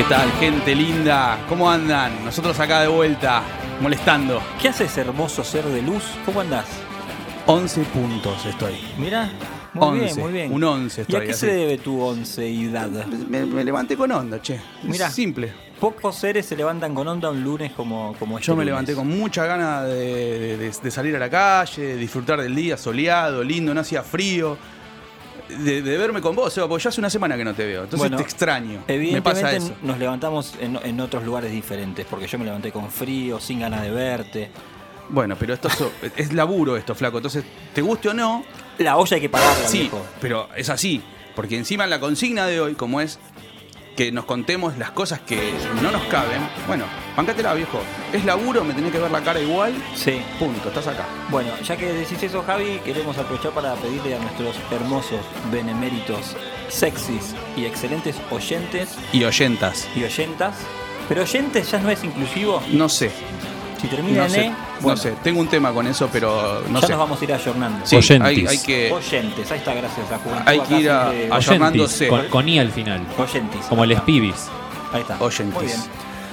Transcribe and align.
¿Qué 0.00 0.04
tal, 0.08 0.32
gente 0.40 0.74
linda? 0.74 1.38
¿Cómo 1.46 1.70
andan? 1.70 2.24
Nosotros 2.24 2.58
acá 2.58 2.80
de 2.80 2.88
vuelta, 2.88 3.42
molestando. 3.82 4.40
¿Qué 4.58 4.68
haces, 4.70 4.96
hermoso 4.96 5.44
ser 5.44 5.62
de 5.66 5.82
luz? 5.82 6.02
¿Cómo 6.24 6.40
andás? 6.40 6.64
11 7.44 7.82
puntos 7.82 8.46
estoy. 8.46 8.76
Mira, 8.96 9.30
muy 9.74 10.00
11, 10.00 10.04
bien, 10.04 10.20
muy 10.20 10.32
bien. 10.32 10.52
un 10.54 10.64
11 10.64 11.00
¿Y 11.00 11.00
a 11.00 11.02
estoy, 11.02 11.26
qué 11.26 11.32
así. 11.32 11.40
se 11.40 11.52
debe 11.52 11.76
tu 11.78 12.00
onceidad? 12.00 12.88
Me, 12.88 13.44
me 13.44 13.62
levanté 13.62 13.94
con 13.94 14.10
onda, 14.10 14.40
che. 14.40 14.58
Mirá. 14.84 15.08
Es 15.08 15.12
simple. 15.12 15.52
Pocos 15.78 16.16
seres 16.16 16.46
se 16.46 16.56
levantan 16.56 16.94
con 16.94 17.06
onda 17.06 17.28
un 17.30 17.42
lunes 17.44 17.72
como, 17.72 18.14
como 18.18 18.38
este 18.38 18.46
Yo 18.46 18.54
me 18.54 18.60
lunes. 18.64 18.66
levanté 18.72 18.94
con 18.94 19.06
mucha 19.06 19.44
ganas 19.44 19.84
de, 19.84 20.56
de- 20.56 20.70
de 20.82 20.90
salir 20.90 21.14
a 21.16 21.18
la 21.18 21.28
calle, 21.28 21.82
de 21.82 21.96
disfrutar 21.96 22.40
del 22.40 22.54
día 22.54 22.76
soleado, 22.78 23.44
lindo, 23.44 23.74
no 23.74 23.80
hacía 23.82 24.02
frío. 24.02 24.56
De, 25.58 25.82
de 25.82 25.98
verme 25.98 26.20
con 26.20 26.34
vos, 26.36 26.52
Seba, 26.52 26.68
porque 26.68 26.84
ya 26.84 26.88
hace 26.90 27.00
una 27.00 27.10
semana 27.10 27.36
que 27.36 27.44
no 27.44 27.54
te 27.54 27.66
veo. 27.66 27.84
Entonces 27.84 27.98
Bueno, 27.98 28.16
te 28.16 28.22
extraño. 28.22 28.82
Me 28.88 28.94
Evidentemente 28.94 29.42
pasa 29.42 29.56
eso. 29.56 29.74
nos 29.82 29.98
levantamos 29.98 30.54
en, 30.60 30.78
en 30.82 31.00
otros 31.00 31.24
lugares 31.24 31.50
diferentes, 31.52 32.06
porque 32.08 32.26
yo 32.26 32.38
me 32.38 32.44
levanté 32.44 32.72
con 32.72 32.90
frío, 32.90 33.38
sin 33.40 33.60
ganas 33.60 33.82
de 33.82 33.90
verte. 33.90 34.50
Bueno, 35.08 35.36
pero 35.38 35.54
esto 35.54 35.68
es 36.16 36.32
laburo 36.32 36.76
esto, 36.76 36.94
flaco. 36.94 37.18
Entonces, 37.18 37.44
te 37.74 37.82
guste 37.82 38.08
o 38.10 38.14
no, 38.14 38.44
La 38.78 38.96
olla 38.96 39.16
hay 39.16 39.20
que 39.20 39.28
pagarla, 39.28 39.66
Sí, 39.68 39.80
viejo. 39.80 40.04
pero 40.20 40.48
es 40.56 40.68
así. 40.70 41.02
Porque 41.34 41.56
encima 41.56 41.86
la 41.86 42.00
consigna 42.00 42.46
de 42.46 42.60
hoy, 42.60 42.74
como 42.74 43.00
es 43.00 43.18
que 43.96 44.10
nos 44.12 44.24
contemos 44.24 44.78
las 44.78 44.90
cosas 44.92 45.20
que 45.20 45.52
no 45.82 45.90
nos 45.90 46.02
caben, 46.04 46.40
bueno, 46.66 46.84
bancátela, 47.16 47.52
viejo. 47.54 47.80
Es 48.12 48.24
laburo, 48.24 48.64
me 48.64 48.72
tenés 48.74 48.92
que 48.92 48.98
ver 48.98 49.10
la 49.10 49.20
cara 49.22 49.40
igual, 49.40 49.74
Sí. 49.94 50.22
punto, 50.38 50.68
estás 50.68 50.86
acá. 50.86 51.04
Bueno, 51.30 51.50
ya 51.62 51.76
que 51.76 51.92
decís 51.92 52.22
eso, 52.22 52.42
Javi, 52.42 52.80
queremos 52.84 53.18
aprovechar 53.18 53.52
para 53.52 53.74
pedirle 53.74 54.14
a 54.14 54.18
nuestros 54.18 54.56
hermosos, 54.70 55.20
beneméritos, 55.52 56.36
sexys 56.68 57.34
y 57.56 57.64
excelentes 57.64 58.16
oyentes 58.30 58.96
Y 59.12 59.24
oyentas, 59.24 59.86
y 59.94 60.04
oyentas. 60.04 60.56
Pero 61.08 61.22
oyentes 61.22 61.70
ya 61.70 61.78
no 61.80 61.90
es 61.90 62.02
inclusivo. 62.04 62.62
no 62.72 62.88
sé, 62.88 63.10
Si 63.80 63.86
termina 63.88 64.18
no 64.18 64.24
en 64.24 64.30
sé, 64.30 64.44
E, 64.44 64.50
no 64.50 64.56
bueno, 64.80 64.96
sé. 64.98 65.14
Tengo 65.22 65.40
un 65.40 65.48
tema 65.48 65.72
con 65.72 65.86
eso, 65.86 66.08
pero 66.12 66.62
no 66.68 66.80
ya 66.80 66.86
sé. 66.86 66.92
nos 66.92 67.00
vamos 67.00 67.20
a 67.20 67.24
ir 67.24 67.32
ayornando. 67.32 67.86
Sí, 67.86 67.96
hay, 68.22 68.46
hay 68.46 68.58
que, 68.58 68.92
Oyentes, 68.92 69.50
ahí 69.50 69.58
está, 69.58 69.74
gracias 69.74 70.12
a 70.12 70.18
Juventud. 70.18 70.42
hay 70.46 70.60
que 70.60 70.74
ir 70.80 70.90
a- 70.90 71.08
a- 71.08 71.36
ayornándose. 71.36 72.04
Oyentis, 72.10 72.30
con, 72.30 72.42
con 72.42 72.48
I 72.48 72.58
al 72.58 72.70
final. 72.72 73.00
Oyentes. 73.18 73.66
Como 73.66 73.84
el. 73.84 73.96
Spibis. 73.96 74.48
Ahí 74.92 75.00
está. 75.00 75.16
Oyentis. 75.20 75.54
Muy 75.54 75.66
bien. 75.66 75.78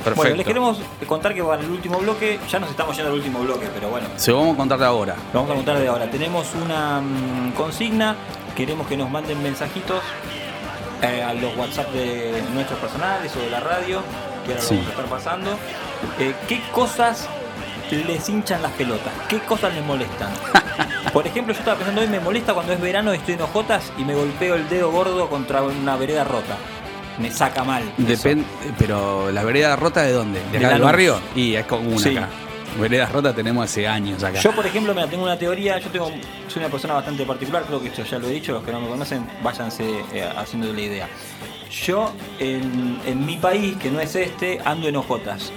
Perfecto. 0.03 0.15
Bueno, 0.21 0.35
les 0.37 0.45
queremos 0.45 0.77
contar 1.07 1.33
que 1.33 1.43
para 1.43 1.61
el 1.61 1.69
último 1.69 1.97
bloque, 1.99 2.39
ya 2.49 2.59
nos 2.59 2.69
estamos 2.69 2.95
yendo 2.95 3.11
al 3.11 3.17
último 3.17 3.39
bloque, 3.39 3.67
pero 3.73 3.89
bueno, 3.89 4.07
Se 4.15 4.31
lo 4.31 4.37
vamos 4.39 4.53
a 4.53 4.57
contar 4.57 4.79
de 4.79 4.85
ahora. 4.85 5.15
Lo 5.33 5.39
vamos 5.39 5.51
a 5.51 5.55
contar 5.55 5.79
de 5.79 5.87
ahora. 5.87 6.09
Tenemos 6.09 6.47
una 6.63 7.01
mm, 7.01 7.51
consigna. 7.53 8.15
Queremos 8.55 8.87
que 8.87 8.95
nos 8.95 9.09
manden 9.09 9.41
mensajitos 9.43 10.01
eh, 11.01 11.21
a 11.23 11.33
los 11.33 11.55
WhatsApp 11.57 11.91
de 11.91 12.41
nuestros 12.53 12.79
personales 12.79 13.31
o 13.35 13.39
de 13.39 13.49
la 13.49 13.59
radio, 13.59 14.01
que 14.47 14.53
ahora 14.53 14.63
Sí. 14.63 14.75
vamos 14.75 14.87
a 14.87 14.89
estar 14.91 15.05
pasando. 15.05 15.51
Eh, 16.19 16.33
¿Qué 16.47 16.61
cosas 16.71 17.27
les 17.91 18.27
hinchan 18.29 18.61
las 18.61 18.71
pelotas? 18.73 19.13
¿Qué 19.29 19.39
cosas 19.39 19.73
les 19.73 19.83
molestan? 19.85 20.29
Por 21.13 21.25
ejemplo, 21.25 21.53
yo 21.53 21.59
estaba 21.59 21.77
pensando 21.77 22.01
hoy, 22.01 22.07
me 22.07 22.19
molesta 22.19 22.53
cuando 22.53 22.73
es 22.73 22.81
verano 22.81 23.13
y 23.13 23.17
estoy 23.17 23.35
en 23.35 23.41
ojotas 23.41 23.91
y 23.97 24.03
me 24.03 24.13
golpeo 24.13 24.55
el 24.55 24.67
dedo 24.69 24.91
gordo 24.91 25.29
contra 25.29 25.61
una 25.63 25.95
vereda 25.95 26.23
rota. 26.23 26.57
Me 27.19 27.31
saca 27.31 27.63
mal. 27.63 27.83
Depende, 27.97 28.45
pero 28.77 29.31
la 29.31 29.43
vereda 29.43 29.75
rota 29.75 30.03
de 30.03 30.11
dónde? 30.11 30.39
¿De 30.51 30.59
De 30.59 30.65
acá 30.65 30.69
del 30.75 30.83
barrio? 30.83 31.19
Y 31.35 31.55
es 31.55 31.65
como 31.65 31.89
una 31.89 31.97
Sí. 31.99 32.15
acá. 32.17 32.27
Veredas 32.79 33.11
rotas 33.11 33.33
tenemos 33.33 33.63
hace 33.65 33.87
años 33.87 34.23
acá. 34.23 34.39
Yo, 34.39 34.51
por 34.51 34.63
ejemplo, 34.67 34.93
mira, 34.93 35.07
tengo 35.07 35.23
una 35.23 35.35
teoría. 35.39 35.79
Yo 35.79 35.89
tengo, 35.89 36.11
soy 36.47 36.59
una 36.61 36.69
persona 36.69 36.93
bastante 36.93 37.25
particular, 37.25 37.63
creo 37.65 37.81
que 37.81 37.87
esto 37.87 38.03
ya 38.03 38.19
lo 38.19 38.27
he 38.27 38.33
dicho. 38.33 38.51
Los 38.51 38.63
que 38.63 38.71
no 38.71 38.79
me 38.81 38.87
conocen, 38.87 39.27
váyanse 39.41 40.03
eh, 40.13 40.29
haciendo 40.37 40.71
la 40.71 40.81
idea. 40.81 41.07
Yo, 41.69 42.11
en, 42.39 42.99
en 43.05 43.25
mi 43.25 43.37
país, 43.37 43.75
que 43.77 43.89
no 43.91 43.99
es 43.99 44.15
este, 44.15 44.59
ando 44.63 44.87
en 44.87 44.95
ojotas. 44.95 45.51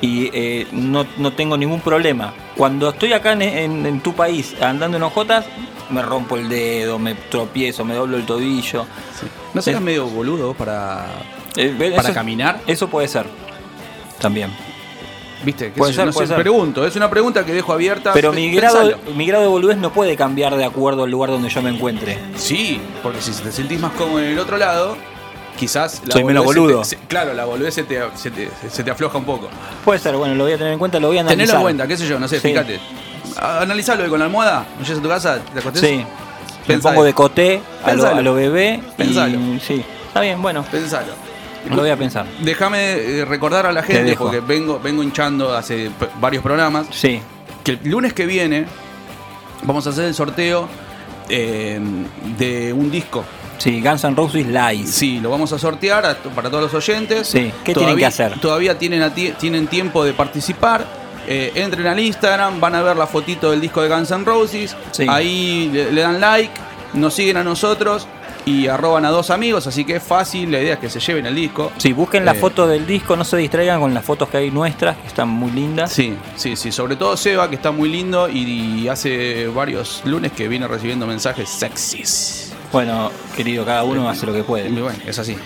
Y 0.00 0.30
eh, 0.34 0.66
no, 0.72 1.06
no 1.16 1.32
tengo 1.32 1.56
ningún 1.56 1.80
problema. 1.80 2.34
Cuando 2.56 2.90
estoy 2.90 3.12
acá 3.14 3.32
en, 3.32 3.42
en- 3.42 3.86
en 3.86 4.00
tu 4.00 4.12
país 4.12 4.54
andando 4.60 4.96
en 4.98 5.02
ojotas, 5.02 5.46
me 5.90 6.02
rompo 6.02 6.36
el 6.36 6.48
dedo, 6.48 6.98
me 6.98 7.14
tropiezo, 7.14 7.84
me 7.84 7.94
doblo 7.94 8.16
el 8.16 8.26
tobillo. 8.26 8.84
Sí. 9.18 9.26
¿No 9.54 9.62
serás 9.62 9.80
Es- 9.80 9.84
medio 9.84 10.06
boludo 10.06 10.52
para, 10.54 11.06
Eh, 11.56 11.74
para 11.78 12.08
eso- 12.08 12.14
caminar? 12.14 12.60
Eso 12.66 12.88
puede 12.88 13.08
ser. 13.08 13.24
También. 14.20 14.50
¿Viste? 15.44 15.66
¿Qué 15.72 15.78
Puede 15.78 15.92
ser, 15.92 16.06
no 16.06 16.12
puede 16.12 16.26
sé, 16.26 16.34
ser. 16.34 16.42
pregunto. 16.42 16.86
Es 16.86 16.96
una 16.96 17.10
pregunta 17.10 17.44
que 17.44 17.52
dejo 17.52 17.72
abierta. 17.72 18.12
Pero 18.14 18.30
Pe- 18.30 18.36
mi 18.36 18.50
grado, 18.50 18.78
pensalo. 18.90 19.14
mi 19.16 19.26
grado 19.26 19.42
de 19.44 19.48
boludez 19.50 19.76
no 19.76 19.92
puede 19.92 20.16
cambiar 20.16 20.56
de 20.56 20.64
acuerdo 20.64 21.04
al 21.04 21.10
lugar 21.10 21.30
donde 21.30 21.48
yo 21.50 21.60
me 21.62 21.70
encuentre. 21.70 22.18
Sí, 22.36 22.80
porque 23.02 23.20
si 23.20 23.30
te 23.42 23.52
sentís 23.52 23.78
más 23.80 23.92
cómodo 23.92 24.20
en 24.20 24.30
el 24.30 24.38
otro 24.38 24.56
lado, 24.56 24.96
quizás 25.56 26.02
la 26.06 26.12
Soy 26.12 26.24
menos 26.24 26.42
se 26.42 26.46
boludo. 26.46 26.78
te- 26.80 26.84
se- 26.86 26.96
claro, 27.08 27.32
la 27.34 27.44
boludez 27.44 27.74
se 27.74 27.84
te, 27.84 28.00
se, 28.16 28.30
te, 28.30 28.48
se 28.70 28.82
te 28.84 28.90
afloja 28.90 29.18
un 29.18 29.24
poco. 29.24 29.48
Puede 29.84 29.98
ser, 29.98 30.16
bueno, 30.16 30.34
lo 30.34 30.44
voy 30.44 30.52
a 30.52 30.58
tener 30.58 30.72
en 30.72 30.78
cuenta, 30.78 30.98
lo 31.00 31.08
voy 31.08 31.18
a 31.18 31.20
analizar. 31.20 31.38
Tenelo 31.46 31.58
en 31.58 31.62
cuenta, 31.62 31.86
qué 31.86 31.96
sé 31.96 32.06
yo, 32.06 32.18
no 32.18 32.28
sé, 32.28 32.40
Sí. 32.40 32.48
fíjate. 32.48 32.80
Analizalo 33.36 34.08
con 34.08 34.18
la 34.18 34.26
almohada, 34.26 34.66
no 34.78 34.84
llegas 34.84 34.98
a 34.98 35.02
tu 35.02 35.08
casa, 35.08 35.38
te 35.52 35.58
acostés. 35.60 35.80
Sí. 35.82 36.04
Me 36.68 36.78
pongo 36.78 37.04
de 37.04 37.12
coté 37.12 37.60
a 37.84 37.92
lo, 37.92 38.06
a 38.06 38.20
lo 38.22 38.34
bebé. 38.34 38.80
Pensalo. 38.96 39.38
Y, 39.38 39.60
sí, 39.60 39.84
está 40.08 40.20
bien, 40.20 40.40
bueno, 40.40 40.64
Pensalo. 40.70 41.12
lo 41.68 41.76
voy 41.76 41.90
a 41.90 41.96
pensar. 41.96 42.24
Déjame 42.40 42.92
eh, 42.92 43.24
recordar 43.24 43.66
a 43.66 43.72
la 43.72 43.82
gente, 43.82 44.16
porque 44.16 44.40
vengo, 44.40 44.80
vengo 44.82 45.02
hinchando 45.02 45.54
hace 45.54 45.90
varios 46.20 46.42
programas, 46.42 46.86
Sí, 46.90 47.20
que 47.62 47.72
el 47.72 47.80
lunes 47.84 48.12
que 48.14 48.24
viene 48.26 48.66
vamos 49.62 49.86
a 49.86 49.90
hacer 49.90 50.04
el 50.06 50.14
sorteo 50.14 50.68
eh, 51.28 51.80
de 52.38 52.72
un 52.72 52.90
disco. 52.90 53.24
Sí, 53.58 53.80
Guns 53.80 54.04
N' 54.04 54.14
Roses 54.16 54.46
Live. 54.46 54.86
Sí, 54.86 55.20
lo 55.20 55.30
vamos 55.30 55.52
a 55.52 55.58
sortear 55.58 56.04
a- 56.06 56.16
para 56.34 56.50
todos 56.50 56.64
los 56.64 56.74
oyentes. 56.74 57.26
Sí, 57.28 57.52
¿qué 57.64 57.74
tienen 57.74 57.96
que 57.96 58.06
hacer? 58.06 58.38
Todavía 58.40 58.78
tienen, 58.78 59.02
a 59.02 59.12
tienen 59.14 59.66
tiempo 59.66 60.04
de 60.04 60.12
participar. 60.12 60.84
Eh, 61.26 61.52
entren 61.54 61.86
al 61.86 61.98
Instagram, 61.98 62.60
van 62.60 62.74
a 62.74 62.82
ver 62.82 62.96
la 62.96 63.06
fotito 63.06 63.50
del 63.50 63.60
disco 63.60 63.80
de 63.82 63.88
Guns 63.88 64.10
N' 64.10 64.24
Roses. 64.24 64.76
Sí. 64.90 65.06
Ahí 65.08 65.70
le, 65.72 65.90
le 65.92 66.00
dan 66.02 66.20
like, 66.20 66.52
nos 66.92 67.14
siguen 67.14 67.38
a 67.38 67.44
nosotros 67.44 68.06
y 68.46 68.66
arroban 68.66 69.06
a 69.06 69.08
dos 69.10 69.30
amigos, 69.30 69.66
así 69.66 69.86
que 69.86 69.96
es 69.96 70.02
fácil. 70.02 70.52
La 70.52 70.60
idea 70.60 70.74
es 70.74 70.78
que 70.80 70.90
se 70.90 71.00
lleven 71.00 71.24
el 71.24 71.34
disco. 71.34 71.72
Sí, 71.78 71.94
busquen 71.94 72.26
la 72.26 72.32
Eh, 72.32 72.34
foto 72.34 72.66
del 72.66 72.86
disco, 72.86 73.16
no 73.16 73.24
se 73.24 73.38
distraigan 73.38 73.80
con 73.80 73.94
las 73.94 74.04
fotos 74.04 74.28
que 74.28 74.36
hay 74.36 74.50
nuestras, 74.50 74.98
que 74.98 75.06
están 75.06 75.30
muy 75.30 75.50
lindas. 75.50 75.90
Sí, 75.90 76.14
sí, 76.36 76.56
sí. 76.56 76.70
Sobre 76.70 76.96
todo 76.96 77.16
Seba, 77.16 77.48
que 77.48 77.56
está 77.56 77.70
muy 77.70 77.88
lindo 77.88 78.28
y, 78.28 78.82
y 78.82 78.88
hace 78.88 79.46
varios 79.46 80.02
lunes 80.04 80.30
que 80.32 80.46
viene 80.46 80.68
recibiendo 80.68 81.06
mensajes 81.06 81.48
sexys. 81.48 82.52
Bueno, 82.74 83.12
querido, 83.36 83.64
cada 83.64 83.84
uno 83.84 84.08
hace 84.08 84.26
lo 84.26 84.32
que 84.32 84.40
Y 84.40 84.42
puede. 84.42 84.68
bueno, 84.68 84.98
es 85.06 85.16
así. 85.16 85.36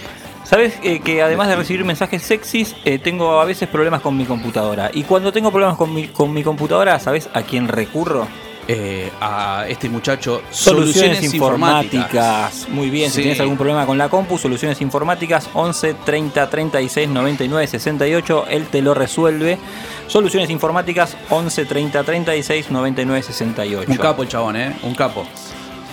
Sabes 0.44 0.78
eh, 0.82 1.00
que 1.00 1.20
además 1.20 1.46
de 1.48 1.56
recibir 1.56 1.84
mensajes 1.84 2.22
sexys, 2.22 2.74
eh, 2.86 2.98
tengo 2.98 3.38
a 3.38 3.44
veces 3.44 3.68
problemas 3.68 4.00
con 4.00 4.16
mi 4.16 4.24
computadora. 4.24 4.90
Y 4.94 5.02
cuando 5.02 5.30
tengo 5.30 5.50
problemas 5.50 5.76
con 5.76 5.92
mi, 5.92 6.08
con 6.08 6.32
mi 6.32 6.42
computadora, 6.42 6.98
¿sabes 6.98 7.28
a 7.34 7.42
quién 7.42 7.68
recurro? 7.68 8.26
Eh, 8.66 9.10
a 9.20 9.66
este 9.68 9.90
muchacho 9.90 10.40
Soluciones, 10.50 11.22
informáticas. 11.22 12.66
Muy 12.70 12.88
bien, 12.88 13.10
Sí. 13.10 13.16
si 13.16 13.22
tienes 13.24 13.40
algún 13.40 13.58
problema 13.58 13.84
con 13.84 13.98
la 13.98 14.08
compu, 14.08 14.38
Soluciones 14.38 14.80
Informáticas 14.80 15.50
11 15.52 15.94
30 16.06 16.48
36 16.48 17.08
99 17.10 17.66
68, 17.66 18.46
él 18.48 18.66
te 18.68 18.80
lo 18.80 18.94
resuelve. 18.94 19.58
Soluciones 20.06 20.48
Informáticas 20.48 21.14
11 21.28 21.66
30 21.66 22.04
36 22.04 22.70
99 22.70 23.22
68. 23.22 23.90
Un 23.90 23.96
capo 23.98 24.22
el 24.22 24.28
chabón, 24.28 24.56
¿eh? 24.56 24.74
Un 24.82 24.94
capo. 24.94 25.26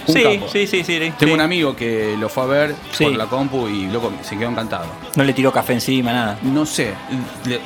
Un 0.07 0.13
Sí, 0.13 0.23
capo. 0.23 0.47
sí, 0.51 0.67
sí, 0.67 0.83
sí. 0.83 1.13
Tengo 1.17 1.33
un 1.33 1.41
amigo 1.41 1.75
que 1.75 2.15
lo 2.19 2.29
fue 2.29 2.43
a 2.43 2.45
ver 2.47 2.75
por 2.97 3.11
la 3.15 3.25
compu 3.25 3.67
y 3.67 3.87
loco, 3.87 4.11
se 4.21 4.37
quedó 4.37 4.49
encantado. 4.49 4.85
No 5.15 5.23
le 5.23 5.33
tiró 5.33 5.51
café 5.51 5.73
encima, 5.73 6.11
nada. 6.13 6.37
No 6.43 6.65
sé, 6.65 6.93
le- 7.45 7.59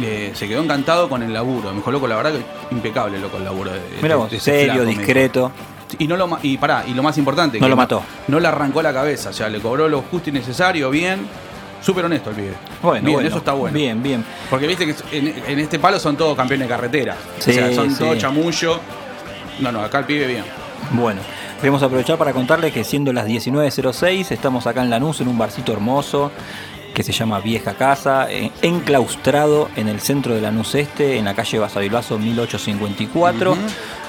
le- 0.00 0.34
se 0.34 0.48
quedó 0.48 0.62
encantado 0.62 1.08
con 1.08 1.22
el 1.22 1.32
laburo. 1.32 1.70
Me 1.70 1.76
dijo, 1.76 1.90
loco, 1.90 2.06
la 2.08 2.16
verdad 2.16 2.32
que 2.32 2.74
impecable, 2.74 3.18
loco, 3.18 3.36
el 3.36 3.44
laburo. 3.44 3.72
De, 3.72 3.80
Mira 4.02 4.16
vos, 4.16 4.30
serio, 4.38 4.84
discreto. 4.84 5.52
Y 5.98 6.08
no 6.08 6.16
lo 6.16 6.38
y 6.42 6.56
pará, 6.58 6.84
y 6.88 6.94
lo 6.94 7.02
más 7.04 7.16
importante, 7.18 7.58
No 7.60 7.66
que 7.66 7.70
lo 7.70 7.76
mató. 7.76 8.02
No 8.26 8.40
le 8.40 8.48
arrancó 8.48 8.82
la 8.82 8.92
cabeza, 8.92 9.30
o 9.30 9.32
sea, 9.32 9.48
le 9.48 9.60
cobró 9.60 9.88
lo 9.88 10.02
justo 10.02 10.30
y 10.30 10.32
necesario, 10.32 10.90
bien. 10.90 11.26
Súper 11.80 12.06
honesto 12.06 12.30
el 12.30 12.36
pibe. 12.36 12.54
Bueno, 12.82 13.04
bien, 13.04 13.12
bueno. 13.14 13.28
eso 13.28 13.38
está 13.38 13.52
bueno. 13.52 13.74
Bien, 13.76 14.02
bien. 14.02 14.24
Porque 14.48 14.66
viste 14.66 14.86
que 14.86 14.94
en, 15.18 15.42
en 15.46 15.58
este 15.58 15.78
palo 15.78 16.00
son 16.00 16.16
todos 16.16 16.34
campeones 16.34 16.66
de 16.66 16.74
carretera. 16.74 17.14
Sí, 17.38 17.50
o 17.50 17.52
sea, 17.52 17.74
son 17.74 17.90
sí. 17.90 17.98
todos 17.98 18.16
chamullo. 18.16 18.80
No, 19.60 19.70
no, 19.70 19.82
acá 19.82 19.98
el 19.98 20.06
pibe 20.06 20.26
bien. 20.26 20.44
Bueno, 20.92 21.20
queremos 21.64 21.82
aprovechar 21.82 22.18
para 22.18 22.34
contarles 22.34 22.74
que 22.74 22.84
siendo 22.84 23.10
las 23.14 23.26
19.06 23.26 24.32
estamos 24.32 24.66
acá 24.66 24.82
en 24.82 24.90
Lanús 24.90 25.22
en 25.22 25.28
un 25.28 25.38
barcito 25.38 25.72
hermoso 25.72 26.30
que 26.92 27.02
se 27.02 27.10
llama 27.10 27.40
Vieja 27.40 27.72
Casa, 27.72 28.30
eh, 28.30 28.50
enclaustrado 28.60 29.70
en 29.74 29.88
el 29.88 29.98
centro 30.00 30.34
de 30.34 30.42
Lanús 30.42 30.74
Este, 30.74 31.16
en 31.16 31.24
la 31.24 31.32
calle 31.32 31.58
Basavilbaso 31.58 32.18
1854. 32.18 33.52
Ujú. 33.52 33.60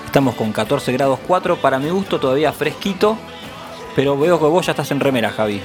Estamos 0.06 0.36
con 0.36 0.52
14 0.52 0.92
grados 0.92 1.20
4, 1.26 1.56
para 1.56 1.80
mi 1.80 1.88
gusto 1.92 2.20
todavía 2.20 2.52
fresquito, 2.52 3.18
pero 3.96 4.20
veo 4.20 4.38
que 4.38 4.48
vos 4.48 4.66
ya 4.66 4.74
estás 4.74 4.92
en 4.92 5.00
remera, 5.00 5.32
Javi. 5.32 5.62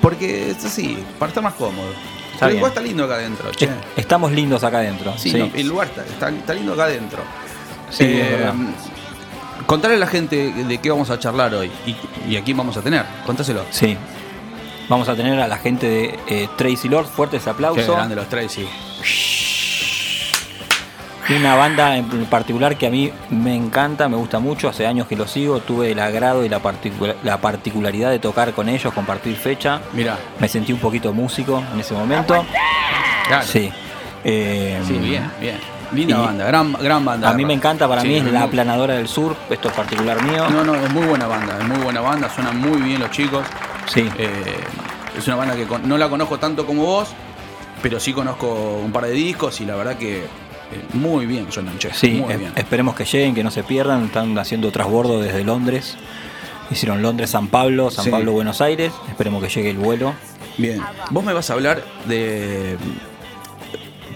Porque 0.00 0.52
es 0.52 0.64
así, 0.64 0.96
para 1.18 1.30
estar 1.30 1.42
más 1.42 1.54
cómodo. 1.54 1.90
Está 2.32 2.46
bien. 2.46 2.58
igual 2.58 2.70
está 2.70 2.80
lindo 2.80 3.04
acá 3.06 3.14
adentro, 3.14 3.50
che. 3.50 3.68
Estamos 3.96 4.30
lindos 4.30 4.62
acá 4.62 4.78
adentro. 4.78 5.12
Sí, 5.18 5.32
sí. 5.32 5.38
no, 5.38 5.50
el 5.52 5.66
lugar 5.66 5.88
está, 5.88 6.04
está, 6.04 6.28
está 6.28 6.54
lindo 6.54 6.74
acá 6.74 6.84
adentro. 6.84 7.22
Sí, 7.90 8.04
Eh. 8.04 8.52
Contarle 9.66 9.96
a 9.96 10.00
la 10.00 10.06
gente 10.06 10.52
de 10.52 10.78
qué 10.78 10.90
vamos 10.90 11.10
a 11.10 11.18
charlar 11.18 11.54
hoy 11.54 11.70
y, 11.86 11.96
y 12.32 12.36
a 12.36 12.42
quién 12.44 12.56
vamos 12.56 12.76
a 12.76 12.82
tener. 12.82 13.04
Contáselo. 13.26 13.62
Sí. 13.70 13.96
Vamos 14.88 15.08
a 15.08 15.14
tener 15.16 15.40
a 15.40 15.48
la 15.48 15.56
gente 15.56 15.88
de 15.88 16.18
eh, 16.28 16.48
Tracy 16.56 16.88
Lord, 16.88 17.06
fuertes 17.06 17.44
Qué 17.44 17.50
aplausos. 17.50 17.86
grande 17.96 18.14
los 18.14 18.28
Tracy. 18.28 18.68
Una 21.34 21.54
banda 21.56 21.96
en 21.96 22.26
particular 22.26 22.76
que 22.76 22.86
a 22.86 22.90
mí 22.90 23.10
me 23.30 23.56
encanta, 23.56 24.10
me 24.10 24.16
gusta 24.16 24.40
mucho, 24.40 24.68
hace 24.68 24.86
años 24.86 25.06
que 25.08 25.16
lo 25.16 25.26
sigo, 25.26 25.60
tuve 25.60 25.92
el 25.92 25.98
agrado 25.98 26.44
y 26.44 26.50
la, 26.50 26.60
particula- 26.60 27.14
la 27.22 27.38
particularidad 27.38 28.10
de 28.10 28.18
tocar 28.18 28.52
con 28.52 28.68
ellos, 28.68 28.92
compartir 28.92 29.34
fecha. 29.36 29.80
Mira, 29.94 30.18
Me 30.38 30.48
sentí 30.48 30.74
un 30.74 30.80
poquito 30.80 31.14
músico 31.14 31.62
en 31.72 31.80
ese 31.80 31.94
momento. 31.94 32.44
claro. 33.26 33.46
Sí. 33.46 33.72
Eh, 34.22 34.78
Sí, 34.86 34.98
bien, 34.98 35.30
bien. 35.40 35.56
Linda 35.94 36.16
y- 36.16 36.20
banda, 36.26 36.44
gran, 36.46 36.72
gran 36.74 37.04
banda. 37.04 37.30
A 37.30 37.34
mí 37.34 37.44
me 37.44 37.54
encanta, 37.54 37.86
para 37.88 38.02
Sí, 38.02 38.08
mí 38.08 38.16
es 38.16 38.24
la 38.24 38.30
muy- 38.40 38.48
aplanadora 38.48 38.94
del 38.94 39.08
sur, 39.08 39.36
esto 39.50 39.68
es 39.68 39.74
particular 39.74 40.22
mío. 40.22 40.48
No, 40.50 40.64
no, 40.64 40.74
es 40.74 40.90
muy 40.92 41.06
buena 41.06 41.26
banda, 41.26 41.58
es 41.60 41.66
muy 41.68 41.78
buena 41.78 42.00
banda, 42.00 42.28
suenan 42.34 42.58
muy 42.60 42.80
bien 42.82 43.00
los 43.00 43.10
chicos. 43.10 43.44
Sí. 43.86 44.08
Eh, 44.18 44.30
es 45.16 45.26
una 45.26 45.36
banda 45.36 45.54
que 45.56 45.64
con- 45.66 45.88
no 45.88 45.96
la 45.98 46.08
conozco 46.08 46.38
tanto 46.38 46.66
como 46.66 46.82
vos, 46.84 47.08
pero 47.82 48.00
sí 48.00 48.12
conozco 48.12 48.80
un 48.84 48.92
par 48.92 49.04
de 49.04 49.12
discos 49.12 49.60
y 49.60 49.66
la 49.66 49.74
verdad 49.76 49.96
que 49.96 50.24
eh, 50.72 50.82
muy 50.94 51.26
bien 51.26 51.52
suenan, 51.52 51.78
che. 51.78 51.92
Sí, 51.92 52.12
muy 52.12 52.34
bien. 52.36 52.52
esperemos 52.56 52.94
que 52.96 53.04
lleguen, 53.04 53.34
que 53.34 53.44
no 53.44 53.50
se 53.50 53.62
pierdan. 53.62 54.06
Están 54.06 54.36
haciendo 54.38 54.72
trasbordo 54.72 55.20
desde 55.20 55.44
Londres. 55.44 55.96
Hicieron 56.70 57.02
Londres, 57.02 57.28
San 57.30 57.48
Pablo, 57.48 57.90
San 57.90 58.06
Sí. 58.06 58.10
Pablo, 58.10 58.32
Buenos 58.32 58.60
Aires. 58.62 58.92
Esperemos 59.08 59.42
que 59.42 59.50
llegue 59.50 59.70
el 59.70 59.76
vuelo. 59.76 60.14
Bien. 60.56 60.80
Vos 61.10 61.22
me 61.22 61.34
vas 61.34 61.50
a 61.50 61.52
hablar 61.52 61.84
de. 62.06 62.78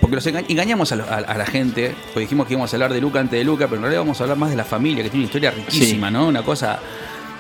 Porque 0.09 0.31
enga- 0.33 0.45
engañamos 0.49 0.91
a, 0.93 0.97
lo- 0.97 1.05
a- 1.05 1.17
a 1.17 1.37
la 1.39 1.47
gente, 1.47 1.95
porque 2.09 2.21
dijimos 2.21 2.47
que 2.47 2.55
íbamos 2.55 2.73
a 2.73 2.77
hablar 2.77 2.93
de 2.93 3.01
Luca 3.01 3.21
antes 3.21 3.39
de 3.39 3.45
Luca, 3.45 3.67
pero 3.67 3.77
en 3.77 3.83
realidad 3.83 4.01
vamos 4.03 4.21
a 4.21 4.25
hablar 4.25 4.39
más 4.39 4.51
de 4.51 4.57
la 4.57 4.65
familia, 4.65 5.03
que 5.03 5.11
tiene 5.11 5.25
una 5.25 5.27
historia 5.27 5.51
riquísima, 5.51 6.11
¿no? 6.11 6.27
Una 6.27 6.43
cosa. 6.43 6.79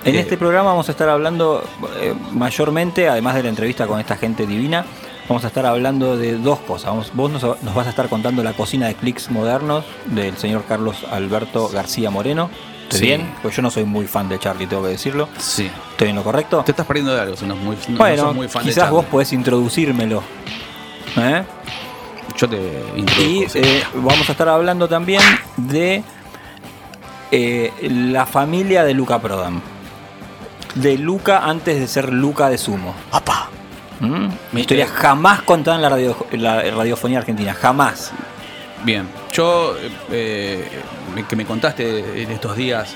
En 0.05 0.15
eh, 0.15 0.20
este 0.20 0.37
programa 0.37 0.70
vamos 0.70 0.88
a 0.88 0.93
estar 0.93 1.09
hablando 1.09 1.62
eh, 2.00 2.15
mayormente, 2.32 3.09
además 3.09 3.35
de 3.35 3.43
la 3.43 3.49
entrevista 3.49 3.87
con 3.87 3.99
esta 4.00 4.17
gente 4.17 4.47
divina, 4.47 4.85
vamos 5.29 5.44
a 5.44 5.49
estar 5.49 5.67
hablando 5.67 6.17
de 6.17 6.38
dos 6.38 6.61
cosas. 6.61 6.87
Vamos- 6.91 7.11
vos 7.15 7.31
nos, 7.31 7.43
nos 7.62 7.75
vas 7.75 7.87
a 7.87 7.91
estar 7.91 8.09
contando 8.09 8.43
la 8.43 8.53
cocina 8.53 8.87
de 8.87 8.94
clics 8.94 9.31
modernos 9.31 9.85
del 10.06 10.37
señor 10.37 10.65
Carlos 10.69 11.05
Alberto 11.11 11.69
García 11.69 12.11
Moreno. 12.11 12.49
¿Estoy 12.85 13.00
Sí. 13.00 13.06
bien? 13.06 13.35
Pues 13.43 13.55
yo 13.55 13.61
no 13.61 13.70
soy 13.70 13.85
muy 13.85 14.06
fan 14.06 14.31
de 14.31 14.38
Charlie, 14.38 14.67
tengo 14.67 14.82
que 14.85 14.88
decirlo. 14.88 15.29
Sí. 15.37 15.70
¿Estoy 15.91 16.09
en 16.09 16.17
lo 16.17 16.23
correcto? 16.23 16.62
Te 16.65 16.70
estás 16.73 16.87
perdiendo 16.87 17.15
de 17.15 17.20
algo, 17.20 17.37
si 17.37 17.44
no, 17.44 17.55
muy, 17.55 17.76
no- 17.76 17.82
no 17.93 17.99
bueno, 17.99 18.23
sos 18.23 18.35
muy 18.35 18.49
fan 18.49 18.65
de 18.65 18.70
quizás 18.70 18.91
vos 18.91 19.05
podés 19.05 19.31
introducírmelo. 19.35 20.23
¿Eh? 21.19 21.43
Yo 22.38 22.49
te 22.49 22.56
Y 23.19 23.46
eh, 23.55 23.82
vamos 23.94 24.29
a 24.29 24.32
estar 24.32 24.49
hablando 24.49 24.88
también 24.88 25.20
de 25.56 26.02
eh, 27.31 27.73
la 27.82 28.26
familia 28.26 28.85
de 28.85 28.94
Luca 28.94 29.19
Prodan. 29.20 29.61
De 30.75 30.96
Luca 30.96 31.44
antes 31.44 31.79
de 31.81 31.87
ser 31.88 32.12
Luca 32.12 32.49
de 32.49 32.56
Sumo. 32.58 32.94
¡Papá! 33.11 33.49
¿Mm? 34.00 34.29
Mi- 34.52 34.61
Historia 34.61 34.85
eh, 34.85 34.88
jamás 34.88 35.43
contada 35.43 35.76
en 35.76 35.82
la, 35.82 35.88
radio- 35.88 36.26
en 36.31 36.43
la 36.43 36.62
radiofonía 36.62 37.19
argentina. 37.19 37.52
Jamás. 37.55 38.12
Bien, 38.84 39.08
yo 39.32 39.75
eh, 40.12 40.69
que 41.29 41.34
me 41.34 41.44
contaste 41.44 42.23
en 42.23 42.31
estos 42.31 42.56
días 42.56 42.94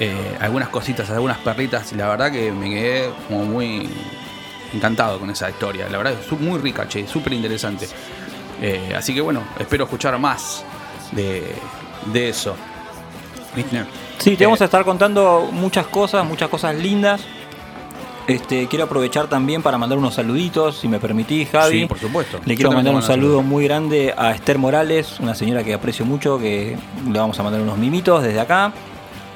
eh, 0.00 0.36
algunas 0.40 0.68
cositas, 0.68 1.08
algunas 1.10 1.38
perlitas, 1.38 1.92
y 1.92 1.94
la 1.94 2.08
verdad 2.08 2.32
que 2.32 2.50
me 2.50 2.68
quedé 2.68 3.10
como 3.28 3.44
muy 3.44 3.88
encantado 4.74 5.20
con 5.20 5.30
esa 5.30 5.48
historia. 5.48 5.88
La 5.88 5.98
verdad 5.98 6.14
es 6.20 6.40
muy 6.40 6.58
rica, 6.58 6.88
che, 6.88 7.06
súper 7.06 7.34
interesante. 7.34 7.88
Eh, 8.60 8.94
así 8.96 9.14
que 9.14 9.20
bueno, 9.20 9.42
espero 9.58 9.84
escuchar 9.84 10.18
más 10.18 10.64
de, 11.12 11.44
de 12.12 12.28
eso. 12.28 12.56
Sí, 14.18 14.36
te 14.36 14.44
Eh, 14.44 14.46
vamos 14.46 14.60
a 14.60 14.66
estar 14.66 14.84
contando 14.84 15.48
muchas 15.52 15.86
cosas, 15.86 16.24
muchas 16.26 16.48
cosas 16.48 16.74
lindas. 16.74 17.22
Este, 18.26 18.66
quiero 18.66 18.86
aprovechar 18.86 19.28
también 19.28 19.62
para 19.62 19.78
mandar 19.78 19.98
unos 19.98 20.14
saluditos, 20.14 20.78
si 20.78 20.88
me 20.88 20.98
permitís, 20.98 21.48
Javi. 21.48 21.80
Sí, 21.82 21.86
por 21.86 21.98
supuesto. 21.98 22.40
Le 22.44 22.56
quiero 22.56 22.72
mandar 22.72 22.94
un 22.94 23.02
saludo 23.02 23.42
muy 23.42 23.64
grande 23.64 24.12
a 24.16 24.32
Esther 24.32 24.58
Morales, 24.58 25.20
una 25.20 25.34
señora 25.34 25.62
que 25.62 25.72
aprecio 25.72 26.04
mucho, 26.04 26.38
que 26.38 26.76
le 27.08 27.18
vamos 27.18 27.38
a 27.38 27.42
mandar 27.44 27.60
unos 27.60 27.78
mimitos 27.78 28.22
desde 28.24 28.40
acá. 28.40 28.72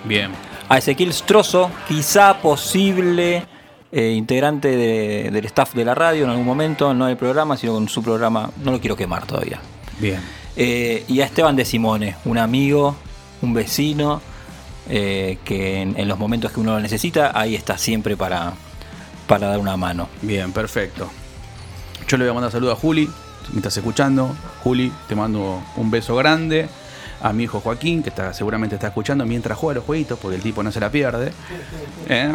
Bien. 0.05 0.33
A 0.69 0.79
Ezequiel 0.79 1.13
Strozo, 1.13 1.71
quizá 1.87 2.39
posible 2.39 3.45
eh, 3.93 4.13
integrante 4.13 4.69
de- 4.77 5.31
del 5.33 5.45
staff 5.47 5.75
de 5.75 5.85
la 5.85 5.95
radio 5.95 6.25
en 6.25 6.31
algún 6.31 6.47
momento, 6.47 6.95
no 6.95 7.07
del 7.07 7.17
programa, 7.17 7.57
sino 7.57 7.75
con 7.75 7.89
su 7.89 8.03
programa, 8.03 8.51
no 8.63 8.73
lo 8.73 8.81
quiero 8.81 8.97
quemar 8.97 9.27
todavía. 9.27 9.61
Bien. 9.99 10.21
Eh, 10.57 11.05
y 11.09 11.21
a 11.21 11.25
Esteban 11.27 11.57
de 11.57 11.65
Simone, 11.65 12.17
un 12.25 12.39
amigo, 12.39 12.97
un 13.43 13.55
vecino, 13.55 14.21
eh, 14.89 15.39
que 15.45 15.81
en, 15.83 15.99
en 15.99 16.09
los 16.09 16.19
momentos 16.19 16.53
que 16.53 16.61
uno 16.61 16.73
lo 16.75 16.81
necesita, 16.81 17.33
ahí 17.39 17.55
está 17.55 17.79
siempre 17.79 18.17
para, 18.17 18.53
para 19.27 19.49
dar 19.49 19.59
una 19.59 19.77
mano. 19.77 20.09
Bien, 20.23 20.53
perfecto. 20.53 21.09
Yo 22.09 22.17
le 22.17 22.25
voy 22.25 22.31
a 22.31 22.35
mandar 22.35 22.51
saludo 22.53 22.73
a 22.73 22.77
Juli, 22.77 23.07
si 23.47 23.53
me 23.53 23.59
estás 23.59 23.77
escuchando. 23.77 24.35
Juli, 24.65 24.93
te 25.09 25.15
mando 25.15 25.63
un 25.77 25.91
beso 25.91 26.17
grande. 26.17 26.69
A 27.23 27.35
mi 27.35 27.45
hijo 27.45 27.61
Joaquín, 27.61 28.03
que 28.03 28.09
está, 28.09 28.33
seguramente 28.33 28.77
está 28.77 28.89
escuchando 28.89 29.27
mientras 29.27 29.57
juega 29.59 29.75
los 29.77 29.85
jueguitos, 29.85 30.19
porque 30.19 30.37
el 30.37 30.43
tipo 30.43 30.63
no 30.63 30.73
se 30.73 30.81
la 30.81 30.91
pierde. 30.91 31.33
¿Eh? 32.09 32.35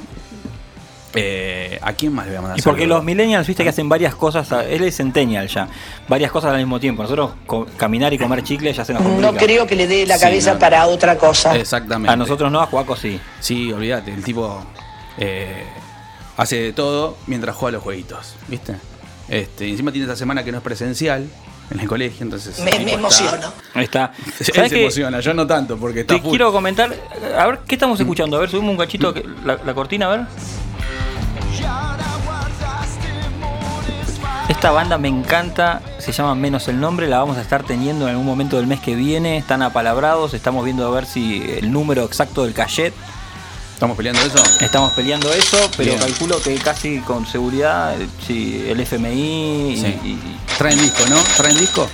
Eh, 1.15 1.79
¿A 1.81 1.93
quién 1.93 2.13
más 2.13 2.25
le 2.25 2.31
voy 2.31 2.37
a 2.37 2.41
mandar 2.41 2.59
Y 2.59 2.61
porque 2.61 2.81
saludo? 2.81 2.97
los 2.97 3.05
millennials, 3.05 3.47
viste 3.47 3.63
que 3.63 3.69
hacen 3.69 3.87
varias 3.89 4.15
cosas, 4.15 4.51
a- 4.51 4.65
él 4.65 4.83
es 4.83 4.95
centennial 4.97 5.47
ya, 5.47 5.67
varias 6.07 6.31
cosas 6.31 6.51
al 6.51 6.57
mismo 6.59 6.79
tiempo. 6.79 7.03
Nosotros 7.03 7.31
co- 7.45 7.65
caminar 7.77 8.13
y 8.13 8.17
comer 8.17 8.43
chicle 8.43 8.73
ya 8.73 8.83
se 8.83 8.93
nos 8.93 9.01
complica. 9.01 9.31
No 9.31 9.37
creo 9.37 9.65
que 9.65 9.75
le 9.75 9.87
dé 9.87 10.05
la 10.05 10.15
Sí, 10.17 10.21
cabeza 10.21 10.53
no. 10.53 10.59
para 10.59 10.85
otra 10.87 11.17
cosa. 11.17 11.55
Exactamente. 11.55 12.11
A 12.11 12.15
nosotros 12.15 12.51
no, 12.51 12.59
a 12.61 12.65
Juaco 12.65 12.95
sí. 12.95 13.19
Sí, 13.39 13.71
olvídate, 13.71 14.13
el 14.13 14.23
tipo 14.23 14.63
eh, 15.17 15.63
hace 16.37 16.57
de 16.61 16.73
todo 16.73 17.17
mientras 17.27 17.55
juega 17.55 17.73
los 17.77 17.83
jueguitos, 17.83 18.35
¿viste? 18.47 18.75
Este, 19.29 19.69
encima 19.69 19.91
tiene 19.91 20.05
esta 20.05 20.17
semana 20.17 20.43
que 20.43 20.51
no 20.51 20.57
es 20.59 20.63
presencial 20.63 21.27
en 21.71 21.79
el 21.79 21.87
colegio, 21.87 22.23
entonces. 22.23 22.59
Me, 22.59 22.65
me 22.65 22.77
está- 22.77 22.91
emociono. 22.93 23.53
Está. 23.73 24.11
Él 24.39 24.45
¿Sabés 24.53 24.69
se 24.69 24.81
emociona, 24.81 25.19
yo 25.21 25.33
no 25.33 25.47
tanto, 25.47 25.77
porque 25.77 26.01
está 26.01 26.15
Te 26.15 26.21
full. 26.21 26.29
quiero 26.31 26.51
comentar, 26.51 26.93
a 27.37 27.47
ver, 27.47 27.59
¿qué 27.65 27.75
estamos 27.75 27.99
escuchando? 27.99 28.37
A 28.37 28.41
ver, 28.41 28.49
subimos 28.49 28.71
un 28.71 28.77
cachito, 28.77 29.13
la 29.45 29.73
cortina, 29.73 30.05
a 30.07 30.17
ver. 30.17 30.25
Esta 34.47 34.69
banda 34.69 34.97
me 34.99 35.07
encanta, 35.07 35.81
se 35.97 36.11
llama 36.11 36.35
Menos 36.35 36.67
el 36.67 36.79
Nombre, 36.79 37.07
la 37.07 37.17
vamos 37.17 37.37
a 37.37 37.41
estar 37.41 37.63
teniendo 37.63 38.05
en 38.05 38.11
algún 38.11 38.27
momento 38.27 38.57
del 38.57 38.67
mes 38.67 38.79
que 38.79 38.95
viene, 38.95 39.37
están 39.37 39.63
apalabrados, 39.63 40.35
estamos 40.35 40.63
viendo 40.63 40.87
a 40.87 40.91
ver 40.91 41.07
si 41.07 41.41
el 41.57 41.71
número 41.71 42.03
exacto 42.03 42.43
del 42.43 42.53
cachet, 42.53 42.93
¿Estamos 43.73 43.97
peleando 43.97 44.21
eso? 44.21 44.41
estamos 44.61 44.93
peleando 44.93 45.33
eso, 45.33 45.57
pero 45.75 45.91
Bien. 45.91 45.99
calculo 45.99 46.41
que 46.41 46.55
casi 46.55 46.99
con 46.99 47.25
seguridad, 47.25 47.95
si 48.25 48.65
el 48.69 48.79
FMI 48.79 49.73
y, 49.73 50.37
¿Traen 50.57 50.79
disco, 50.79 51.03
no? 51.09 51.17
¿Traen 51.35 51.57
disco? 51.57 51.87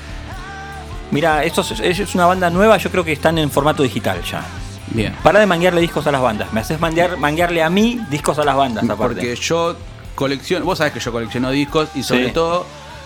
Mira, 1.09 1.43
esto 1.43 1.61
es, 1.61 1.79
es 1.79 2.15
una 2.15 2.25
banda 2.25 2.49
nueva, 2.49 2.77
yo 2.77 2.91
creo 2.91 3.03
que 3.03 3.13
están 3.13 3.37
en 3.37 3.49
formato 3.49 3.81
digital 3.81 4.21
ya. 4.23 4.45
Bien. 4.91 5.15
Para 5.23 5.39
de 5.39 5.45
manguearle 5.45 5.81
discos 5.81 6.05
a 6.07 6.11
las 6.11 6.21
bandas. 6.21 6.51
Me 6.53 6.59
haces 6.61 6.79
manguear, 6.79 7.17
manguearle 7.17 7.63
a 7.63 7.69
mí 7.69 7.99
discos 8.09 8.37
a 8.39 8.43
las 8.45 8.55
bandas, 8.55 8.83
aparte. 8.83 9.15
Porque 9.15 9.35
yo 9.35 9.75
colecciono, 10.15 10.65
vos 10.65 10.77
sabés 10.77 10.93
que 10.93 10.99
yo 10.99 11.11
colecciono 11.11 11.49
discos 11.51 11.89
y 11.95 12.03
sobre 12.03 12.27
Sí. 12.27 12.31
todo 12.33 12.65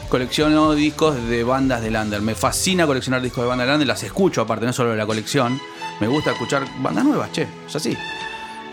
colecciono 0.10 0.74
discos 0.74 1.16
de 1.28 1.44
bandas 1.44 1.82
de 1.82 1.92
Lander. 1.92 2.22
Me 2.22 2.36
fascina 2.36 2.86
coleccionar 2.86 3.22
discos 3.22 3.44
de 3.44 3.48
bandas 3.50 3.66
de 3.68 3.72
Lander, 3.72 3.88
las 3.88 4.04
escucho 4.04 4.42
aparte, 4.42 4.66
no 4.66 4.74
solo 4.74 4.92
de 4.92 4.98
la 4.98 5.06
colección. 5.06 5.60
Me 6.00 6.08
gusta 6.08 6.32
escuchar 6.32 6.64
bandas 6.80 7.06
nuevas, 7.06 7.32
che, 7.32 7.48
es 7.68 7.76
así. 7.76 7.92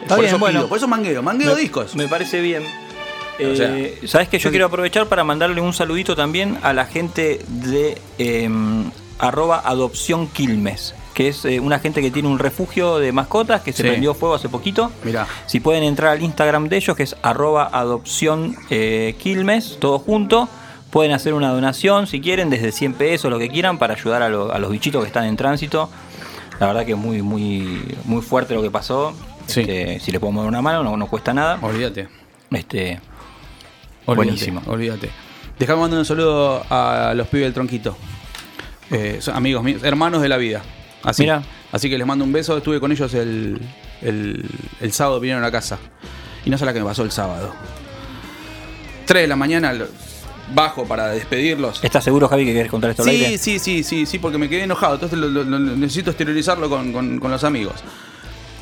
Está 0.02 0.16
por 0.16 0.18
bien, 0.20 0.28
eso 0.28 0.38
bueno. 0.38 0.58
pido, 0.60 0.68
por 0.68 0.78
eso 0.78 0.88
mangueo, 0.88 1.22
mangueo 1.22 1.54
me, 1.54 1.60
discos. 1.60 1.94
Me 1.94 2.08
parece 2.08 2.40
bien. 2.40 2.64
O 2.64 3.56
sea, 3.56 3.76
Eh, 3.76 4.00
Sabes 4.06 4.28
que 4.28 4.38
yo 4.38 4.50
quiero 4.50 4.66
aprovechar 4.66 5.06
para 5.06 5.22
mandarle 5.24 5.60
un 5.60 5.72
saludito 5.72 6.14
también 6.16 6.58
a 6.62 6.72
la 6.72 6.84
gente 6.86 7.40
de 7.48 7.98
eh, 8.18 8.48
arroba 9.18 9.62
adopción 9.64 10.26
Quilmes, 10.28 10.94
que 11.14 11.28
es 11.28 11.44
eh, 11.44 11.60
una 11.60 11.78
gente 11.78 12.00
que 12.00 12.10
tiene 12.10 12.28
un 12.28 12.38
refugio 12.38 12.98
de 12.98 13.12
mascotas 13.12 13.60
que 13.62 13.72
se 13.72 13.82
Sí. 13.82 13.88
prendió 13.88 14.14
fuego 14.14 14.34
hace 14.34 14.48
poquito. 14.48 14.90
Mirá. 15.04 15.26
Si 15.46 15.60
pueden 15.60 15.82
entrar 15.82 16.12
al 16.12 16.22
Instagram 16.22 16.68
de 16.68 16.76
ellos, 16.76 16.96
que 16.96 17.02
es 17.02 17.16
arroba 17.22 17.68
adopción 17.72 18.56
eh, 18.70 19.14
Quilmes, 19.18 19.76
todo 19.80 19.98
junto. 19.98 20.48
Pueden 20.90 21.12
hacer 21.12 21.32
una 21.34 21.48
donación 21.50 22.06
si 22.06 22.20
quieren, 22.20 22.50
desde 22.50 22.70
100 22.72 22.94
pesos, 22.94 23.30
lo 23.30 23.38
que 23.38 23.48
quieran, 23.48 23.78
para 23.78 23.94
ayudar 23.94 24.22
a, 24.22 24.28
lo- 24.28 24.52
a 24.52 24.58
los 24.58 24.70
bichitos 24.70 25.02
que 25.02 25.06
están 25.06 25.24
en 25.24 25.36
tránsito. 25.36 25.88
La 26.60 26.66
verdad 26.66 26.84
que 26.84 26.92
es 26.92 26.98
muy, 26.98 27.22
muy, 27.22 27.96
muy 28.04 28.20
fuerte 28.22 28.54
lo 28.54 28.62
que 28.62 28.70
pasó. 28.70 29.14
Sí. 29.46 29.60
Este, 29.60 30.00
si 30.00 30.12
le 30.12 30.20
podemos 30.20 30.42
dar 30.44 30.48
una 30.48 30.60
mano, 30.62 30.82
no, 30.84 30.96
no 30.96 31.06
cuesta 31.06 31.32
nada. 31.34 31.58
Olvídate. 31.62 32.08
Este, 32.50 33.00
Olvídate, 34.04 34.16
Buenísimo. 34.16 34.62
Olvídate. 34.66 35.10
Dejame 35.58 35.80
mandar 35.80 35.98
un 35.98 36.04
saludo 36.04 36.62
a 36.68 37.12
los 37.16 37.26
pibes 37.28 37.46
del 37.46 37.54
tronquito. 37.54 37.96
Eh, 38.90 39.16
son 39.20 39.34
amigos 39.36 39.62
míos, 39.64 39.82
hermanos 39.84 40.20
de 40.22 40.28
la 40.28 40.36
vida. 40.36 40.60
Así, 41.02 41.22
Mira. 41.22 41.42
así 41.72 41.90
que 41.90 41.98
les 41.98 42.06
mando 42.06 42.24
un 42.24 42.32
beso. 42.32 42.56
Estuve 42.56 42.78
con 42.80 42.92
ellos 42.92 43.12
el, 43.14 43.58
el, 44.00 44.44
el 44.80 44.92
sábado, 44.92 45.20
vinieron 45.20 45.44
a 45.44 45.50
casa. 45.50 45.78
Y 46.44 46.50
no 46.50 46.58
sé 46.58 46.64
la 46.64 46.72
que 46.72 46.80
me 46.80 46.86
pasó 46.86 47.02
el 47.02 47.10
sábado. 47.10 47.52
3 49.06 49.22
de 49.22 49.26
la 49.28 49.36
mañana 49.36 49.74
bajo 50.54 50.84
para 50.86 51.08
despedirlos. 51.08 51.82
¿Estás 51.82 52.04
seguro, 52.04 52.28
Javi, 52.28 52.44
que 52.44 52.52
querés 52.52 52.70
contar 52.70 52.90
esto 52.90 53.02
al 53.02 53.08
Sí, 53.10 53.24
aire? 53.24 53.38
sí, 53.38 53.58
sí, 53.58 53.82
sí, 53.82 54.06
sí, 54.06 54.18
porque 54.18 54.38
me 54.38 54.48
quedé 54.48 54.64
enojado. 54.64 54.94
Entonces 54.94 55.18
lo- 55.18 55.28
lo- 55.28 55.44
lo- 55.44 55.58
necesito 55.58 56.10
exteriorizarlo 56.10 56.68
con, 56.68 56.92
con- 56.92 57.18
con 57.18 57.30
los 57.30 57.42
amigos. 57.44 57.74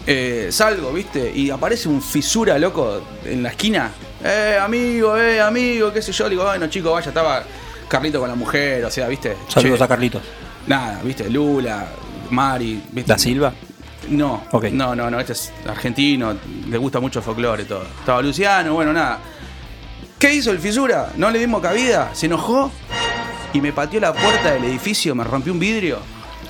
Eh, 0.07 0.49
salgo, 0.51 0.93
¿viste? 0.93 1.31
Y 1.35 1.51
aparece 1.51 1.89
un 1.89 2.01
fisura, 2.03 2.59
loco, 2.59 3.03
en 3.25 3.43
la 3.43 3.51
esquina. 3.51 3.91
eh, 4.23 4.59
amigo, 4.61 5.17
eh, 5.17 5.41
amigo, 5.41 5.93
qué 5.93 6.03
sé 6.03 6.13
yo. 6.13 6.25
Le 6.25 6.31
digo, 6.31 6.45
bueno, 6.45 6.67
chico, 6.69 6.93
vaya, 6.93 7.09
estaba 7.09 7.43
Carlito 7.89 8.21
con 8.21 8.29
la 8.29 8.35
mujer, 8.35 8.85
o 8.85 8.91
sea, 8.91 9.09
viste. 9.09 9.37
Saludos 9.49 9.79
Che, 9.79 9.85
a 9.85 9.89
Carlitos. 9.89 10.23
Nada, 10.67 11.01
viste, 11.03 11.29
Lula, 11.31 11.89
Mari, 12.31 12.83
viste. 12.93 13.13
¿Da 13.13 13.19
Silva? 13.19 13.53
No, 14.09 14.43
no, 14.73 14.95
no, 14.97 15.11
no, 15.11 15.21
este 15.21 15.33
es 15.33 15.53
argentino, 15.69 16.35
le 16.69 16.79
gusta 16.79 17.01
mucho 17.01 17.19
el 17.21 17.25
folclore 17.25 17.63
y 17.63 17.67
todo. 17.67 17.83
Estaba 18.01 18.23
Luciano, 18.23 18.75
bueno, 18.75 18.93
nada. 18.93 19.19
¿Qué 20.19 20.35
hizo 20.35 20.51
el 20.51 20.59
fisura? 20.59 21.13
No 21.17 21.31
le 21.31 21.39
dimos 21.39 21.63
cabida, 21.63 22.11
se 22.13 22.27
enojó 22.27 22.71
y 23.53 23.61
me 23.61 23.73
pateó 23.73 24.01
la 24.01 24.13
puerta 24.13 24.53
del 24.53 24.65
edificio, 24.65 25.15
me 25.15 25.25
rompió 25.25 25.53
un 25.53 25.59
vidrio. 25.59 25.99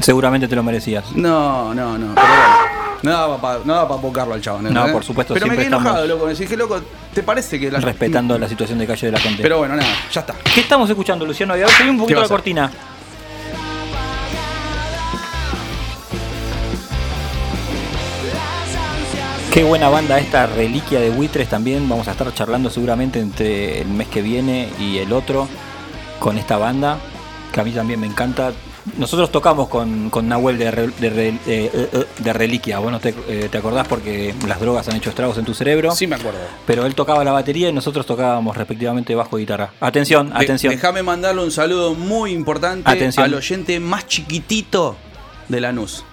Seguramente 0.00 0.49
te 0.49 0.56
lo 0.56 0.62
merecías. 0.62 1.12
No, 1.14 1.75
no, 1.75 1.99
no, 1.99 2.14
pero 2.14 2.26
bueno. 2.26 2.80
No 3.02 3.10
daba 3.12 3.40
para 3.40 3.60
no 3.64 3.88
pa 3.88 4.00
pocarlo 4.00 4.34
al 4.34 4.42
chabón. 4.42 4.72
No, 4.72 4.92
por 4.92 5.02
supuesto, 5.02 5.32
Pero 5.34 5.46
me 5.46 5.56
quedé 5.56 5.66
enojado, 5.66 6.06
loco. 6.06 6.26
Me 6.26 6.34
dije, 6.34 6.56
loco, 6.56 6.80
¿te 7.14 7.22
parece 7.22 7.58
que 7.58 7.70
la. 7.70 7.80
Respetando 7.80 8.38
la 8.38 8.49
situación 8.49 8.78
de 8.78 8.87
calle 8.87 9.06
de 9.06 9.12
la 9.12 9.18
gente. 9.18 9.42
Pero 9.42 9.58
bueno, 9.58 9.76
nada, 9.76 9.88
ya 10.12 10.20
está. 10.20 10.34
¿Qué 10.54 10.60
estamos 10.60 10.88
escuchando, 10.90 11.25
Luciano? 11.25 11.54
A 11.54 11.56
ver, 11.56 11.68
subí 11.70 11.88
un 11.88 11.96
¿Qué 11.96 12.02
poquito 12.02 12.20
la 12.20 12.28
cortina. 12.28 12.70
Qué 19.52 19.64
buena 19.64 19.88
banda 19.88 20.19
esta 20.19 20.47
reliquia 20.47 21.00
de 21.00 21.11
buitres 21.11 21.49
también. 21.49 21.88
Vamos 21.88 22.07
a 22.07 22.12
estar 22.12 22.33
charlando 22.33 22.71
seguramente 22.71 23.19
entre 23.19 23.80
el 23.80 23.88
mes 23.88 24.07
que 24.09 24.23
viene 24.23 24.69
y 24.78 24.99
el 24.99 25.12
otro 25.12 25.49
con 26.21 26.38
esta 26.38 26.57
banda, 26.57 26.99
que 27.52 27.61
a 27.61 27.64
mí 27.64 27.73
también 27.73 27.99
me 27.99 28.07
encanta. 28.07 28.52
Nosotros 28.97 29.30
tocamos 29.33 29.69
con, 29.69 30.09
con 30.09 30.28
Nahuel 30.28 30.57
de, 30.57 30.71
Re- 30.71 30.87
de, 31.00 31.11
Re- 31.11 31.28
eh, 31.28 31.35
eh, 31.47 31.88
eh, 31.92 32.04
de 32.19 32.33
Reliquia. 32.33 32.78
Bueno, 32.78 33.00
te, 33.00 33.12
te 33.12 33.59
acordás 33.59 33.88
porque 33.88 34.35
las 34.47 34.61
drogas 34.61 34.88
han 34.88 34.97
hecho 34.97 35.11
estragos 35.11 35.37
en 35.37 35.45
tu 35.45 35.52
cerebro. 35.52 35.95
Sí, 35.97 36.07
me 36.07 36.14
acuerdo. 36.16 36.38
Pero 36.66 36.87
él 36.87 36.95
tocaba 36.95 37.25
la 37.25 37.33
batería 37.33 37.69
y 37.69 37.73
nosotros 37.73 38.07
tocábamos 38.07 38.57
respectivamente 38.57 39.14
bajo 39.16 39.37
y 39.37 39.42
guitarra. 39.42 39.73
Atención, 39.80 40.30
atención. 40.33 40.73
Déjame 40.73 41.02
mandarle 41.02 41.42
un 41.42 41.50
saludo 41.50 41.95
muy 41.95 42.30
importante 42.33 42.88
Atención. 42.88 43.25
al 43.25 43.35
oyente 43.35 43.80
más 43.80 44.07
chiquitito 44.07 44.97
de 45.49 45.61
Lanús. 45.61 46.04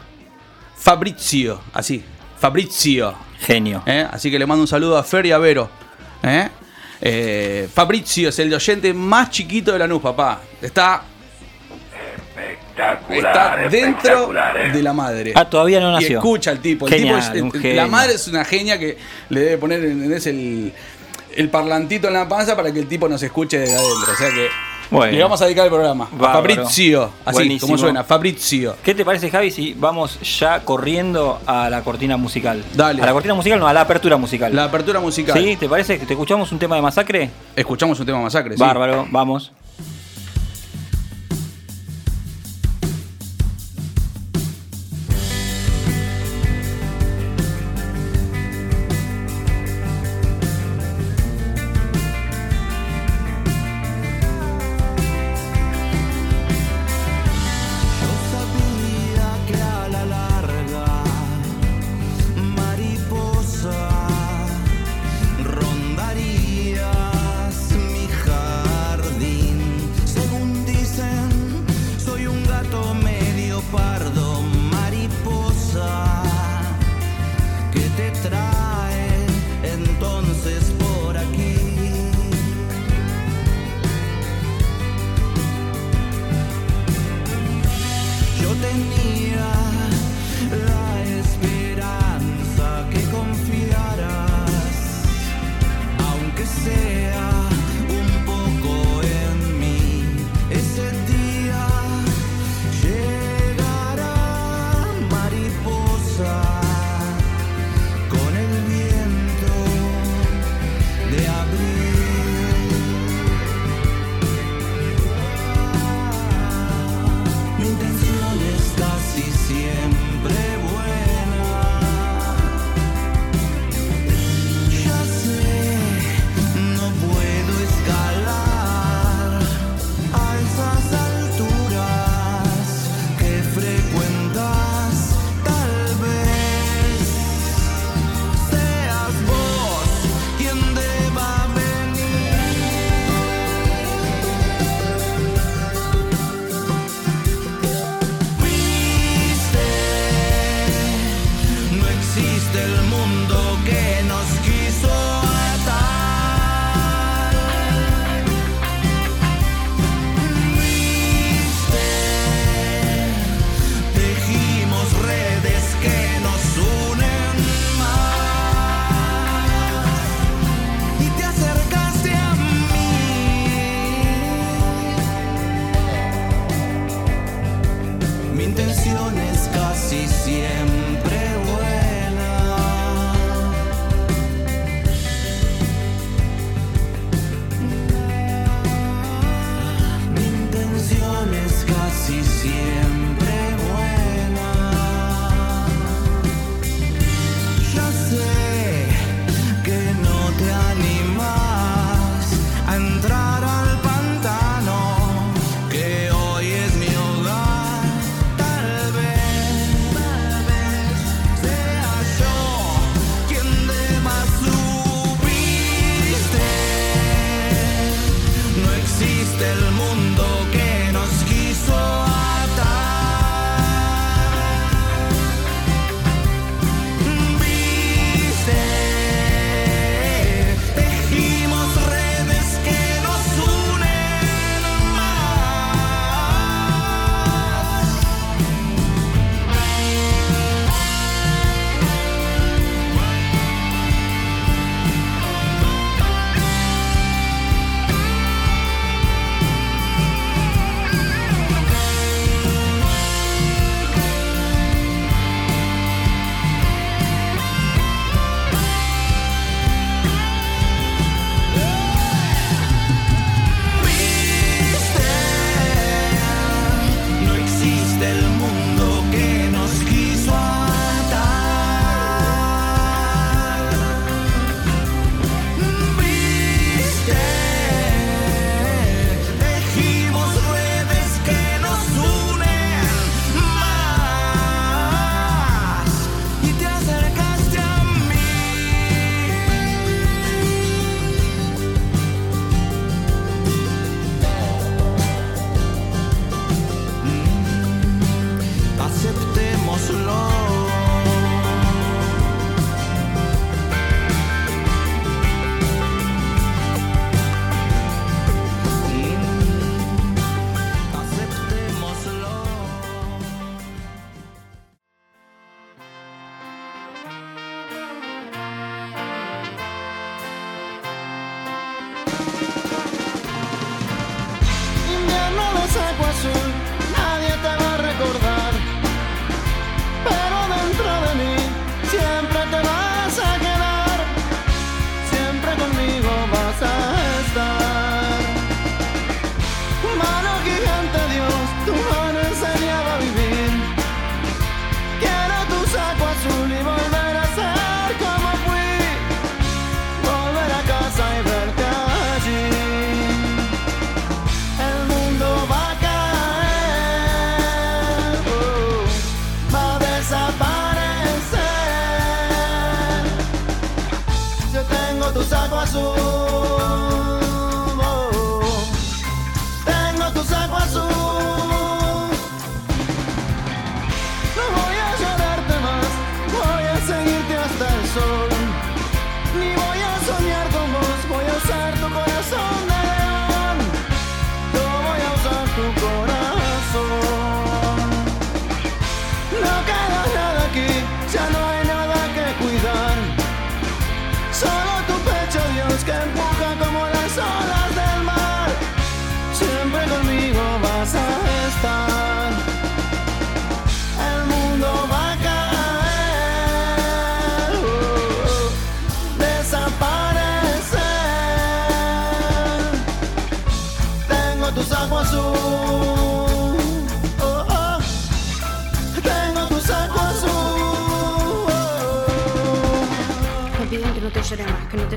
Fabrizio, 0.76 1.62
así. 1.74 2.04
Fabrizio. 2.40 3.14
Genio. 3.40 3.84
¿eh? 3.86 4.06
Así 4.12 4.30
que 4.32 4.40
le 4.40 4.46
mando 4.46 4.62
un 4.64 4.68
saludo 4.68 4.98
a 4.98 5.04
Fer 5.04 5.26
y 5.26 5.32
a 5.32 5.38
Vero. 5.38 5.70
¿eh? 6.24 6.50
Eh, 7.02 7.70
Fabrizio 7.74 8.30
es 8.30 8.40
el 8.40 8.54
oyente 8.54 8.94
más 8.94 9.30
chiquito 9.30 9.72
de 9.74 9.80
Lanús, 9.80 10.02
papá. 10.02 10.42
Está, 10.62 11.04
está 13.10 13.58
dentro 13.70 14.32
de 14.74 14.82
la 14.84 14.94
madre. 14.94 15.34
Ah, 15.36 15.50
todavía 15.50 15.80
no 15.80 15.92
Y 15.92 15.94
nació. 15.94 16.18
escucha 16.20 16.52
al 16.52 16.60
tipo. 16.60 16.88
El 16.88 16.94
Genial, 16.94 17.32
tipo 17.34 17.58
es- 17.58 17.76
la 17.76 17.88
madre 17.88 18.14
es 18.16 18.28
una 18.28 18.44
genia 18.46 18.78
que 18.80 18.98
le 19.30 19.40
debe 19.42 19.58
poner 19.58 19.84
¿entendés? 19.84 20.28
el, 20.28 20.74
el 21.36 21.50
parlantito 21.50 22.08
en 22.08 22.14
la 22.14 22.28
panza 22.28 22.56
para 22.56 22.72
que 22.72 22.80
el 22.80 22.88
tipo 22.88 23.08
nos 23.08 23.22
escuche 23.24 23.60
desde 23.60 23.76
adentro. 23.76 24.14
O 24.14 24.16
sea 24.16 24.30
que 24.30 24.48
Bueno. 24.90 25.12
le 25.12 25.22
vamos 25.24 25.42
a 25.42 25.46
dedicar 25.46 25.66
el 25.66 25.72
programa. 25.72 26.08
A. 26.20 26.34
Fabrizio. 26.34 27.12
Así 27.26 27.36
Buenísimo. 27.38 27.68
como 27.68 27.78
suena, 27.78 28.04
Fabrizio. 28.04 28.76
¿Qué 28.84 28.96
te 28.96 29.04
parece, 29.04 29.30
Javi, 29.30 29.52
si 29.52 29.74
vamos 29.74 30.20
ya 30.40 30.62
corriendo 30.64 31.40
a 31.46 31.70
la 31.70 31.84
cortina 31.84 32.18
musical? 32.18 32.64
Dale. 32.74 33.02
A 33.02 33.06
la 33.06 33.14
cortina 33.14 33.34
musical, 33.34 33.60
no, 33.60 33.68
a 33.68 33.74
la 33.74 33.82
apertura 33.82 34.18
musical. 34.18 34.56
La 34.56 34.66
apertura 34.66 35.00
musical. 35.00 35.38
¿Sí? 35.38 35.56
¿Te 35.58 35.68
parece 35.68 36.00
que 36.00 36.06
te 36.06 36.14
escuchamos 36.14 36.52
un 36.52 36.60
tema 36.60 36.76
de 36.76 36.82
masacre? 36.82 37.30
Escuchamos 37.56 38.00
un 38.00 38.06
tema 38.06 38.22
masacre. 38.22 38.56
sí. 38.56 38.60
Bárbaro, 38.60 39.06
vamos. 39.12 39.52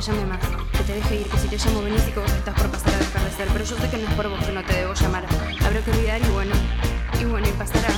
Te 0.00 0.06
llame 0.06 0.24
más, 0.24 0.38
que 0.72 0.84
te 0.84 0.94
deje 0.94 1.16
ir, 1.16 1.26
que 1.28 1.36
si 1.36 1.48
te 1.48 1.58
llamo 1.58 1.82
venís 1.82 2.08
y 2.08 2.12
vos 2.12 2.32
estás 2.32 2.54
por 2.54 2.70
pasar 2.70 2.94
a 2.94 2.98
dejar 2.98 3.22
de. 3.22 3.52
Pero 3.52 3.64
yo 3.64 3.76
sé 3.76 3.90
que 3.90 3.98
no 3.98 4.08
es 4.08 4.14
por 4.14 4.28
vos 4.30 4.46
que 4.46 4.52
no 4.52 4.62
te 4.62 4.72
debo 4.72 4.94
llamar. 4.94 5.24
Habrá 5.62 5.80
que 5.80 5.90
olvidar 5.90 6.20
y 6.22 6.30
bueno, 6.30 6.54
y 7.20 7.24
bueno, 7.24 7.46
y 7.46 7.52
pasará. 7.52 7.92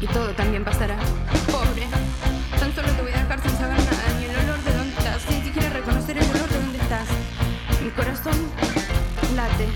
Y 0.00 0.06
todo 0.08 0.34
también 0.34 0.64
pasará. 0.64 0.96
Pobre, 1.52 1.86
tan 2.58 2.74
solo 2.74 2.88
te 2.88 3.02
voy 3.02 3.12
a 3.12 3.22
dejar 3.22 3.40
sin 3.42 3.56
saber 3.56 3.78
nada, 3.78 4.04
ni 4.18 4.24
el 4.24 4.36
olor 4.44 4.60
de 4.64 4.72
dónde 4.72 4.96
estás, 4.98 5.22
sin 5.22 5.44
siquiera 5.44 5.70
reconocer 5.70 6.18
el 6.18 6.30
olor 6.30 6.48
de 6.48 6.58
dónde 6.58 6.78
estás. 6.78 7.08
Mi 7.84 7.90
corazón 7.90 8.50
late, 9.36 9.68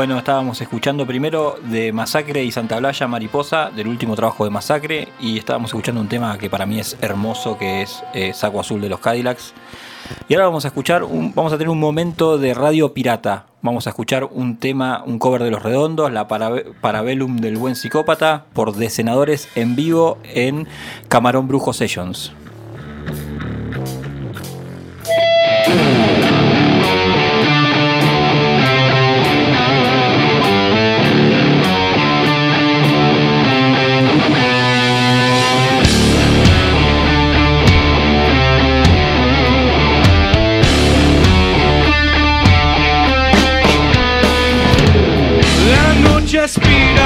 Bueno, 0.00 0.16
estábamos 0.16 0.58
escuchando 0.62 1.06
primero 1.06 1.58
de 1.62 1.92
Masacre 1.92 2.42
y 2.42 2.50
Santa 2.50 2.78
Blaya 2.78 3.06
Mariposa, 3.06 3.68
del 3.68 3.86
último 3.86 4.16
trabajo 4.16 4.44
de 4.44 4.50
Masacre, 4.50 5.08
y 5.20 5.36
estábamos 5.36 5.68
escuchando 5.68 6.00
un 6.00 6.08
tema 6.08 6.38
que 6.38 6.48
para 6.48 6.64
mí 6.64 6.80
es 6.80 6.96
hermoso, 7.02 7.58
que 7.58 7.82
es 7.82 8.02
eh, 8.14 8.32
Saco 8.32 8.60
Azul 8.60 8.80
de 8.80 8.88
los 8.88 8.98
Cadillacs. 9.00 9.52
Y 10.26 10.32
ahora 10.32 10.46
vamos 10.46 10.64
a 10.64 10.68
escuchar, 10.68 11.04
un, 11.04 11.34
vamos 11.34 11.52
a 11.52 11.58
tener 11.58 11.68
un 11.68 11.78
momento 11.78 12.38
de 12.38 12.54
radio 12.54 12.94
pirata. 12.94 13.44
Vamos 13.60 13.86
a 13.86 13.90
escuchar 13.90 14.24
un 14.24 14.56
tema, 14.56 15.02
un 15.04 15.18
cover 15.18 15.42
de 15.42 15.50
Los 15.50 15.62
Redondos, 15.62 16.10
la 16.10 16.26
Parabe- 16.26 16.72
Parabellum 16.80 17.36
del 17.36 17.58
Buen 17.58 17.76
Psicópata, 17.76 18.46
por 18.54 18.74
Decenadores 18.76 19.50
en 19.54 19.76
vivo 19.76 20.16
en 20.24 20.66
Camarón 21.10 21.46
Brujo 21.46 21.74
Sessions. 21.74 22.32
La 46.40 46.46
noche 46.46 46.99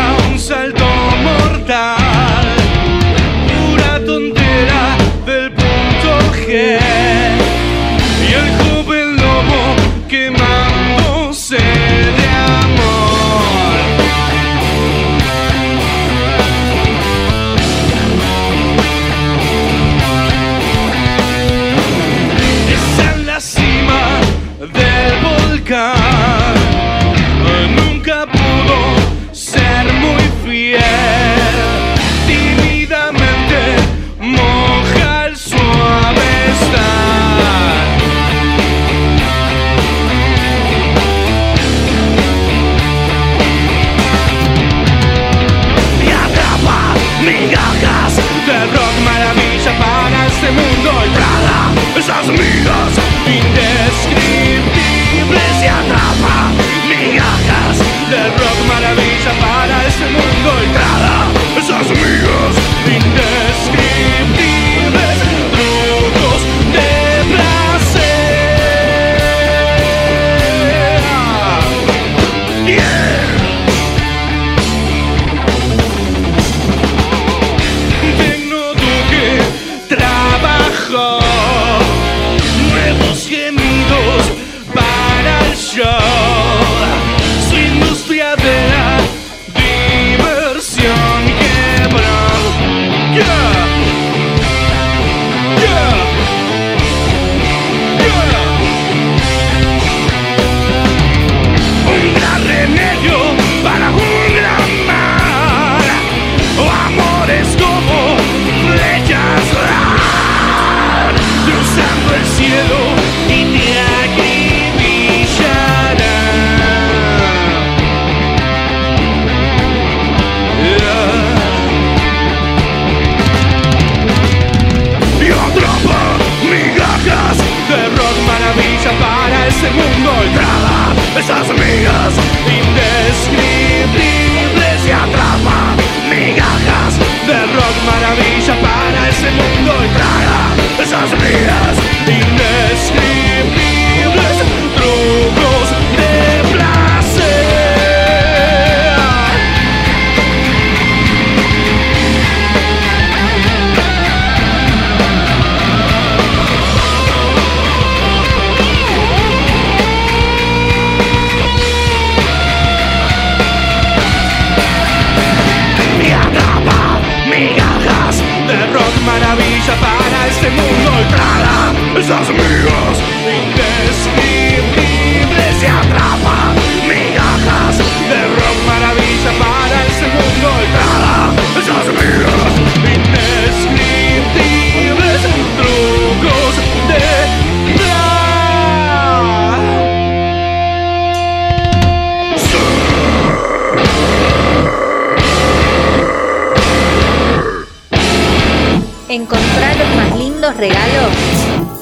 Encontrar 199.14 199.76
los 199.76 199.94
más 199.94 200.18
lindos 200.18 200.56
regalos 200.56 201.12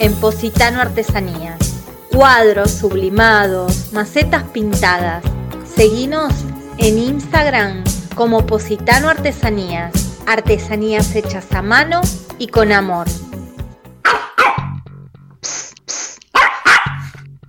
en 0.01 0.15
Positano 0.17 0.83
Artesanías. 0.83 1.83
Cuadros 2.13 2.71
sublimados, 2.73 3.91
macetas 3.95 4.43
pintadas. 4.53 5.25
Seguinos 5.65 6.35
en 6.77 6.99
Instagram 6.99 7.85
como 8.17 8.45
Positano 8.45 9.09
Artesanías. 9.09 10.21
Artesanías 10.27 11.17
hechas 11.17 11.51
a 11.53 11.63
mano 11.63 12.03
y 12.37 12.49
con 12.49 12.71
amor. 12.71 13.07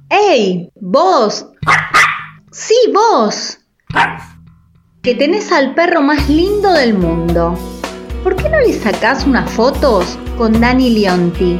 ¡Ey! 0.07 0.71
¡Vos! 0.75 1.47
¡Sí, 2.53 2.75
vos! 2.93 3.57
Que 5.01 5.13
tenés 5.13 5.51
al 5.51 5.75
perro 5.75 6.01
más 6.01 6.29
lindo 6.29 6.71
del 6.71 6.93
mundo. 6.93 7.59
¿Por 8.23 8.37
qué 8.37 8.47
no 8.47 8.57
le 8.61 8.71
sacás 8.71 9.25
unas 9.25 9.51
fotos 9.51 10.17
con 10.37 10.61
Dani 10.61 10.89
Leonti? 10.91 11.59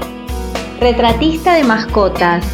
Retratista 0.80 1.56
de 1.56 1.65
mascotas. 1.65 2.45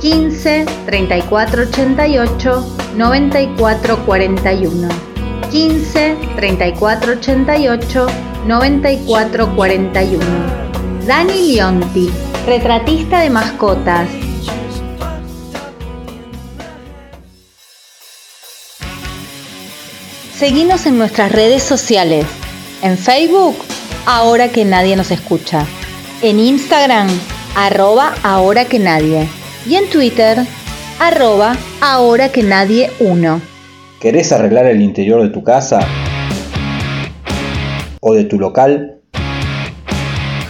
15 0.00 0.64
34 0.86 1.64
88 1.64 2.76
94 2.96 4.06
41. 4.06 4.88
15 5.50 6.16
34 6.34 7.12
88 7.12 8.06
94 8.46 9.54
41. 9.54 10.24
Dani 11.06 11.52
Leonti, 11.52 12.10
retratista 12.46 13.20
de 13.20 13.28
mascotas. 13.28 14.08
Seguinos 20.34 20.86
en 20.86 20.96
nuestras 20.96 21.30
redes 21.30 21.62
sociales. 21.62 22.41
En 22.82 22.98
Facebook, 22.98 23.54
ahora 24.06 24.48
que 24.48 24.64
nadie 24.64 24.96
nos 24.96 25.12
escucha. 25.12 25.64
En 26.20 26.40
Instagram, 26.40 27.06
arroba 27.54 28.12
ahora 28.24 28.64
que 28.64 28.80
nadie. 28.80 29.28
Y 29.68 29.76
en 29.76 29.88
Twitter, 29.88 30.38
arroba 30.98 31.56
ahora 31.80 32.30
que 32.30 32.42
nadie 32.42 32.90
uno. 32.98 33.40
¿Querés 34.00 34.32
arreglar 34.32 34.66
el 34.66 34.82
interior 34.82 35.22
de 35.22 35.28
tu 35.28 35.44
casa? 35.44 35.78
¿O 38.00 38.14
de 38.14 38.24
tu 38.24 38.40
local? 38.40 39.00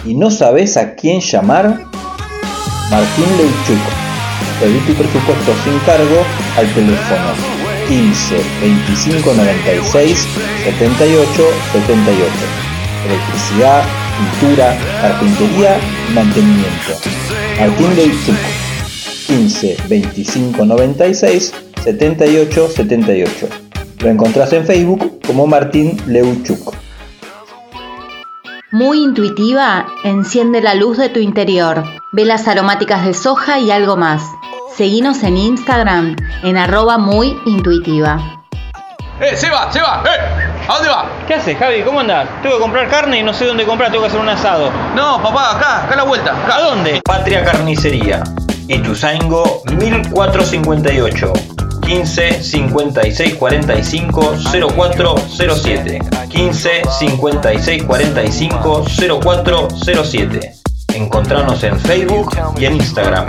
¿Y 0.03 0.15
no 0.15 0.31
sabes 0.31 0.75
a 0.75 0.95
quién 0.95 1.19
llamar? 1.19 1.65
Martín 2.89 3.37
Leuchuk. 3.37 3.79
Pedí 4.59 4.79
tu 4.87 4.93
presupuesto 4.95 5.53
sin 5.63 5.77
cargo 5.85 6.25
al 6.57 6.73
teléfono 6.73 7.52
15 7.87 8.35
25 8.61 9.33
96 9.33 10.27
78 10.63 11.43
78. 11.71 12.31
Electricidad, 13.05 13.83
pintura, 14.17 14.77
carpintería 15.01 15.77
y 16.09 16.13
mantenimiento. 16.13 16.93
Martín 17.59 17.95
Leuchuk. 17.95 18.35
15 19.27 19.77
25 19.89 20.65
96 20.65 21.53
78 21.83 22.69
78. 22.69 23.47
Lo 23.99 24.09
encontrás 24.09 24.53
en 24.53 24.65
Facebook 24.65 25.19
como 25.25 25.47
Martín 25.47 25.97
Leuchuk. 26.07 26.75
Muy 28.71 29.03
intuitiva, 29.03 29.85
enciende 30.03 30.59
la 30.59 30.73
luz 30.73 30.97
de 30.97 31.09
tu 31.09 31.19
interior. 31.19 31.83
Velas 32.11 32.47
aromáticas 32.47 33.05
de 33.05 33.13
soja 33.13 33.59
y 33.59 33.69
algo 33.69 33.97
más. 33.97 34.23
Seguinos 34.75 35.21
en 35.21 35.37
Instagram 35.37 36.15
en 36.41 36.57
arroba 36.57 36.97
muy 36.97 37.39
intuitiva. 37.45 38.43
¡Eh, 39.21 39.35
se 39.35 39.49
va, 39.49 39.71
se 39.71 39.79
va! 39.79 40.03
¡Eh! 40.03 40.67
¿A 40.67 40.73
dónde 40.73 40.89
va? 40.89 41.09
¿Qué 41.27 41.35
haces, 41.35 41.57
Javi? 41.57 41.83
¿Cómo 41.83 41.99
andás? 41.99 42.27
Tengo 42.41 42.55
que 42.55 42.61
comprar 42.61 42.89
carne 42.89 43.19
y 43.19 43.23
no 43.23 43.33
sé 43.33 43.45
dónde 43.45 43.65
comprar, 43.65 43.91
tengo 43.91 44.03
que 44.03 44.07
hacer 44.07 44.19
un 44.19 44.29
asado. 44.29 44.71
No, 44.95 45.21
papá, 45.21 45.57
acá, 45.57 45.83
acá 45.83 45.93
a 45.93 45.97
la 45.97 46.03
vuelta. 46.03 46.31
Acá. 46.31 46.55
¿A 46.55 46.61
dónde? 46.61 47.01
Patria 47.05 47.43
Carnicería. 47.43 48.23
Ituzaingo 48.67 49.61
1458. 49.77 51.33
15 51.85 52.43
56 52.43 53.35
45 53.35 54.35
0407. 54.75 55.99
15 56.29 56.81
56 56.99 57.83
45 57.83 58.85
0407. 59.21 60.62
Encontrarnos 60.93 61.63
en 61.63 61.79
Facebook 61.79 62.35
y 62.57 62.65
en 62.65 62.75
Instagram 62.75 63.25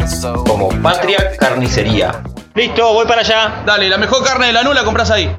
como 0.46 0.68
Patria 0.82 1.36
Carnicería. 1.38 2.22
Listo, 2.54 2.92
voy 2.92 3.06
para 3.06 3.20
allá. 3.22 3.62
Dale, 3.66 3.88
la 3.88 3.98
mejor 3.98 4.22
carne 4.24 4.46
de 4.48 4.52
la 4.52 4.62
nula 4.62 4.84
compras 4.84 5.10
ahí. 5.10 5.34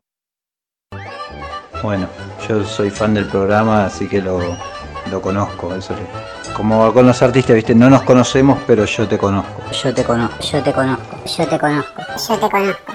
Bueno, 1.83 2.07
yo 2.49 2.63
soy 2.63 2.89
fan 2.89 3.13
del 3.13 3.25
programa, 3.27 3.85
así 3.85 4.07
que 4.07 4.21
lo, 4.21 4.39
lo 5.11 5.21
conozco. 5.21 5.73
Eso 5.75 5.93
es- 5.93 6.53
como 6.53 6.91
con 6.93 7.05
los 7.05 7.21
artistas, 7.21 7.55
viste, 7.55 7.75
no 7.75 7.89
nos 7.89 8.01
conocemos, 8.03 8.59
pero 8.65 8.85
yo 8.85 9.07
te 9.07 9.17
conozco. 9.17 9.61
Yo 9.71 9.93
te 9.93 10.03
conozco, 10.03 10.39
yo 10.41 10.63
te 10.63 10.71
conozco, 10.73 11.17
yo 11.25 11.47
te 11.47 11.59
conozco, 11.59 12.01
yo 12.27 12.39
te 12.39 12.49
conozco. 12.49 12.93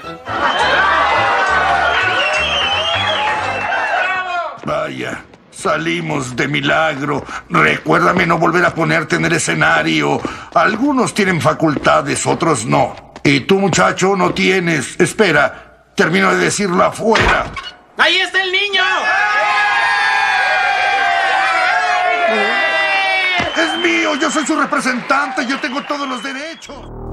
Vaya, 4.65 5.23
salimos 5.61 6.35
de 6.35 6.47
milagro. 6.47 7.23
Recuérdame 7.49 8.25
no 8.25 8.37
volver 8.37 8.65
a 8.65 8.73
ponerte 8.73 9.15
en 9.15 9.25
el 9.25 9.33
escenario. 9.33 10.19
Algunos 10.53 11.13
tienen 11.13 11.39
facultades, 11.41 12.25
otros 12.25 12.65
no. 12.65 13.13
Y 13.23 13.41
tú, 13.41 13.59
muchacho, 13.59 14.15
no 14.15 14.33
tienes. 14.33 14.99
Espera, 14.99 15.85
termino 15.95 16.31
de 16.31 16.45
decirlo 16.45 16.83
afuera. 16.83 17.45
¡Ahí 17.97 18.17
está 18.17 18.41
el 18.41 18.51
niño! 18.51 18.83
Es 23.55 23.77
mío, 23.79 24.15
yo 24.15 24.31
soy 24.31 24.45
su 24.45 24.55
representante, 24.59 25.45
yo 25.45 25.59
tengo 25.59 25.83
todos 25.83 26.07
los 26.07 26.23
derechos. 26.23 27.10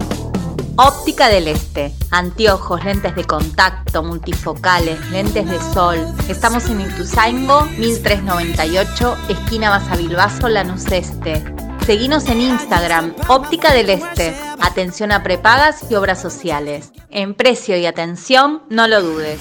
Óptica 0.80 1.28
del 1.28 1.48
Este. 1.48 1.92
Anteojos, 2.12 2.84
lentes 2.84 3.16
de 3.16 3.24
contacto, 3.24 4.04
multifocales, 4.04 4.96
lentes 5.10 5.50
de 5.50 5.58
sol. 5.74 5.98
Estamos 6.28 6.66
en 6.66 6.82
Ituzaingo, 6.82 7.64
1398, 7.78 9.16
esquina 9.28 9.70
Basavilbaso, 9.70 10.48
Lanús 10.48 10.86
Este. 10.92 11.42
Seguinos 11.84 12.28
en 12.28 12.42
Instagram, 12.42 13.12
Óptica 13.26 13.72
del 13.72 13.90
Este. 13.90 14.32
Atención 14.60 15.10
a 15.10 15.24
prepagas 15.24 15.84
y 15.90 15.96
obras 15.96 16.22
sociales. 16.22 16.92
En 17.10 17.34
precio 17.34 17.76
y 17.76 17.84
atención, 17.84 18.62
no 18.70 18.86
lo 18.86 19.02
dudes. 19.02 19.40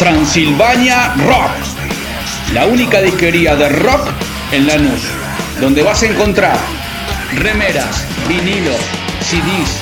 Transilvania 0.00 1.14
Rock. 1.18 2.52
La 2.52 2.66
única 2.66 3.00
disquería 3.00 3.54
de 3.54 3.68
rock 3.68 4.08
en 4.50 4.66
Lanús. 4.66 5.02
Donde 5.60 5.84
vas 5.84 6.02
a 6.02 6.06
encontrar 6.06 6.58
remeras, 7.36 8.04
vinilos, 8.28 8.80
CDs, 9.20 9.80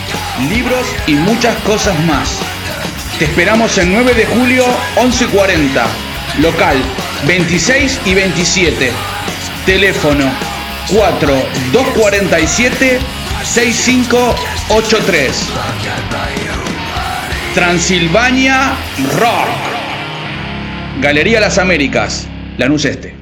libros 0.49 0.87
y 1.07 1.15
muchas 1.15 1.55
cosas 1.63 1.99
más. 2.05 2.39
Te 3.19 3.27
esperamos 3.27 3.77
el 3.79 3.93
9 3.93 4.15
de 4.15 4.27
julio, 4.27 4.65
11.40. 4.97 5.85
Local 6.41 6.77
26 7.27 8.01
y 8.05 8.15
27. 8.15 8.91
Teléfono 9.67 10.31
4247 10.89 12.99
6583. 13.45 15.47
Transilvania 17.55 18.73
Rock. 19.19 19.49
Galería 21.01 21.41
Las 21.41 21.59
Américas, 21.59 22.29
Lanús 22.59 22.85
Este. 22.85 23.15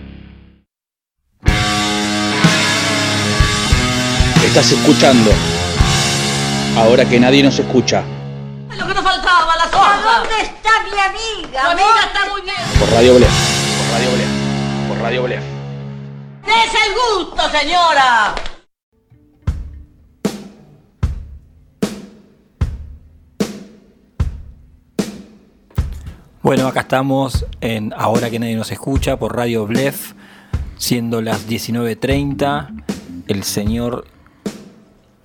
Estás 4.45 4.73
escuchando. 4.73 5.33
Ahora 6.77 7.05
que 7.05 7.21
nadie 7.21 7.43
nos 7.43 7.59
escucha. 7.59 8.03
Lo 8.79 8.87
que 8.87 8.95
nos 8.95 9.05
faltaba, 9.05 9.57
la 9.57 9.65
sorda. 9.65 10.21
¿Dónde 10.21 10.41
está 10.43 10.71
mi 10.85 10.99
amiga? 10.99 11.63
Tu 11.65 11.71
amiga 11.71 12.01
está 12.07 12.31
muy 12.31 12.41
bien. 12.41 12.57
Por 12.81 12.91
Radio 12.91 13.15
Blef. 13.17 13.31
Por 13.79 13.99
Radio 13.99 14.11
Blef. 14.13 14.89
Por 14.89 14.99
Radio 14.99 15.23
Blef. 15.25 15.43
¡Es 16.47 16.73
el 16.75 16.95
gusto, 16.95 17.43
señora! 17.51 18.35
Bueno, 26.43 26.67
acá 26.67 26.81
estamos 26.81 27.45
en 27.61 27.93
Ahora 27.95 28.31
que 28.31 28.39
nadie 28.39 28.57
nos 28.57 28.73
escucha 28.73 29.19
por 29.19 29.37
Radio 29.37 29.67
Blef, 29.67 30.15
siendo 30.79 31.21
las 31.21 31.47
19.30 31.47 32.85
el 33.29 33.45
señor 33.45 34.07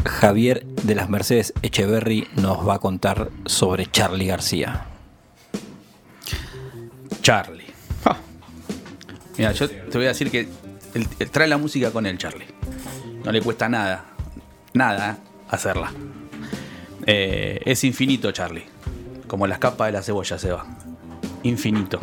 Javier 0.08 0.66
de 0.84 0.96
las 0.96 1.10
Mercedes 1.10 1.54
Echeverry 1.62 2.28
nos 2.36 2.68
va 2.68 2.76
a 2.76 2.80
contar 2.80 3.30
sobre 3.46 3.86
Charlie 3.92 4.28
García. 4.28 4.86
Charlie. 7.22 7.66
Ah. 8.06 8.18
Mira, 9.38 9.52
yo 9.52 9.70
te 9.70 9.98
voy 9.98 10.06
a 10.06 10.10
decir 10.10 10.32
que 10.32 10.48
él- 10.94 11.08
él 11.20 11.30
trae 11.32 11.48
la 11.48 11.58
música 11.58 11.92
con 11.92 12.06
él, 12.06 12.18
Charlie. 12.18 12.46
No 13.24 13.32
le 13.32 13.42
cuesta 13.42 13.68
nada, 13.68 14.06
nada 14.74 15.18
hacerla. 15.50 15.92
Eh, 17.06 17.62
es 17.66 17.84
infinito, 17.84 18.32
Charlie. 18.32 18.66
Como 19.28 19.46
las 19.48 19.60
capas 19.60 19.88
de 19.88 19.92
la 19.94 20.02
cebolla 20.02 20.38
se 20.40 20.52
va. 20.52 20.66
Infinito. 21.44 22.00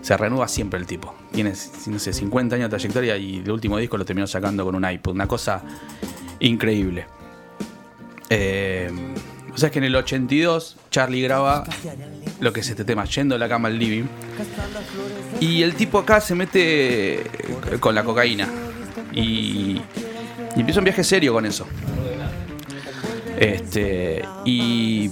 Se 0.00 0.16
renueva 0.16 0.48
siempre 0.48 0.78
el 0.78 0.86
tipo. 0.86 1.14
Tiene, 1.32 1.52
no 1.86 1.98
sé, 1.98 2.12
50 2.12 2.56
años 2.56 2.66
de 2.66 2.70
trayectoria 2.70 3.16
y 3.16 3.38
el 3.38 3.50
último 3.50 3.78
disco 3.78 3.96
lo 3.96 4.04
terminó 4.04 4.26
sacando 4.26 4.64
con 4.64 4.74
un 4.74 4.88
iPod. 4.88 5.12
Una 5.14 5.26
cosa 5.26 5.62
increíble. 6.40 7.06
Eh, 8.30 8.90
o 9.52 9.58
sea, 9.58 9.68
es 9.68 9.72
que 9.72 9.78
en 9.78 9.84
el 9.84 9.94
82 9.94 10.76
Charlie 10.90 11.22
graba 11.22 11.64
lo 12.40 12.52
que 12.52 12.60
es 12.60 12.68
este 12.68 12.84
tema, 12.84 13.04
Yendo 13.04 13.36
a 13.36 13.38
la 13.38 13.48
cama 13.48 13.68
al 13.68 13.78
living. 13.78 14.04
Y 15.40 15.62
el 15.62 15.74
tipo 15.74 15.98
acá 15.98 16.20
se 16.20 16.34
mete 16.34 17.20
eh, 17.20 17.26
con 17.78 17.94
la 17.94 18.02
cocaína. 18.02 18.48
Y, 19.12 19.80
y 20.56 20.60
empieza 20.60 20.80
un 20.80 20.84
viaje 20.84 21.04
serio 21.04 21.32
con 21.32 21.46
eso. 21.46 21.66
Este, 23.38 24.24
y, 24.44 25.10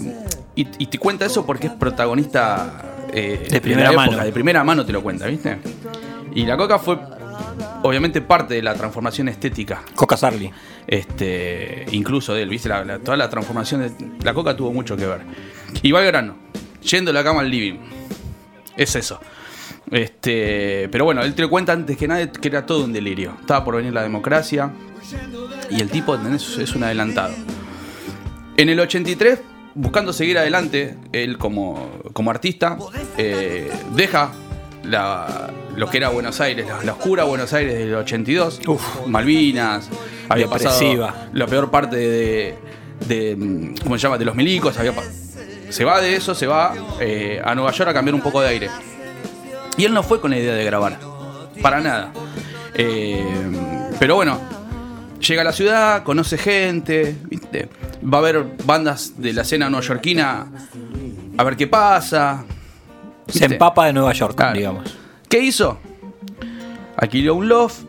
y, 0.55 0.67
y 0.79 0.87
te 0.87 0.99
cuenta 0.99 1.27
eso 1.27 1.45
porque 1.45 1.67
es 1.69 1.73
protagonista 1.73 2.93
eh, 3.13 3.47
De 3.51 3.61
primera 3.61 3.93
mano. 3.93 4.25
De 4.25 4.33
primera 4.33 4.65
mano 4.65 4.85
te 4.87 4.93
lo 4.93 5.03
cuenta, 5.03 5.27
¿viste? 5.27 5.59
Y 6.35 6.47
la 6.47 6.57
coca 6.57 6.79
fue 6.79 6.99
obviamente 7.83 8.21
parte 8.21 8.55
de 8.55 8.63
la 8.63 8.75
transformación 8.75 9.29
estética. 9.29 9.83
Coca 9.95 10.17
Sarli. 10.17 10.51
Este, 10.87 11.87
incluso 11.93 12.35
de 12.35 12.43
él, 12.43 12.49
¿viste? 12.49 12.69
La- 12.69 12.85
la- 12.85 12.99
toda 12.99 13.17
la 13.17 13.29
transformación 13.31 13.81
de 13.83 13.93
la 14.25 14.35
coca 14.35 14.57
tuvo 14.57 14.73
mucho 14.73 14.97
que 14.97 15.07
ver. 15.07 15.21
Y 15.83 15.93
va 15.93 16.01
al 16.01 16.07
grano, 16.07 16.37
yendo 16.83 17.11
a 17.11 17.15
la 17.15 17.25
cama 17.25 17.41
al 17.41 17.51
living. 17.51 17.79
Es 18.77 18.97
eso. 18.97 19.21
Este, 19.91 20.89
pero 20.91 21.05
bueno, 21.05 21.23
él 21.23 21.35
te 21.35 21.43
lo 21.43 21.51
cuenta 21.51 21.73
antes 21.73 21.97
que 21.97 22.09
nada 22.09 22.31
que 22.33 22.49
era 22.49 22.65
todo 22.67 22.85
un 22.85 22.93
delirio. 22.93 23.37
Estaba 23.41 23.65
por 23.65 23.77
venir 23.77 23.93
la 23.93 24.03
democracia. 24.03 24.71
Y 25.71 25.81
el 25.81 25.91
tipo 25.91 26.15
¿entendés? 26.15 26.57
es 26.59 26.75
un 26.75 26.85
adelantado. 26.85 27.35
En 28.57 28.69
el 28.69 28.79
83, 28.81 29.41
buscando 29.75 30.13
seguir 30.13 30.39
adelante, 30.39 30.97
él 31.13 31.39
como, 31.39 31.91
como 32.13 32.31
artista, 32.31 32.79
eh, 33.19 33.71
deja 33.95 34.33
la- 34.85 35.51
lo 35.77 35.89
que 35.89 35.97
era 35.99 36.09
Buenos 36.11 36.41
Aires, 36.41 36.67
la, 36.67 36.83
la 36.85 36.93
oscura 36.93 37.25
Buenos 37.25 37.53
Aires 37.53 37.79
del 37.79 37.95
82, 37.95 38.61
Malvinas, 39.07 39.89
había 40.29 40.47
Depresiva. 40.47 41.07
pasado 41.09 41.29
la 41.33 41.47
peor 41.47 41.71
parte 41.71 41.97
de, 41.97 42.55
de, 43.07 43.37
mm, 43.37 43.75
¿cómo 43.83 43.97
se 43.97 44.03
llama? 44.03 44.19
De 44.19 44.25
los 44.25 44.35
milicos, 44.35 44.79
había 44.79 44.93
se 45.71 45.85
va 45.85 46.01
de 46.03 46.15
eso, 46.17 46.35
se 46.35 46.47
va 46.47 46.75
eh, 47.01 47.41
a 47.43 47.55
Nueva 47.55 47.73
York 47.73 47.89
a 47.91 47.95
cambiar 47.95 48.15
un 48.15 48.21
poco 48.21 48.41
de 48.43 48.49
aire. 48.49 48.69
Y 49.79 49.85
él 49.87 49.95
no 49.95 50.03
fue 50.03 50.21
con 50.21 50.31
la 50.33 50.39
idea 50.39 50.55
de 50.55 50.65
grabar, 50.65 50.99
para 51.63 51.81
nada. 51.81 52.13
Eh, 52.75 53.25
pero 53.99 54.17
bueno, 54.17 54.39
llega 55.27 55.41
a 55.41 55.45
la 55.45 55.53
ciudad, 55.53 56.03
conoce 56.03 56.37
gente, 56.37 57.17
¿viste? 57.31 57.69
va 58.03 58.19
a 58.19 58.21
ver 58.21 58.45
bandas 58.65 59.15
de 59.17 59.33
la 59.33 59.43
escena 59.43 59.71
neoyorquina 59.71 60.47
a 61.39 61.45
ver 61.45 61.57
qué 61.57 61.67
pasa. 61.67 62.45
Se 63.29 63.41
¿viste? 63.41 63.45
empapa 63.55 63.87
de 63.87 63.93
Nueva 63.93 64.13
York, 64.13 64.35
Claro. 64.37 64.57
digamos. 64.57 64.97
¿Qué 65.29 65.39
hizo? 65.41 65.79
Alquiló 66.97 67.35
un 67.35 67.49
loft, 67.49 67.81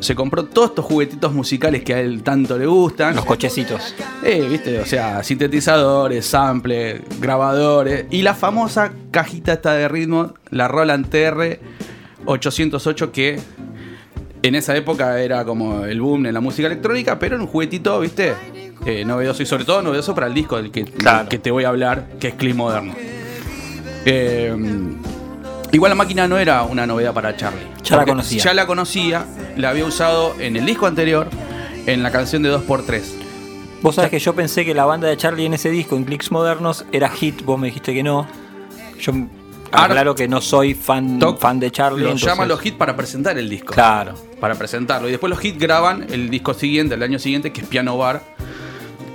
se 0.00 0.14
compró 0.14 0.44
todos 0.44 0.70
estos 0.70 0.84
juguetitos 0.84 1.32
musicales 1.32 1.82
que 1.82 1.94
a 1.94 2.00
él 2.00 2.22
tanto 2.22 2.56
le 2.58 2.66
gustan. 2.66 3.16
Los 3.16 3.24
cochecitos. 3.24 3.94
Eh, 4.22 4.46
viste, 4.48 4.78
o 4.78 4.84
sea, 4.86 5.22
sintetizadores, 5.24 6.24
samples, 6.26 7.00
grabadores 7.20 8.06
y 8.10 8.22
la 8.22 8.34
famosa 8.34 8.92
cajita 9.10 9.54
esta 9.54 9.72
de 9.72 9.88
ritmo, 9.88 10.34
la 10.50 10.68
Roland 10.68 11.08
TR 11.08 11.58
808 12.26 13.10
que 13.12 13.40
en 14.42 14.54
esa 14.54 14.76
época 14.76 15.20
era 15.20 15.44
como 15.44 15.84
el 15.84 16.00
boom 16.00 16.26
en 16.26 16.34
la 16.34 16.40
música 16.40 16.66
electrónica, 16.68 17.18
pero 17.18 17.34
en 17.36 17.42
un 17.42 17.48
juguetito, 17.48 17.98
viste, 18.00 18.34
Eh, 18.86 19.04
novedoso 19.04 19.42
y 19.42 19.46
sobre 19.46 19.64
todo 19.64 19.82
novedoso 19.82 20.14
para 20.14 20.28
el 20.28 20.34
disco 20.34 20.56
del 20.56 20.70
que, 20.70 20.84
del 20.84 21.28
que 21.28 21.38
te 21.38 21.50
voy 21.50 21.64
a 21.64 21.68
hablar, 21.70 22.06
que 22.20 22.28
es 22.28 22.34
Clip 22.34 22.54
Moderno. 22.54 22.94
Eh, 24.10 24.56
igual 25.72 25.90
la 25.90 25.94
máquina 25.94 26.26
no 26.26 26.38
era 26.38 26.62
una 26.62 26.86
novedad 26.86 27.12
para 27.12 27.36
Charlie. 27.36 27.66
Ya 27.84 27.96
la 27.96 28.06
conocía. 28.06 28.42
Ya 28.42 28.54
la 28.54 28.66
conocía, 28.66 29.26
la 29.56 29.70
había 29.70 29.84
usado 29.84 30.34
en 30.40 30.56
el 30.56 30.64
disco 30.64 30.86
anterior, 30.86 31.28
en 31.86 32.02
la 32.02 32.10
canción 32.10 32.42
de 32.42 32.50
2x3. 32.50 33.02
Vos 33.82 33.94
sabés 33.94 34.10
que 34.10 34.18
yo 34.18 34.34
pensé 34.34 34.64
que 34.64 34.74
la 34.74 34.86
banda 34.86 35.08
de 35.08 35.16
Charlie 35.16 35.44
en 35.46 35.54
ese 35.54 35.70
disco, 35.70 35.96
en 35.96 36.04
Clicks 36.04 36.32
Modernos, 36.32 36.84
era 36.90 37.08
hit. 37.10 37.44
Vos 37.44 37.58
me 37.58 37.66
dijiste 37.68 37.92
que 37.92 38.02
no. 38.02 38.26
Yo 38.98 39.12
aclaro 39.70 40.14
que 40.14 40.26
no 40.26 40.40
soy 40.40 40.74
fan, 40.74 41.20
fan 41.38 41.60
de 41.60 41.70
Charlie. 41.70 42.00
Los 42.02 42.12
entonces- 42.12 42.28
llaman 42.28 42.48
los 42.48 42.64
hits 42.64 42.76
para 42.76 42.96
presentar 42.96 43.38
el 43.38 43.48
disco. 43.48 43.74
Claro. 43.74 44.14
Para 44.40 44.54
presentarlo. 44.54 45.06
Y 45.08 45.12
después 45.12 45.30
los 45.30 45.44
hits 45.44 45.58
graban 45.58 46.06
el 46.10 46.30
disco 46.30 46.54
siguiente, 46.54 46.94
el 46.94 47.02
año 47.02 47.18
siguiente, 47.18 47.52
que 47.52 47.60
es 47.60 47.66
Piano 47.68 47.96
Bar, 47.98 48.22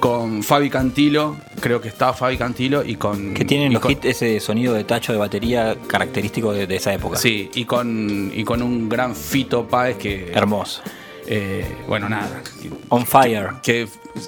con 0.03 0.43
Fabi 0.43 0.69
Cantilo. 0.69 1.37
Creo 1.61 1.79
que 1.79 1.87
estaba 1.87 2.11
Fabi 2.13 2.35
Cantilo 2.37 2.83
y 2.83 2.95
con. 2.97 3.33
Que 3.33 3.45
tienen 3.45 3.71
los 3.71 3.81
con- 3.81 3.93
hits 3.93 4.03
ese 4.03 4.37
sonido 4.41 4.73
de 4.73 4.83
tacho 4.83 5.13
de 5.13 5.17
batería 5.17 5.77
característico 5.87 6.51
de, 6.51 6.67
de 6.67 6.75
esa 6.75 6.93
época. 6.93 7.17
Sí, 7.17 7.49
y 7.53 7.63
con, 7.63 8.29
y 8.35 8.43
con 8.43 8.61
un 8.61 8.89
gran 8.89 9.15
Fito 9.15 9.65
Páez 9.65 9.95
que. 9.95 10.29
Hermoso. 10.33 10.81
eh, 11.25 11.65
bueno, 11.87 12.09
nada. 12.09 12.41
On 12.89 13.05
Fire. 13.05 13.51
Que 13.63 13.87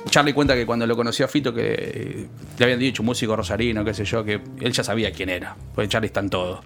Charlie 0.09 0.31
cuenta 0.31 0.55
que 0.55 0.65
cuando 0.65 0.88
lo 0.88 0.95
conoció 0.95 1.25
a 1.25 1.27
Fito, 1.27 1.53
que 1.53 1.73
eh, 1.77 2.27
le 2.57 2.63
habían 2.63 2.79
dicho 2.79 3.01
un 3.01 3.07
músico 3.07 3.35
rosarino, 3.35 3.83
qué 3.83 3.93
sé 3.93 4.05
yo, 4.05 4.23
que 4.23 4.39
él 4.61 4.71
ya 4.71 4.81
sabía 4.81 5.11
quién 5.11 5.27
era. 5.29 5.57
Porque 5.75 5.89
Charlie 5.89 6.07
está 6.07 6.21
en 6.21 6.29
todo. 6.29 6.61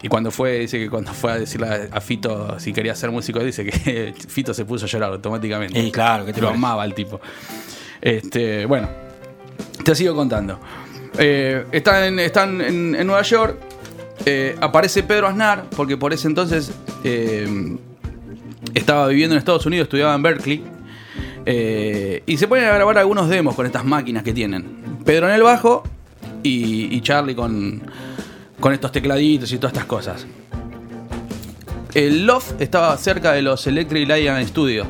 Y 0.00 0.06
cuando 0.06 0.30
fue, 0.30 0.60
dice 0.60 0.78
que 0.78 0.88
cuando 0.88 1.12
fue 1.12 1.32
a 1.32 1.38
decirle 1.40 1.88
a- 1.90 2.00
Fito 2.00 2.60
si 2.60 2.72
quería 2.72 2.94
ser 2.94 3.10
músico, 3.10 3.40
dice 3.40 3.64
que 3.64 4.14
Fito 4.28 4.54
se 4.54 4.64
puso 4.64 4.84
a 4.84 4.88
llorar 4.88 5.10
automáticamente. 5.10 5.76
Y 5.80 5.90
claro, 5.90 6.24
que 6.24 6.32
te 6.32 6.40
lo 6.40 6.50
amaba 6.50 6.84
el 6.84 6.94
tipo. 6.94 7.20
Este, 8.00 8.66
bueno, 8.66 8.88
te 9.84 9.94
sigo 9.94 10.14
contando. 10.14 10.58
Eh, 11.18 11.64
están 11.72 12.60
en, 12.60 13.06
Nueva 13.06 13.22
York. 13.22 13.56
eh, 14.24 14.56
aparece 14.60 15.02
Pedro 15.02 15.26
Aznar, 15.26 15.64
porque 15.76 15.96
por 15.96 16.12
ese 16.12 16.28
entonces 16.28 16.70
eh, 17.04 17.76
estaba 18.74 19.08
viviendo 19.08 19.34
en 19.34 19.38
Estados 19.38 19.66
Unidos, 19.66 19.86
estudiaba 19.86 20.14
en 20.14 20.22
Berkeley. 20.22 20.64
y 22.26 22.36
se 22.36 22.46
ponen 22.46 22.66
a 22.66 22.74
grabar 22.74 22.98
algunos 22.98 23.28
demos 23.28 23.54
con 23.54 23.66
estas 23.66 23.84
máquinas 23.84 24.22
que 24.22 24.32
tienen. 24.32 24.64
Pedro 25.04 25.28
en 25.28 25.34
el 25.34 25.42
bajo 25.42 25.82
y, 26.42 27.00
Charlie 27.00 27.34
con, 27.34 27.82
con 28.60 28.72
estos 28.72 28.92
tecladitos 28.92 29.50
y 29.52 29.58
todas 29.58 29.72
estas 29.72 29.86
cosas. 29.86 30.26
El 31.94 32.26
loft 32.26 32.60
estaba 32.60 32.96
cerca 32.98 33.32
de 33.32 33.42
los 33.42 33.66
Electric 33.66 34.06
Lion 34.06 34.46
Studios, 34.46 34.86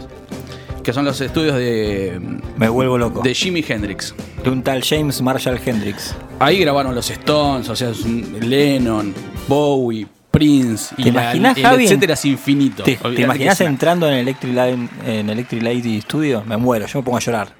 que 0.88 0.94
son 0.94 1.04
los 1.04 1.20
estudios 1.20 1.54
de, 1.54 2.18
Me 2.56 2.66
vuelvo 2.70 2.96
loco. 2.96 3.20
de 3.20 3.34
Jimi 3.34 3.62
Hendrix. 3.68 4.14
De 4.42 4.48
un 4.48 4.62
tal 4.62 4.82
James 4.82 5.20
Marshall 5.20 5.60
Hendrix. 5.62 6.14
Ahí 6.38 6.60
grabaron 6.60 6.94
los 6.94 7.10
Stones, 7.10 7.68
o 7.68 7.76
sea, 7.76 7.92
Lennon, 8.40 9.12
Bowie, 9.46 10.06
Prince, 10.30 10.94
y 10.96 11.02
¿Te 11.02 11.12
la- 11.12 11.24
imaginas, 11.24 11.56
el 11.58 11.62
Javi? 11.62 11.84
etcétera 11.84 12.14
es 12.14 12.24
infinito. 12.24 12.84
¿Te, 12.84 12.98
imaginas 13.18 13.58
que 13.58 13.64
entrando 13.64 14.08
en 14.08 14.14
Electric, 14.14 14.54
Light, 14.54 14.78
en 15.06 15.28
Electric 15.28 15.62
Light 15.62 16.04
Studio? 16.04 16.42
Me 16.46 16.56
muero, 16.56 16.86
yo 16.86 17.00
me 17.00 17.04
pongo 17.04 17.18
a 17.18 17.20
llorar. 17.20 17.52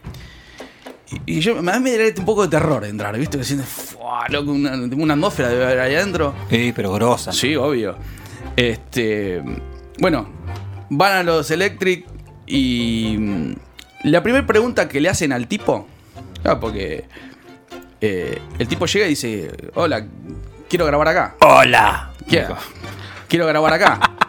Y 1.27 1.41
yo, 1.41 1.61
me 1.63 1.71
da 1.71 1.77
un 2.17 2.25
poco 2.25 2.45
de 2.45 2.49
terror 2.49 2.83
entrar, 2.87 3.19
¿viste? 3.19 3.37
Diciendo, 3.37 3.67
"Fua, 3.67 4.27
loco, 4.31 4.53
una, 4.53 4.73
una 4.75 5.13
atmósfera 5.13 5.51
de 5.51 5.63
haber 5.63 5.81
ahí 5.81 5.95
adentro. 5.97 6.35
Sí, 6.49 6.73
pero 6.75 6.95
grosa. 6.95 7.31
Sí, 7.31 7.57
obvio. 7.57 7.95
Este. 8.57 9.43
Bueno, 9.99 10.31
van 10.89 11.13
a 11.13 11.23
los 11.23 11.51
Electric 11.51 12.07
y. 12.49 13.17
mm, 13.19 13.53
La 14.05 14.23
primera 14.23 14.47
pregunta 14.47 14.89
que 14.89 15.01
le 15.01 15.09
hacen 15.09 15.33
al 15.33 15.47
tipo. 15.47 15.87
ah, 16.45 16.59
porque. 16.59 17.05
eh, 18.01 18.39
el 18.59 18.69
tipo 18.69 18.87
llega 18.87 19.07
y 19.07 19.11
dice: 19.11 19.51
Hola, 19.75 20.05
quiero 20.69 20.87
grabar 20.87 21.09
acá. 21.09 21.35
¡Hola! 21.41 22.11
Quiero, 22.29 22.57
quiero 23.29 23.47
grabar 23.47 23.73
acá. 23.75 24.01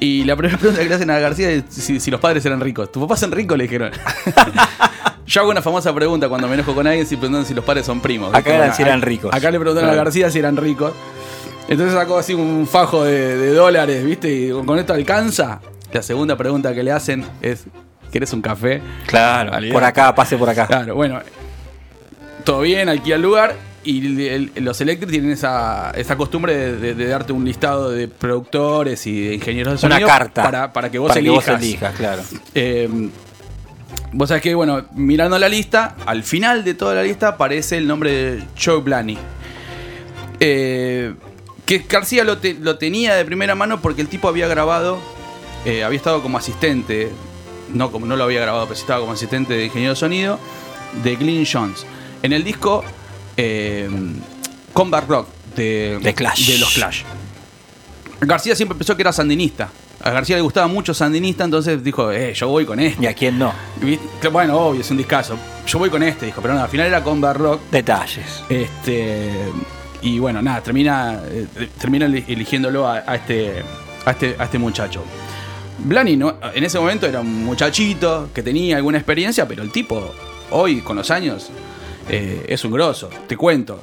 Y 0.00 0.24
la 0.24 0.34
primera 0.34 0.58
pregunta 0.58 0.82
que 0.82 0.88
le 0.88 0.94
hacen 0.96 1.10
a 1.10 1.18
García 1.20 1.48
es 1.52 1.62
si, 1.68 2.00
si 2.00 2.10
los 2.10 2.18
padres 2.18 2.44
eran 2.44 2.60
ricos. 2.60 2.90
¿Tu 2.90 3.00
papá 3.00 3.16
son 3.16 3.30
ricos? 3.30 3.56
Le 3.56 3.64
dijeron. 3.64 3.92
Yo 5.26 5.40
hago 5.42 5.50
una 5.52 5.62
famosa 5.62 5.94
pregunta 5.94 6.28
cuando 6.28 6.48
me 6.48 6.54
enojo 6.54 6.74
con 6.74 6.84
alguien 6.88 7.06
si 7.06 7.16
preguntan 7.16 7.46
si 7.46 7.54
los 7.54 7.64
padres 7.64 7.86
son 7.86 8.00
primos. 8.00 8.34
Acá 8.34 8.52
eran 8.56 8.74
si 8.74 8.82
eran 8.82 9.00
ricos. 9.00 9.32
Acá 9.32 9.52
le 9.52 9.60
preguntaron 9.60 9.90
a. 9.90 9.94
García 9.94 10.28
si 10.28 10.40
eran 10.40 10.56
ricos. 10.56 10.92
Entonces 11.68 11.94
sacó 11.94 12.18
así 12.18 12.34
un 12.34 12.66
fajo 12.66 13.04
de, 13.04 13.36
de 13.38 13.52
dólares, 13.54 14.04
¿viste? 14.04 14.28
Y 14.28 14.50
con 14.66 14.76
esto 14.76 14.92
alcanza. 14.92 15.60
La 15.92 16.02
segunda 16.02 16.36
pregunta 16.36 16.74
que 16.74 16.82
le 16.82 16.92
hacen 16.92 17.24
es: 17.42 17.64
¿Querés 18.10 18.32
un 18.32 18.42
café? 18.42 18.80
Claro, 19.06 19.52
por 19.72 19.84
acá, 19.84 20.14
pase 20.14 20.36
por 20.36 20.48
acá. 20.48 20.66
Claro, 20.66 20.94
bueno. 20.94 21.20
Todo 22.44 22.60
bien, 22.60 22.88
alquila 22.88 23.16
el 23.16 23.22
lugar. 23.22 23.54
y 23.84 24.28
el- 24.28 24.52
los 24.60 24.80
Electric 24.80 25.10
tienen 25.10 25.32
esa, 25.32 25.90
esa 25.96 26.16
costumbre 26.16 26.54
de, 26.56 26.76
de- 26.76 26.94
de 26.94 27.06
darte 27.08 27.32
un 27.32 27.44
listado 27.44 27.90
de 27.90 28.06
productores 28.06 29.04
y 29.08 29.26
de 29.28 29.34
ingenieros 29.34 29.80
de 29.80 29.86
Una 29.88 29.96
sonido 29.96 30.08
carta. 30.08 30.42
para, 30.44 30.72
para 30.72 30.88
que 30.88 30.98
vos 31.00 31.08
Para 31.08 31.20
que 31.20 31.26
elijas. 31.26 31.46
vos 31.56 31.62
elijas, 31.64 31.94
claro. 31.96 32.22
Eh, 32.54 32.88
vos 34.12 34.28
sabés 34.28 34.40
que, 34.42 34.54
bueno, 34.54 34.84
mirando 34.94 35.36
la 35.36 35.48
lista, 35.48 35.96
al 36.06 36.22
final 36.22 36.62
de 36.62 36.74
toda 36.74 36.94
la 36.94 37.02
lista 37.02 37.26
aparece 37.28 37.76
el 37.76 37.88
nombre 37.88 38.12
de 38.12 38.44
Joe 38.62 38.80
Blaney. 38.82 39.18
Eh, 40.40 41.14
que 41.66 41.78
García 41.88 42.24
lo, 42.24 42.38
te- 42.38 42.54
lo 42.54 42.78
tenía 42.78 43.14
de 43.14 43.24
primera 43.24 43.54
mano 43.54 43.80
porque 43.80 44.02
el 44.02 44.08
tipo 44.08 44.28
había 44.28 44.46
grabado, 44.48 44.98
eh, 45.64 45.84
había 45.84 45.96
estado 45.96 46.22
como 46.22 46.38
asistente, 46.38 47.10
no, 47.72 47.90
como, 47.90 48.06
no 48.06 48.16
lo 48.16 48.24
había 48.24 48.40
grabado, 48.40 48.64
pero 48.66 48.78
estaba 48.78 49.00
como 49.00 49.12
asistente 49.12 49.54
de 49.54 49.66
ingeniero 49.66 49.94
de 49.94 50.00
sonido 50.00 50.38
de 51.02 51.16
Glyn 51.16 51.46
Jones. 51.50 51.86
En 52.22 52.32
el 52.32 52.44
disco 52.44 52.84
eh, 53.36 53.88
Combat 54.72 55.08
Rock 55.08 55.28
de, 55.56 55.98
De 56.02 56.14
Clash. 56.14 56.48
de 56.52 56.58
los 56.58 56.72
Clash. 56.74 57.02
García 58.20 58.54
siempre 58.54 58.76
pensó 58.78 58.94
que 58.96 59.02
era 59.02 59.12
sandinista. 59.12 59.70
A 60.04 60.10
García 60.10 60.36
le 60.36 60.42
gustaba 60.42 60.66
mucho 60.66 60.94
sandinista, 60.94 61.44
entonces 61.44 61.82
dijo, 61.82 62.10
eh, 62.10 62.34
yo 62.34 62.48
voy 62.48 62.64
con 62.64 62.80
este. 62.80 63.02
¿Y 63.04 63.06
a 63.06 63.14
quién 63.14 63.38
no? 63.38 63.52
Bueno, 64.32 64.58
obvio, 64.58 64.80
es 64.80 64.90
un 64.90 64.96
discazo. 64.96 65.36
Yo 65.66 65.78
voy 65.78 65.90
con 65.90 66.02
este, 66.02 66.26
dijo, 66.26 66.40
pero 66.42 66.54
no, 66.54 66.62
al 66.62 66.68
final 66.68 66.86
era 66.88 67.02
Combat 67.04 67.36
Rock. 67.36 67.60
Detalles. 67.70 68.42
Este. 68.48 69.30
Y 70.02 70.18
bueno, 70.18 70.42
nada, 70.42 70.60
termina, 70.60 71.20
eh, 71.24 71.46
termina 71.80 72.06
eli- 72.06 72.24
eligiéndolo 72.26 72.86
a, 72.88 73.04
a 73.06 73.14
este, 73.14 73.62
a, 74.04 74.10
este, 74.10 74.34
a 74.38 74.44
este 74.44 74.58
muchacho. 74.58 75.04
Blani 75.84 76.16
no, 76.16 76.36
en 76.54 76.64
ese 76.64 76.78
momento 76.78 77.06
era 77.06 77.20
un 77.20 77.44
muchachito 77.44 78.30
que 78.34 78.42
tenía 78.42 78.76
alguna 78.76 78.98
experiencia, 78.98 79.46
pero 79.48 79.62
el 79.62 79.70
tipo, 79.72 80.12
hoy, 80.50 80.80
con 80.80 80.96
los 80.96 81.10
años, 81.10 81.50
eh, 82.08 82.44
es 82.48 82.64
un 82.64 82.72
grosso. 82.72 83.08
Te 83.26 83.36
cuento. 83.36 83.82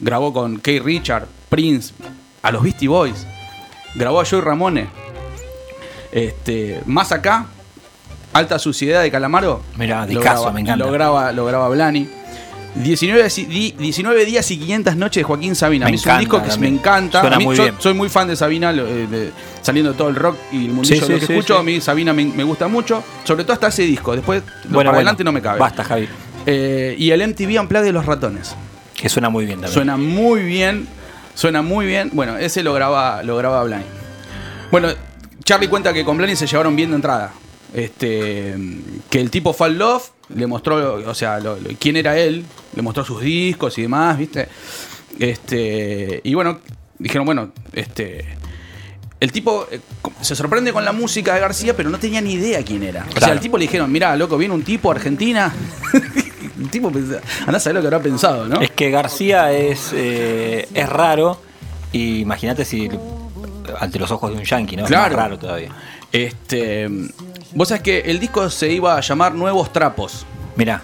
Grabó 0.00 0.32
con 0.32 0.58
Kay 0.58 0.78
Richard, 0.80 1.26
Prince, 1.48 1.92
a 2.42 2.50
los 2.52 2.62
Beastie 2.62 2.88
Boys. 2.88 3.26
Grabó 3.94 4.20
a 4.20 4.24
Joey 4.24 4.42
Ramone. 4.42 4.88
Este, 6.12 6.80
más 6.86 7.12
acá, 7.12 7.46
Alta 8.32 8.58
Suciedad 8.58 9.02
de 9.02 9.10
Calamaro. 9.10 9.62
Mirá, 9.76 10.00
lo 10.02 10.06
discazo, 10.06 10.40
graba- 10.42 10.52
me 10.52 10.60
encanta. 10.60 10.84
Lo 10.86 10.92
graba, 10.92 11.32
lo 11.32 11.44
graba 11.44 11.68
Blani. 11.68 12.08
19, 12.74 13.28
si- 13.30 13.46
di- 13.46 13.74
19 13.78 14.24
días 14.24 14.48
y 14.50 14.58
500 14.58 14.96
noches 14.96 15.20
de 15.20 15.24
Joaquín 15.24 15.54
Sabina. 15.56 15.86
Me 15.86 15.94
es 15.96 16.02
un 16.02 16.08
encanta 16.08 16.20
disco 16.20 16.42
que 16.42 16.48
también. 16.50 16.74
me 16.74 16.78
encanta. 16.80 17.20
Suena 17.20 17.36
A 17.36 17.38
mí- 17.38 17.44
muy 17.44 17.56
yo 17.56 17.62
bien. 17.64 17.74
soy 17.78 17.94
muy 17.94 18.08
fan 18.08 18.28
de 18.28 18.36
Sabina, 18.36 18.70
eh, 18.70 19.06
de- 19.10 19.32
saliendo 19.62 19.92
de 19.92 19.98
todo 19.98 20.08
el 20.08 20.16
rock 20.16 20.36
y 20.52 20.66
el 20.66 20.72
mundillo 20.72 20.94
Sí, 21.06 21.12
lo 21.12 21.18
que 21.18 21.26
sí, 21.26 21.32
escucho. 21.32 21.58
A 21.58 21.62
mí 21.62 21.80
Sabina 21.80 22.12
me, 22.12 22.24
me 22.24 22.44
gusta 22.44 22.68
mucho. 22.68 23.02
Sobre 23.24 23.42
todo 23.44 23.54
hasta 23.54 23.68
ese 23.68 23.82
disco. 23.82 24.14
Después, 24.14 24.42
Bueno, 24.42 24.60
para 24.62 24.74
bueno. 24.74 24.90
adelante 24.92 25.24
no 25.24 25.32
me 25.32 25.42
cabe. 25.42 25.58
Basta, 25.58 25.82
Javi. 25.84 26.08
Eh, 26.46 26.94
y 26.98 27.10
el 27.10 27.20
MTV 27.22 27.58
Unplugged 27.60 27.84
de 27.86 27.92
los 27.92 28.06
ratones. 28.06 28.54
Que 28.94 29.08
suena 29.08 29.28
muy 29.30 29.44
bien 29.46 29.56
también. 29.60 29.74
Suena 29.74 29.96
muy 29.96 30.42
bien. 30.42 30.86
Suena 31.34 31.62
muy 31.62 31.86
bien. 31.86 32.10
Bueno, 32.12 32.36
ese 32.36 32.62
lo 32.62 32.72
graba, 32.74 33.22
lo 33.22 33.36
graba 33.36 33.62
Blani. 33.64 33.84
Bueno, 34.70 34.88
Charlie 35.44 35.68
cuenta 35.68 35.92
que 35.92 36.04
con 36.04 36.16
Blani 36.16 36.36
se 36.36 36.46
llevaron 36.46 36.76
bien 36.76 36.90
de 36.90 36.96
entrada. 36.96 37.32
Este, 37.74 38.54
que 39.08 39.20
el 39.20 39.30
tipo 39.30 39.52
Fall 39.52 39.78
Love 39.78 40.10
le 40.34 40.46
mostró, 40.46 40.94
o 41.06 41.14
sea, 41.14 41.38
lo- 41.40 41.56
lo- 41.58 41.70
quién 41.78 41.96
era 41.96 42.16
él, 42.18 42.44
le 42.74 42.82
mostró 42.82 43.04
sus 43.04 43.20
discos 43.22 43.78
y 43.78 43.82
demás, 43.82 44.18
¿viste? 44.18 44.48
Este, 45.18 46.20
y 46.24 46.34
bueno, 46.34 46.60
dijeron, 46.98 47.26
bueno, 47.26 47.52
este, 47.72 48.24
el 49.20 49.32
tipo 49.32 49.66
eh, 49.70 49.80
se 50.20 50.34
sorprende 50.34 50.72
con 50.72 50.84
la 50.84 50.92
música 50.92 51.34
de 51.34 51.40
García, 51.40 51.76
pero 51.76 51.90
no 51.90 51.98
tenía 51.98 52.20
ni 52.20 52.32
idea 52.34 52.62
quién 52.64 52.82
era. 52.82 53.02
O 53.02 53.10
sea, 53.10 53.18
Claro. 53.18 53.32
al 53.34 53.40
tipo 53.40 53.58
le 53.58 53.62
dijeron, 53.64 53.90
mira, 53.92 54.16
loco, 54.16 54.36
viene 54.38 54.54
un 54.54 54.62
tipo 54.62 54.90
a 54.90 54.94
Argentina. 54.94 55.52
el 56.60 56.70
tipo, 56.70 56.88
andá 56.88 57.56
a 57.56 57.60
saber 57.60 57.76
lo 57.76 57.80
que 57.82 57.86
habrá 57.88 58.00
pensado, 58.00 58.46
¿no? 58.48 58.60
Es 58.60 58.70
que 58.70 58.90
García 58.90 59.52
es, 59.52 59.90
eh, 59.94 60.66
es 60.74 60.88
raro. 60.88 61.40
Y 61.92 62.20
imagínate 62.20 62.64
si 62.64 62.88
ante 63.78 63.98
los 63.98 64.10
ojos 64.10 64.30
de 64.32 64.38
un 64.38 64.44
yankee, 64.44 64.76
¿no? 64.76 64.82
Es 64.84 64.88
Claro. 64.88 65.14
más 65.16 65.24
raro 65.24 65.38
todavía. 65.38 65.70
Este, 66.12 66.88
vos 67.54 67.68
sabés 67.68 67.82
que 67.82 67.98
el 68.00 68.18
disco 68.20 68.48
se 68.50 68.70
iba 68.72 68.96
a 68.96 69.00
llamar 69.00 69.34
Nuevos 69.34 69.72
Trapos. 69.72 70.24
Mirá. 70.56 70.82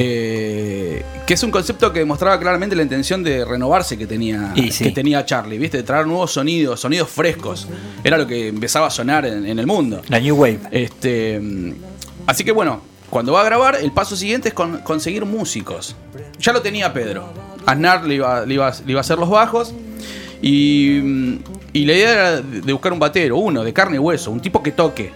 Eh, 0.00 1.02
que 1.26 1.34
es 1.34 1.42
un 1.42 1.50
concepto 1.50 1.92
que 1.92 1.98
demostraba 1.98 2.38
claramente 2.38 2.76
la 2.76 2.82
intención 2.84 3.24
de 3.24 3.44
renovarse 3.44 3.98
que 3.98 4.06
tenía, 4.06 4.52
sí. 4.70 4.84
que 4.84 4.90
tenía 4.92 5.24
Charlie, 5.26 5.58
¿viste? 5.58 5.78
De 5.78 5.82
traer 5.82 6.06
nuevos 6.06 6.32
sonidos, 6.32 6.80
sonidos 6.80 7.08
frescos. 7.08 7.66
Era 8.04 8.16
lo 8.16 8.26
que 8.26 8.46
empezaba 8.48 8.86
a 8.86 8.90
sonar 8.90 9.26
en, 9.26 9.44
en 9.44 9.58
el 9.58 9.66
mundo. 9.66 10.00
La 10.08 10.20
New 10.20 10.36
Wave. 10.36 10.60
Este, 10.70 11.40
así 12.26 12.44
que 12.44 12.52
bueno, 12.52 12.80
cuando 13.10 13.32
va 13.32 13.40
a 13.40 13.44
grabar, 13.44 13.76
el 13.82 13.90
paso 13.90 14.14
siguiente 14.14 14.48
es 14.48 14.54
con- 14.54 14.78
conseguir 14.82 15.24
músicos. 15.24 15.96
Ya 16.38 16.52
lo 16.52 16.62
tenía 16.62 16.92
Pedro. 16.92 17.32
Aznar 17.66 18.04
le 18.04 18.14
iba, 18.14 18.46
le 18.46 18.54
iba- 18.54 18.70
le 18.86 18.92
iba 18.92 19.00
a 19.00 19.02
hacer 19.02 19.18
los 19.18 19.28
bajos. 19.28 19.74
Y, 20.40 21.40
y 21.72 21.84
la 21.84 21.92
idea 21.92 22.12
era 22.12 22.40
de 22.40 22.72
buscar 22.72 22.92
un 22.92 23.00
batero, 23.00 23.36
uno, 23.38 23.64
de 23.64 23.72
carne 23.72 23.96
y 23.96 23.98
hueso, 23.98 24.30
un 24.30 24.38
tipo 24.40 24.62
que 24.62 24.70
toque. 24.70 25.10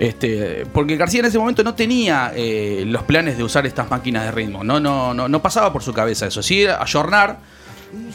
Este, 0.00 0.64
porque 0.72 0.96
García 0.96 1.20
en 1.20 1.26
ese 1.26 1.38
momento 1.38 1.62
no 1.62 1.74
tenía 1.74 2.32
eh, 2.34 2.84
los 2.86 3.02
planes 3.02 3.36
de 3.36 3.44
usar 3.44 3.66
estas 3.66 3.90
máquinas 3.90 4.24
de 4.24 4.30
ritmo. 4.32 4.64
No, 4.64 4.80
no, 4.80 5.12
no, 5.12 5.28
no 5.28 5.42
pasaba 5.42 5.70
por 5.74 5.82
su 5.82 5.92
cabeza 5.92 6.26
eso. 6.26 6.42
Sí, 6.42 6.62
era 6.62 6.82
ayornar, 6.82 7.38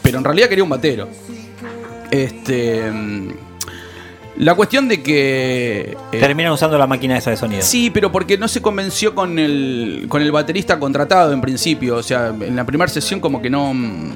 pero 0.02 0.18
en 0.18 0.24
realidad 0.24 0.48
quería 0.48 0.64
un 0.64 0.70
batero. 0.70 1.08
Este. 2.10 2.90
mm, 2.90 3.28
La 4.38 4.56
cuestión 4.56 4.88
de 4.88 5.00
que. 5.00 5.96
eh, 6.12 6.18
Terminan 6.18 6.50
usando 6.52 6.76
la 6.76 6.88
máquina 6.88 7.16
esa 7.18 7.30
de 7.30 7.36
sonido. 7.36 7.62
Sí, 7.62 7.90
pero 7.90 8.10
porque 8.10 8.36
no 8.36 8.48
se 8.48 8.60
convenció 8.60 9.14
con 9.14 9.38
el, 9.38 10.06
con 10.08 10.22
el 10.22 10.32
baterista 10.32 10.80
contratado 10.80 11.32
en 11.32 11.40
principio. 11.40 11.94
O 11.98 12.02
sea, 12.02 12.28
en 12.40 12.56
la 12.56 12.64
primera 12.66 12.88
sesión 12.88 13.20
como 13.20 13.40
que 13.40 13.48
no... 13.48 13.72
mm, 13.72 14.12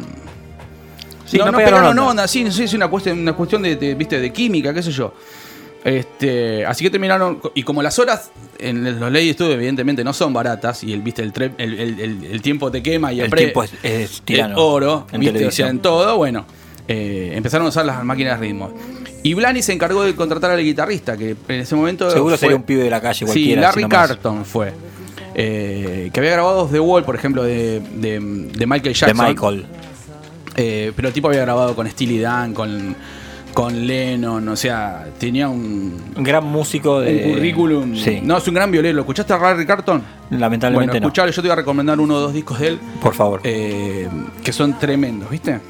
Sí, 1.25 1.39
no, 1.39 1.45
no 1.47 1.53
no 1.53 1.59
pegaron 1.59 1.91
onda. 1.91 2.03
onda, 2.11 2.27
sí, 2.29 2.51
sí, 2.51 2.65
es 2.65 2.75
una 2.75 2.89
cuestión, 2.89 3.21
una 3.21 3.35
cuestión 3.35 3.63
de, 3.63 3.77
de, 3.77 3.95
¿viste? 3.95 4.19
de 4.19 4.33
química, 4.33 4.75
qué 4.75 4.83
sé 4.83 4.91
yo. 4.91 5.15
Este, 5.85 6.67
así 6.67 6.85
que 6.85 6.91
terminaron, 6.91 7.41
y 7.55 7.63
como 7.63 7.83
las 7.83 7.99
horas 7.99 8.31
en 8.59 9.01
los 9.01 9.11
Lady 9.11 9.33
Studio 9.33 9.53
evidentemente 9.55 10.05
no 10.05 10.13
son 10.13 10.33
baratas, 10.33 10.85
y 10.85 10.93
el, 10.93 11.01
¿viste? 11.01 11.23
el, 11.23 11.33
tre- 11.33 11.53
el, 11.57 11.79
el- 11.81 12.01
el- 12.01 12.25
el 12.27 12.43
tiempo 12.43 12.71
te 12.71 12.83
quema 12.83 13.13
y 13.13 13.21
el, 13.21 13.31
pre- 13.31 13.45
tiempo 13.45 13.63
es- 13.65 13.73
es 13.83 14.21
tirano 14.23 14.55
el 14.55 14.59
oro, 14.61 15.07
en 15.13 15.21
¿viste? 15.21 15.31
O 15.31 15.39
televisión. 15.39 15.67
sea, 15.67 15.71
en 15.71 15.79
todo, 15.81 16.17
bueno, 16.19 16.45
eh, 16.87 17.33
empezaron 17.35 17.67
a 17.67 17.71
usar 17.71 17.87
las 17.87 18.05
máquinas 18.05 18.39
de 18.39 18.47
ritmo. 18.49 18.73
Y 19.23 19.33
Blani 19.35 19.63
se 19.63 19.73
encargó 19.73 20.03
de 20.03 20.15
contratar 20.15 20.51
al 20.51 20.63
guitarrista, 20.63 21.17
que 21.17 21.31
en 21.49 21.61
ese 21.61 21.75
momento... 21.75 22.11
Seguro 22.11 22.33
fue- 22.37 22.39
sería 22.39 22.57
un 22.57 22.63
pibe 22.65 22.85
de 22.85 22.91
la 22.91 23.01
calle 23.01 23.27
Sí. 23.27 23.55
Larry. 23.57 23.85
Carton 23.89 24.45
fue. 24.45 24.73
Eh, 25.35 26.11
que 26.13 26.21
había 26.21 26.33
grabado 26.33 26.67
The 26.67 26.81
Wall, 26.81 27.05
por 27.05 27.15
ejemplo, 27.15 27.43
de, 27.43 27.81
de- 27.81 28.19
de 28.21 28.67
Michael 28.67 28.93
De 28.93 28.95
Jackson. 28.95 29.27
Michael. 29.27 29.65
Eh, 30.57 30.93
pero 30.97 31.09
el 31.09 31.15
tipo 31.15 31.29
había 31.29 31.41
grabado 31.43 31.75
con 31.77 31.89
Steely 31.89 32.19
Dan, 32.19 32.53
con, 32.53 32.95
con 33.55 33.87
Lennon, 33.87 34.49
o 34.49 34.57
sea, 34.57 35.07
tenía 35.19 35.49
un, 35.49 36.13
Un 36.17 36.23
gran 36.23 36.45
músico 36.45 37.01
de. 37.01 37.25
un 37.27 37.35
currículum. 37.35 37.97
Sí. 37.97 38.21
No, 38.23 38.37
es 38.39 38.47
un 38.49 38.55
gran 38.55 38.71
violero. 38.71 38.95
¿Lo 38.97 39.01
escuchaste 39.03 39.33
a 39.33 39.39
Larry 39.39 39.67
Carton? 39.67 40.03
Lamentablemente 40.31 40.93
bueno, 40.93 41.01
no. 41.01 41.07
escuchalo, 41.09 41.31
yo 41.33 41.43
te 41.43 41.49
voy 41.49 41.53
a 41.53 41.57
recomendar 41.57 41.99
uno 41.99 42.15
o 42.15 42.21
dos 42.21 42.33
discos 42.33 42.59
de 42.61 42.69
él. 42.69 42.79
Por 43.03 43.15
favor. 43.15 43.41
eh, 43.45 44.09
que 44.45 44.53
son 44.53 44.79
tremendos, 44.79 45.29
¿viste? 45.31 45.61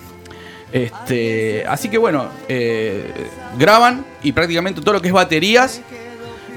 Este, 0.73 1.65
así 1.67 1.89
que 1.89 1.99
bueno, 1.99 2.27
eh, 2.49 3.13
graban 3.59 4.05
y 4.23 4.33
prácticamente 4.33 4.81
todo 4.83 4.93
lo 4.95 5.01
que 5.03 5.09
es 5.09 5.15
baterías 5.15 5.81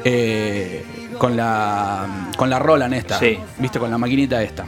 eh, 0.04 0.84
con 1.18 1.36
la 1.36 2.30
con 2.38 2.50
la 2.50 2.60
Roland 2.60 2.94
esta, 2.94 3.18
Sí. 3.20 3.38
¿viste? 3.58 3.80
Con 3.80 3.90
la 3.90 3.98
maquinita 3.98 4.42
esta. 4.44 4.66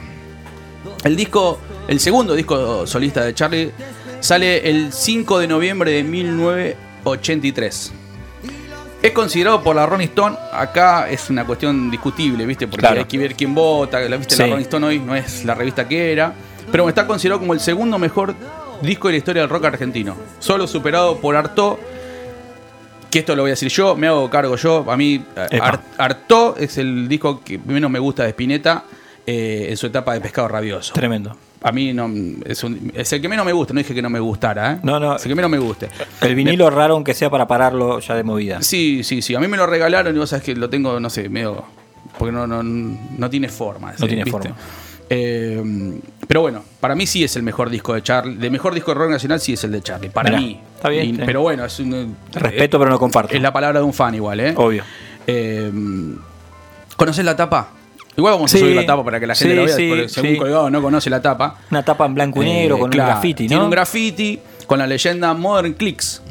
El 1.04 1.14
disco, 1.14 1.58
el 1.86 2.00
segundo 2.00 2.34
disco 2.34 2.86
solista 2.86 3.24
de 3.24 3.34
Charlie 3.34 3.70
sale 4.26 4.68
el 4.68 4.92
5 4.92 5.38
de 5.38 5.46
noviembre 5.48 5.90
de 5.92 6.02
1983. 6.02 7.92
Es 9.02 9.12
considerado 9.12 9.62
por 9.62 9.76
la 9.76 9.86
Rolling 9.86 10.06
Stone, 10.08 10.36
acá 10.52 11.08
es 11.08 11.30
una 11.30 11.44
cuestión 11.44 11.90
discutible, 11.90 12.44
¿viste? 12.46 12.66
Porque 12.66 12.80
Claro. 12.80 12.98
hay 13.00 13.04
que 13.06 13.18
ver 13.18 13.34
quién 13.36 13.54
vota, 13.54 14.00
la, 14.00 14.16
¿viste? 14.16 14.36
la. 14.36 14.46
Rolling 14.46 14.62
Stone 14.62 14.86
hoy 14.86 14.98
no 14.98 15.14
es 15.14 15.44
la 15.44 15.54
revista 15.54 15.86
que 15.86 16.12
era, 16.12 16.32
pero 16.72 16.88
está 16.88 17.06
considerado 17.06 17.40
como 17.40 17.52
el 17.54 17.60
segundo 17.60 17.98
mejor 17.98 18.34
disco 18.82 19.08
de 19.08 19.12
la 19.12 19.18
historia 19.18 19.42
del 19.42 19.50
rock 19.50 19.66
argentino. 19.66 20.16
Solo 20.40 20.66
superado 20.66 21.18
por 21.18 21.36
Artaud, 21.36 21.76
que 23.10 23.20
esto 23.20 23.36
lo 23.36 23.42
voy 23.42 23.50
a 23.50 23.52
decir 23.52 23.68
yo, 23.68 23.94
me 23.94 24.08
hago 24.08 24.28
cargo 24.28 24.56
yo. 24.56 24.84
A 24.90 24.96
mí, 24.96 25.24
Epa. 25.50 25.66
Ar- 25.66 25.80
Artaud 25.98 26.58
es 26.58 26.76
el 26.78 27.06
disco 27.06 27.42
que 27.44 27.58
menos 27.58 27.90
me 27.90 27.98
gusta 28.00 28.24
de 28.24 28.30
Spinetta 28.30 28.84
eh, 29.26 29.66
en 29.70 29.76
su 29.76 29.86
etapa 29.86 30.14
de 30.14 30.20
pescado 30.20 30.48
rabioso. 30.48 30.92
Tremendo. 30.94 31.36
A 31.68 31.72
mí 31.72 31.92
no, 31.92 32.08
es, 32.44 32.62
un- 32.62 32.92
es 32.94 33.12
el 33.12 33.20
que 33.20 33.28
menos 33.28 33.44
me 33.44 33.52
gusta, 33.52 33.74
no 33.74 33.78
dije 33.78 33.92
que 33.92 34.00
no 34.00 34.08
me 34.08 34.20
gustara, 34.20 34.74
¿eh? 34.74 34.78
No, 34.84 35.00
no. 35.00 35.16
Es 35.16 35.22
el 35.24 35.30
que 35.30 35.34
menos 35.34 35.50
me 35.50 35.58
guste. 35.58 35.88
El 36.20 36.36
vinilo 36.36 36.70
raro, 36.70 36.94
aunque 36.94 37.12
sea 37.12 37.28
para 37.28 37.48
pararlo 37.48 37.98
ya 37.98 38.14
de 38.14 38.22
movida. 38.22 38.62
Sí, 38.62 39.02
sí, 39.02 39.20
sí. 39.20 39.34
A 39.34 39.40
mí 39.40 39.48
me 39.48 39.56
lo 39.56 39.66
regalaron 39.66 40.14
y 40.14 40.18
vos 40.20 40.30
sabés 40.30 40.44
que 40.44 40.54
lo 40.54 40.70
tengo, 40.70 41.00
no 41.00 41.10
sé, 41.10 41.28
medio. 41.28 41.64
Porque 42.18 42.30
no, 42.30 42.46
no, 42.46 42.62
no 42.62 43.28
tiene 43.30 43.48
forma. 43.48 43.90
ese, 43.92 44.00
No 44.02 44.06
tiene 44.06 44.22
¿viste? 44.22 44.38
forma. 44.48 44.56
Eh, 45.10 46.00
pero 46.28 46.40
bueno, 46.42 46.62
para 46.80 46.94
mí 46.94 47.04
sí 47.06 47.24
es 47.24 47.34
el 47.36 47.42
mejor 47.42 47.68
disco 47.68 47.94
de 47.94 48.02
Charlie. 48.02 48.36
De 48.36 48.48
mejor 48.48 48.72
disco 48.72 48.92
de 48.92 48.98
rock 49.00 49.10
nacional 49.10 49.40
sí 49.40 49.52
es 49.54 49.64
el 49.64 49.72
de 49.72 49.82
Charlie. 49.82 50.08
Para 50.10 50.30
Mirá, 50.30 50.40
mí. 50.40 50.60
está 50.76 50.88
bien, 50.88 51.14
Y- 51.16 51.18
pero 51.18 51.40
bueno, 51.42 51.64
es 51.64 51.78
un. 51.80 52.16
Respeto, 52.32 52.78
pero 52.78 52.90
no 52.92 52.98
comparto. 53.00 53.34
Es 53.34 53.42
la 53.42 53.52
palabra 53.52 53.80
de 53.80 53.84
un 53.84 53.92
fan 53.92 54.14
igual, 54.14 54.38
¿eh? 54.38 54.54
Obvio. 54.56 54.84
Eh, 55.26 55.70
¿Conoces 56.96 57.24
la 57.24 57.34
tapa? 57.36 57.68
Igual 58.16 58.34
vamos 58.34 58.50
Sí. 58.50 58.56
a 58.56 58.60
subir 58.60 58.74
la 58.76 58.86
tapa 58.86 59.04
para 59.04 59.20
que 59.20 59.26
la 59.26 59.34
gente 59.34 59.52
Sí, 59.54 59.56
lo 59.56 59.64
vea, 59.66 59.76
sí, 59.76 59.88
porque 59.88 60.08
según 60.08 60.30
sí. 60.30 60.36
colgado 60.38 60.70
no 60.70 60.80
conoce 60.82 61.10
la 61.10 61.20
tapa. 61.20 61.58
Una 61.70 61.84
tapa 61.84 62.06
en 62.06 62.14
blanco 62.14 62.42
y 62.42 62.46
Eh, 62.48 62.52
negro 62.54 62.78
con 62.78 62.90
claro, 62.90 63.08
un 63.10 63.14
graffiti, 63.14 63.42
¿no? 63.44 63.48
Tiene 63.48 63.64
un 63.64 63.70
graffiti 63.70 64.40
con 64.66 64.78
la 64.78 64.86
leyenda 64.86 65.34
Modern 65.34 65.74
Clicks, 65.74 66.22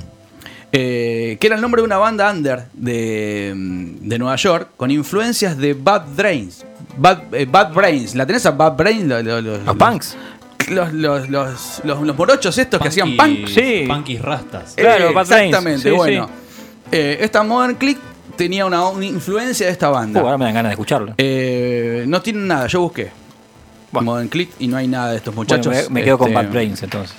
eh, 0.71 1.37
que 1.39 1.47
era 1.47 1.55
el 1.55 1.61
nombre 1.61 1.81
de 1.81 1.85
una 1.85 1.97
banda 1.97 2.31
under 2.31 2.65
de, 2.73 3.53
mm, 3.55 4.07
de 4.09 4.19
Nueva 4.19 4.35
York 4.35 4.69
con 4.77 4.91
influencias 4.91 5.57
de 5.57 5.73
Bad 5.73 6.05
Brains. 6.15 6.65
Bad, 6.97 7.33
eh, 7.33 7.45
Bad 7.49 7.73
Brains. 7.73 8.15
¿La 8.15 8.25
tenés 8.25 8.45
a 8.45 8.51
Bad 8.51 8.75
Brains? 8.75 9.05
Los, 9.05 9.23
los, 9.23 9.43
los, 9.43 9.75
punks. 9.75 10.17
Los, 10.69 10.91
los, 10.93 11.29
los, 11.29 11.81
los- 11.83 12.01
los 12.01 12.17
morochos 12.17 12.57
estos 12.57 12.81
que 12.81 12.87
hacían 12.87 13.15
punk. 13.15 13.47
Sí. 13.47 13.85
Punkis 13.87 14.21
rastas. 14.21 14.73
Eh, 14.77 14.81
Claro, 14.81 15.13
Bad 15.13 15.27
Brains. 15.27 15.45
Exactamente, 15.49 15.89
Sí, 15.89 15.95
bueno. 15.95 16.27
sí. 16.27 16.33
Eh, 16.91 17.17
esta 17.21 17.43
Modern 17.43 17.75
Click 17.75 17.99
tenía 18.35 18.65
una, 18.65 18.87
una 18.89 19.05
influencia 19.05 19.65
de 19.65 19.71
esta 19.71 19.89
banda. 19.89 20.21
Ahora 20.21 20.37
me 20.37 20.45
dan 20.45 20.53
ganas 20.53 20.69
de 20.69 20.73
escucharlo. 20.73 21.13
Eh, 21.17 22.05
no 22.07 22.21
tienen 22.21 22.47
nada, 22.47 22.67
yo 22.67 22.81
busqué. 22.81 23.11
Bueno. 23.91 24.11
Modern 24.11 24.27
Click 24.29 24.51
y 24.59 24.67
no 24.67 24.77
hay 24.77 24.87
nada 24.87 25.11
de 25.11 25.17
estos 25.17 25.33
muchachos. 25.33 25.67
Bueno, 25.73 25.89
me, 25.89 25.99
me 26.01 26.03
quedo 26.05 26.17
con 26.17 26.27
Este, 26.29 26.43
Bad 26.43 26.51
Brains 26.51 26.83
entonces. 26.83 27.15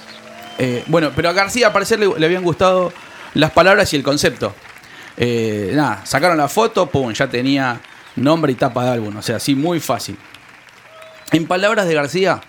eh, 0.59 0.85
bueno, 0.87 1.11
pero 1.17 1.29
a 1.31 1.33
García 1.33 1.69
al 1.69 1.73
parecer 1.73 1.99
le, 1.99 2.09
le 2.19 2.27
habían 2.27 2.43
gustado 2.43 2.93
las 3.35 3.51
palabras 3.53 3.93
y 3.93 3.97
el 3.97 4.03
concepto. 4.03 4.55
Eh, 5.17 5.73
nada, 5.75 6.05
sacaron 6.05 6.37
la 6.37 6.49
foto, 6.49 6.87
pum, 6.91 7.13
ya 7.13 7.29
tenía 7.29 7.81
nombre 8.17 8.53
y 8.53 8.55
tapa 8.55 8.85
de 8.85 8.91
álbum. 8.91 9.17
O 9.17 9.23
sea, 9.23 9.37
así 9.37 9.55
muy 9.55 9.81
fácil. 9.81 10.19
En 11.33 11.47
palabras 11.47 11.89
de 11.89 11.95
García, 11.95 12.41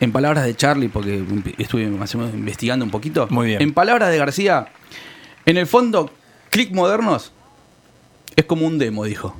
en 0.00 0.10
palabras 0.12 0.44
de 0.44 0.54
Charlie, 0.56 0.88
porque 0.88 1.24
estuve 1.58 1.86
más 1.86 2.14
o 2.14 2.18
menos 2.18 2.34
investigando 2.34 2.84
un 2.84 2.90
poquito. 2.90 3.28
Muy 3.30 3.46
bien. 3.46 3.62
En 3.62 3.72
palabras 3.72 4.10
de 4.10 4.18
García, 4.18 4.66
en 5.46 5.56
el 5.56 5.66
fondo, 5.66 6.10
Click 6.50 6.72
Modernos 6.72 7.32
es 8.36 8.44
como 8.44 8.66
un 8.66 8.78
demo, 8.78 9.04
dijo. 9.04 9.34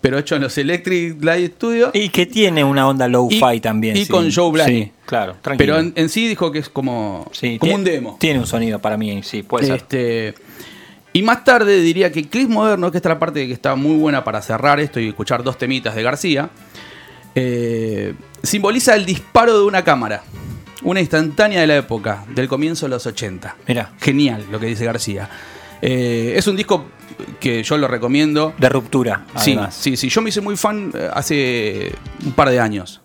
Pero 0.00 0.18
hecho 0.18 0.36
en 0.36 0.42
los 0.42 0.56
Electric 0.56 1.22
Light 1.22 1.54
Studios. 1.56 1.90
Y 1.92 2.08
que 2.10 2.26
tiene 2.26 2.62
una 2.64 2.88
onda 2.88 3.08
low-fi 3.08 3.60
también. 3.60 3.96
y 3.96 4.04
sí. 4.04 4.10
con 4.10 4.32
Joe 4.32 4.52
Blaney. 4.52 4.84
Sí, 4.84 4.92
claro, 5.04 5.36
tranquilo. 5.42 5.74
Pero 5.74 5.86
en, 5.86 5.92
en 5.96 6.08
sí 6.08 6.28
dijo 6.28 6.52
que 6.52 6.60
es 6.60 6.68
como, 6.68 7.28
Sí, 7.32 7.58
como 7.58 7.74
un 7.74 7.84
demo. 7.84 8.16
Tiene 8.20 8.38
un 8.38 8.46
sonido 8.46 8.78
para 8.78 8.96
mí, 8.96 9.22
sí, 9.22 9.42
puede 9.42 9.66
ser. 9.66 9.76
Este, 9.76 10.34
y 11.12 11.22
más 11.22 11.44
tarde 11.44 11.80
diría 11.80 12.12
que 12.12 12.28
Click 12.28 12.48
Moderno, 12.48 12.90
que 12.90 12.98
esta 12.98 13.08
es 13.08 13.14
la 13.14 13.18
parte 13.18 13.46
que 13.46 13.52
está 13.52 13.74
muy 13.74 13.96
buena 13.96 14.22
para 14.22 14.42
cerrar 14.42 14.78
esto 14.80 15.00
y 15.00 15.08
escuchar 15.08 15.42
dos 15.42 15.56
temitas 15.56 15.94
de 15.94 16.02
García, 16.02 16.50
eh, 17.34 18.14
simboliza 18.42 18.94
el 18.94 19.06
disparo 19.06 19.58
de 19.58 19.64
una 19.64 19.82
cámara. 19.82 20.22
Una 20.82 21.00
instantánea 21.00 21.62
de 21.62 21.66
la 21.66 21.76
época, 21.76 22.24
del 22.34 22.48
comienzo 22.48 22.86
de 22.86 22.90
los 22.90 23.06
80. 23.06 23.56
Mira, 23.66 23.92
Genial 23.98 24.44
lo 24.52 24.60
que 24.60 24.66
dice 24.66 24.84
García. 24.84 25.28
Eh, 25.88 26.34
es 26.36 26.46
un 26.48 26.56
disco 26.56 26.84
que 27.38 27.62
yo 27.62 27.78
lo 27.78 27.86
recomiendo. 27.86 28.52
de 28.58 28.68
ruptura, 28.68 29.24
Sí, 29.36 29.52
además. 29.52 29.74
sí, 29.78 29.96
sí. 29.96 30.08
Yo 30.08 30.20
me 30.20 30.30
hice 30.30 30.40
muy 30.40 30.56
fan 30.56 30.90
eh, 30.94 31.08
hace 31.12 31.92
un 32.24 32.32
par 32.32 32.50
de 32.50 32.58
años. 32.58 33.00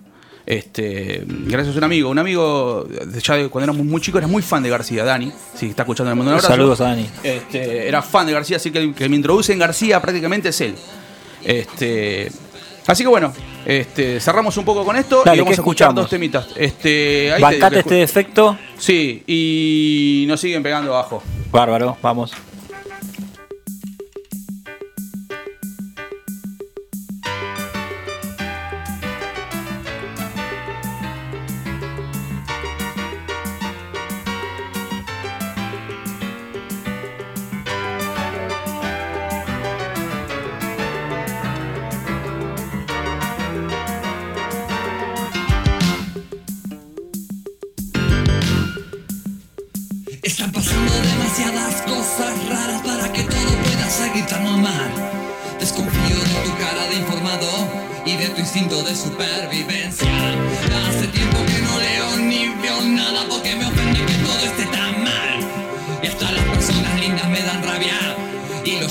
Este, 0.47 1.23
gracias 1.27 1.75
a 1.75 1.77
un 1.77 1.83
amigo. 1.83 2.09
Un 2.09 2.17
amigo, 2.17 2.83
de- 2.89 3.19
ya 3.21 3.35
cuando 3.49 3.71
éramos 3.71 3.85
muy 3.85 4.01
chicos, 4.01 4.17
era 4.19 4.27
muy 4.27 4.41
fan 4.41 4.63
de 4.63 4.69
García, 4.69 5.03
Dani. 5.03 5.31
Si 5.55 5.67
está 5.67 5.83
escuchando 5.83 6.09
el 6.09 6.15
mundo, 6.15 6.31
un 6.31 6.37
abrazo. 6.37 6.53
Saludos 6.53 6.81
a 6.81 6.85
Dani. 6.85 7.07
Este, 7.23 7.87
era 7.87 8.01
fan 8.01 8.25
de 8.25 8.33
García, 8.33 8.57
así 8.57 8.71
que 8.71 8.79
el 8.79 8.95
que 8.95 9.07
me 9.07 9.15
introduce 9.15 9.53
en 9.53 9.59
García 9.59 10.01
prácticamente 10.01 10.49
es 10.49 10.59
él. 10.61 10.75
Este, 11.43 12.31
así 12.87 13.03
que 13.03 13.09
bueno, 13.09 13.31
este, 13.65 14.19
cerramos 14.19 14.57
un 14.57 14.65
poco 14.65 14.83
con 14.83 14.95
esto 14.95 15.21
Dale, 15.23 15.37
y 15.37 15.39
vamos 15.41 15.51
¿qué 15.51 15.53
a 15.53 15.61
escuchar 15.61 15.87
escuchamos? 15.89 16.03
dos 16.03 16.09
temitas. 16.09 16.47
Este, 16.55 17.31
ahí 17.33 17.41
Bancate 17.41 17.79
este 17.79 17.95
defecto. 17.95 18.57
Sí, 18.77 19.23
y 19.27 20.25
nos 20.27 20.39
siguen 20.41 20.63
pegando 20.63 20.93
abajo. 20.95 21.21
Bárbaro, 21.51 21.97
vamos. 22.01 22.31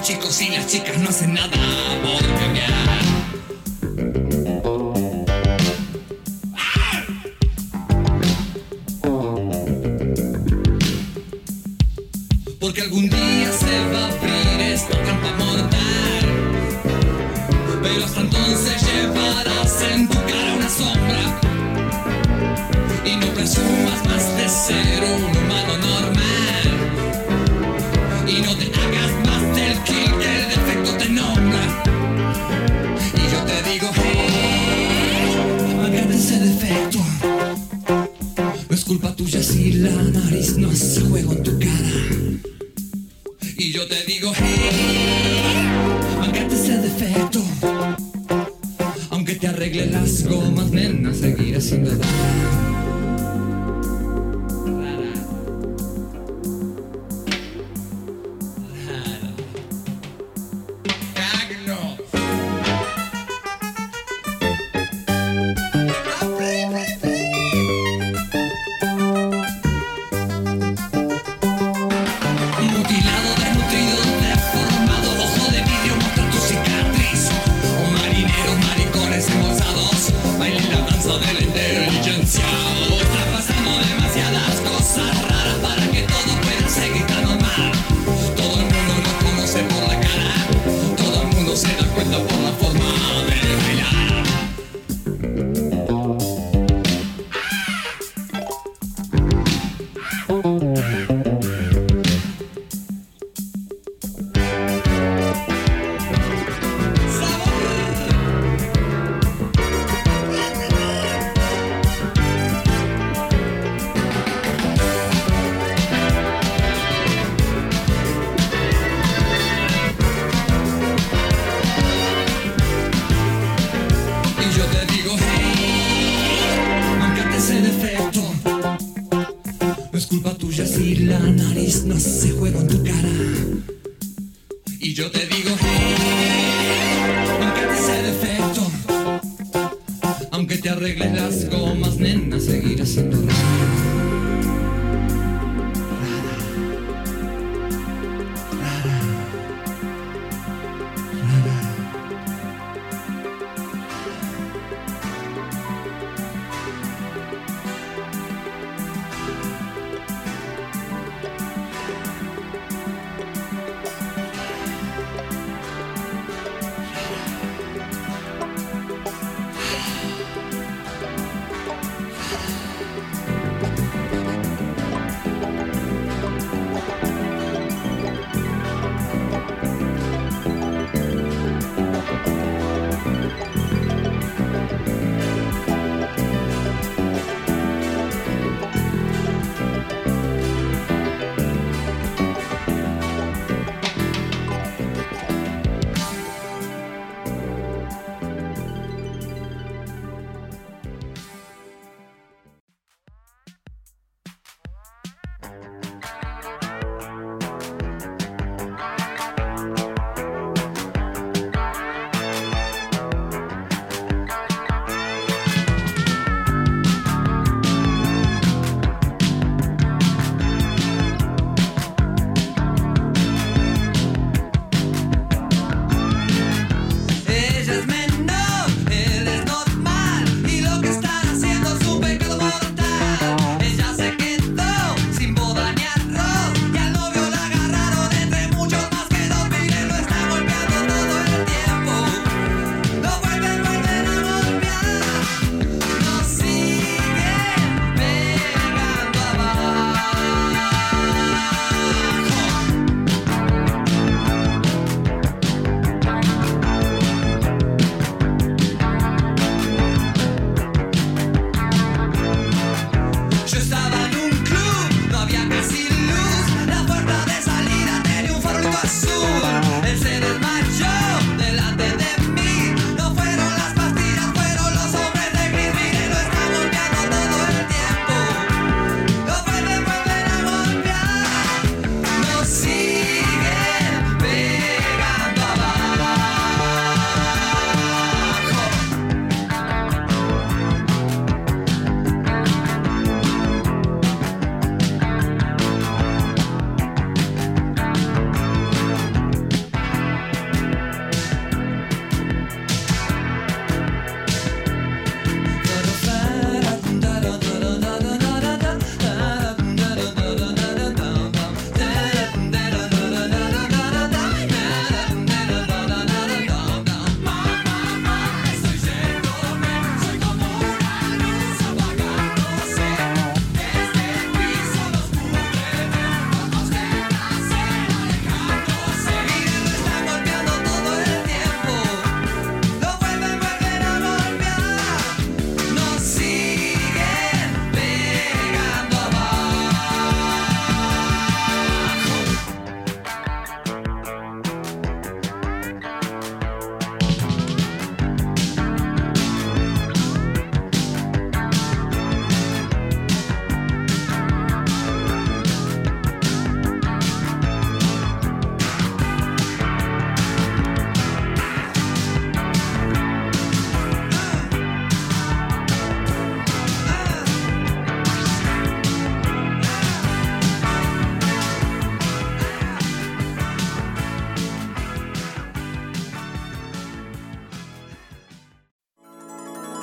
Chicos 0.02 0.40
y 0.40 0.50
las 0.50 0.66
chicas 0.66 0.98
no 0.98 1.10
hacen 1.10 1.34
nada 1.34 1.89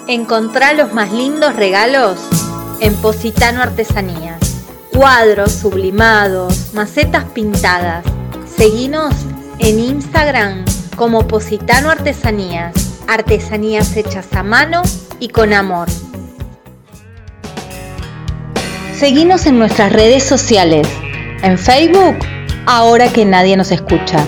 Encontrá 0.07 0.71
los 0.71 0.93
más 0.93 1.11
lindos 1.11 1.57
regalos 1.57 2.17
en 2.79 2.95
Positano 2.95 3.61
Artesanías. 3.61 4.39
Cuadros 4.93 5.51
sublimados, 5.51 6.73
macetas 6.73 7.25
pintadas. 7.25 8.05
Seguinos 8.55 9.13
en 9.59 9.79
Instagram 9.79 10.63
como 10.95 11.27
Positano 11.27 11.89
Artesanías. 11.89 13.01
Artesanías 13.09 13.97
hechas 13.97 14.31
a 14.31 14.43
mano 14.43 14.81
y 15.19 15.27
con 15.27 15.51
amor. 15.51 15.89
Seguinos 18.97 19.45
en 19.45 19.59
nuestras 19.59 19.91
redes 19.91 20.23
sociales. 20.23 20.87
En 21.43 21.57
Facebook, 21.57 22.15
ahora 22.65 23.09
que 23.09 23.25
nadie 23.25 23.57
nos 23.57 23.71
escucha. 23.71 24.25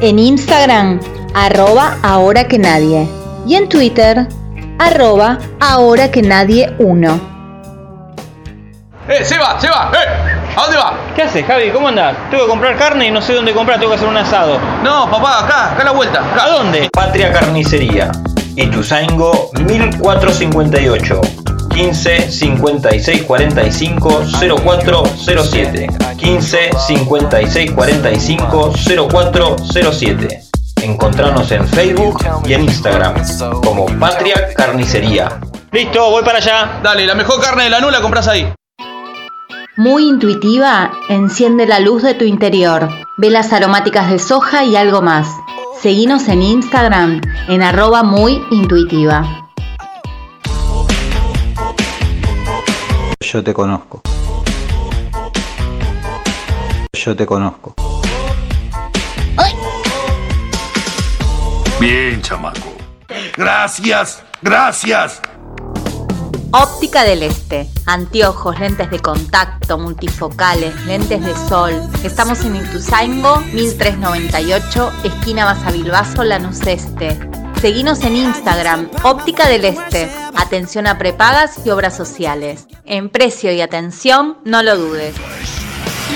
En 0.00 0.20
Instagram, 0.20 1.00
arroba 1.34 1.98
ahora 2.04 2.46
que 2.46 2.60
nadie. 2.60 3.08
Y 3.44 3.56
en 3.56 3.68
Twitter, 3.68 4.28
arroba 4.78 5.38
ahora 5.60 6.10
que 6.10 6.22
nadie 6.22 6.74
uno. 6.78 7.20
¡Eh, 9.08 9.24
se 9.24 9.38
va, 9.38 9.60
se 9.60 9.68
va! 9.68 9.92
¡Eh! 9.94 10.36
¿A 10.56 10.62
dónde 10.62 10.78
va? 10.78 10.98
¿Qué 11.14 11.22
haces, 11.22 11.46
Javi? 11.46 11.70
¿Cómo 11.70 11.88
andás? 11.88 12.16
Tengo 12.30 12.44
que 12.44 12.50
comprar 12.50 12.76
carne 12.76 13.06
y 13.06 13.10
no 13.10 13.22
sé 13.22 13.34
dónde 13.34 13.52
comprar, 13.52 13.78
tengo 13.78 13.92
que 13.92 13.96
hacer 13.96 14.08
un 14.08 14.16
asado. 14.16 14.58
No, 14.82 15.08
papá, 15.10 15.44
acá, 15.44 15.72
acá 15.72 15.82
a 15.82 15.84
la 15.84 15.92
vuelta. 15.92 16.24
¿A 16.42 16.48
dónde? 16.48 16.88
Patria 16.92 17.32
Carnicería. 17.32 18.10
Ituzaingo 18.56 19.50
1458. 19.64 21.20
15 21.68 22.30
56 22.30 23.22
45 23.24 24.22
0407. 24.64 25.86
15 26.16 26.70
56 26.86 27.72
45 27.72 28.72
0407. 29.10 30.45
Encontranos 30.86 31.50
en 31.50 31.66
Facebook 31.66 32.24
y 32.44 32.52
en 32.52 32.62
Instagram 32.62 33.16
como 33.64 33.86
Patria 33.98 34.54
Carnicería. 34.54 35.40
Listo, 35.72 36.10
voy 36.10 36.22
para 36.22 36.38
allá. 36.38 36.78
Dale, 36.80 37.04
la 37.04 37.16
mejor 37.16 37.40
carne 37.40 37.64
de 37.64 37.70
la 37.70 37.80
nula 37.80 38.00
compras 38.00 38.28
ahí. 38.28 38.52
Muy 39.76 40.08
intuitiva, 40.08 40.92
enciende 41.08 41.66
la 41.66 41.80
luz 41.80 42.04
de 42.04 42.14
tu 42.14 42.24
interior. 42.24 42.88
Velas 43.16 43.52
aromáticas 43.52 44.12
de 44.12 44.20
soja 44.20 44.62
y 44.62 44.76
algo 44.76 45.02
más. 45.02 45.26
Seguinos 45.82 46.28
en 46.28 46.42
Instagram 46.42 47.20
en 47.48 47.62
arroba 47.64 48.04
muy 48.04 48.40
intuitiva. 48.52 49.50
Yo 53.20 53.42
te 53.42 53.52
conozco. 53.52 54.02
Yo 56.92 57.16
te 57.16 57.26
conozco. 57.26 57.75
Bien, 61.78 62.22
chamaco. 62.22 62.74
Gracias, 63.36 64.22
gracias. 64.40 65.20
Óptica 66.52 67.04
del 67.04 67.22
Este. 67.22 67.68
Anteojos, 67.84 68.58
lentes 68.58 68.90
de 68.90 68.98
contacto, 68.98 69.76
multifocales, 69.76 70.74
lentes 70.86 71.22
de 71.22 71.34
sol. 71.34 71.74
Estamos 72.02 72.42
en 72.44 72.56
Ituzaingo, 72.56 73.40
1398, 73.52 74.92
esquina 75.04 75.44
Basavilbaso, 75.44 76.24
Lanús 76.24 76.60
Este. 76.66 77.18
Seguinos 77.60 78.02
en 78.04 78.16
Instagram, 78.16 78.88
Óptica 79.02 79.46
del 79.46 79.66
Este. 79.66 80.10
Atención 80.34 80.86
a 80.86 80.96
prepagas 80.96 81.60
y 81.66 81.70
obras 81.70 81.94
sociales. 81.94 82.66
En 82.86 83.10
precio 83.10 83.52
y 83.52 83.60
atención, 83.60 84.38
no 84.44 84.62
lo 84.62 84.78
dudes. 84.78 85.14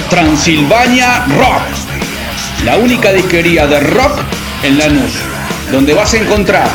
Transilvania 0.08 1.26
Rock, 1.26 2.64
la 2.64 2.78
única 2.78 3.12
disquería 3.12 3.66
de 3.66 3.80
rock 3.80 4.20
en 4.62 4.78
Lanús, 4.78 5.12
donde 5.70 5.94
vas 5.94 6.12
a 6.14 6.18
encontrar 6.18 6.68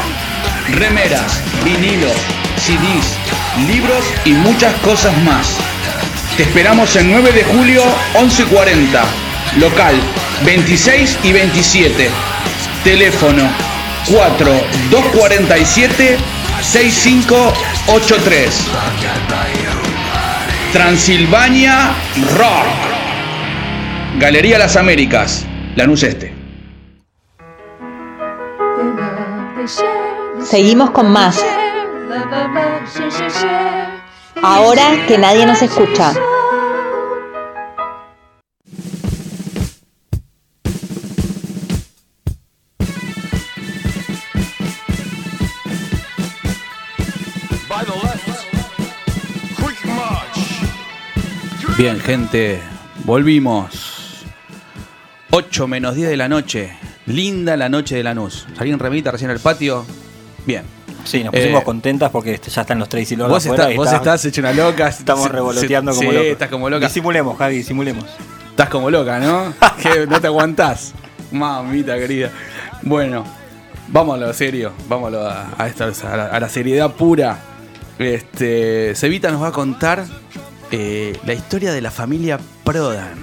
remeras, 0.71 1.41
vinilos, 1.63 2.15
CDs, 2.57 3.17
libros 3.67 4.03
y 4.25 4.33
muchas 4.33 4.73
cosas 4.75 5.17
más. 5.23 5.55
Te 6.37 6.43
esperamos 6.43 6.95
el 6.95 7.09
9 7.09 7.31
de 7.31 7.43
julio 7.43 7.81
11:40, 8.13 9.01
local 9.59 9.95
26 10.43 11.17
y 11.23 11.31
27, 11.31 12.09
teléfono 12.83 13.43
4247 14.07 16.17
6583. 16.61 18.67
Transilvania 20.73 21.93
Rock. 22.37 22.65
Galería 24.19 24.57
Las 24.57 24.75
Américas, 24.75 25.45
Lanús 25.75 26.03
Este. 26.03 26.34
Seguimos 30.43 30.91
con 30.91 31.11
más. 31.11 31.43
Ahora 34.41 35.05
que 35.07 35.17
nadie 35.17 35.45
nos 35.45 35.61
escucha. 35.61 36.13
Bien, 51.77 51.99
gente, 51.99 52.61
volvimos. 53.03 54.25
8 55.31 55.67
menos 55.67 55.95
10 55.95 56.09
de 56.09 56.17
la 56.17 56.29
noche. 56.29 56.77
Linda 57.07 57.55
la 57.57 57.69
noche 57.69 57.95
de 57.95 58.03
Lanús. 58.03 58.47
Salí 58.57 58.71
en 58.71 58.79
remita 58.79 59.11
recién 59.11 59.29
al 59.31 59.39
patio. 59.39 59.85
Bien. 60.45 60.63
Sí, 61.03 61.23
nos 61.23 61.33
pusimos 61.33 61.61
Eh, 61.61 61.65
contentas 61.65 62.09
porque 62.09 62.39
ya 62.43 62.61
están 62.61 62.79
los 62.79 62.89
Tracy 62.89 63.15
Lords 63.15 63.31
Vos, 63.31 63.45
está- 63.45 63.71
y 63.71 63.77
vos 63.77 63.85
está- 63.85 63.97
estás 63.97 64.25
hecho 64.25 64.41
una 64.41 64.53
loca. 64.53 64.87
Estamos 64.99 65.23
Se- 65.25 65.29
revoloteando 65.29 65.91
se- 65.93 65.97
como 65.99 66.09
sí, 66.11 66.15
locos. 66.17 66.31
estás 66.31 66.49
como 66.49 66.69
loca. 66.69 66.87
Disimulemos, 66.87 67.37
Javi, 67.37 67.57
disimulemos. 67.57 68.05
Estás 68.49 68.69
como 68.69 68.89
loca, 68.89 69.19
¿no? 69.19 69.53
que 69.83 70.07
no 70.07 70.19
te 70.19 70.27
aguantás. 70.27 70.93
Mamita 71.31 71.95
querida. 71.97 72.31
Bueno, 72.81 73.23
vamos 73.89 74.15
a 74.15 74.25
lo 74.25 74.33
serio. 74.33 74.71
Vamos 74.89 75.13
a, 75.13 75.53
a 75.61 75.67
esta- 75.67 75.85
a 76.11 76.17
la, 76.17 76.25
a 76.27 76.39
la 76.39 76.49
seriedad 76.49 76.91
pura. 76.93 77.37
Este, 77.99 78.93
Cevita 78.95 79.29
nos 79.31 79.43
va 79.43 79.49
a 79.49 79.51
contar 79.51 80.05
eh, 80.71 81.17
la 81.25 81.33
historia 81.33 81.71
de 81.71 81.81
la 81.81 81.91
familia 81.91 82.39
Prodan. 82.63 83.13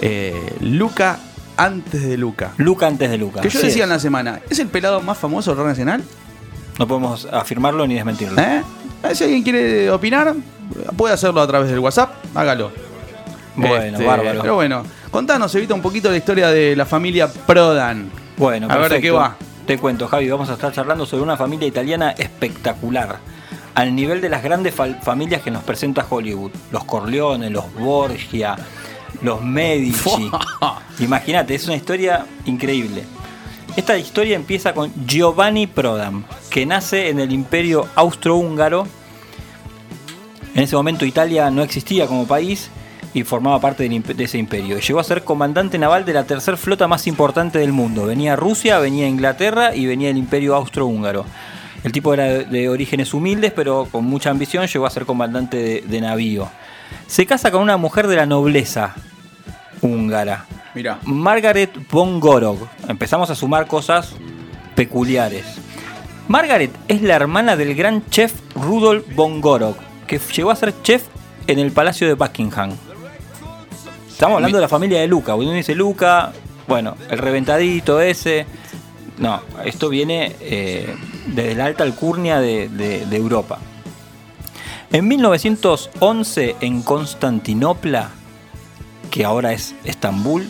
Eh, 0.00 0.54
Luca 0.60 1.18
antes 1.64 2.02
de 2.02 2.16
Luca. 2.16 2.52
Luca 2.56 2.86
antes 2.86 3.10
de 3.10 3.18
Luca. 3.18 3.40
Que 3.40 3.48
yo 3.48 3.60
decía 3.60 3.84
es. 3.84 3.84
en 3.84 3.88
la 3.90 3.98
semana, 3.98 4.40
¿es 4.50 4.58
el 4.58 4.68
pelado 4.68 5.00
más 5.00 5.18
famoso 5.18 5.50
del 5.50 5.58
rock 5.58 5.68
nacional? 5.68 6.02
No 6.78 6.86
podemos 6.86 7.26
afirmarlo 7.26 7.86
ni 7.86 7.94
desmentirlo. 7.94 8.40
¿Eh? 8.40 8.62
Si 9.14 9.24
alguien 9.24 9.42
quiere 9.42 9.90
opinar, 9.90 10.34
puede 10.96 11.14
hacerlo 11.14 11.40
a 11.40 11.46
través 11.46 11.70
del 11.70 11.78
WhatsApp, 11.78 12.12
hágalo. 12.34 12.72
Bueno, 13.54 13.96
Este, 13.96 14.06
bárbaro. 14.06 14.40
Pero 14.40 14.54
bueno, 14.54 14.82
contanos, 15.10 15.54
Evita, 15.54 15.74
un 15.74 15.82
poquito 15.82 16.10
la 16.10 16.16
historia 16.16 16.48
de 16.48 16.74
la 16.74 16.86
familia 16.86 17.28
Prodan. 17.28 18.10
Bueno, 18.36 18.66
a 18.70 18.76
ver 18.78 18.92
de 18.92 19.00
qué 19.00 19.10
va. 19.10 19.36
Te 19.66 19.78
cuento, 19.78 20.08
Javi, 20.08 20.28
vamos 20.28 20.48
a 20.50 20.54
estar 20.54 20.72
charlando 20.72 21.06
sobre 21.06 21.22
una 21.22 21.36
familia 21.36 21.68
italiana 21.68 22.10
espectacular. 22.12 23.18
Al 23.74 23.94
nivel 23.94 24.20
de 24.20 24.28
las 24.28 24.42
grandes 24.42 24.74
familias 24.74 25.42
que 25.42 25.50
nos 25.50 25.62
presenta 25.62 26.04
Hollywood. 26.08 26.50
Los 26.72 26.84
Corleone, 26.84 27.48
los 27.48 27.72
Borgia, 27.74 28.56
los 29.20 29.42
Medici. 29.42 30.30
Imagínate, 31.00 31.54
es 31.54 31.66
una 31.66 31.76
historia 31.76 32.26
increíble. 32.46 33.04
Esta 33.76 33.96
historia 33.96 34.36
empieza 34.36 34.74
con 34.74 34.92
Giovanni 35.06 35.66
Prodam, 35.66 36.24
que 36.50 36.66
nace 36.66 37.08
en 37.08 37.20
el 37.20 37.32
imperio 37.32 37.88
austrohúngaro. 37.94 38.86
En 40.54 40.62
ese 40.62 40.76
momento 40.76 41.06
Italia 41.06 41.50
no 41.50 41.62
existía 41.62 42.06
como 42.06 42.26
país 42.26 42.70
y 43.14 43.24
formaba 43.24 43.60
parte 43.60 43.88
de 43.88 44.24
ese 44.24 44.38
imperio. 44.38 44.78
Llegó 44.78 45.00
a 45.00 45.04
ser 45.04 45.24
comandante 45.24 45.78
naval 45.78 46.04
de 46.04 46.12
la 46.12 46.24
tercera 46.24 46.56
flota 46.56 46.86
más 46.86 47.06
importante 47.06 47.58
del 47.58 47.72
mundo. 47.72 48.06
Venía 48.06 48.36
Rusia, 48.36 48.78
venía 48.78 49.08
Inglaterra 49.08 49.74
y 49.74 49.86
venía 49.86 50.10
el 50.10 50.18
imperio 50.18 50.54
austrohúngaro. 50.54 51.24
El 51.82 51.92
tipo 51.92 52.14
era 52.14 52.24
de, 52.24 52.44
de 52.44 52.68
orígenes 52.68 53.12
humildes, 53.12 53.52
pero 53.52 53.88
con 53.90 54.04
mucha 54.04 54.30
ambición 54.30 54.66
llegó 54.66 54.86
a 54.86 54.90
ser 54.90 55.04
comandante 55.04 55.56
de, 55.56 55.80
de 55.80 56.00
navío. 56.00 56.48
Se 57.06 57.26
casa 57.26 57.50
con 57.50 57.62
una 57.62 57.76
mujer 57.76 58.06
de 58.06 58.16
la 58.16 58.26
nobleza 58.26 58.94
húngara. 59.80 60.46
Mira. 60.74 60.98
Margaret 61.04 61.70
von 61.90 62.18
Gorog. 62.20 62.58
Empezamos 62.88 63.28
a 63.30 63.34
sumar 63.34 63.66
cosas 63.66 64.14
peculiares. 64.74 65.44
Margaret 66.28 66.70
es 66.88 67.02
la 67.02 67.14
hermana 67.16 67.56
del 67.56 67.74
gran 67.74 68.04
chef 68.08 68.32
Rudolf 68.54 69.04
von 69.14 69.40
Gorog, 69.40 69.76
que 70.06 70.18
llegó 70.34 70.50
a 70.50 70.56
ser 70.56 70.72
chef 70.82 71.02
en 71.46 71.58
el 71.58 71.72
Palacio 71.72 72.06
de 72.06 72.14
Buckingham. 72.14 72.70
Estamos 74.08 74.36
hablando 74.36 74.58
de 74.58 74.62
la 74.62 74.68
familia 74.68 75.00
de 75.00 75.08
Luca. 75.08 75.34
Uno 75.34 75.50
dice 75.52 75.74
Luca, 75.74 76.32
bueno, 76.68 76.96
el 77.10 77.18
reventadito 77.18 78.00
ese. 78.00 78.46
No, 79.18 79.42
esto 79.64 79.88
viene 79.88 80.36
eh, 80.40 80.94
desde 81.26 81.54
la 81.54 81.66
alta 81.66 81.82
alcurnia 81.84 82.40
de, 82.40 82.68
de- 82.68 83.04
de 83.04 83.16
Europa. 83.16 83.58
En 84.92 85.08
1911, 85.08 86.56
en 86.60 86.82
Constantinopla, 86.82 88.10
que 89.10 89.24
ahora 89.24 89.52
es 89.52 89.74
Estambul, 89.84 90.46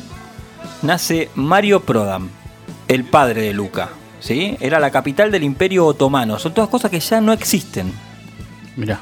nace 0.83 1.31
Mario 1.37 1.81
Prodam, 1.81 2.29
el 2.89 3.05
padre 3.05 3.43
de 3.43 3.53
Luca. 3.55 3.91
¿sí? 4.21 4.57
Era 4.61 4.81
la 4.81 4.91
capital 4.91 5.31
del 5.31 5.45
Imperio 5.45 5.87
Otomano. 5.87 6.39
Son 6.39 6.53
todas 6.55 6.71
cosas 6.71 6.91
que 6.91 6.99
ya 7.01 7.21
no 7.21 7.33
existen. 7.33 7.93
Mirá. 8.77 9.01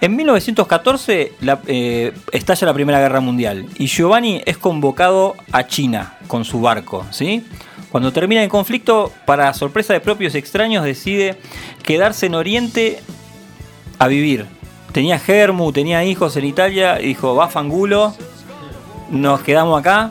En 0.00 0.14
1914 0.14 1.32
la- 1.40 1.60
eh, 1.66 2.12
estalla 2.32 2.66
la 2.66 2.74
Primera 2.74 3.00
Guerra 3.00 3.20
Mundial 3.20 3.66
y 3.76 3.86
Giovanni 3.86 4.42
es 4.46 4.56
convocado 4.58 5.34
a 5.52 5.66
China 5.66 6.14
con 6.28 6.44
su 6.44 6.60
barco. 6.60 7.06
¿sí? 7.10 7.44
Cuando 7.90 8.12
termina 8.12 8.42
el 8.42 8.48
conflicto, 8.50 9.10
para 9.24 9.52
sorpresa 9.54 9.94
de 9.94 10.00
propios 10.00 10.34
y 10.34 10.38
extraños, 10.38 10.84
decide 10.84 11.38
quedarse 11.82 12.26
en 12.26 12.34
Oriente 12.34 13.00
a 13.98 14.08
vivir. 14.08 14.46
Tenía 14.92 15.18
Germu, 15.18 15.72
tenía 15.72 16.04
hijos 16.04 16.36
en 16.36 16.44
Italia, 16.44 17.00
y 17.00 17.08
dijo, 17.08 17.34
va 17.34 17.48
fangulo, 17.48 18.14
nos 19.10 19.40
quedamos 19.42 19.78
acá. 19.78 20.10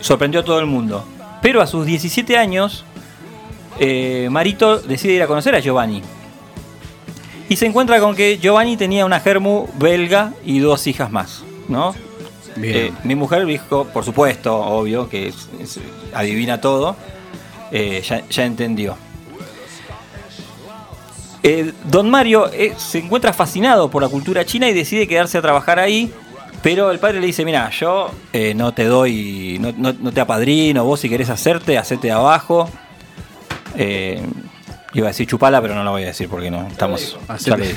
Sorprendió 0.00 0.40
a 0.40 0.44
todo 0.44 0.60
el 0.60 0.66
mundo. 0.66 1.04
Pero 1.42 1.60
a 1.60 1.66
sus 1.66 1.86
17 1.86 2.36
años, 2.36 2.84
eh, 3.80 4.28
Marito 4.30 4.78
decide 4.78 5.14
ir 5.14 5.22
a 5.22 5.26
conocer 5.26 5.54
a 5.54 5.60
Giovanni. 5.60 6.02
Y 7.48 7.56
se 7.56 7.66
encuentra 7.66 7.98
con 8.00 8.14
que 8.14 8.38
Giovanni 8.38 8.76
tenía 8.76 9.06
una 9.06 9.20
germu 9.20 9.66
belga 9.78 10.34
y 10.44 10.58
dos 10.58 10.86
hijas 10.86 11.10
más, 11.10 11.42
¿no? 11.68 11.94
Eh, 12.60 12.92
mi 13.04 13.14
mujer 13.14 13.46
dijo, 13.46 13.84
por 13.86 14.04
supuesto, 14.04 14.54
obvio, 14.56 15.08
que 15.08 15.28
es- 15.28 15.48
es- 15.60 15.80
adivina 16.12 16.60
todo, 16.60 16.96
eh, 17.70 18.02
ya, 18.06 18.22
ya 18.28 18.44
entendió. 18.44 18.96
Eh, 21.42 21.72
don 21.84 22.10
Mario 22.10 22.50
eh, 22.52 22.74
se 22.76 22.98
encuentra 22.98 23.32
fascinado 23.32 23.90
por 23.90 24.02
la 24.02 24.08
cultura 24.08 24.44
china 24.44 24.68
y 24.68 24.72
decide 24.72 25.06
quedarse 25.06 25.38
a 25.38 25.42
trabajar 25.42 25.78
ahí, 25.78 26.12
pero 26.62 26.90
el 26.90 26.98
padre 26.98 27.20
le 27.20 27.26
dice, 27.28 27.44
mira, 27.44 27.70
yo 27.70 28.10
eh, 28.32 28.54
no 28.54 28.72
te 28.74 28.84
doy, 28.84 29.58
no, 29.60 29.72
no- 29.76 29.92
no 29.98 30.12
te 30.12 30.20
apadrino, 30.20 30.84
vos 30.84 31.00
si 31.00 31.08
querés 31.08 31.30
hacerte, 31.30 31.78
hacete 31.78 32.08
de 32.08 32.12
abajo. 32.12 32.68
Iba 34.94 35.06
a 35.06 35.10
decir 35.10 35.26
chupala, 35.26 35.60
pero 35.60 35.74
no 35.74 35.84
lo 35.84 35.90
voy 35.92 36.02
a 36.04 36.06
decir 36.06 36.28
porque 36.28 36.50
no 36.50 36.66
estamos. 36.66 37.18
Hacete- 37.28 37.76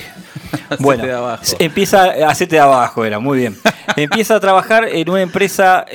Bueno, 0.80 1.04
abajo. 1.16 1.44
empieza, 1.60 2.06
hacete 2.28 2.56
de 2.56 2.62
abajo, 2.62 3.04
era 3.04 3.20
muy 3.20 3.38
bien. 3.38 3.58
empieza 3.98 4.36
a 4.36 4.40
trabajar 4.40 4.88
en 4.90 5.10
una 5.10 5.22
empresa 5.22 5.86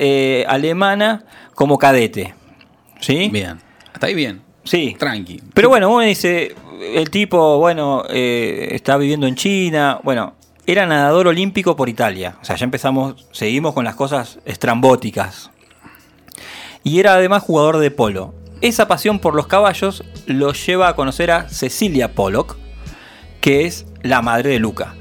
alemana 0.46 1.24
como 1.54 1.78
cadete. 1.78 2.34
¿Sí? 3.00 3.30
Bien. 3.32 3.58
Hasta 3.94 4.06
ahí 4.08 4.14
bien. 4.14 4.42
Sí. 4.64 4.94
Tranqui. 4.98 5.40
Pero 5.54 5.68
bueno, 5.70 5.88
uno 5.90 6.00
dice, 6.00 6.54
el 6.80 7.10
tipo, 7.10 7.58
bueno, 7.58 8.04
eh, 8.08 8.68
está 8.72 8.96
viviendo 8.96 9.26
en 9.26 9.34
China, 9.34 10.00
bueno, 10.02 10.34
era 10.66 10.86
nadador 10.86 11.28
olímpico 11.28 11.76
por 11.76 11.88
Italia. 11.88 12.36
O 12.40 12.44
sea, 12.44 12.56
ya 12.56 12.64
empezamos, 12.64 13.26
seguimos 13.32 13.74
con 13.74 13.84
las 13.84 13.94
cosas 13.94 14.38
estrambóticas. 14.44 15.50
Y 16.82 17.00
era 17.00 17.14
además 17.14 17.42
jugador 17.42 17.78
de 17.78 17.90
polo. 17.90 18.34
Esa 18.60 18.88
pasión 18.88 19.18
por 19.18 19.34
los 19.34 19.46
caballos 19.46 20.04
lo 20.26 20.52
lleva 20.52 20.88
a 20.88 20.96
conocer 20.96 21.30
a 21.30 21.48
Cecilia 21.48 22.14
Pollock, 22.14 22.56
que 23.40 23.66
es 23.66 23.86
la 24.02 24.22
madre 24.22 24.50
de 24.50 24.58
Luca. 24.58 24.94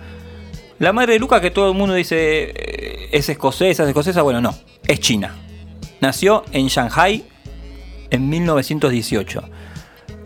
La 0.77 0.93
madre 0.93 1.13
de 1.13 1.19
Luca 1.19 1.39
que 1.39 1.51
todo 1.51 1.71
el 1.71 1.77
mundo 1.77 1.95
dice 1.95 2.51
eh, 2.55 3.09
es 3.11 3.29
escocesa, 3.29 3.83
es 3.83 3.89
escocesa, 3.89 4.21
bueno, 4.21 4.41
no, 4.41 4.55
es 4.87 4.99
china. 4.99 5.35
Nació 6.01 6.43
en 6.51 6.67
Shanghai 6.67 7.23
en 8.09 8.29
1918. 8.29 9.43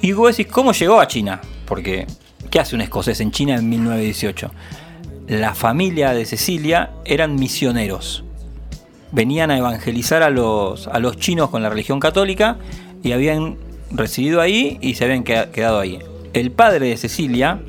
Y 0.02 0.12
vos 0.14 0.36
decís, 0.36 0.52
¿cómo 0.52 0.72
llegó 0.72 1.00
a 1.00 1.08
China? 1.08 1.42
Porque, 1.66 2.08
¿qué 2.50 2.60
hace 2.60 2.76
un 2.76 2.82
escocés 2.82 3.20
en 3.22 3.32
China 3.32 3.56
en 3.56 3.68
1918? 3.70 4.52
La 5.28 5.54
familia 5.54 6.12
de 6.14 6.26
Cecilia 6.26 6.92
eran 7.06 7.36
misioneros. 7.36 8.24
Venían 9.12 9.52
a 9.52 9.58
evangelizar 9.58 10.24
a 10.24 10.30
los, 10.30 10.88
a 10.88 11.00
los 11.00 11.18
chinos 11.18 11.50
con 11.50 11.62
la 11.64 11.70
religión 11.70 12.00
católica 12.00 12.58
y 13.04 13.12
habían 13.12 13.58
residido 13.92 14.40
ahí 14.42 14.78
y 14.82 14.96
se 14.96 15.06
habían 15.06 15.24
queda- 15.24 15.52
quedado 15.52 15.80
ahí. 15.80 16.00
El 16.34 16.52
padre 16.52 16.88
de 16.90 16.98
Cecilia, 16.98 17.60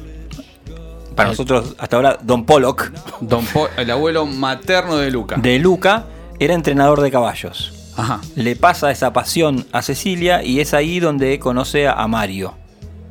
para 1.16 1.30
nosotros 1.30 1.74
hasta 1.78 1.96
ahora, 1.96 2.18
Don 2.22 2.44
Pollock, 2.44 2.92
Don 3.20 3.44
Po- 3.46 3.68
el 3.76 3.90
abuelo 3.90 4.26
materno 4.26 4.96
de 4.96 5.10
Luca. 5.10 5.36
de 5.36 5.58
Luca, 5.58 6.04
era 6.38 6.54
entrenador 6.54 7.00
de 7.00 7.10
caballos. 7.10 7.72
Ajá. 7.96 8.20
Le 8.36 8.56
pasa 8.56 8.90
esa 8.90 9.12
pasión 9.12 9.66
a 9.72 9.82
Cecilia 9.82 10.42
y 10.42 10.60
es 10.60 10.74
ahí 10.74 11.00
donde 11.00 11.38
conoce 11.38 11.88
a 11.88 12.06
Mario. 12.06 12.54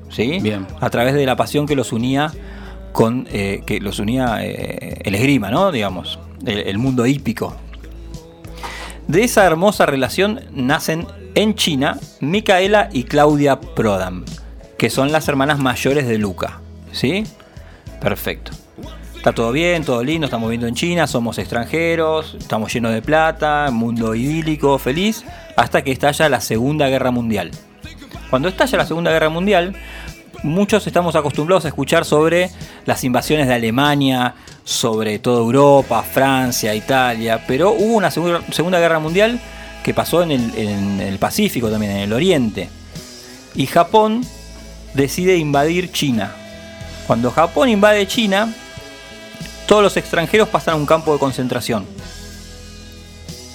¿Sí? 0.09 0.39
Bien. 0.41 0.65
A 0.80 0.89
través 0.89 1.13
de 1.13 1.25
la 1.25 1.36
pasión 1.36 1.67
que 1.67 1.75
los 1.75 1.91
unía 1.93 2.32
con. 2.93 3.27
eh, 3.32 3.61
que 3.65 3.80
los 3.80 3.99
unía 3.99 4.39
eh, 4.41 5.01
el 5.03 5.15
esgrima, 5.15 5.51
¿no? 5.51 5.71
Digamos. 5.71 6.19
El, 6.45 6.59
el 6.59 6.77
mundo 6.77 7.05
hípico. 7.05 7.55
De 9.07 9.23
esa 9.23 9.45
hermosa 9.45 9.86
relación 9.86 10.41
nacen 10.51 11.07
en 11.36 11.55
China 11.55 11.97
Micaela 12.21 12.89
y 12.91 13.03
Claudia 13.03 13.59
Prodam, 13.59 14.23
que 14.77 14.89
son 14.89 15.11
las 15.11 15.27
hermanas 15.27 15.59
mayores 15.59 16.07
de 16.07 16.17
Luca. 16.17 16.61
¿Sí? 16.91 17.23
Perfecto. 18.01 18.51
Está 19.20 19.34
todo 19.34 19.51
bien, 19.51 19.84
todo 19.84 20.01
lindo, 20.01 20.28
estamos 20.28 20.47
viviendo 20.47 20.67
en 20.67 20.76
China, 20.76 21.05
somos 21.05 21.38
extranjeros, 21.39 22.38
estamos 22.39 22.74
llenos 22.74 22.93
de 22.93 23.01
plata, 23.01 23.70
mundo 23.70 24.15
idílico, 24.15 24.78
feliz, 24.80 25.26
hasta 25.57 25.82
que 25.82 25.91
estalla 25.91 26.30
la 26.30 26.39
Segunda 26.39 26.88
Guerra 26.88 27.11
Mundial. 27.11 27.51
Cuando 28.30 28.47
estalla 28.47 28.78
la 28.78 28.86
Segunda 28.86 29.11
Guerra 29.11 29.28
Mundial, 29.28 29.76
muchos 30.41 30.88
estamos 30.88 31.17
acostumbrados 31.17 31.65
a 31.65 31.67
escuchar 31.67 32.05
sobre 32.05 32.49
las 32.86 33.03
invasiones 33.03 33.49
de 33.49 33.55
Alemania, 33.55 34.36
sobre 34.63 35.20
toda 35.20 35.39
Europa, 35.41 36.01
Francia, 36.01 36.74
Italia, 36.74 37.43
pero 37.45 37.72
hubo 37.72 37.97
una 37.97 38.11
Segunda 38.11 38.80
Guerra 38.80 38.99
Mundial 38.99 39.38
que 39.84 39.93
pasó 39.93 40.24
en 40.24 40.32
el, 40.32 40.57
en 40.57 41.01
el 41.01 41.20
Pacífico 41.20 41.70
también, 41.70 41.91
en 41.91 42.03
el 42.03 42.13
Oriente. 42.13 42.70
Y 43.53 43.65
Japón 43.65 44.22
decide 44.93 45.36
invadir 45.36 45.91
China. 45.91 46.32
Cuando 47.05 47.32
Japón 47.32 47.67
invade 47.67 48.07
China, 48.07 48.53
todos 49.70 49.84
los 49.84 49.95
extranjeros 49.97 50.49
pasan 50.49 50.74
a 50.74 50.78
un 50.78 50.86
campo 50.88 51.13
de 51.13 51.20
concentración. 51.20 51.86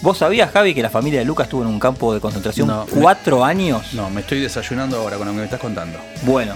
¿Vos 0.01 0.19
sabías, 0.19 0.51
Javi, 0.53 0.73
que 0.75 0.81
la 0.83 0.91
familia 0.91 1.19
de 1.19 1.25
Lucas 1.25 1.47
estuvo 1.47 1.63
en 1.63 1.69
un 1.69 1.81
campo 1.81 2.15
de 2.15 2.21
concentración 2.21 2.69
No, 2.69 2.87
cuatro 3.01 3.45
años? 3.45 3.93
No, 3.95 4.09
me 4.11 4.21
estoy 4.21 4.39
desayunando 4.41 4.99
ahora 4.99 5.17
con 5.17 5.27
lo 5.27 5.33
que 5.33 5.39
me 5.39 5.45
estás 5.45 5.59
contando. 5.61 5.99
Bueno, 6.23 6.55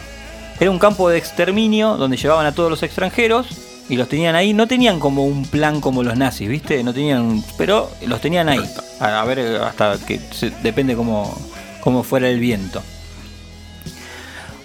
era 0.61 0.71
un 0.71 0.79
campo 0.79 1.09
de 1.11 1.19
exterminio 1.19 1.97
donde 1.97 2.17
llevaban 2.17 2.47
a 2.47 2.53
todos 2.53 2.71
los 2.71 2.83
extranjeros 2.85 3.47
y 3.89 3.97
los 3.97 4.09
tenían 4.09 4.37
ahí. 4.37 4.53
No 4.53 4.69
tenían 4.69 5.01
como 5.01 5.25
un 5.25 5.45
plan 5.45 5.81
como 5.81 6.05
los 6.05 6.17
nazis, 6.17 6.49
¿viste? 6.49 6.85
No 6.85 6.95
tenían, 6.95 7.23
un- 7.23 7.45
pero 7.57 7.91
los 8.07 8.21
tenían 8.21 8.49
ahí. 8.49 8.61
A, 9.01 9.21
a 9.23 9.25
ver, 9.25 9.61
hasta 9.63 9.99
que 10.07 10.21
se- 10.31 10.51
depende 10.63 10.95
cómo, 10.95 11.37
cómo 11.81 12.05
fuera 12.05 12.29
el 12.29 12.39
viento. 12.39 12.81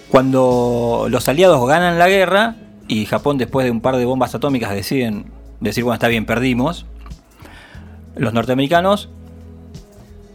Cuando 0.09 1.07
los 1.09 1.27
aliados 1.27 1.65
ganan 1.67 1.97
la 1.97 2.07
guerra 2.09 2.55
y 2.87 3.05
Japón 3.05 3.37
después 3.37 3.65
de 3.65 3.71
un 3.71 3.81
par 3.81 3.97
de 3.97 4.05
bombas 4.05 4.35
atómicas 4.35 4.71
deciden 4.71 5.25
decir, 5.59 5.83
bueno, 5.83 5.95
está 5.95 6.07
bien, 6.07 6.25
perdimos, 6.25 6.85
los 8.15 8.33
norteamericanos 8.33 9.09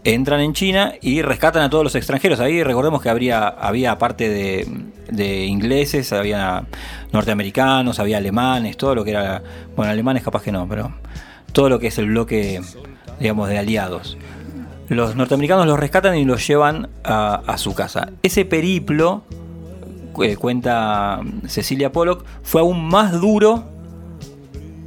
entran 0.04 0.40
en 0.40 0.52
China 0.52 0.94
y 1.00 1.22
rescatan 1.22 1.62
a 1.62 1.70
todos 1.70 1.84
los 1.84 1.94
extranjeros. 1.94 2.40
Ahí 2.40 2.62
recordemos 2.62 3.02
que 3.02 3.08
habría, 3.08 3.48
había 3.48 3.92
aparte 3.92 4.28
de, 4.28 5.44
ingleses, 5.46 6.12
había 6.12 6.64
norteamericanos, 7.12 7.98
había 7.98 8.18
alemanes, 8.18 8.76
todo 8.76 8.94
lo 8.94 9.04
que 9.04 9.10
era, 9.10 9.42
bueno, 9.76 9.92
alemanes 9.92 10.22
capaz 10.22 10.42
que 10.42 10.52
no, 10.52 10.66
pero 10.68 10.92
todo 11.52 11.68
lo 11.68 11.78
que 11.78 11.88
es 11.88 11.98
el 11.98 12.06
bloque, 12.06 12.60
digamos, 13.20 13.48
de 13.48 13.58
aliados. 13.58 14.16
Los 14.88 15.16
norteamericanos 15.16 15.66
los 15.66 15.78
rescatan 15.78 16.16
y 16.16 16.24
los 16.24 16.46
llevan 16.46 16.88
a 17.04 17.58
su 17.58 17.74
casa. 17.74 18.10
Ese 18.22 18.46
periplo, 18.46 19.24
eh, 20.22 20.36
cuenta 20.36 21.20
Cecilia 21.46 21.92
Pollock, 21.92 22.24
fue 22.42 22.60
aún 22.60 22.84
más 22.88 23.20
duro 23.20 23.64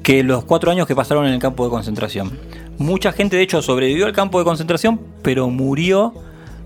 que 0.03 0.23
los 0.23 0.43
cuatro 0.45 0.71
años 0.71 0.87
que 0.87 0.95
pasaron 0.95 1.25
en 1.25 1.33
el 1.33 1.39
campo 1.39 1.63
de 1.63 1.69
concentración. 1.69 2.37
Mucha 2.77 3.11
gente, 3.11 3.37
de 3.37 3.43
hecho, 3.43 3.61
sobrevivió 3.61 4.05
al 4.05 4.13
campo 4.13 4.39
de 4.39 4.45
concentración, 4.45 4.99
pero 5.21 5.49
murió 5.49 6.13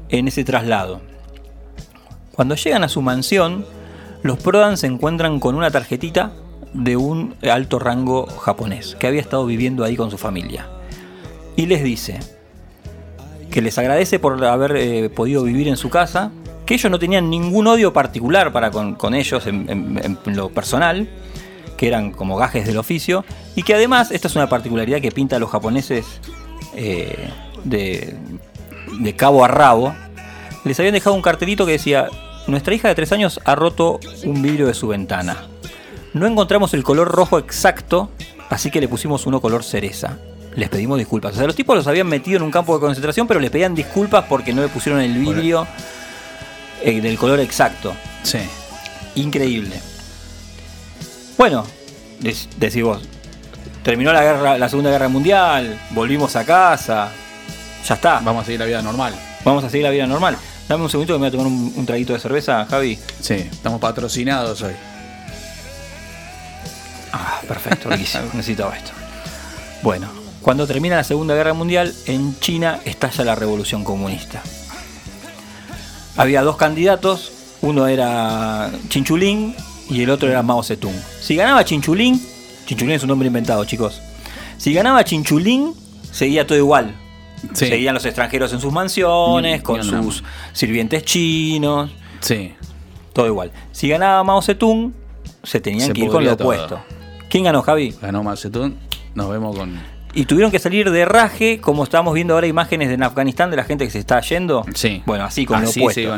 en 0.09 0.27
ese 0.27 0.43
traslado. 0.43 1.01
Cuando 2.33 2.55
llegan 2.55 2.83
a 2.83 2.89
su 2.89 3.01
mansión, 3.01 3.65
los 4.23 4.39
Prodan 4.39 4.77
se 4.77 4.87
encuentran 4.87 5.39
con 5.39 5.55
una 5.55 5.71
tarjetita 5.71 6.31
de 6.73 6.97
un 6.97 7.35
alto 7.49 7.79
rango 7.79 8.25
japonés 8.25 8.95
que 8.99 9.07
había 9.07 9.21
estado 9.21 9.45
viviendo 9.45 9.83
ahí 9.83 9.95
con 9.95 10.11
su 10.11 10.17
familia. 10.17 10.67
Y 11.55 11.67
les 11.67 11.83
dice 11.83 12.19
que 13.49 13.61
les 13.61 13.77
agradece 13.77 14.19
por 14.19 14.43
haber 14.43 14.75
eh, 14.75 15.09
podido 15.09 15.43
vivir 15.43 15.67
en 15.69 15.77
su 15.77 15.89
casa, 15.89 16.31
que 16.65 16.73
ellos 16.75 16.91
no 16.91 16.97
tenían 16.99 17.29
ningún 17.29 17.67
odio 17.67 17.93
particular 17.93 18.51
para 18.51 18.71
con, 18.71 18.95
con 18.95 19.13
ellos 19.15 19.45
en- 19.47 19.69
en- 19.69 20.17
en 20.25 20.35
lo 20.35 20.49
personal, 20.49 21.07
que 21.77 21.87
eran 21.87 22.11
como 22.11 22.37
gajes 22.37 22.65
del 22.65 22.77
oficio, 22.77 23.25
y 23.55 23.63
que 23.63 23.73
además, 23.75 24.11
esta 24.11 24.27
es 24.27 24.35
una 24.35 24.47
particularidad 24.49 25.01
que 25.01 25.11
pinta 25.11 25.35
a 25.35 25.39
los 25.39 25.49
japoneses 25.49 26.05
eh, 26.75 27.29
de, 27.63 28.15
de 28.99 29.15
cabo 29.15 29.43
a 29.43 29.47
rabo, 29.47 29.93
les 30.63 30.79
habían 30.79 30.93
dejado 30.93 31.15
un 31.15 31.21
cartelito 31.21 31.65
que 31.65 31.73
decía, 31.73 32.07
nuestra 32.47 32.73
hija 32.73 32.87
de 32.87 32.95
tres 32.95 33.11
años 33.11 33.39
ha 33.45 33.55
roto 33.55 33.99
un 34.23 34.41
vidrio 34.41 34.67
de 34.67 34.73
su 34.73 34.87
ventana. 34.87 35.37
No 36.13 36.25
encontramos 36.27 36.73
el 36.73 36.83
color 36.83 37.09
rojo 37.09 37.37
exacto, 37.39 38.09
así 38.49 38.71
que 38.71 38.79
le 38.81 38.87
pusimos 38.87 39.25
uno 39.25 39.41
color 39.41 39.63
cereza. 39.63 40.17
Les 40.55 40.69
pedimos 40.69 40.97
disculpas. 40.97 41.33
O 41.33 41.37
sea, 41.37 41.45
los 41.47 41.55
tipos 41.55 41.75
los 41.75 41.85
habían 41.87 42.07
metido 42.07 42.37
en 42.37 42.43
un 42.43 42.51
campo 42.51 42.73
de 42.73 42.79
concentración, 42.79 43.27
pero 43.27 43.41
les 43.41 43.49
pedían 43.51 43.75
disculpas 43.75 44.23
porque 44.29 44.53
no 44.53 44.61
le 44.61 44.69
pusieron 44.69 45.01
el 45.01 45.13
vidrio 45.17 45.67
eh, 46.85 47.01
del 47.01 47.17
color 47.17 47.39
exacto. 47.39 47.93
Sí. 48.23 48.39
Increíble. 49.15 49.81
Bueno, 51.37 51.65
dec- 52.21 52.47
decís 52.57 52.83
vos, 52.83 53.01
terminó 53.83 54.13
la 54.13 54.21
guerra, 54.23 54.57
la 54.57 54.69
Segunda 54.69 54.89
Guerra 54.91 55.09
Mundial, 55.09 55.79
volvimos 55.91 56.35
a 56.35 56.45
casa, 56.45 57.09
ya 57.87 57.95
está. 57.95 58.19
Vamos 58.21 58.43
a 58.43 58.45
seguir 58.45 58.59
la 58.59 58.65
vida 58.65 58.81
normal. 58.81 59.13
Vamos 59.43 59.63
a 59.63 59.69
seguir 59.69 59.83
la 59.85 59.91
vida 59.91 60.07
normal. 60.07 60.37
Dame 60.67 60.83
un 60.83 60.89
segundito 60.89 61.13
que 61.13 61.19
me 61.19 61.27
voy 61.27 61.27
a 61.27 61.31
tomar 61.31 61.47
un, 61.47 61.73
un 61.75 61.85
traguito 61.85 62.13
de 62.13 62.19
cerveza, 62.19 62.65
Javi. 62.65 62.97
Sí, 63.21 63.33
estamos 63.35 63.79
patrocinados 63.79 64.61
hoy. 64.63 64.73
Ah, 67.11 67.41
perfecto, 67.47 67.89
riquísimo. 67.89 68.23
Necesitaba 68.33 68.75
esto. 68.75 68.91
Bueno, 69.83 70.07
cuando 70.41 70.65
termina 70.65 70.95
la 70.95 71.03
Segunda 71.03 71.35
Guerra 71.35 71.53
Mundial, 71.53 71.93
en 72.07 72.39
China 72.39 72.79
estalla 72.85 73.23
la 73.23 73.35
Revolución 73.35 73.83
Comunista. 73.83 74.41
Había 76.17 76.41
dos 76.43 76.55
candidatos, 76.57 77.31
uno 77.61 77.87
era 77.87 78.71
Chinchulín 78.89 79.55
y 79.89 80.01
el 80.03 80.09
otro 80.09 80.29
era 80.29 80.41
Mao 80.43 80.63
Zedong. 80.63 80.95
Si 81.19 81.35
ganaba 81.35 81.63
Chinchulín, 81.65 82.21
Chinchulín 82.65 82.95
es 82.95 83.03
un 83.03 83.09
nombre 83.09 83.27
inventado, 83.27 83.63
chicos. 83.65 84.01
Si 84.57 84.73
ganaba 84.73 85.03
Chinchulín, 85.03 85.73
seguía 86.11 86.47
todo 86.47 86.57
igual. 86.57 86.95
Sí. 87.53 87.67
Seguían 87.67 87.93
los 87.93 88.05
extranjeros 88.05 88.53
en 88.53 88.61
sus 88.61 88.71
mansiones, 88.71 89.61
con 89.61 89.83
sus 89.83 90.23
sirvientes 90.53 91.03
chinos, 91.03 91.91
Sí. 92.21 92.53
todo 93.13 93.27
igual. 93.27 93.51
Si 93.71 93.87
ganaba 93.89 94.23
Mao 94.23 94.41
Zedong, 94.41 94.93
se 95.43 95.59
tenían 95.59 95.87
Se 95.87 95.93
que 95.93 96.01
ir 96.05 96.09
con 96.09 96.23
lo 96.23 96.35
todo. 96.37 96.47
opuesto. 96.47 96.79
¿Quién 97.29 97.43
ganó, 97.43 97.61
Javi? 97.61 97.93
Ganó 98.01 98.23
Mao 98.23 98.35
Zedong. 98.37 98.73
Nos 99.13 99.29
vemos 99.29 99.55
con. 99.55 99.77
Y 100.15 100.25
tuvieron 100.25 100.49
que 100.49 100.59
salir 100.59 100.89
de 100.91 101.03
raje, 101.05 101.59
como 101.59 101.83
estamos 101.83 102.13
viendo 102.13 102.33
ahora 102.33 102.47
imágenes 102.47 102.89
en 102.89 103.03
Afganistán 103.03 103.51
de 103.51 103.57
la 103.57 103.65
gente 103.65 103.83
que 103.85 103.91
se 103.91 103.99
está 103.99 104.21
yendo. 104.21 104.65
Sí. 104.73 105.03
Bueno, 105.05 105.25
así 105.25 105.45
con 105.45 105.61
Así 105.63 105.81
lo 105.81 106.17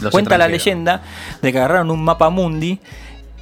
los- 0.00 0.10
Cuenta 0.10 0.36
la 0.36 0.48
leyenda 0.48 1.02
de 1.40 1.52
que 1.52 1.58
agarraron 1.58 1.90
un 1.90 2.02
mapa 2.02 2.28
mundi 2.30 2.80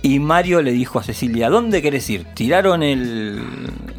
y 0.03 0.18
Mario 0.18 0.61
le 0.61 0.72
dijo 0.72 0.99
a 0.99 1.03
Cecilia, 1.03 1.49
¿dónde 1.49 1.80
querés 1.82 2.09
ir? 2.11 2.24
Tiraron 2.34 2.82
el... 2.82 3.41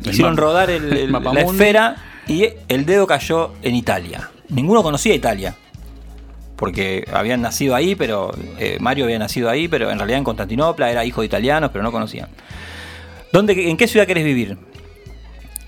hicieron 0.03 0.33
mapa- 0.35 0.41
rodar 0.41 0.69
el- 0.69 1.11
la 1.33 1.41
esfera 1.41 1.95
y 2.27 2.47
el 2.67 2.85
dedo 2.85 3.07
cayó 3.07 3.53
en 3.63 3.75
Italia. 3.75 4.29
Ninguno 4.49 4.83
conocía 4.83 5.15
Italia. 5.15 5.55
Porque 6.55 7.05
habían 7.13 7.41
nacido 7.41 7.73
ahí, 7.73 7.95
pero 7.95 8.31
eh, 8.57 8.77
Mario 8.81 9.05
había 9.05 9.17
nacido 9.17 9.49
ahí, 9.49 9.67
pero 9.69 9.89
en 9.89 9.97
realidad 9.97 10.17
en 10.19 10.25
Constantinopla 10.25 10.91
era 10.91 11.05
hijo 11.05 11.21
de 11.21 11.27
italianos, 11.27 11.69
pero 11.71 11.83
no 11.83 11.91
conocían. 11.91 12.27
¿Dónde, 13.31 13.69
¿En 13.69 13.77
qué 13.77 13.87
ciudad 13.87 14.05
querés 14.05 14.25
vivir? 14.25 14.57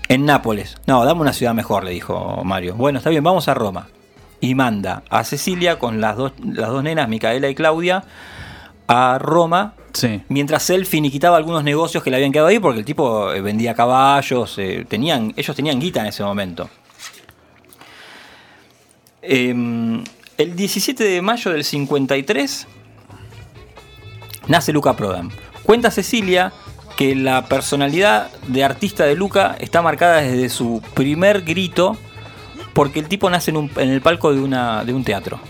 En 0.08 0.26
Nápoles. 0.26 0.76
No, 0.86 1.04
dame 1.04 1.20
una 1.20 1.32
ciudad 1.32 1.54
mejor, 1.54 1.84
le 1.84 1.92
dijo 1.92 2.42
Mario. 2.44 2.74
Bueno, 2.74 2.98
está 2.98 3.10
bien, 3.10 3.24
vamos 3.24 3.48
a 3.48 3.54
Roma. 3.54 3.88
Y 4.40 4.54
manda 4.54 5.02
a 5.08 5.24
Cecilia 5.24 5.78
con 5.78 6.00
las 6.00 6.16
dos, 6.16 6.32
las 6.44 6.68
dos 6.68 6.82
nenas, 6.82 7.08
Micaela 7.08 7.48
y 7.48 7.54
Claudia, 7.54 8.04
a 8.88 9.18
Roma. 9.18 9.74
Mientras 10.28 10.70
él 10.70 10.86
finiquitaba 10.86 11.36
algunos 11.36 11.64
negocios 11.64 12.02
que 12.02 12.10
le 12.10 12.16
habían 12.16 12.32
quedado 12.32 12.48
ahí, 12.48 12.58
porque 12.58 12.80
el 12.80 12.84
tipo 12.84 13.32
eh, 13.32 13.40
vendía 13.40 13.74
caballos, 13.74 14.58
eh, 14.58 14.84
tenían, 14.88 15.32
ellos 15.36 15.54
tenían 15.54 15.78
guita 15.78 16.00
en 16.00 16.06
ese 16.06 16.24
momento. 16.24 16.68
Eh, 19.20 19.54
el 20.38 20.56
17 20.56 21.04
de 21.04 21.22
mayo 21.22 21.52
del 21.52 21.62
53 21.62 22.66
nace 24.48 24.72
Luca 24.72 24.96
Prodan. 24.96 25.30
Cuenta 25.62 25.90
Cecilia 25.90 26.52
que 27.02 27.16
la 27.16 27.46
personalidad 27.46 28.30
de 28.46 28.62
artista 28.62 29.02
de 29.02 29.16
Luca 29.16 29.56
está 29.58 29.82
marcada 29.82 30.20
desde 30.20 30.48
su 30.48 30.80
primer 30.94 31.42
grito 31.42 31.96
porque 32.74 33.00
el 33.00 33.08
tipo 33.08 33.28
nace 33.28 33.50
en, 33.50 33.70
el 33.76 34.00
palco 34.00 34.32
de, 34.32 34.40
una, 34.40 34.84
de 34.84 34.94
un 34.94 35.02
teatro. 35.02 35.40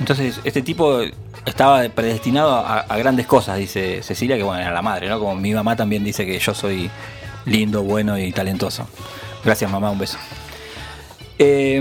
Entonces 0.00 0.40
este 0.44 0.62
tipo 0.62 1.00
estaba 1.44 1.86
predestinado 1.90 2.56
a, 2.56 2.96
grandes 2.96 3.26
cosas, 3.26 3.58
dice 3.58 4.02
Cecilia, 4.02 4.38
que 4.38 4.42
bueno, 4.42 4.62
era 4.62 4.72
la 4.72 4.80
madre, 4.80 5.10
¿no? 5.10 5.18
Como 5.18 5.34
mi 5.34 5.52
mamá 5.52 5.76
también 5.76 6.02
dice 6.02 6.24
que 6.24 6.38
yo 6.38 6.54
soy 6.54 6.90
lindo, 7.44 7.82
bueno 7.82 8.16
y 8.16 8.32
talentoso. 8.32 8.88
Gracias 9.44 9.70
mamá, 9.70 9.90
un 9.90 9.98
beso. 9.98 10.16
Eh, 11.38 11.78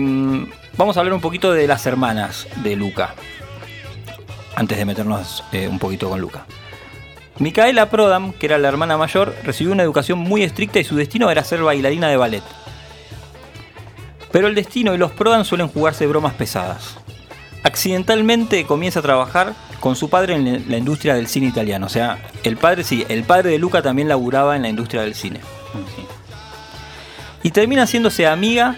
vamos 0.75 0.97
a 0.97 0.99
hablar 0.99 1.13
un 1.13 1.21
poquito 1.21 1.53
de 1.53 1.65
las 1.65 1.85
hermanas 1.85 2.45
de 2.57 2.75
Luca. 2.75 3.15
Antes 4.53 4.77
de 4.77 4.83
meternos 4.83 5.45
eh, 5.53 5.69
un 5.69 5.79
poquito 5.79 6.09
con 6.09 6.19
Luca. 6.19 6.45
Micaela 7.39 7.89
Prodam, 7.89 8.33
que 8.33 8.47
era 8.47 8.57
la 8.57 8.67
hermana 8.67 8.97
mayor, 8.97 9.35
recibió 9.43 9.73
una 9.73 9.83
educación 9.83 10.19
muy 10.19 10.43
estricta 10.43 10.79
y 10.79 10.83
su 10.83 10.95
destino 10.95 11.29
era 11.29 11.43
ser 11.43 11.61
bailarina 11.61 12.09
de 12.09 12.17
ballet. 12.17 12.43
Pero 14.31 14.47
el 14.47 14.55
destino 14.55 14.93
y 14.93 14.97
los 14.97 15.11
Prodam 15.11 15.45
suelen 15.45 15.67
jugarse 15.67 16.07
bromas 16.07 16.33
pesadas. 16.33 16.97
Accidentalmente 17.63 18.65
comienza 18.65 18.99
a 18.99 19.03
trabajar 19.03 19.53
con 19.79 19.95
su 19.95 20.09
padre 20.09 20.35
en 20.35 20.65
la 20.69 20.77
industria 20.77 21.13
del 21.13 21.27
cine 21.27 21.47
italiano. 21.47 21.85
O 21.85 21.89
sea, 21.89 22.17
el 22.43 22.57
padre 22.57 22.83
sí, 22.83 23.05
el 23.09 23.23
padre 23.23 23.51
de 23.51 23.59
Luca 23.59 23.81
también 23.81 24.07
laburaba 24.07 24.55
en 24.55 24.63
la 24.63 24.69
industria 24.69 25.01
del 25.01 25.15
cine. 25.15 25.41
Y 27.43 27.51
termina 27.51 27.83
haciéndose 27.83 28.25
amiga 28.25 28.77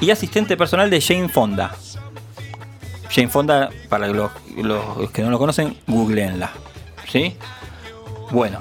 y 0.00 0.10
asistente 0.10 0.56
personal 0.56 0.88
de 0.90 1.00
Jane 1.00 1.28
Fonda. 1.28 1.74
Jane 3.10 3.28
Fonda, 3.28 3.70
para 3.88 4.08
los, 4.08 4.30
los 4.56 5.10
que 5.10 5.22
no 5.22 5.30
lo 5.30 5.38
conocen, 5.38 5.76
googleenla. 5.86 6.50
¿Sí? 7.10 7.36
Bueno. 8.30 8.60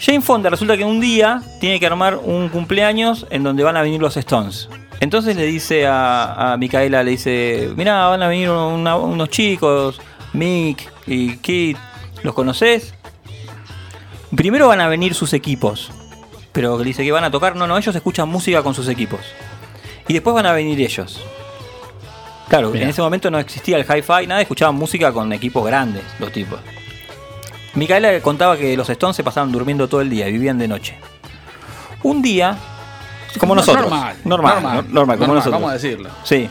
Jane 0.00 0.20
Fonda 0.20 0.48
resulta 0.50 0.76
que 0.76 0.84
un 0.84 1.00
día 1.00 1.42
tiene 1.60 1.80
que 1.80 1.86
armar 1.86 2.16
un 2.16 2.48
cumpleaños 2.50 3.26
en 3.30 3.42
donde 3.42 3.64
van 3.64 3.76
a 3.76 3.82
venir 3.82 4.00
los 4.00 4.16
Stones. 4.16 4.68
Entonces 5.00 5.36
le 5.36 5.44
dice 5.44 5.86
a, 5.86 6.52
a 6.52 6.56
Micaela, 6.56 7.02
le 7.02 7.12
dice, 7.12 7.70
mira, 7.76 8.06
van 8.08 8.22
a 8.22 8.28
venir 8.28 8.50
una- 8.50 8.96
unos 8.96 9.28
chicos, 9.30 10.00
Mick 10.32 10.90
y 11.06 11.36
Kit, 11.38 11.76
¿los 12.22 12.34
conoces? 12.34 12.94
Primero 14.36 14.68
van 14.68 14.80
a 14.80 14.88
venir 14.88 15.14
sus 15.14 15.32
equipos, 15.32 15.90
pero 16.52 16.78
le 16.78 16.84
dice 16.84 17.02
que 17.04 17.12
van 17.12 17.24
a 17.24 17.30
tocar, 17.30 17.56
no, 17.56 17.66
no, 17.66 17.76
ellos 17.78 17.94
escuchan 17.94 18.28
música 18.28 18.62
con 18.62 18.74
sus 18.74 18.88
equipos. 18.88 19.20
Y 20.06 20.12
después 20.14 20.34
van 20.34 20.46
a 20.46 20.52
venir 20.52 20.80
ellos. 20.80 21.20
Claro, 22.48 22.70
Mirá. 22.70 22.84
en 22.84 22.90
ese 22.90 23.02
momento 23.02 23.30
no 23.30 23.38
existía 23.38 23.76
el 23.78 23.84
hi-fi, 23.84 24.26
nada, 24.26 24.40
escuchaban 24.40 24.74
música 24.74 25.12
con 25.12 25.32
equipos 25.32 25.64
grandes, 25.66 26.02
los 26.18 26.30
tipos. 26.32 26.58
Micaela 27.78 28.20
contaba 28.20 28.56
que 28.56 28.76
los 28.76 28.88
Stones 28.90 29.16
se 29.16 29.22
pasaban 29.24 29.52
durmiendo 29.52 29.88
todo 29.88 30.00
el 30.00 30.10
día 30.10 30.28
y 30.28 30.32
vivían 30.32 30.58
de 30.58 30.68
noche. 30.68 30.96
Un 32.02 32.22
día, 32.22 32.56
como 33.38 33.54
No, 33.54 33.60
nosotros. 33.60 33.84
normal, 33.90 34.16
normal, 34.24 34.54
normal, 34.54 34.76
no- 34.88 34.92
normal, 34.94 35.18
como 35.18 35.34
nosotros. 35.34 35.52
vamos 35.54 35.70
a 35.70 35.74
decirlo. 35.74 36.10
Sí. 36.24 36.48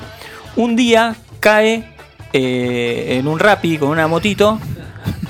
Un 0.55 0.75
día 0.75 1.15
cae 1.39 1.83
eh, 2.33 3.17
en 3.19 3.27
un 3.27 3.39
rapi 3.39 3.77
con 3.77 3.89
una 3.89 4.07
motito 4.07 4.59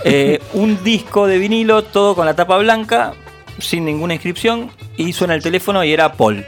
eh, 0.04 0.40
un 0.54 0.84
disco 0.84 1.28
de 1.28 1.38
vinilo, 1.38 1.84
todo 1.84 2.16
con 2.16 2.26
la 2.26 2.36
tapa 2.36 2.58
blanca, 2.58 3.14
sin 3.60 3.86
ninguna 3.86 4.14
inscripción, 4.14 4.72
y 4.98 5.14
suena 5.14 5.34
el 5.36 5.44
teléfono 5.44 5.84
y 5.84 5.92
era 5.94 6.14
Paul. 6.14 6.46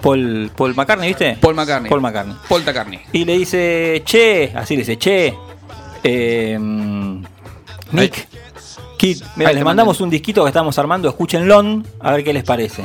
Paul, 0.00 0.50
Paul 0.54 0.74
McCartney, 0.74 1.08
¿viste? 1.08 1.38
Paul 1.40 1.54
McCartney. 1.54 1.88
Paul 1.88 2.00
McCartney. 2.02 2.36
Paul 2.48 2.62
McCartney. 2.64 3.00
Y 3.12 3.24
le 3.24 3.38
dice, 3.38 4.02
che, 4.04 4.52
así 4.54 4.74
le 4.76 4.80
dice, 4.82 4.98
che, 4.98 5.34
eh, 6.04 6.58
Nick, 7.92 8.28
Mira, 9.36 9.52
les 9.52 9.64
mandamos 9.64 10.00
un 10.00 10.10
disquito 10.10 10.42
que 10.44 10.48
estamos 10.48 10.78
armando, 10.78 11.08
escúchenlo, 11.08 11.82
a 12.00 12.12
ver 12.12 12.24
qué 12.24 12.32
les 12.32 12.44
parece. 12.44 12.84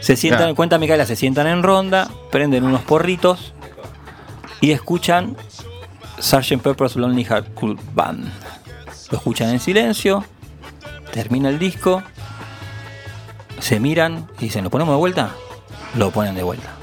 Se 0.00 0.16
sientan, 0.16 0.40
Claro. 0.42 0.54
cuenta 0.54 0.78
Micaela, 0.78 1.06
se 1.06 1.16
sientan 1.16 1.46
en 1.46 1.62
ronda, 1.62 2.08
prenden 2.30 2.64
unos 2.64 2.82
porritos 2.82 3.52
y 4.60 4.70
escuchan 4.70 5.36
Sgt. 6.20 6.62
Pepper's 6.62 6.96
Lonely 6.96 7.24
Heart 7.24 7.54
Club 7.54 7.80
Band. 7.94 8.24
Lo 9.10 9.18
escuchan 9.18 9.50
en 9.50 9.60
silencio, 9.60 10.24
termina 11.12 11.48
el 11.48 11.58
disco, 11.58 12.02
se 13.58 13.80
miran 13.80 14.26
y 14.38 14.44
dicen, 14.44 14.64
¿lo 14.64 14.70
ponemos 14.70 14.94
de 14.94 14.98
vuelta? 14.98 15.30
Lo 15.96 16.10
ponen 16.10 16.34
de 16.34 16.42
vuelta. 16.42 16.75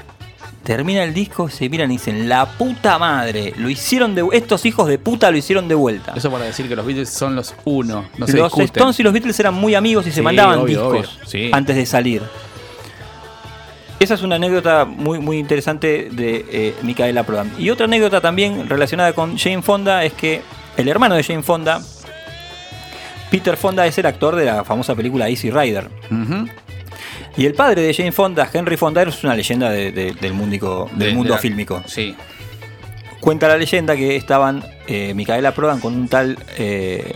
Termina 0.64 1.04
el 1.04 1.12
disco, 1.12 1.50
se 1.50 1.68
miran 1.68 1.90
y 1.90 1.96
dicen, 1.96 2.26
la 2.26 2.46
puta 2.46 2.98
madre, 2.98 3.52
lo 3.58 3.68
hicieron 3.68 4.14
de 4.14 4.26
estos 4.32 4.64
hijos 4.64 4.88
de 4.88 4.98
puta 4.98 5.30
lo 5.30 5.36
hicieron 5.36 5.68
de 5.68 5.74
vuelta. 5.74 6.14
Eso 6.16 6.30
para 6.30 6.46
decir 6.46 6.66
que 6.68 6.74
los 6.74 6.86
Beatles 6.86 7.10
son 7.10 7.36
los 7.36 7.54
uno. 7.64 8.06
No 8.16 8.26
se 8.26 8.38
los 8.38 8.46
discuten. 8.46 8.66
Stones 8.66 8.98
y 8.98 9.02
los 9.02 9.12
Beatles 9.12 9.38
eran 9.38 9.52
muy 9.52 9.74
amigos 9.74 10.06
y 10.06 10.10
se 10.10 10.22
mandaban 10.22 10.60
obvio, 10.60 10.90
discos 10.90 11.16
obvio, 11.18 11.26
sí. 11.28 11.50
antes 11.52 11.76
de 11.76 11.84
salir. 11.84 12.22
Esa 14.00 14.14
es 14.14 14.22
una 14.22 14.36
anécdota 14.36 14.86
muy, 14.86 15.18
muy 15.18 15.38
interesante 15.38 16.08
de 16.10 16.46
eh, 16.50 16.74
Micaela 16.82 17.24
Prodan. 17.24 17.52
Y 17.58 17.68
otra 17.68 17.84
anécdota 17.84 18.22
también 18.22 18.66
relacionada 18.66 19.12
con 19.12 19.36
Jane 19.36 19.60
Fonda 19.60 20.02
es 20.02 20.14
que 20.14 20.40
el 20.78 20.88
hermano 20.88 21.14
de 21.14 21.22
Jane 21.22 21.42
Fonda, 21.42 21.82
Peter 23.30 23.58
Fonda, 23.58 23.86
es 23.86 23.98
el 23.98 24.06
actor 24.06 24.34
de 24.34 24.46
la 24.46 24.64
famosa 24.64 24.94
película 24.94 25.28
Easy 25.28 25.50
Rider. 25.50 25.90
Ujú. 26.10 26.48
Y 27.36 27.46
el 27.46 27.54
padre 27.54 27.82
de 27.82 27.92
Jane 27.94 28.12
Fonda, 28.12 28.48
Henry 28.52 28.76
Fonda, 28.76 29.02
es 29.02 29.24
una 29.24 29.34
leyenda 29.34 29.70
de- 29.70 29.90
de- 29.92 30.12
del, 30.12 30.34
mundico- 30.34 30.88
del 30.94 31.10
De- 31.10 31.14
mundo 31.14 31.34
la- 31.34 31.38
fílmico. 31.40 31.82
Sí. 31.86 32.14
Cuenta 33.20 33.48
la 33.48 33.56
leyenda 33.56 33.96
que 33.96 34.16
estaban 34.16 34.62
eh, 34.86 35.14
Micaela 35.14 35.52
Prodan 35.54 35.80
con 35.80 35.94
un 35.94 36.08
tal 36.08 36.38
eh, 36.58 37.12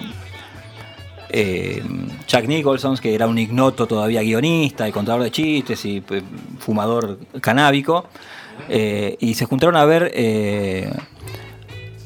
eh, 1.30 1.82
Jack 2.26 2.46
Nicholson, 2.46 2.96
que 2.96 3.14
era 3.14 3.26
un 3.26 3.38
ignoto 3.38 3.86
todavía 3.86 4.22
guionista 4.22 4.88
y 4.88 4.92
contador 4.92 5.22
de 5.22 5.30
chistes 5.30 5.84
y 5.84 6.02
eh, 6.10 6.22
fumador 6.58 7.18
canábico. 7.40 8.06
eh, 8.68 9.16
y 9.20 9.34
se 9.34 9.44
juntaron 9.44 9.76
a 9.76 9.84
ver 9.84 10.10
eh, 10.14 10.90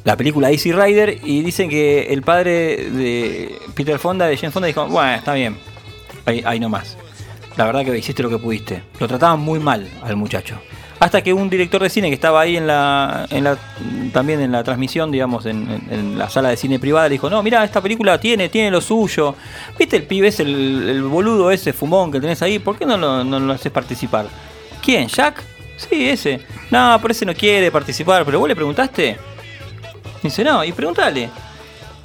la 0.04 0.16
película 0.16 0.50
Easy 0.50 0.72
Rider 0.72 1.18
y 1.24 1.42
dicen 1.42 1.70
que 1.70 2.08
el 2.12 2.22
padre 2.22 2.90
de 2.90 3.56
Peter 3.74 3.98
Fonda, 3.98 4.26
de 4.26 4.36
Jane 4.36 4.50
Fonda, 4.50 4.66
dijo, 4.66 4.86
bueno, 4.86 5.14
está 5.14 5.32
bien, 5.34 5.56
ahí, 6.26 6.42
ahí 6.44 6.60
nomás. 6.60 6.98
La 7.56 7.64
verdad 7.66 7.84
que 7.84 7.96
hiciste 7.98 8.22
lo 8.22 8.30
que 8.30 8.38
pudiste. 8.38 8.82
Lo 8.98 9.06
trataban 9.08 9.40
muy 9.40 9.58
mal 9.58 9.88
al 10.02 10.16
muchacho. 10.16 10.56
Hasta 11.00 11.20
que 11.20 11.32
un 11.32 11.50
director 11.50 11.82
de 11.82 11.90
cine 11.90 12.08
que 12.08 12.14
estaba 12.14 12.40
ahí 12.40 12.56
en 12.56 12.66
la, 12.66 13.26
también 14.12 14.40
en 14.40 14.52
la 14.52 14.62
transmisión, 14.62 15.10
digamos, 15.10 15.46
en, 15.46 15.68
en- 15.90 16.16
la 16.16 16.30
sala 16.30 16.50
de 16.50 16.56
cine 16.56 16.78
privada, 16.78 17.08
dijo, 17.08 17.28
no, 17.28 17.42
mira, 17.42 17.64
esta 17.64 17.80
película 17.80 18.20
tiene, 18.20 18.48
tiene 18.48 18.70
lo 18.70 18.80
suyo. 18.80 19.34
¿Viste 19.76 19.96
el 19.96 20.04
pibe 20.04 20.28
ese, 20.28 20.44
el, 20.44 20.88
el 20.88 21.02
boludo 21.02 21.50
ese 21.50 21.72
fumón 21.72 22.12
que 22.12 22.20
tenés 22.20 22.40
ahí? 22.42 22.60
¿Por 22.60 22.78
qué 22.78 22.86
no 22.86 22.96
lo, 22.96 23.24
no 23.24 23.40
lo 23.40 23.52
haces 23.52 23.72
participar? 23.72 24.26
¿Quién? 24.80 25.08
¿Jack? 25.08 25.42
Sí, 25.76 26.08
ese. 26.08 26.40
No, 26.70 26.96
pero 27.02 27.10
ese 27.12 27.26
no 27.26 27.34
quiere 27.34 27.70
participar. 27.72 28.24
¿Pero 28.24 28.38
vos 28.38 28.46
le 28.48 28.54
preguntaste? 28.54 29.16
Dice, 30.22 30.44
no, 30.44 30.62
y 30.62 30.70
pregúntale. 30.70 31.28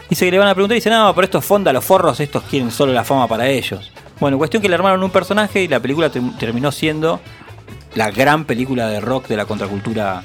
Dice 0.10 0.26
que 0.26 0.32
le 0.32 0.40
van 0.40 0.48
a 0.48 0.56
preguntar 0.56 0.76
y 0.76 0.80
dice, 0.80 0.90
no, 0.90 1.14
pero 1.14 1.26
estos 1.26 1.46
fonda, 1.46 1.72
los 1.72 1.86
forros, 1.86 2.20
estos 2.20 2.42
quieren 2.44 2.72
solo 2.72 2.94
la 2.94 3.04
fama 3.04 3.28
para 3.28 3.48
ellos. 3.48 3.92
Bueno, 4.20 4.38
cuestión 4.38 4.62
que 4.62 4.70
le 4.70 4.76
armaron 4.76 5.04
un 5.04 5.12
personaje 5.12 5.62
y 5.64 5.68
la 5.68 5.80
película 5.80 6.10
te- 6.10 6.22
terminó 6.40 6.72
siendo 6.72 7.20
la 7.96 8.10
gran 8.12 8.46
película 8.46 8.88
de 8.88 9.00
rock 9.00 9.28
de 9.28 9.38
la 9.38 9.46
contracultura 9.46 10.24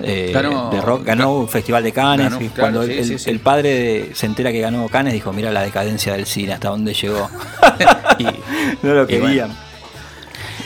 eh, 0.00 0.32
Ganó- 0.34 0.70
de 0.70 0.80
rock. 0.80 1.04
Ganó 1.04 1.36
un 1.36 1.48
festival 1.48 1.84
de 1.84 1.92
Cannes 1.92 2.30
Ganó, 2.32 2.44
y 2.44 2.48
cuando 2.48 2.82
el, 2.82 3.04
sí, 3.04 3.18
sí. 3.18 3.30
el 3.30 3.38
padre 3.40 3.68
de- 3.68 4.10
se 4.14 4.26
entera 4.26 4.50
que 4.50 4.60
ganó 4.60 4.88
Cannes 4.88 5.12
dijo, 5.12 5.32
mira 5.32 5.52
la 5.52 5.62
decadencia 5.62 6.12
del 6.14 6.26
cine, 6.26 6.52
hasta 6.54 6.68
dónde 6.70 6.94
llegó. 6.94 7.28
y 8.18 8.24
no 8.24 8.30
lo 8.94 9.06
bueno. 9.06 9.06
querían. 9.06 9.56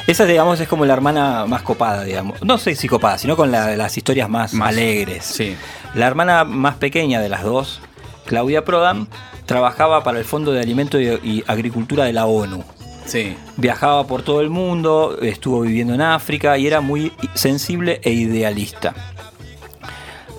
Esa, 0.07 0.25
digamos, 0.25 0.61
es 0.61 0.69
como 0.69 0.87
la 0.87 0.93
hermana 0.95 1.47
más 1.47 1.63
copada, 1.63 2.05
digamos. 2.05 2.41
No 2.43 2.59
sé 2.59 2.75
si 2.77 2.87
copada, 2.89 3.19
sino 3.19 3.37
con 3.37 3.51
la- 3.51 3.77
las 3.77 3.97
historias 3.97 4.29
más, 4.31 4.55
alegres. 4.55 5.25
Sí. 5.25 5.57
La 5.95 6.07
hermana 6.07 6.45
más 6.45 6.77
pequeña 6.77 7.21
de 7.21 7.29
las 7.29 7.43
dos, 7.43 7.81
Claudia 8.27 8.65
Prodan, 8.65 9.09
trabajaba 9.47 10.05
para 10.05 10.19
el 10.19 10.25
Fondo 10.25 10.53
de 10.53 10.61
Alimento 10.61 11.01
y, 11.01 11.07
y 11.07 11.45
Agricultura 11.47 12.05
de 12.05 12.13
la 12.13 12.27
ONU. 12.27 12.65
Sí. 13.07 13.37
Viajaba 13.57 14.07
por 14.07 14.23
todo 14.23 14.41
el 14.41 14.51
mundo, 14.51 15.17
estuvo 15.23 15.61
viviendo 15.61 15.95
en 15.95 16.03
África 16.03 16.59
y 16.59 16.67
era 16.67 16.81
muy 16.81 17.13
sensible 17.35 18.01
e 18.03 18.13
idealista. 18.13 18.95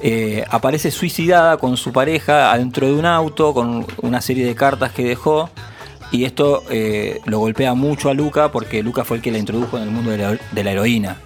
Eh, 0.01 0.43
aparece 0.49 0.91
suicidada 0.91 1.57
con 1.57 1.75
su 1.75 1.91
pareja 1.91 2.51
adentro 2.51 2.85
de 2.85 2.93
un 2.93 3.05
auto 3.05 3.53
con 3.55 3.83
una 4.03 4.21
serie 4.21 4.45
de 4.45 4.53
cartas 4.53 4.91
que 4.91 5.03
dejó 5.03 5.49
y 6.11 6.25
esto 6.25 6.63
eh, 6.69 7.19
lo 7.25 7.39
golpea 7.39 7.73
mucho 7.73 8.11
a 8.11 8.13
Luca 8.13 8.51
porque 8.51 8.83
Luca 8.83 9.03
fue 9.03 9.17
el 9.17 9.23
que 9.23 9.31
la 9.31 9.39
introdujo 9.39 9.75
en 9.77 9.83
el 9.83 9.89
mundo 9.89 10.11
de 10.11 10.17
la, 10.19 10.39
de 10.51 10.63
la 10.63 10.71
heroína. 10.71 11.17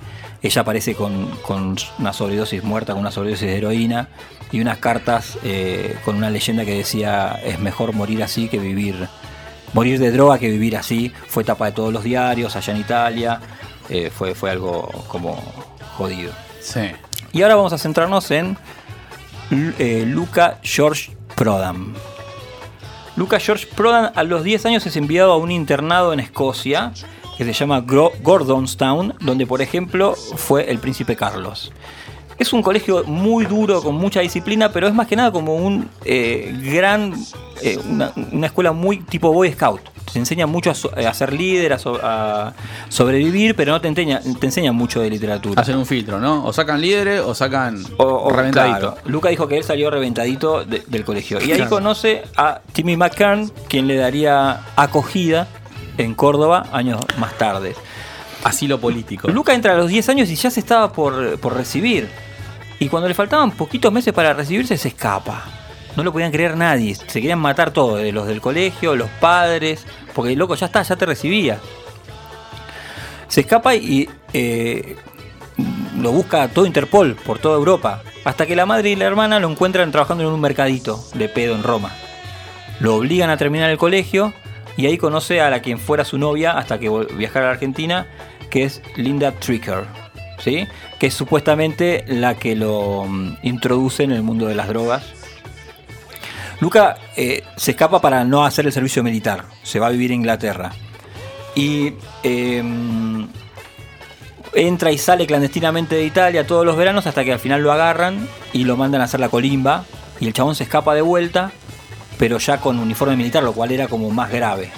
Ella 0.41 0.61
aparece 0.61 0.95
con, 0.95 1.29
con 1.43 1.75
una 1.99 2.13
sobredosis 2.13 2.63
muerta, 2.63 2.93
con 2.93 3.01
una 3.01 3.11
sobredosis 3.11 3.47
de 3.47 3.57
heroína 3.57 4.09
y 4.51 4.59
unas 4.59 4.79
cartas 4.79 5.37
eh, 5.43 5.95
con 6.03 6.15
una 6.15 6.29
leyenda 6.29 6.65
que 6.65 6.75
decía 6.75 7.39
es 7.43 7.59
mejor 7.59 7.93
morir 7.93 8.23
así 8.23 8.47
que 8.47 8.57
vivir 8.59 9.07
morir 9.73 9.99
de 9.99 10.11
droga 10.11 10.39
que 10.39 10.49
vivir 10.49 10.77
así. 10.77 11.11
Fue 11.27 11.43
tapa 11.43 11.65
de 11.65 11.71
todos 11.71 11.93
los 11.93 12.03
diarios 12.03 12.55
allá 12.55 12.73
en 12.73 12.79
Italia. 12.79 13.39
Eh, 13.89 14.09
fue, 14.09 14.35
fue 14.35 14.51
algo 14.51 14.89
como 15.07 15.41
jodido. 15.97 16.31
Sí. 16.59 16.91
Y 17.33 17.41
ahora 17.41 17.55
vamos 17.55 17.73
a 17.73 17.77
centrarnos 17.77 18.31
en 18.31 18.57
eh, 19.51 20.05
Luca 20.07 20.59
George 20.61 21.15
Prodan. 21.35 21.93
Luca 23.15 23.39
George 23.39 23.67
Prodan 23.67 24.11
a 24.15 24.23
los 24.23 24.43
10 24.43 24.65
años 24.65 24.85
es 24.85 24.95
enviado 24.95 25.33
a 25.33 25.37
un 25.37 25.51
internado 25.51 26.13
en 26.13 26.19
Escocia 26.19 26.93
que 27.45 27.53
se 27.53 27.59
llama 27.59 27.79
Gordonstown, 27.81 29.15
donde 29.19 29.45
por 29.47 29.61
ejemplo 29.61 30.15
fue 30.15 30.69
el 30.69 30.79
príncipe 30.79 31.15
Carlos. 31.15 31.71
Es 32.37 32.53
un 32.53 32.63
colegio 32.63 33.03
muy 33.03 33.45
duro, 33.45 33.83
con 33.83 33.95
mucha 33.95 34.19
disciplina, 34.21 34.71
pero 34.71 34.87
es 34.87 34.93
más 34.95 35.05
que 35.07 35.15
nada 35.15 35.31
como 35.31 35.55
un 35.55 35.87
eh, 36.05 36.51
gran, 36.73 37.13
eh, 37.61 37.77
una, 37.87 38.11
una 38.31 38.47
escuela 38.47 38.71
muy 38.71 38.97
tipo 39.01 39.31
Boy 39.31 39.51
Scout. 39.53 39.81
Te 40.11 40.17
enseña 40.17 40.47
mucho 40.47 40.71
a, 40.71 40.73
so- 40.73 40.89
a 40.97 41.13
ser 41.13 41.33
líder, 41.33 41.73
a, 41.73 41.77
so- 41.77 41.99
a 42.01 42.53
sobrevivir, 42.89 43.55
pero 43.55 43.73
no 43.73 43.79
te 43.79 43.87
enseña, 43.89 44.21
te 44.39 44.45
enseña 44.47 44.71
mucho 44.71 44.99
de 45.01 45.09
literatura. 45.11 45.61
Hacen 45.61 45.77
un 45.77 45.85
filtro, 45.85 46.19
¿no? 46.19 46.43
O 46.43 46.51
sacan 46.51 46.81
líderes 46.81 47.21
o 47.21 47.35
sacan 47.35 47.83
O- 47.97 48.31
reventadito. 48.31 48.79
claro. 48.95 48.97
Luca 49.05 49.29
dijo 49.29 49.47
que 49.47 49.57
él 49.57 49.63
salió 49.63 49.91
reventadito 49.91 50.65
de- 50.65 50.81
del 50.87 51.05
colegio. 51.05 51.37
Y 51.39 51.51
ahí 51.51 51.57
Claro. 51.57 51.69
conoce 51.69 52.23
a 52.35 52.61
Timmy 52.73 52.97
McKern, 52.97 53.49
quien 53.69 53.85
le 53.87 53.97
daría 53.97 54.61
acogida 54.75 55.47
en 55.97 56.13
Córdoba 56.15 56.67
años 56.71 57.01
más 57.17 57.37
tarde. 57.37 57.75
Asilo 58.43 58.79
político. 58.79 59.27
Luca 59.29 59.53
entra 59.53 59.73
a 59.73 59.77
los 59.77 59.89
10 59.89 60.09
años 60.09 60.29
y 60.29 60.35
ya 60.35 60.49
se 60.49 60.59
estaba 60.59 60.91
por, 60.91 61.39
por 61.39 61.55
recibir. 61.55 62.09
Y 62.79 62.89
cuando 62.89 63.07
le 63.07 63.13
faltaban 63.13 63.51
poquitos 63.51 63.93
meses 63.93 64.13
para 64.13 64.33
recibirse, 64.33 64.77
se 64.77 64.87
escapa. 64.87 65.45
No 65.95 66.03
lo 66.03 66.11
podían 66.11 66.31
creer 66.31 66.57
nadie. 66.57 66.95
Se 66.95 67.21
querían 67.21 67.39
matar 67.39 67.71
todos, 67.71 68.01
de 68.01 68.11
los 68.11 68.25
del 68.25 68.41
colegio, 68.41 68.95
los 68.95 69.09
padres. 69.09 69.85
Porque 70.15 70.33
el 70.33 70.39
loco 70.39 70.55
ya 70.55 70.65
está, 70.65 70.81
ya 70.81 70.95
te 70.95 71.05
recibía. 71.05 71.59
Se 73.27 73.41
escapa 73.41 73.75
y 73.75 74.09
eh, 74.33 74.95
lo 75.99 76.11
busca 76.11 76.47
todo 76.47 76.65
Interpol 76.65 77.15
por 77.15 77.39
toda 77.39 77.57
Europa. 77.57 78.01
Hasta 78.23 78.45
que 78.45 78.55
la 78.55 78.65
madre 78.65 78.89
y 78.89 78.95
la 78.95 79.05
hermana 79.05 79.39
lo 79.39 79.49
encuentran 79.49 79.91
trabajando 79.91 80.23
en 80.23 80.31
un 80.31 80.41
mercadito 80.41 81.03
de 81.13 81.29
pedo 81.29 81.55
en 81.55 81.63
Roma. 81.63 81.91
Lo 82.79 82.95
obligan 82.95 83.29
a 83.29 83.37
terminar 83.37 83.69
el 83.69 83.77
colegio 83.77 84.33
y 84.77 84.85
ahí 84.85 84.97
conoce 84.97 85.41
a 85.41 85.49
la 85.49 85.61
quien 85.61 85.79
fuera 85.79 86.05
su 86.05 86.17
novia 86.17 86.57
hasta 86.57 86.79
que 86.79 86.89
viajara 87.15 87.45
a 87.45 87.49
la 87.49 87.53
Argentina, 87.53 88.07
que 88.49 88.63
es 88.63 88.81
Linda 88.95 89.31
Tricker, 89.31 89.85
¿sí? 90.39 90.67
que 90.99 91.07
es 91.07 91.13
supuestamente 91.13 92.03
la 92.07 92.35
que 92.35 92.55
lo 92.55 93.05
mm, 93.07 93.37
introduce 93.43 94.03
en 94.03 94.11
el 94.11 94.23
mundo 94.23 94.47
de 94.47 94.55
las 94.55 94.67
drogas. 94.67 95.03
Luca 96.59 96.97
eh, 97.17 97.43
se 97.57 97.71
escapa 97.71 98.01
para 98.01 98.23
no 98.23 98.45
hacer 98.45 98.65
el 98.67 98.71
servicio 98.71 99.03
militar, 99.03 99.45
se 99.63 99.79
va 99.79 99.87
a 99.87 99.89
vivir 99.89 100.11
a 100.11 100.13
Inglaterra. 100.13 100.71
Y 101.55 101.93
eh, 102.23 102.63
entra 104.53 104.91
y 104.91 104.97
sale 104.97 105.25
clandestinamente 105.25 105.95
de 105.95 106.05
Italia 106.05 106.45
todos 106.45 106.65
los 106.65 106.77
veranos 106.77 107.07
hasta 107.07 107.23
que 107.23 107.33
al 107.33 107.39
final 107.39 107.61
lo 107.61 107.71
agarran 107.71 108.27
y 108.53 108.63
lo 108.63 108.77
mandan 108.77 109.01
a 109.01 109.05
hacer 109.05 109.19
la 109.19 109.29
colimba. 109.29 109.85
Y 110.19 110.27
el 110.27 110.33
chabón 110.33 110.55
se 110.55 110.63
escapa 110.63 110.93
de 110.93 111.01
vuelta, 111.01 111.51
pero 112.21 112.37
ya 112.37 112.59
con 112.59 112.77
uniforme 112.77 113.15
militar, 113.15 113.41
lo 113.41 113.51
cual 113.51 113.71
era 113.71 113.87
como 113.87 114.07
más 114.11 114.29
grave. 114.29 114.69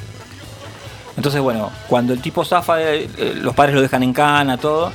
Entonces, 1.17 1.41
bueno, 1.41 1.71
cuando 1.89 2.13
el 2.13 2.21
tipo 2.21 2.45
zafa, 2.45 2.77
de- 2.77 3.09
eh, 3.17 3.33
los 3.35 3.53
padres 3.53 3.75
lo 3.75 3.81
dejan 3.81 4.01
en 4.01 4.13
cana, 4.13 4.57
todo. 4.57 4.87
eh, 4.87 4.93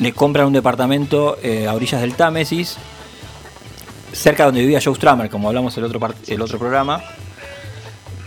Le 0.00 0.12
compran 0.12 0.48
un 0.48 0.52
departamento 0.52 1.38
eh, 1.44 1.68
a 1.68 1.72
orillas 1.74 2.00
del 2.00 2.14
Támesis, 2.16 2.76
cerca 4.12 4.44
donde 4.44 4.60
vivía 4.60 4.80
Joe 4.82 4.96
Strummer, 4.96 5.30
como 5.30 5.46
hablamos 5.46 5.76
el 5.78 5.84
otro, 5.84 6.00
el 6.26 6.42
otro 6.42 6.58
programa. 6.58 7.00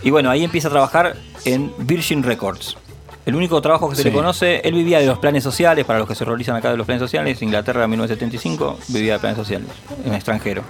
Y 0.02 0.08
bueno, 0.10 0.30
ahí 0.30 0.42
empieza 0.42 0.68
a 0.68 0.70
trabajar 0.70 1.14
en 1.44 1.74
Virgin 1.76 2.22
Records. 2.22 2.78
El 3.26 3.34
único 3.34 3.60
trabajo 3.60 3.90
que 3.90 3.96
se 3.96 4.02
Sí. 4.04 4.08
le 4.08 4.14
conoce, 4.14 4.62
él 4.64 4.72
vivía 4.72 4.98
de 4.98 5.04
los 5.06 5.18
planes 5.18 5.44
sociales, 5.44 5.84
para 5.84 5.98
los 5.98 6.08
que 6.08 6.14
se 6.14 6.24
horrorizan 6.24 6.56
acá 6.56 6.70
de 6.70 6.78
los 6.78 6.86
planes 6.86 7.02
sociales, 7.02 7.42
Inglaterra 7.42 7.86
1975, 7.86 8.78
vivía 8.88 9.12
de 9.12 9.18
planes 9.18 9.36
sociales, 9.36 9.68
en 10.06 10.14
extranjero. 10.14 10.62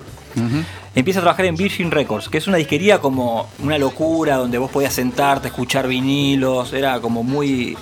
Empieza 0.95 1.21
a 1.21 1.23
trabajar 1.23 1.47
en 1.47 1.57
Virgin 1.57 1.91
Records, 1.91 2.29
que 2.29 2.39
es 2.39 2.47
una 2.47 2.57
disquería 2.57 2.99
como 2.99 3.49
una 3.63 3.79
locura, 3.79 4.37
donde 4.37 4.59
vos 4.59 4.71
podías 4.71 4.93
sentarte, 4.93 5.49
escuchar 5.49 5.87
vinilos, 5.87 6.73
era 6.73 7.01
como 7.01 7.23
muy... 7.23 7.77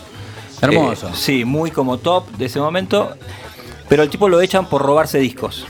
Hermoso. 0.61 1.09
eh, 1.09 1.13
sí, 1.15 1.45
muy 1.45 1.71
como 1.71 1.99
top 1.99 2.29
de 2.37 2.47
ese 2.47 2.59
momento. 2.59 3.15
Pero 3.89 4.03
el 4.03 4.11
tipo 4.11 4.29
lo 4.29 4.41
echan 4.41 4.69
por 4.69 4.83
robarse 4.83 5.19
discos. 5.19 5.67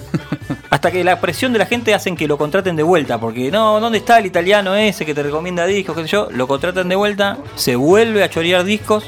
Hasta 0.70 0.90
que 0.90 1.04
la 1.04 1.20
presión 1.20 1.52
de 1.52 1.58
la 1.58 1.66
gente 1.66 1.94
hacen 1.94 2.16
que 2.16 2.26
lo 2.26 2.36
contraten 2.36 2.76
de 2.76 2.82
vuelta, 2.82 3.18
porque 3.18 3.50
no, 3.50 3.80
¿dónde 3.80 3.98
está 3.98 4.18
el 4.18 4.26
italiano 4.26 4.74
ese 4.74 5.06
que 5.06 5.14
te 5.14 5.22
recomienda 5.22 5.64
discos, 5.66 5.96
qué 5.96 6.02
sé 6.02 6.08
yo? 6.08 6.28
Lo 6.30 6.46
contratan 6.46 6.88
de 6.88 6.96
vuelta, 6.96 7.38
se 7.54 7.76
vuelve 7.76 8.22
a 8.22 8.30
chorear 8.30 8.64
discos 8.64 9.04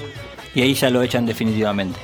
y 0.54 0.62
ahí 0.62 0.74
ya 0.74 0.88
lo 0.90 1.02
echan 1.02 1.26
definitivamente. 1.26 1.98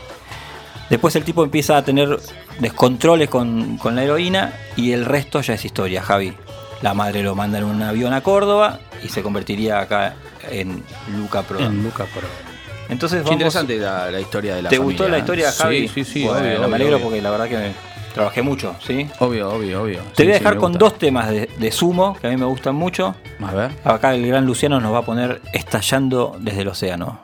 Después 0.91 1.16
el 1.16 1.24
tipo 1.24 1.43
empieza 1.45 1.76
a 1.76 1.82
tener 1.85 2.18
descontroles 2.59 3.28
con, 3.28 3.78
con 3.78 3.95
la 3.97 4.05
heroína 4.05 4.53
y 4.76 4.93
el 4.93 5.05
resto 5.05 5.41
ya 5.41 5.55
es 5.55 5.64
historia, 5.64 6.03
Javi. 6.03 6.35
La 6.82 6.93
madre 6.95 7.22
lo 7.22 7.35
manda 7.35 7.59
en 7.59 7.64
un 7.64 7.82
avión 7.82 8.12
a 8.12 8.20
Córdoba 8.22 8.78
y 9.03 9.09
se 9.09 9.22
convertiría 9.22 9.80
acá 9.80 10.14
en 10.51 10.82
Luca 11.16 11.43
Pro. 11.43 11.59
En 11.59 11.82
Luca 11.82 12.05
Pro. 12.05 12.28
Entonces 12.91 13.18
Qué 13.18 13.24
vamos- 13.24 13.32
interesante 13.32 13.78
la, 13.78 14.11
la 14.11 14.20
historia 14.20 14.55
de 14.57 14.62
la 14.62 14.68
¿Te 14.68 14.76
familia, 14.76 14.99
gustó 14.99 15.09
la 15.11 15.18
historia, 15.18 15.53
Javi? 15.53 15.89
Sí, 15.89 16.05
sí, 16.05 16.12
sí. 16.12 16.24
Bueno, 16.24 16.41
obvio, 16.41 16.51
me 16.51 16.64
obvio, 16.66 16.74
alegro 16.74 16.97
obvio. 16.97 17.07
porque 17.07 17.22
la 17.22 17.30
verdad 17.30 17.49
que 17.49 17.57
me 17.57 17.72
trabajé 18.12 18.43
mucho, 18.43 18.76
¿sí? 18.87 19.09
Obvio, 19.20 19.51
obvio, 19.51 19.82
obvio. 19.82 20.01
Te 20.14 20.16
Sí, 20.16 20.22
voy 20.24 20.32
a 20.32 20.35
dejar 20.35 20.55
me 20.57 20.61
con 20.61 20.72
gusta. 20.72 20.85
dos 20.85 20.99
temas 20.99 21.30
de, 21.30 21.49
de 21.57 21.72
sumo 21.72 22.14
que 22.20 22.26
a 22.26 22.30
mí 22.30 22.37
me 22.37 22.45
gustan 22.45 22.74
mucho. 22.74 23.14
A 23.43 23.53
ver. 23.55 23.70
Acá 23.85 24.14
el 24.14 24.26
gran 24.26 24.45
Luciano 24.45 24.78
nos 24.80 24.93
va 24.93 24.99
a 24.99 25.03
poner 25.03 25.41
estallando 25.55 26.37
desde 26.39 26.61
el 26.61 26.68
océano. 26.68 27.20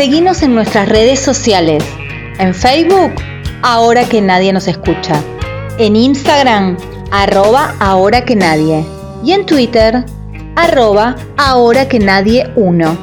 Seguinos 0.00 0.42
en 0.42 0.54
nuestras 0.54 0.88
redes 0.88 1.20
sociales. 1.20 1.84
En 2.38 2.54
Facebook, 2.54 3.12
ahora 3.60 4.08
que 4.08 4.22
nadie 4.22 4.50
nos 4.50 4.66
escucha. 4.66 5.22
En 5.76 5.94
Instagram, 5.94 6.78
arroba 7.10 7.76
ahora 7.80 8.24
que 8.24 8.34
nadie. 8.34 8.82
Y 9.22 9.32
en 9.32 9.44
Twitter, 9.44 10.02
arroba 10.56 11.16
ahora 11.36 11.86
que 11.86 11.98
nadie 11.98 12.50
1. 12.56 12.98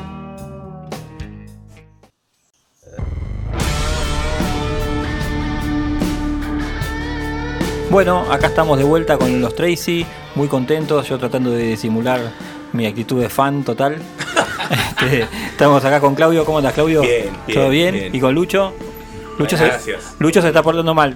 Bueno, 7.91 8.25
acá 8.31 8.47
estamos 8.47 8.79
de 8.79 8.85
vuelta 8.85 9.19
con 9.19 9.39
los 9.39 9.53
Tracy, 9.53 10.03
muy 10.33 10.47
contentos, 10.47 11.07
yo 11.07 11.19
tratando 11.19 11.51
de 11.51 11.77
simular 11.77 12.21
mi 12.73 12.87
actitud 12.87 13.21
de 13.21 13.29
fan 13.29 13.63
total. 13.63 14.01
Este, 15.01 15.27
estamos 15.51 15.83
acá 15.85 15.99
con 15.99 16.15
Claudio, 16.15 16.43
¿cómo 16.45 16.59
estás 16.59 16.73
Claudio? 16.73 17.01
Bien, 17.01 17.29
¿Todo 17.53 17.69
bien. 17.69 18.09
¿Y 18.13 18.19
con 18.19 18.33
Lucho? 18.33 18.73
Lucho, 19.37 19.55
Bueno, 19.55 19.57
se, 19.57 19.65
gracias. 19.65 20.15
Lucho 20.19 20.41
se 20.41 20.47
está 20.47 20.63
portando 20.63 20.93
mal. 20.93 21.15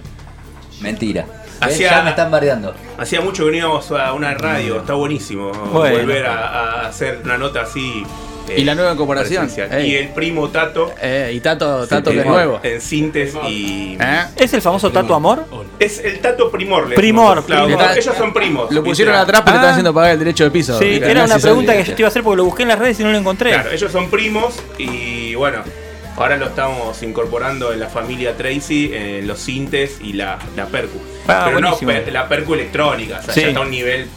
Mentira. 0.82 1.26
Hacía- 1.60 1.92
Ya 1.92 2.02
me 2.04 2.10
están 2.12 2.32
bardeando. 2.32 2.74
Hacía 2.98 3.22
mucho 3.22 3.46
que 3.46 3.52
no 3.52 3.58
íbamos 3.58 3.92
a 3.92 4.14
una 4.14 4.34
radio, 4.34 4.78
está 4.80 4.94
buenísimo 4.94 5.52
Bueno. 5.72 5.98
volver 5.98 6.26
a, 6.26 6.48
a 6.84 6.88
hacer 6.88 7.22
una 7.24 7.38
nota 7.38 7.62
así. 7.62 8.04
eh, 8.50 8.56
Y 8.60 8.64
la 8.64 8.74
nueva 8.76 8.94
incorporación. 8.94 9.50
Y 9.84 9.96
el 9.96 10.10
primo 10.10 10.50
Tato. 10.50 10.92
Eh, 11.02 11.32
y 11.36 11.40
Tato, 11.40 11.86
Tato 11.88 12.12
es 12.12 12.26
nuevo. 12.26 12.60
En 12.64 12.82
Sintes 12.82 13.36
y. 13.48 13.98
¿Eh? 14.00 14.24
¿Es 14.38 14.54
el 14.54 14.62
famoso 14.62 14.92
Tato 14.92 15.14
Amor? 15.14 15.46
Es 15.82 16.00
el 16.00 16.20
Tato 16.20 16.52
Primor. 16.52 16.88
le 16.88 16.96
Primor, 16.96 17.38
decimos, 17.38 17.46
claro, 17.46 17.66
Primor. 17.66 17.98
Ellos 17.98 18.16
son 18.16 18.34
primos. 18.34 18.72
Lo 18.72 18.84
pusieron 18.84 19.16
atrás 19.16 19.42
porque 19.42 19.54
Ah. 19.58 19.62
están 19.62 19.70
haciendo 19.72 19.94
pagar 19.94 20.12
el 20.12 20.20
derecho 20.20 20.44
de 20.44 20.52
piso. 20.52 20.78
Sí, 20.78 20.96
era 21.02 21.14
no 21.22 21.26
una 21.26 21.40
pregunta 21.40 21.74
que 21.76 21.84
yo 21.84 21.96
te 21.96 22.02
iba 22.02 22.08
a 22.08 22.10
hacer 22.12 22.22
porque 22.24 22.38
lo 22.38 22.46
busqué 22.46 22.62
en 22.64 22.68
las 22.70 22.80
redes 22.80 23.00
y 23.00 23.04
no 23.04 23.12
lo 23.12 23.18
encontré. 23.18 23.50
Claro, 23.52 23.72
ellos 23.72 23.92
son 23.92 24.10
primos 24.10 24.60
y 24.78 25.34
bueno, 25.36 25.64
ahora 26.18 26.38
lo 26.38 26.46
estamos 26.48 27.02
incorporando 27.02 27.74
en 27.74 27.80
la 27.80 27.88
familia 27.88 28.38
Tracy, 28.38 28.92
en 28.94 29.28
los 29.28 29.40
sintes 29.40 29.98
y 30.04 30.14
la, 30.14 30.38
la 30.56 30.68
percu. 30.68 31.00
Ah, 31.28 31.44
Pero 31.46 31.60
no 31.60 31.70
buenísimo. 31.76 31.92
per- 31.92 32.14
la 32.14 32.28
percu 32.30 32.54
electrónica, 32.54 33.18
o 33.20 33.24
sea, 33.24 33.34
Sí. 33.34 33.42
ya 33.42 33.48
está 33.48 33.60
a 33.60 33.64
un 33.64 33.72
nivel 33.72 34.08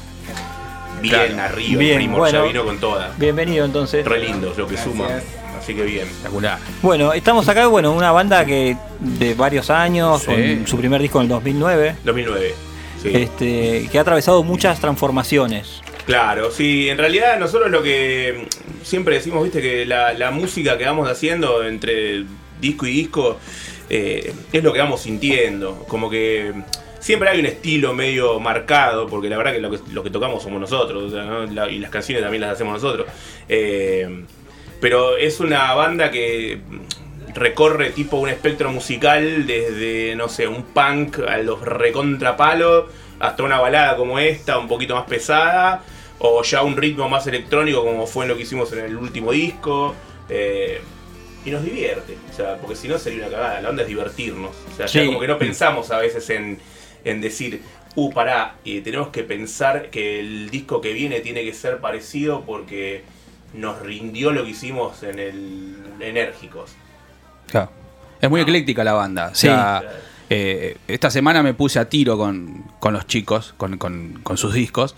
bien 1.00 1.14
Claro. 1.14 1.42
arriba. 1.42 1.78
Bien, 1.78 1.90
el 1.92 1.96
primo 1.98 2.18
bueno. 2.18 2.38
ya 2.40 2.46
vino 2.46 2.64
con 2.64 2.78
toda. 2.78 3.12
Bienvenido 3.16 3.64
entonces. 3.64 4.04
Re 4.06 4.18
lindo 4.20 4.52
lo 4.56 4.66
que 4.68 4.76
suma. 4.76 5.06
Así 5.64 5.74
que 5.74 5.82
bien. 5.82 6.06
Espectacular. 6.06 6.58
Bueno, 6.82 7.14
estamos 7.14 7.48
acá, 7.48 7.66
bueno, 7.68 7.92
una 7.92 8.12
banda 8.12 8.44
que 8.44 8.76
de 9.00 9.32
varios 9.34 9.70
años, 9.70 10.20
Sí. 10.20 10.26
con 10.26 10.66
su 10.66 10.76
primer 10.76 11.00
disco 11.00 11.18
en 11.18 11.22
el 11.22 11.28
2009, 11.30 11.96
2009. 12.04 12.54
Sí. 13.02 13.10
este, 13.14 13.88
que 13.90 13.98
ha 13.98 14.02
atravesado 14.02 14.42
muchas 14.42 14.78
transformaciones. 14.80 15.80
Claro, 16.06 16.50
sí, 16.50 16.88
en 16.90 16.98
realidad 16.98 17.38
nosotros 17.38 17.70
lo 17.70 17.82
que 17.82 18.46
mm, 18.46 18.84
siempre 18.84 19.14
decimos, 19.16 19.42
viste, 19.42 19.62
que 19.62 19.86
la, 19.86 20.12
la 20.12 20.30
música 20.30 20.76
que 20.76 20.84
vamos 20.84 21.08
haciendo 21.10 21.64
entre 21.64 22.24
disco 22.60 22.86
y 22.86 22.90
disco 22.92 23.38
eh, 23.90 24.32
es 24.52 24.62
lo 24.62 24.72
que 24.72 24.78
vamos 24.80 25.00
sintiendo, 25.02 25.84
como 25.88 26.08
que 26.10 26.52
siempre 27.00 27.28
hay 27.30 27.40
un 27.40 27.46
estilo 27.46 27.92
medio 27.94 28.38
marcado, 28.40 29.06
porque 29.06 29.28
la 29.30 29.36
verdad 29.38 29.52
que 29.52 29.60
lo 29.60 29.70
que, 29.70 29.78
lo 29.92 30.02
que 30.02 30.10
tocamos 30.10 30.42
somos 30.42 30.60
nosotros, 30.60 31.04
o 31.04 31.10
sea, 31.10 31.24
¿no? 31.24 31.46
La- 31.46 31.70
y 31.70 31.78
las 31.78 31.90
canciones 31.90 32.22
también 32.22 32.42
las 32.42 32.52
hacemos 32.52 32.82
nosotros. 32.82 33.06
Eh, 33.48 34.24
pero 34.80 35.16
es 35.16 35.40
una 35.40 35.72
banda 35.74 36.10
que 36.10 36.60
recorre 37.34 37.90
tipo 37.90 38.16
un 38.16 38.28
espectro 38.28 38.70
musical 38.70 39.46
desde, 39.46 40.14
no 40.16 40.28
sé, 40.28 40.46
un 40.46 40.62
punk 40.62 41.18
a 41.20 41.38
los 41.38 41.60
recontrapalos 41.62 42.86
hasta 43.18 43.42
una 43.42 43.58
balada 43.58 43.96
como 43.96 44.18
esta, 44.18 44.58
un 44.58 44.68
poquito 44.68 44.94
más 44.94 45.04
pesada, 45.04 45.82
o 46.18 46.42
ya 46.42 46.62
un 46.62 46.76
ritmo 46.76 47.08
más 47.08 47.26
electrónico 47.26 47.84
como 47.84 48.06
fue 48.06 48.26
lo 48.26 48.36
que 48.36 48.42
hicimos 48.42 48.72
en 48.72 48.80
el 48.80 48.96
último 48.96 49.32
disco. 49.32 49.94
eh, 50.28 50.80
y 51.44 51.50
nos 51.50 51.62
divierte, 51.62 52.16
o 52.30 52.34
sea, 52.34 52.56
porque 52.56 52.74
si 52.74 52.88
no 52.88 52.98
sería 52.98 53.26
una 53.26 53.36
cagada, 53.36 53.60
la 53.60 53.68
onda 53.68 53.82
es 53.82 53.88
divertirnos. 53.88 54.52
O 54.72 54.76
sea, 54.76 54.86
ya 54.86 55.04
como 55.04 55.20
que 55.20 55.28
no 55.28 55.38
pensamos 55.38 55.90
a 55.90 55.98
veces 55.98 56.30
en, 56.30 56.58
en 57.04 57.20
decir, 57.20 57.60
uh, 57.96 58.12
pará, 58.12 58.56
eh, 58.64 58.80
tenemos 58.80 59.08
que 59.08 59.24
pensar 59.24 59.90
que 59.90 60.20
el 60.20 60.48
disco 60.48 60.80
que 60.80 60.94
viene 60.94 61.20
tiene 61.20 61.44
que 61.44 61.52
ser 61.52 61.78
parecido 61.78 62.44
porque 62.46 63.02
nos 63.54 63.80
rindió 63.80 64.30
lo 64.32 64.44
que 64.44 64.50
hicimos 64.50 65.02
en 65.02 65.18
el 65.18 65.76
Enérgicos. 66.00 66.72
Claro. 67.48 67.70
Es 68.20 68.28
muy 68.30 68.40
ecléctica 68.40 68.82
la 68.84 68.92
banda. 68.94 69.28
O 69.32 69.34
sea, 69.34 69.82
eh, 70.30 70.76
esta 70.88 71.10
semana 71.10 71.42
me 71.42 71.54
puse 71.54 71.78
a 71.78 71.88
tiro 71.88 72.16
con, 72.16 72.64
con 72.80 72.92
los 72.94 73.06
chicos, 73.06 73.54
con, 73.56 73.76
con- 73.78 74.20
con 74.22 74.36
sus 74.36 74.54
discos. 74.54 74.94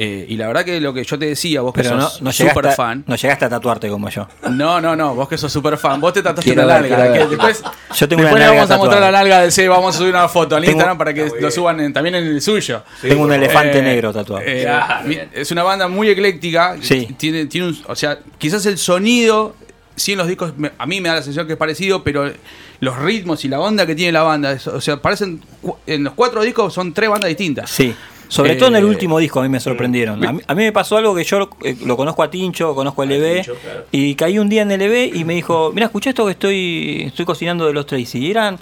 Eh, 0.00 0.26
y 0.28 0.36
la 0.36 0.46
verdad 0.46 0.64
que 0.64 0.80
lo 0.80 0.94
que 0.94 1.02
yo 1.02 1.18
te 1.18 1.26
decía, 1.26 1.60
vos 1.60 1.72
que 1.74 1.82
Pero 1.82 2.00
sos 2.00 2.22
no, 2.22 2.30
super 2.30 2.68
a- 2.68 2.72
fan. 2.72 3.02
no 3.08 3.16
llegaste 3.16 3.44
a 3.46 3.48
tatuarte 3.48 3.88
como 3.88 4.08
yo. 4.08 4.28
No, 4.48 4.80
no, 4.80 4.94
no, 4.94 5.16
vos 5.16 5.28
que 5.28 5.36
sos 5.36 5.52
super 5.52 5.76
fan. 5.76 6.00
Vos 6.00 6.12
te 6.12 6.22
tatuaste 6.22 6.54
ver, 6.54 6.64
nalga. 6.64 7.12
que 7.12 7.26
después 7.26 7.64
Yo 7.96 8.08
tengo 8.08 8.22
una 8.22 8.32
le 8.32 8.38
nalga 8.38 8.54
vamos 8.60 8.70
a 8.70 8.76
mostrar 8.78 9.00
la 9.00 9.10
nalga 9.10 9.40
del 9.40 9.50
C, 9.50 9.66
vamos 9.68 9.96
a 9.96 9.98
subir 9.98 10.14
una 10.14 10.28
foto 10.28 10.54
al 10.54 10.62
Tengo- 10.62 10.72
Instagram 10.74 10.98
para 10.98 11.12
que 11.12 11.28
lo 11.40 11.50
suban 11.50 11.80
en- 11.80 11.92
también 11.92 12.14
en 12.14 12.24
el 12.28 12.40
suyo. 12.40 12.84
Tengo 13.02 13.24
un 13.24 13.32
elefante 13.32 13.80
Eh, 13.80 13.82
negro 13.82 14.12
tatuado. 14.12 14.44
Eh, 14.46 15.28
es 15.32 15.50
una 15.50 15.64
banda 15.64 15.88
muy 15.88 16.08
ecléctica. 16.08 16.76
Sí. 16.80 17.08
Tiene, 17.18 17.46
tiene 17.46 17.66
un, 17.68 17.78
o 17.88 17.96
sea, 17.96 18.20
quizás 18.38 18.64
el 18.66 18.78
sonido, 18.78 19.56
sí 19.96 20.12
en 20.12 20.18
los 20.18 20.28
discos, 20.28 20.56
me- 20.56 20.70
a 20.78 20.86
mí 20.86 21.00
me 21.00 21.08
da 21.08 21.16
la 21.16 21.22
sensación 21.22 21.48
que 21.48 21.54
es 21.54 21.58
parecido, 21.58 22.04
pero 22.04 22.30
los 22.78 22.96
ritmos 22.98 23.44
y 23.44 23.48
la 23.48 23.58
onda 23.58 23.84
que 23.84 23.96
tiene 23.96 24.12
la 24.12 24.22
banda, 24.22 24.52
es- 24.52 24.68
o 24.68 24.80
sea, 24.80 24.98
parecen, 25.02 25.40
en 25.88 26.04
los 26.04 26.12
cuatro 26.14 26.42
discos 26.42 26.72
son 26.72 26.94
tres 26.94 27.10
bandas 27.10 27.26
distintas. 27.28 27.68
Sí. 27.68 27.92
Sobre 28.28 28.52
Eh, 28.52 28.56
todo 28.56 28.68
en 28.68 28.76
el 28.76 28.84
último 28.84 29.18
disco 29.18 29.40
a 29.40 29.42
mí 29.42 29.48
me 29.48 29.58
sorprendieron. 29.60 30.24
A 30.24 30.32
mí, 30.32 30.40
a 30.46 30.54
mí 30.54 30.62
me 30.64 30.72
pasó 30.72 30.96
algo 30.98 31.14
que 31.14 31.24
yo 31.24 31.48
eh, 31.64 31.76
lo 31.84 31.96
conozco 31.96 32.22
a 32.22 32.30
Tincho, 32.30 32.74
conozco 32.74 33.02
a 33.02 33.06
LB, 33.06 33.34
Tincho, 33.36 33.54
claro. 33.56 33.84
y 33.90 34.14
caí 34.14 34.38
un 34.38 34.48
día 34.48 34.62
en 34.62 34.68
LB 34.72 35.16
y 35.16 35.24
me 35.24 35.34
dijo, 35.34 35.72
mira, 35.74 35.86
escuché 35.86 36.10
esto 36.10 36.26
que 36.26 36.32
estoy, 36.32 37.04
estoy 37.06 37.24
cocinando 37.24 37.66
de 37.66 37.72
los 37.72 37.86
Tracy. 37.86 38.18
Y 38.18 38.30
eran 38.30 38.58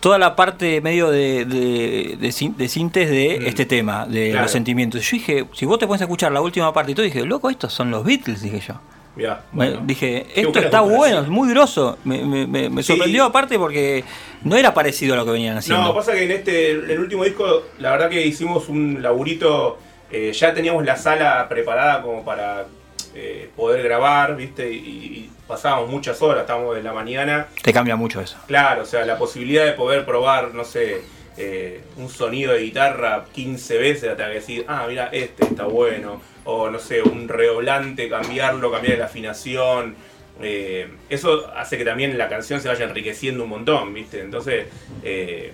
toda 0.00 0.18
la 0.18 0.34
parte 0.36 0.80
medio 0.80 1.10
de, 1.10 1.44
de, 1.44 2.16
de, 2.18 2.52
de 2.56 2.68
sintes 2.68 3.10
de 3.10 3.48
este 3.48 3.66
tema, 3.66 4.06
de 4.06 4.30
Claro. 4.30 4.44
los 4.44 4.52
sentimientos. 4.52 5.02
Yo 5.02 5.10
dije, 5.16 5.44
si 5.52 5.66
vos 5.66 5.78
te 5.78 5.86
pones 5.86 6.00
a 6.00 6.04
escuchar 6.04 6.32
la 6.32 6.40
última 6.40 6.72
parte 6.72 6.92
y 6.92 6.94
todo, 6.94 7.04
dije, 7.04 7.24
loco, 7.24 7.50
estos 7.50 7.72
son 7.72 7.90
los 7.90 8.04
Beatles, 8.04 8.40
dije 8.42 8.60
yo. 8.66 8.74
Mirá, 9.16 9.42
Me- 9.52 9.78
dije, 9.84 10.26
esto 10.34 10.58
está 10.58 10.82
bueno, 10.82 11.20
es 11.22 11.28
muy 11.28 11.48
grosso. 11.50 11.98
Me, 12.04 12.22
me- 12.22 12.46
me- 12.68 12.82
Sí. 12.82 12.88
sorprendió 12.92 13.24
aparte 13.24 13.58
porque 13.58 14.04
no 14.42 14.56
era 14.56 14.74
parecido 14.74 15.14
a 15.14 15.16
lo 15.16 15.24
que 15.24 15.30
venían 15.32 15.56
haciendo. 15.56 15.82
No, 15.82 15.94
pasa 15.94 16.12
que 16.12 16.24
en 16.24 16.30
este, 16.32 16.72
en 16.72 16.90
el 16.90 16.98
último 17.00 17.24
disco, 17.24 17.64
la 17.78 17.92
verdad 17.92 18.10
que 18.10 18.24
hicimos 18.26 18.68
un 18.68 19.02
laburito, 19.02 19.78
eh, 20.12 20.32
ya 20.32 20.52
teníamos 20.54 20.84
la 20.84 20.96
sala 20.96 21.48
preparada 21.48 22.02
como 22.02 22.24
para 22.24 22.66
eh, 23.14 23.48
poder 23.56 23.82
grabar, 23.82 24.36
¿viste? 24.36 24.70
Y, 24.70 24.76
y 24.76 25.30
pasábamos 25.48 25.88
muchas 25.90 26.20
horas, 26.20 26.42
estábamos 26.42 26.76
de 26.76 26.82
la 26.82 26.92
mañana. 26.92 27.46
Te 27.62 27.72
cambia 27.72 27.96
mucho 27.96 28.20
eso. 28.20 28.36
Claro, 28.46 28.82
o 28.82 28.84
sea, 28.86 29.06
la 29.06 29.16
posibilidad 29.16 29.64
de 29.64 29.72
poder 29.72 30.04
probar, 30.04 30.52
no 30.52 30.64
sé, 30.64 31.00
eh, 31.38 31.80
un 31.96 32.10
sonido 32.10 32.52
de 32.52 32.60
guitarra 32.60 33.24
15 33.32 33.78
veces 33.78 34.10
hasta 34.10 34.26
que 34.28 34.34
decir, 34.34 34.64
ah, 34.68 34.84
mira, 34.86 35.08
este 35.12 35.44
está 35.46 35.64
bueno. 35.64 36.20
O 36.46 36.70
no 36.70 36.78
sé, 36.78 37.02
un 37.02 37.28
redoblante, 37.28 38.08
cambiarlo, 38.08 38.70
cambiar 38.70 38.98
la 38.98 39.06
afinación. 39.06 39.94
Eh, 40.40 40.88
eso 41.08 41.50
hace 41.56 41.76
que 41.78 41.84
también 41.84 42.16
la 42.16 42.28
canción 42.28 42.60
se 42.60 42.68
vaya 42.68 42.84
enriqueciendo 42.84 43.44
un 43.44 43.50
montón, 43.50 43.92
¿viste? 43.92 44.20
Entonces, 44.20 44.66
eh, 45.02 45.52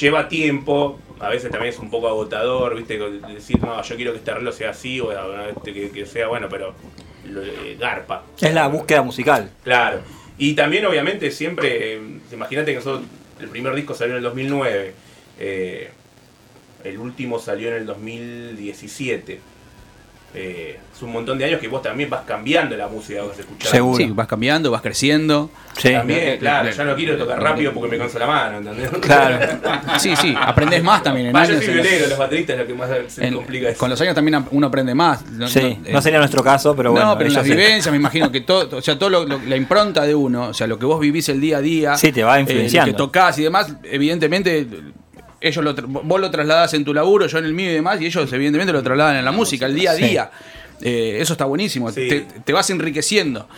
lleva 0.00 0.28
tiempo, 0.28 0.98
a 1.20 1.28
veces 1.28 1.50
también 1.50 1.72
es 1.72 1.78
un 1.78 1.90
poco 1.90 2.08
agotador, 2.08 2.74
¿viste? 2.76 2.98
Decir, 2.98 3.60
no, 3.60 3.80
yo 3.82 3.96
quiero 3.96 4.12
que 4.12 4.18
este 4.18 4.30
arreglo 4.30 4.52
sea 4.52 4.70
así 4.70 5.00
o 5.00 5.12
este, 5.48 5.72
que, 5.72 5.90
que 5.90 6.06
sea 6.06 6.26
bueno, 6.28 6.48
pero 6.50 6.74
lo- 7.28 7.42
eh, 7.42 7.76
garpa. 7.78 8.24
Es 8.40 8.52
la 8.54 8.66
búsqueda 8.68 9.02
musical. 9.02 9.50
Claro. 9.62 10.00
Y 10.38 10.54
también, 10.54 10.84
obviamente, 10.86 11.30
siempre, 11.30 11.98
imagínate 12.32 12.72
que 12.72 12.78
nosotros, 12.78 13.06
el 13.40 13.48
primer 13.48 13.74
disco 13.74 13.94
salió 13.94 14.14
en 14.14 14.18
el 14.18 14.24
2009, 14.24 14.94
eh, 15.38 15.90
el 16.84 16.98
último 16.98 17.38
salió 17.38 17.68
en 17.68 17.74
el 17.74 17.86
2017. 17.86 19.40
Eh, 20.38 20.78
es 20.94 21.00
un 21.02 21.12
montón 21.12 21.38
de 21.38 21.46
años 21.46 21.60
que 21.60 21.68
vos 21.68 21.80
también 21.80 22.10
vas 22.10 22.22
cambiando 22.26 22.76
la 22.76 22.88
música 22.88 23.20
que 23.22 23.26
vas 23.28 23.38
escuchando. 23.38 23.96
Sí, 23.96 24.06
vas 24.12 24.26
cambiando, 24.26 24.70
vas 24.70 24.82
creciendo. 24.82 25.50
También, 25.82 26.38
claro, 26.38 26.70
ya 26.70 26.84
no 26.84 26.94
quiero 26.94 27.16
tocar 27.16 27.42
rápido 27.42 27.72
porque 27.72 27.90
me 27.90 27.98
canso 27.98 28.18
la 28.18 28.26
mano, 28.26 28.58
¿entendés? 28.58 28.90
Claro. 29.00 29.38
Sí, 29.98 30.14
sí, 30.16 30.34
aprendés 30.38 30.82
más 30.82 31.02
también 31.02 31.28
en 31.28 31.32
yo 31.32 31.38
años. 31.38 31.56
soy 31.56 31.66
en 31.70 31.76
los- 31.78 31.86
violero, 31.86 32.06
los 32.08 32.18
bateristas 32.18 32.54
es 32.54 32.60
lo 32.60 32.66
que 32.66 32.74
más 32.74 32.90
se 33.08 33.26
en- 33.26 33.34
complica. 33.34 33.68
eso. 33.70 33.78
con 33.78 33.88
los 33.90 34.00
años 34.00 34.14
también 34.14 34.44
uno 34.50 34.66
aprende 34.66 34.94
más. 34.94 35.24
No, 35.30 35.48
Sí, 35.48 35.78
no- 35.86 35.92
no 35.92 36.02
sería 36.02 36.18
nuestro 36.18 36.42
caso, 36.42 36.76
pero 36.76 36.92
bueno. 36.92 37.06
no, 37.08 37.16
pero 37.18 37.28
en 37.28 37.34
las 37.34 37.44
sí. 37.44 37.50
vivencias 37.50 37.90
me 37.90 37.96
imagino 37.96 38.30
que 38.30 38.42
todo, 38.42 38.76
o 38.76 38.82
sea, 38.82 38.98
todo 38.98 39.08
lo- 39.10 39.24
lo- 39.24 39.38
la 39.38 39.56
impronta 39.56 40.02
de 40.04 40.14
uno, 40.14 40.48
o 40.48 40.54
sea, 40.54 40.66
lo 40.66 40.78
que 40.78 40.84
vos 40.86 41.00
vivís 41.00 41.28
el 41.30 41.40
día 41.40 41.58
a 41.58 41.60
día, 41.62 41.96
Sí, 41.96 42.12
te 42.12 42.22
va 42.24 42.36
eh, 42.38 42.42
influenciando. 42.42 42.90
lo 42.90 42.92
que 42.92 42.98
tocás 42.98 43.38
y 43.38 43.42
demás, 43.42 43.74
evidentemente 43.84 44.66
ellos 45.40 45.64
lo, 45.64 45.74
tra- 45.74 45.86
vos 45.86 46.20
lo 46.20 46.30
trasladás 46.30 46.74
en 46.74 46.84
tu 46.84 46.92
laburo, 46.94 47.26
yo 47.26 47.38
en 47.38 47.44
el 47.44 47.54
mío 47.54 47.70
y 47.70 47.74
demás, 47.74 48.00
y 48.00 48.06
ellos 48.06 48.32
evidentemente 48.32 48.72
lo 48.72 48.82
trasladan 48.82 49.16
en 49.16 49.24
la 49.24 49.32
música, 49.32 49.66
el 49.66 49.74
día 49.74 49.92
a 49.92 49.94
Sí. 49.96 50.02
día. 50.04 50.30
Eh, 50.82 51.18
eso 51.20 51.32
está 51.32 51.44
buenísimo, 51.46 51.90
Sí. 51.90 52.08
te, 52.08 52.20
te 52.44 52.52
vas 52.52 52.68
enriqueciendo. 52.70 53.48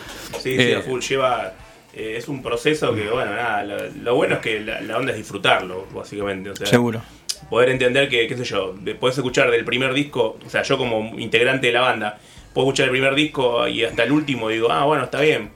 Sí, 0.41 0.55
sí, 0.55 0.61
Eh, 0.61 0.75
a 0.77 0.81
full. 0.81 1.01
Lleva. 1.01 1.53
eh, 1.93 2.15
es 2.17 2.27
un 2.27 2.41
proceso 2.43 2.93
que, 2.95 3.09
bueno, 3.09 3.33
nada. 3.33 3.63
Lo, 3.63 3.77
lo 4.03 4.15
bueno 4.15 4.35
es 4.35 4.41
que 4.41 4.59
la, 4.61 4.79
la 4.81 4.97
onda 4.97 5.11
es 5.11 5.17
disfrutarlo, 5.17 5.87
básicamente. 5.93 6.49
O 6.51 6.55
sea, 6.55 6.67
Seguro. 6.67 7.01
Poder 7.49 7.69
entender 7.69 8.07
que, 8.09 8.27
qué 8.27 8.37
sé 8.37 8.43
yo, 8.43 8.75
podés 8.99 9.17
escuchar 9.17 9.49
del 9.49 9.65
primer 9.65 9.93
disco, 9.93 10.37
o 10.45 10.49
sea, 10.49 10.61
yo 10.61 10.77
como 10.77 11.17
integrante 11.19 11.67
de 11.67 11.73
la 11.73 11.81
banda, 11.81 12.19
puedo 12.53 12.67
escuchar 12.67 12.85
el 12.85 12.91
primer 12.91 13.15
disco 13.15 13.67
y 13.67 13.83
hasta 13.83 14.03
el 14.03 14.11
último 14.11 14.49
digo, 14.49 14.71
ah, 14.71 14.85
bueno, 14.85 15.05
está 15.05 15.19
bien. 15.21 15.49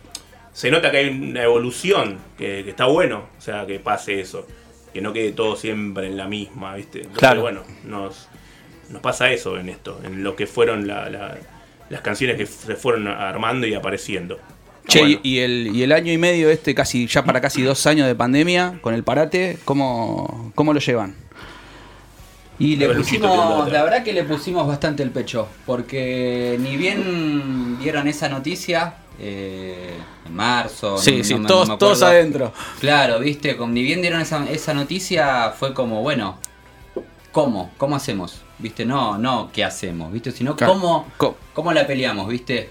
se 0.54 0.70
nota 0.72 0.91
que 0.91 0.98
hay 0.98 1.10
una 1.10 1.44
evolución, 1.44 2.18
que, 2.38 2.64
que 2.64 2.70
está 2.70 2.86
bueno, 2.86 3.26
o 3.38 3.41
sea, 3.41 3.66
que 3.66 3.80
pase 3.80 4.20
eso. 4.22 4.45
Que 4.94 5.02
no 5.02 5.11
quede 5.14 5.32
todo 5.32 5.56
siempre 5.56 6.07
en 6.07 6.18
la 6.18 6.28
misma, 6.28 6.76
¿viste? 6.76 6.99
Entonces, 6.99 7.20
Claro. 7.20 7.41
bueno, 7.41 7.64
nos, 7.86 8.28
nos 8.90 9.02
pasa 9.02 9.32
eso 9.32 9.57
en 9.57 9.70
esto, 9.70 9.99
en 10.03 10.24
lo 10.24 10.36
que 10.36 10.45
fueron 10.48 10.88
la- 10.88 11.10
la- 11.10 11.38
las 11.90 12.02
canciones 12.02 12.38
que 12.38 12.45
se 12.45 12.76
fueron 12.76 13.07
armando 13.07 13.65
y 13.68 13.74
apareciendo. 13.74 14.40
Che, 14.88 14.99
Bueno. 14.99 15.20
y, 15.24 15.40
el, 15.40 15.70
y 15.74 15.84
el 15.84 15.91
año 15.94 16.11
y 16.11 16.18
medio 16.18 16.49
este, 16.49 16.76
casi 16.76 17.07
ya 17.07 17.24
para 17.24 17.40
casi 17.41 17.61
dos 17.61 17.86
años 17.88 18.06
de 18.07 18.15
pandemia, 18.15 18.80
con 18.82 18.94
el 18.94 19.03
parate, 19.03 19.57
¿cómo, 19.65 20.52
cómo 20.56 20.74
lo 20.74 20.80
llevan? 20.80 21.15
Y 22.60 22.76
le 22.76 22.90
pusimos, 22.90 23.72
la 23.72 23.84
verdad 23.84 24.03
que 24.03 24.14
le 24.14 24.24
pusimos 24.24 24.68
bastante 24.68 25.02
el 25.02 25.10
pecho, 25.10 25.48
porque 25.65 26.56
ni 26.60 26.78
bien 26.78 27.80
dieron 27.80 28.07
esa 28.07 28.30
noticia 28.30 28.95
eh, 29.20 29.90
en 30.26 30.36
marzo, 30.36 30.98
Sí, 30.98 31.18
no- 31.18 31.24
sí, 31.24 31.36
no 31.36 31.48
todos- 31.48 31.68
no 31.70 31.78
todos 31.78 32.02
adentro. 32.08 32.54
Claro, 32.80 33.20
viste, 33.20 33.58
ni 33.68 33.84
bien 33.84 34.02
dieron 34.02 34.22
esa, 34.22 34.45
esa 34.50 34.74
noticia 34.74 35.52
fue 35.58 35.74
como, 35.74 36.02
bueno, 36.02 36.38
¿cómo? 37.32 37.72
¿Cómo 37.78 37.95
hacemos? 37.95 38.41
Viste, 38.60 38.86
no, 38.86 39.18
no, 39.18 39.50
¿qué 39.52 39.64
hacemos? 39.64 40.12
Viste, 40.14 40.32
sino 40.32 40.56
cómo, 40.68 41.08
cómo 41.54 41.74
la 41.74 41.86
peleamos, 41.88 42.28
viste. 42.28 42.70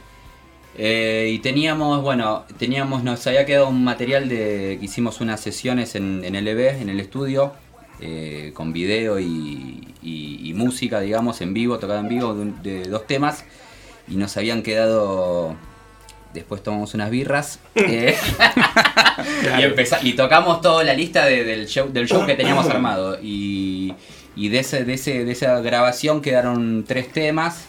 Eh, 0.78 1.28
y 1.34 1.38
teníamos, 1.40 2.00
bueno, 2.02 2.44
teníamos, 2.58 3.04
nos 3.04 3.26
había 3.26 3.44
quedado 3.44 3.68
un 3.68 3.84
material 3.84 4.28
de 4.30 4.78
que 4.80 4.84
hicimos 4.86 5.20
unas 5.20 5.40
sesiones 5.40 5.94
en, 5.96 6.24
en 6.24 6.34
LB, 6.34 6.80
en 6.80 6.88
el 6.88 6.98
estudio, 6.98 7.52
eh, 8.00 8.52
con 8.54 8.72
video 8.72 9.20
y, 9.20 9.86
y- 10.02 10.40
y 10.48 10.54
música, 10.54 11.00
digamos, 11.00 11.42
en 11.42 11.52
vivo, 11.52 11.78
tocado 11.78 12.00
en 12.00 12.08
vivo, 12.08 12.34
de, 12.34 12.52
de 12.82 12.88
dos 12.88 13.06
temas, 13.06 13.44
y 14.08 14.16
nos 14.16 14.36
habían 14.38 14.62
quedado. 14.62 15.56
Después 16.34 16.62
tomamos 16.62 16.94
unas 16.94 17.10
birras 17.10 17.58
eh, 17.74 18.16
y, 19.58 19.62
empeza- 19.62 20.00
y 20.02 20.14
tocamos 20.14 20.60
toda 20.60 20.82
la 20.84 20.94
lista 20.94 21.26
de- 21.26 21.44
del, 21.44 21.66
show, 21.68 21.90
del 21.92 22.06
show 22.08 22.24
que 22.26 22.34
teníamos 22.34 22.66
armado. 22.68 23.18
Y, 23.22 23.94
y 24.34 24.48
de, 24.48 24.60
ese, 24.60 24.84
de, 24.84 24.94
ese, 24.94 25.24
de 25.24 25.32
esa 25.32 25.60
grabación 25.60 26.20
quedaron 26.22 26.84
tres 26.86 27.12
temas. 27.12 27.66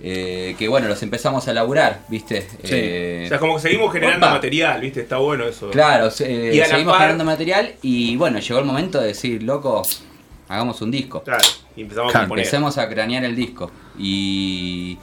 eh, 0.00 0.56
que 0.58 0.66
bueno, 0.68 0.88
los 0.88 1.02
empezamos 1.02 1.46
a 1.48 1.52
laburar, 1.52 2.00
¿viste? 2.08 2.46
Eh, 2.64 3.22
O 3.26 3.28
sea, 3.28 3.38
como 3.38 3.54
que 3.56 3.62
seguimos 3.62 3.92
generando 3.92 4.26
Opa. 4.26 4.34
material, 4.36 4.80
¿viste? 4.80 5.00
Está 5.02 5.18
bueno 5.18 5.44
eso. 5.44 5.70
Claro, 5.70 6.08
Y 6.08 6.10
seguimos 6.12 6.92
par- 6.94 7.02
generando 7.02 7.24
material 7.24 7.74
y 7.82 8.16
bueno, 8.16 8.38
llegó 8.40 8.58
el 8.58 8.64
momento 8.64 9.00
de 9.00 9.08
decir, 9.08 9.42
loco, 9.42 9.82
hagamos 10.48 10.80
un 10.82 10.90
disco. 10.90 11.22
Claro, 11.22 11.44
y 11.76 11.82
empezamos 11.82 12.14
a 12.14 12.20
componer. 12.20 12.44
Empecemos 12.44 12.78
a 12.78 12.88
cranear 12.88 13.22
el 13.24 13.36
disco. 13.36 13.70
Y, 13.98 14.98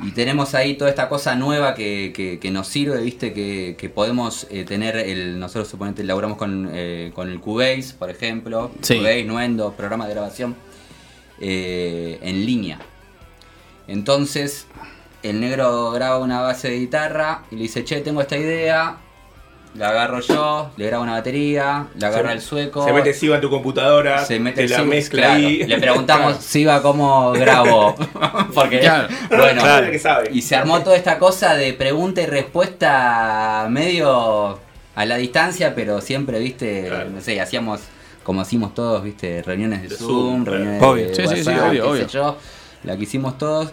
y 0.00 0.10
tenemos 0.10 0.54
ahí 0.54 0.74
toda 0.76 0.90
esta 0.90 1.08
cosa 1.08 1.34
nueva 1.36 1.74
que, 1.74 2.12
que- 2.14 2.38
que 2.38 2.50
nos 2.50 2.68
sirve, 2.68 3.00
viste, 3.00 3.32
que, 3.32 3.76
que 3.78 3.88
podemos 3.88 4.46
eh, 4.50 4.64
tener, 4.64 4.96
el 4.96 5.38
nosotros 5.38 5.68
suponete 5.68 6.04
laburamos 6.04 6.36
con, 6.36 6.68
eh, 6.72 7.12
con 7.14 7.30
el 7.30 7.40
Cubase, 7.40 7.94
por 7.98 8.10
ejemplo, 8.10 8.70
Sí. 8.82 8.98
Cubase, 8.98 9.24
Nuendo, 9.24 9.72
programa 9.72 10.06
de 10.06 10.12
grabación, 10.14 10.54
eh, 11.40 12.18
en 12.22 12.44
línea. 12.44 12.78
Entonces, 13.88 14.66
el 15.22 15.40
negro 15.40 15.90
graba 15.92 16.18
una 16.18 16.40
base 16.40 16.68
de 16.70 16.78
guitarra 16.78 17.44
y 17.50 17.56
le 17.56 17.62
dice, 17.62 17.84
che, 17.84 18.00
tengo 18.00 18.20
esta 18.20 18.36
idea, 18.36 18.98
la 19.76 19.88
agarro 19.90 20.20
yo, 20.20 20.70
le 20.76 20.86
grabo 20.86 21.02
una 21.02 21.12
batería, 21.12 21.86
la 21.98 22.06
agarra 22.08 22.28
Se- 22.30 22.34
el 22.36 22.40
sueco. 22.40 22.84
Se 22.84 22.92
mete 22.92 23.12
Siva 23.12 23.34
en 23.36 23.40
tu 23.42 23.50
computadora, 23.50 24.24
Se 24.24 24.38
mete 24.40 24.62
te 24.62 24.68
la 24.68 24.76
Siva, 24.76 24.88
mezcla 24.88 25.22
claro. 25.22 25.34
ahí. 25.46 25.64
Le 25.64 25.78
preguntamos 25.78 26.36
si 26.40 26.60
iba 26.60 26.80
cómo 26.82 27.32
grabo. 27.32 27.94
Porque, 28.54 28.80
Claro. 28.80 29.08
bueno, 29.28 29.62
Claro 29.62 29.90
que 29.90 29.98
sabe. 29.98 30.30
y 30.32 30.42
se 30.42 30.56
armó 30.56 30.80
toda 30.82 30.96
esta 30.96 31.18
cosa 31.18 31.54
de 31.54 31.72
pregunta 31.74 32.22
y 32.22 32.26
respuesta 32.26 33.66
medio 33.70 34.58
a 34.94 35.04
la 35.04 35.16
distancia, 35.16 35.74
pero 35.74 36.00
siempre, 36.00 36.38
viste, 36.38 36.90
no 37.12 37.20
sé, 37.20 37.40
hacíamos 37.40 37.80
como 38.22 38.40
hacíamos 38.40 38.74
todos, 38.74 39.04
viste, 39.04 39.42
reuniones 39.42 39.82
de, 39.82 39.88
De 39.88 39.94
Zoom, 39.96 40.08
Zoom, 40.08 40.44
reuniones. 40.46 40.82
Obvio. 40.82 41.08
de 41.08 41.14
Sí, 41.14 41.22
sí, 41.28 41.28
sí, 41.44 41.48
WhatsApp, 41.50 41.68
obvio, 41.70 41.82
qué 41.84 41.88
obvio. 41.88 42.08
sé 42.08 42.14
yo, 42.14 42.36
la 42.82 42.96
que 42.96 43.02
hicimos 43.04 43.38
todos. 43.38 43.72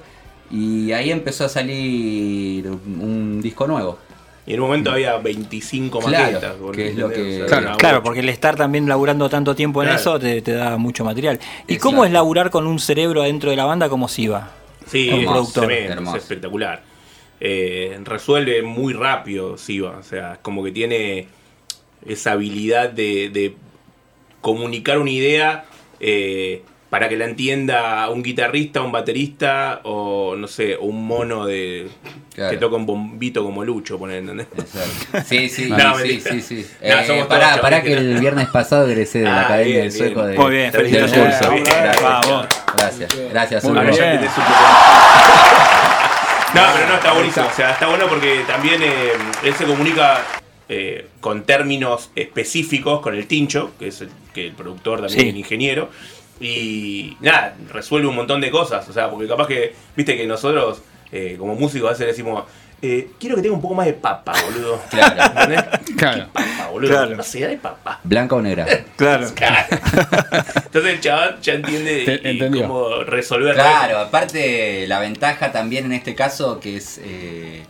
Y 0.51 0.91
ahí 0.91 1.09
empezó 1.09 1.45
a 1.45 1.49
salir 1.49 2.67
un 2.67 3.41
disco 3.41 3.65
nuevo. 3.65 3.97
Y 4.45 4.53
en 4.55 4.59
un 4.59 4.67
momento 4.67 4.91
había 4.91 5.15
25 5.17 5.99
Claro, 5.99 6.23
maquetas. 6.25 6.55
que 6.75 6.87
es 6.89 6.95
lo 6.97 7.09
que- 7.09 7.43
O 7.43 7.47
sea, 7.47 7.59
Claro, 7.61 7.77
claro, 7.77 8.03
porque 8.03 8.19
el 8.19 8.27
estar 8.29 8.55
también 8.57 8.87
laburando 8.89 9.29
tanto 9.29 9.55
tiempo 9.55 9.81
en 9.81 9.87
Claro. 9.89 10.01
eso 10.01 10.19
te, 10.19 10.41
te 10.41 10.51
da 10.53 10.77
mucho 10.77 11.05
material. 11.05 11.39
¿Y 11.67 11.77
cómo 11.77 12.03
es 12.03 12.11
laburar 12.11 12.49
con 12.49 12.67
un 12.67 12.79
cerebro 12.79 13.21
adentro 13.21 13.49
de 13.51 13.55
la 13.55 13.63
banda 13.65 13.87
como 13.87 14.07
Siva? 14.09 14.51
Sí, 14.85 15.07
Como 15.09 15.21
es 15.21 15.27
productor. 15.27 15.67
tremendo, 15.67 16.15
es 16.15 16.21
espectacular. 16.23 16.83
Eh, 17.39 17.97
resuelve 18.03 18.61
muy 18.63 18.93
rápido 18.93 19.57
Siva, 19.57 19.97
o 19.99 20.03
sea, 20.03 20.33
es 20.33 20.39
como 20.39 20.61
que 20.63 20.71
tiene 20.71 21.27
esa 22.05 22.33
habilidad 22.33 22.89
de, 22.89 23.29
de 23.29 23.55
comunicar 24.41 24.99
una 24.99 25.09
idea 25.11 25.65
eh, 26.01 26.63
para 26.93 27.09
que 27.09 27.17
la 27.17 27.25
entienda 27.25 28.07
un 28.09 28.21
guitarrista, 28.21 28.83
un 28.83 28.91
baterista 28.91 29.79
o 29.81 30.35
no 30.37 30.47
sé, 30.47 30.75
o 30.75 30.83
un 30.85 31.07
mono 31.07 31.43
de 31.47 31.87
Claro. 32.35 32.51
que 32.51 32.57
toca 32.57 32.75
un 32.75 32.85
bombito 32.85 33.43
como 33.43 33.63
Lucho, 33.63 33.97
poner, 33.97 34.17
¿entendés? 34.17 34.45
Sí, 35.25 35.49
sí, 35.49 35.69
No, 35.71 35.97
sí, 35.97 36.19
sí, 36.21 36.39
sí. 36.41 36.67
No, 36.83 36.87
Eh, 36.99 37.03
somos 37.07 37.25
pará, 37.25 37.59
pará 37.61 37.81
que 37.81 37.93
el 37.93 38.19
viernes 38.19 38.47
pasado 38.49 38.87
egresé 38.87 39.19
de 39.19 39.25
la 39.25 39.39
Ah, 39.39 39.45
Academia 39.45 39.73
bien, 39.73 39.81
del 39.83 39.91
Sueco 39.91 40.21
bien. 40.21 40.31
de, 40.31 40.37
Muy 40.37 40.51
bien, 40.51 40.71
felicitaciones. 40.71 41.35
curso. 41.37 41.51
Bien, 41.51 41.63
Gracias, 41.65 42.53
gracias, 42.77 43.09
gracias. 43.31 43.63
Muy 43.63 43.73
bien. 43.73 44.21
No, 46.53 46.61
pero 46.75 46.87
no, 46.87 46.93
está 46.95 47.13
buenísimo. 47.13 47.47
O 47.47 47.55
sea, 47.55 47.71
está 47.71 47.87
bueno 47.87 48.05
porque 48.07 48.43
también 48.45 48.81
eh, 48.83 49.11
él 49.43 49.53
se 49.55 49.65
comunica 49.65 50.21
eh, 50.69 51.07
con 51.19 51.43
términos 51.43 52.11
específicos 52.15 53.01
con 53.01 53.15
el 53.15 53.25
Tincho, 53.25 53.71
que 53.79 53.87
es 53.87 54.01
el, 54.01 54.09
que 54.33 54.47
el 54.47 54.53
productor 54.53 54.99
también, 55.01 55.19
Sí. 55.19 55.29
el 55.29 55.37
ingeniero. 55.37 55.89
Y 56.39 57.15
nada, 57.21 57.55
resuelve 57.71 58.07
un 58.07 58.15
montón 58.15 58.41
de 58.41 58.49
cosas. 58.51 58.87
O 58.89 58.93
sea, 58.93 59.09
porque 59.09 59.27
capaz 59.27 59.47
que, 59.47 59.73
viste 59.95 60.17
que 60.17 60.25
nosotros, 60.27 60.81
eh, 61.11 61.35
como 61.37 61.55
músicos, 61.55 61.89
a 61.89 61.91
veces 61.93 62.07
decimos, 62.07 62.43
eh, 62.81 63.11
quiero 63.17 63.37
que 63.37 63.41
tenga 63.41 63.55
un 63.55 63.61
poco 63.61 63.75
más 63.75 63.85
de 63.85 63.93
papa, 63.93 64.33
boludo. 64.45 64.81
Claro. 64.89 65.23
¿Entendés? 65.23 65.63
Claro. 65.97 66.27
Papa, 66.33 66.69
boludo. 66.71 66.89
Claro. 66.89 67.15
No 67.15 67.23
de 67.47 67.57
papa. 67.57 67.99
¿Blanca 68.03 68.35
o 68.35 68.41
negra? 68.41 68.65
Claro. 68.97 69.27
Claro. 69.33 69.67
Entonces 70.65 70.93
el 70.93 70.99
chaval 70.99 71.39
ya 71.41 71.53
entiende 71.53 72.21
y 72.23 72.61
cómo 72.61 73.03
resolver 73.03 73.53
Claro, 73.53 73.99
aparte 73.99 74.85
la 74.87 74.99
ventaja 74.99 75.51
también 75.51 75.85
en 75.85 75.93
este 75.93 76.13
caso 76.15 76.59
que 76.59 76.77
es 76.77 76.99
eh, 77.03 77.63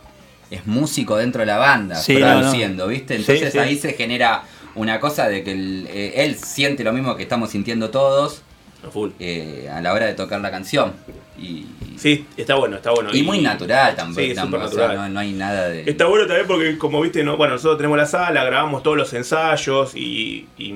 es 0.50 0.66
músico 0.66 1.16
dentro 1.16 1.40
de 1.40 1.46
la 1.46 1.58
banda, 1.58 1.96
Sí, 1.96 2.14
no, 2.16 2.26
produciendo, 2.38 2.88
¿viste? 2.88 3.14
Sí, 3.16 3.20
Entonces 3.20 3.52
sí. 3.52 3.58
ahí 3.58 3.76
se 3.78 3.92
genera 3.92 4.42
una 4.74 4.98
cosa 5.00 5.28
de 5.28 5.44
que 5.44 5.52
el- 5.52 5.86
eh, 5.90 6.24
él 6.24 6.36
siente 6.36 6.82
lo 6.82 6.92
mismo 6.92 7.14
que 7.16 7.22
estamos 7.22 7.50
sintiendo 7.50 7.90
todos 7.90 8.42
A 8.86 8.90
full. 8.90 9.10
eh, 9.18 9.68
a 9.72 9.80
la 9.80 9.92
hora 9.92 10.06
de 10.06 10.14
tocar 10.14 10.40
la 10.40 10.50
canción. 10.50 10.92
Y, 11.38 11.66
Sí, 11.96 12.26
está 12.36 12.56
bueno, 12.56 12.76
está 12.76 12.90
bueno. 12.90 13.10
y 13.12 13.22
muy 13.22 13.38
natural 13.38 13.94
también. 13.94 14.30
Sí, 14.30 14.34
tampoco, 14.34 14.64
súper 14.64 14.74
o 14.74 14.78
sea, 14.78 14.88
natural. 14.88 15.08
no, 15.08 15.14
no 15.14 15.20
hay 15.20 15.32
nada 15.32 15.68
de... 15.68 15.88
Está 15.88 16.06
bueno 16.06 16.26
también 16.26 16.46
porque, 16.46 16.76
como 16.76 17.00
viste, 17.00 17.22
no, 17.22 17.36
bueno, 17.36 17.54
nosotros 17.54 17.78
tenemos 17.78 17.96
la 17.96 18.06
sala, 18.06 18.44
grabamos 18.44 18.82
todos 18.82 18.96
los 18.96 19.12
ensayos 19.14 19.94
y, 19.94 20.48
y, 20.58 20.74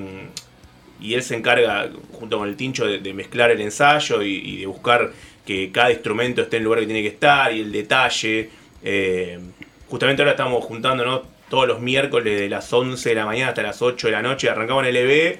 y 1.01 1.13
él 1.13 1.21
se 1.23 1.35
encarga, 1.35 1.89
junto 2.13 2.37
con 2.37 2.47
el 2.47 2.55
tincho, 2.55 2.85
de, 2.85 2.99
de 2.99 3.13
mezclar 3.13 3.51
el 3.51 3.61
ensayo 3.61 4.21
y, 4.21 4.57
de 4.57 4.65
buscar 4.65 5.11
que 5.45 5.71
cada 5.71 5.91
instrumento 5.91 6.41
esté 6.41 6.57
en 6.57 6.61
el 6.61 6.65
lugar 6.65 6.79
que 6.79 6.85
tiene 6.85 7.01
que 7.01 7.09
estar 7.09 7.53
y 7.53 7.61
el 7.61 7.71
detalle. 7.71 8.49
Eh, 8.81 9.39
justamente 9.87 10.21
ahora 10.21 10.31
estamos 10.31 10.63
juntándonos 10.63 11.21
todos 11.49 11.67
los 11.67 11.79
miércoles 11.81 12.39
de 12.39 12.47
las 12.49 12.71
11 12.71 13.09
de 13.09 13.15
la 13.15 13.25
mañana 13.25 13.49
hasta 13.49 13.61
las 13.61 13.81
8 13.81 14.07
de 14.07 14.11
la 14.13 14.21
noche, 14.21 14.49
arrancamos 14.49 14.85
en 14.85 14.93
LB, 14.95 15.37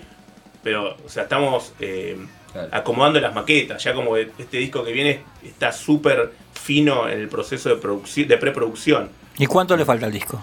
pero, 0.64 0.98
o 1.06 1.10
sea, 1.10 1.24
estamos 1.24 1.74
eh, 1.80 2.18
Claro. 2.52 2.70
acomodando 2.72 3.20
las 3.20 3.34
maquetas, 3.36 3.84
ya 3.84 3.94
como 3.94 4.18
este 4.18 4.58
disco 4.58 4.84
que 4.84 4.92
viene 4.92 5.22
está 5.44 5.72
súper 5.72 6.32
fino 6.54 7.08
en 7.08 7.20
el 7.20 7.28
proceso 7.30 7.70
de, 7.70 7.80
producci- 7.82 8.26
de 8.26 8.38
preproducción. 8.38 9.10
¿Y 9.38 9.46
cuánto 9.46 9.78
le 9.78 9.86
falta 9.86 10.06
al 10.08 10.12
disco? 10.12 10.42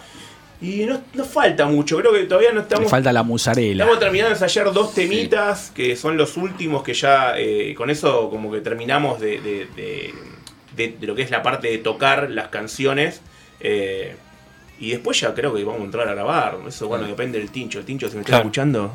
Y 0.61 0.87
no, 0.87 1.03
no 1.15 1.25
falta 1.25 1.67
mucho, 1.67 1.99
creo 1.99 2.13
que 2.13 2.21
todavía 2.25 2.51
no 2.51 2.57
Le 2.57 2.63
estamos. 2.63 2.91
falta 2.91 3.13
la 3.13 3.23
musarela. 3.23 3.85
Estamos 3.85 3.99
terminando 4.01 4.31
de 4.31 4.35
ensayar 4.37 4.73
dos 4.73 4.95
temitas 4.95 5.71
que 5.75 5.97
son 5.97 6.17
los 6.17 6.37
últimos 6.39 6.83
que 6.83 6.95
ya 6.95 7.35
eh, 7.37 7.75
con 7.77 7.91
eso 7.91 8.31
como 8.31 8.51
que 8.51 8.61
terminamos 8.61 9.21
de, 9.21 9.41
de- 9.41 9.67
de- 9.77 10.15
de- 10.77 10.97
de 10.99 11.07
lo 11.07 11.15
que 11.15 11.23
es 11.23 11.31
la 11.31 11.43
parte 11.43 11.69
de 11.69 11.79
tocar 11.79 12.31
las 12.31 12.49
canciones. 12.49 13.21
eh, 13.61 14.17
y 14.79 14.91
después 14.91 15.19
ya 15.19 15.33
creo 15.35 15.55
que 15.55 15.65
vamos 15.65 15.81
a 15.81 15.85
entrar 15.85 16.07
a 16.09 16.13
grabar. 16.15 16.59
Eso 16.69 16.87
bueno, 16.87 17.07
depende 17.07 17.39
del 17.39 17.51
tincho. 17.51 17.79
El 17.79 17.87
tincho 17.87 18.09
se 18.11 18.15
me 18.17 18.21
está 18.21 18.31
Claro. 18.33 18.45
escuchando. 18.45 18.93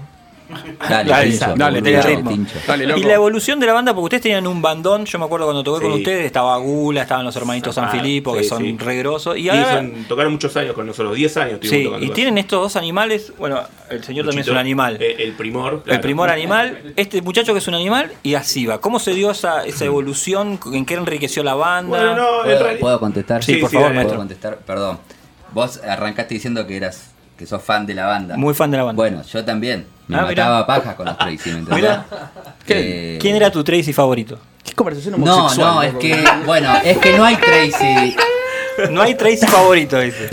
Dale, 0.90 1.10
Dale, 1.10 1.30
Tincho, 1.30 1.54
dale, 1.56 1.82
ritmo. 1.82 2.32
Loco. 2.32 3.00
Y 3.00 3.04
la 3.04 3.14
evolución 3.14 3.60
de 3.60 3.66
la 3.68 3.74
banda, 3.74 3.94
porque 3.94 4.06
ustedes 4.06 4.24
tenían 4.24 4.48
un 4.48 4.62
bandón, 4.62 5.06
yo 5.06 5.20
me 5.20 5.26
acuerdo 5.26 5.46
cuando 5.46 5.64
toqué 5.64 5.82
con 5.84 5.94
ustedes, 5.94 6.26
estaba 6.26 6.58
Gula, 6.58 7.02
estaban 7.04 7.26
los 7.26 7.36
hermanitos 7.36 7.76
San 7.76 7.86
Ah, 7.86 7.90
Filipo, 7.92 8.34
que 8.34 8.44
son 8.44 8.62
sí. 8.64 8.76
re 8.80 8.98
grosos. 8.98 9.38
Y 9.38 9.42
Y 9.44 9.50
ahora, 9.50 9.76
son- 9.78 10.06
tocaron 10.08 10.32
muchos 10.34 10.56
años 10.58 10.74
con 10.74 10.86
nosotros, 10.88 11.16
10 11.16 11.38
años 11.38 11.60
sí, 11.62 11.90
y 12.00 12.10
tienen 12.10 12.38
estos 12.38 12.62
dos 12.62 12.76
animales, 12.76 13.34
bueno, 13.38 13.62
el 13.90 14.04
señor 14.04 14.26
también 14.26 14.42
es 14.44 14.48
un 14.50 14.58
animal. 14.58 14.98
eh, 15.00 15.16
el 15.20 15.34
primor. 15.34 15.84
El 15.86 16.00
primor 16.00 16.30
animal, 16.30 16.94
este 16.96 17.22
muchacho 17.22 17.54
que 17.54 17.60
es 17.60 17.68
un 17.68 17.76
animal, 17.76 18.12
y 18.24 18.34
así 18.36 18.66
va. 18.66 18.80
¿Cómo 18.82 19.00
se 19.00 19.14
dio 19.14 19.32
esa, 19.32 19.66
esa 19.66 19.86
evolución? 19.86 20.60
¿En 20.74 20.86
qué 20.86 20.96
enriqueció 20.96 21.44
la 21.44 21.54
banda? 21.56 21.90
Bueno, 21.90 22.16
no, 22.16 22.38
en 22.40 22.44
¿Puedo, 22.44 22.60
realidad. 22.60 22.80
puedo 22.80 23.00
contestar? 23.00 23.44
Sí, 23.44 23.56
por 23.58 23.70
sí, 23.70 23.76
favor. 23.78 23.94
¿Puedo 23.94 24.16
contestar? 24.16 24.58
Perdón. 24.66 25.00
vos 25.54 25.82
arrancaste 25.86 26.34
diciendo 26.34 26.66
que 26.66 26.78
eras 26.78 27.12
que 27.38 27.46
sos 27.46 27.62
fan 27.64 27.86
de 27.86 27.94
la 27.96 28.06
banda. 28.06 28.38
Muy 28.38 28.54
fan 28.54 28.70
de 28.72 28.78
la 28.78 28.84
banda. 28.84 28.98
Bueno, 28.98 29.24
yo 29.24 29.44
también. 29.46 29.86
Me 30.08 30.18
Ah, 30.18 30.26
mirá. 30.28 30.44
mataba 30.46 30.68
paja 30.68 30.96
con 30.96 31.06
los 31.06 31.18
Tracy, 31.18 31.52
¿me. 31.52 32.06
Eh, 32.68 33.18
¿Quién 33.22 33.36
era 33.36 33.50
tu 33.52 33.64
Tracy 33.64 33.94
favorito? 33.94 34.38
¿Qué 34.64 34.74
conversación 34.74 35.20
No, 35.20 35.36
homosexual? 35.38 35.76
no, 35.76 35.82
es 35.84 35.94
que, 35.96 36.24
bueno, 36.46 36.74
es 36.84 36.98
que 37.00 37.18
no 37.18 37.24
hay 37.24 37.36
Tracy. 37.38 38.16
No 38.92 39.02
hay 39.02 39.16
Tracy 39.16 39.46
favorito, 39.48 40.00
dice. 40.00 40.30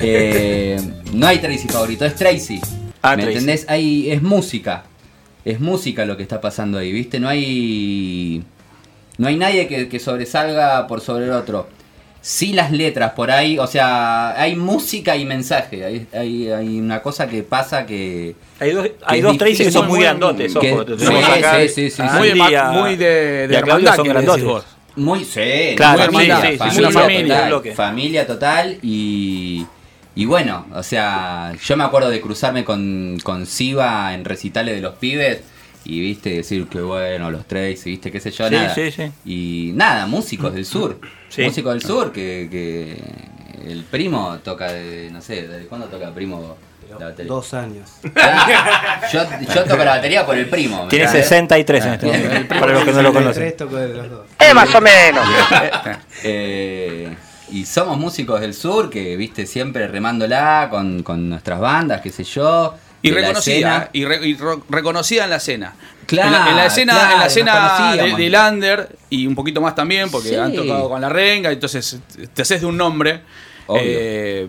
Eh, 0.00 0.78
no 1.12 1.26
hay 1.26 1.38
Tracy 1.38 1.68
favorito, 1.68 2.04
es 2.04 2.14
Tracy. 2.14 2.60
Ah, 3.02 3.16
¿Me 3.16 3.22
Tracy. 3.22 3.38
entendés? 3.38 3.66
Hay, 3.68 4.10
es 4.10 4.22
música. 4.22 4.84
Es 5.44 5.60
música 5.60 6.04
lo 6.04 6.16
que 6.16 6.22
está 6.22 6.40
pasando 6.40 6.78
ahí, 6.78 6.92
¿viste? 6.92 7.18
No 7.20 7.28
hay. 7.28 8.44
No 9.16 9.26
hay 9.28 9.36
nadie 9.36 9.66
que, 9.66 9.88
que 9.88 9.98
sobresalga 9.98 10.86
por 10.86 11.00
sobre 11.00 11.24
el 11.24 11.32
otro. 11.32 11.68
Sí 12.20 12.52
las 12.52 12.72
letras 12.72 13.12
por 13.12 13.30
ahí, 13.30 13.58
o 13.58 13.66
sea, 13.66 14.38
hay 14.40 14.56
música 14.56 15.16
y 15.16 15.24
mensaje. 15.24 15.84
Hay, 15.84 16.06
hay, 16.12 16.48
hay 16.50 16.78
una 16.80 17.00
cosa 17.00 17.28
que 17.28 17.42
pasa 17.42 17.86
que. 17.86 18.34
Hay 18.60 18.72
dos, 18.72 18.86
que 18.86 18.96
hay 19.06 19.20
dos 19.20 19.38
Tracy 19.38 19.64
que 19.64 19.70
son 19.70 19.86
muy 19.86 19.98
muy- 19.98 20.04
grandotes, 20.04 20.54
que- 20.54 20.72
ojo. 20.72 20.84
sí, 20.98 21.06
acá 21.06 21.60
sí, 21.62 21.68
sí, 21.68 21.90
sí, 21.90 22.02
a 22.02 22.10
sí. 22.10 22.18
Muy 22.18 22.54
a- 22.54 22.64
muy 22.70 22.96
de- 22.96 23.48
de 23.48 23.54
hermandad, 23.56 23.96
son 23.96 24.08
grandotes. 24.08 24.44
vos. 24.44 24.64
Muy, 24.96 25.24
sí, 25.24 25.74
Claro, 25.76 25.98
muy 25.98 26.06
familia, 26.06 26.36
familia, 26.38 26.40
sí, 26.40 26.52
sí, 26.52 26.58
familia, 26.58 26.88
una 26.88 27.00
familia, 27.00 27.48
total, 27.50 27.74
familia 27.74 28.26
total 28.26 28.78
y, 28.82 29.64
y 30.16 30.24
bueno, 30.24 30.66
o 30.74 30.82
sea, 30.82 31.52
yo 31.64 31.76
me 31.76 31.84
acuerdo 31.84 32.10
de 32.10 32.20
cruzarme 32.20 32.64
con, 32.64 33.16
con 33.22 33.46
Siva 33.46 34.12
en 34.12 34.24
recitales 34.24 34.74
de 34.74 34.80
los 34.80 34.96
pibes 34.96 35.42
y 35.88 36.00
viste 36.00 36.30
decir 36.30 36.66
que 36.68 36.80
bueno, 36.80 37.30
los 37.30 37.46
tres, 37.46 37.84
y 37.86 37.90
viste 37.90 38.12
qué 38.12 38.20
sé 38.20 38.30
yo, 38.30 38.46
Sí, 38.48 38.54
nada. 38.54 38.74
sí, 38.74 38.90
sí. 38.92 39.10
Y 39.24 39.72
nada, 39.74 40.06
músicos 40.06 40.54
del 40.54 40.64
sur, 40.66 41.00
Sí. 41.30 41.42
músicos 41.42 41.72
del 41.72 41.82
sur 41.82 42.12
que, 42.12 42.48
que 42.50 43.70
el 43.70 43.82
primo 43.84 44.38
toca 44.44 44.70
de, 44.72 45.10
no 45.10 45.20
sé, 45.20 45.48
¿de 45.48 45.66
cuándo 45.66 45.86
toca 45.88 46.06
el 46.08 46.14
primo? 46.14 46.56
la 46.98 47.06
batería? 47.06 47.30
Dos 47.32 47.52
años. 47.54 47.90
Ah, 48.16 49.00
yo, 49.12 49.22
yo 49.54 49.64
toco 49.64 49.84
la 49.84 49.96
batería 49.96 50.24
por 50.24 50.36
el 50.38 50.46
primo. 50.48 50.84
¿me 50.84 50.88
Tiene 50.90 51.04
entendés? 51.04 51.28
63 51.28 51.84
en 51.84 51.92
este 51.92 52.06
Ah, 52.14 52.18
momento, 52.18 52.54
para 52.60 52.72
los 52.72 52.84
que 52.84 52.92
no 52.92 53.02
lo 53.02 53.12
conocen. 53.12 53.42
Tres 53.42 53.56
toco 53.58 53.76
de 53.76 53.88
los 53.94 54.10
dos. 54.10 54.26
Es 54.38 54.54
más 54.54 54.74
o 54.74 54.80
menos. 54.80 55.24
Eh, 56.24 57.14
y 57.50 57.64
somos 57.64 57.96
músicos 57.98 58.40
del 58.40 58.52
sur 58.54 58.90
que, 58.90 59.16
viste, 59.16 59.46
siempre 59.46 59.86
remándola 59.88 60.68
con, 60.70 61.02
con 61.02 61.28
nuestras 61.28 61.60
bandas, 61.60 62.00
qué 62.00 62.10
sé 62.10 62.24
yo. 62.24 62.74
Y 63.02 63.10
reconocida, 63.12 63.90
y, 63.92 64.04
re- 64.04 64.26
y 64.28 64.36
reconocida 64.68 65.24
en 65.24 65.30
la 65.30 65.36
escena. 65.36 65.74
Claro, 66.06 66.28
en 66.28 66.32
la, 66.44 66.50
en 66.50 66.56
la 66.56 66.66
escena, 66.66 66.92
claro, 66.94 67.12
en 67.12 67.18
la 67.20 67.26
escena 67.26 67.96
de, 68.16 68.30
Lander 68.30 68.96
y 69.10 69.26
un 69.26 69.34
poquito 69.34 69.60
más 69.60 69.74
también, 69.74 70.10
porque 70.10 70.30
Sí. 70.30 70.34
han 70.34 70.54
tocado 70.54 70.88
con 70.88 71.00
la 71.00 71.08
renga, 71.08 71.52
entonces 71.52 71.98
te 72.34 72.42
haces 72.42 72.60
de 72.60 72.66
un 72.66 72.76
nombre. 72.76 73.20
Eh, 73.76 74.48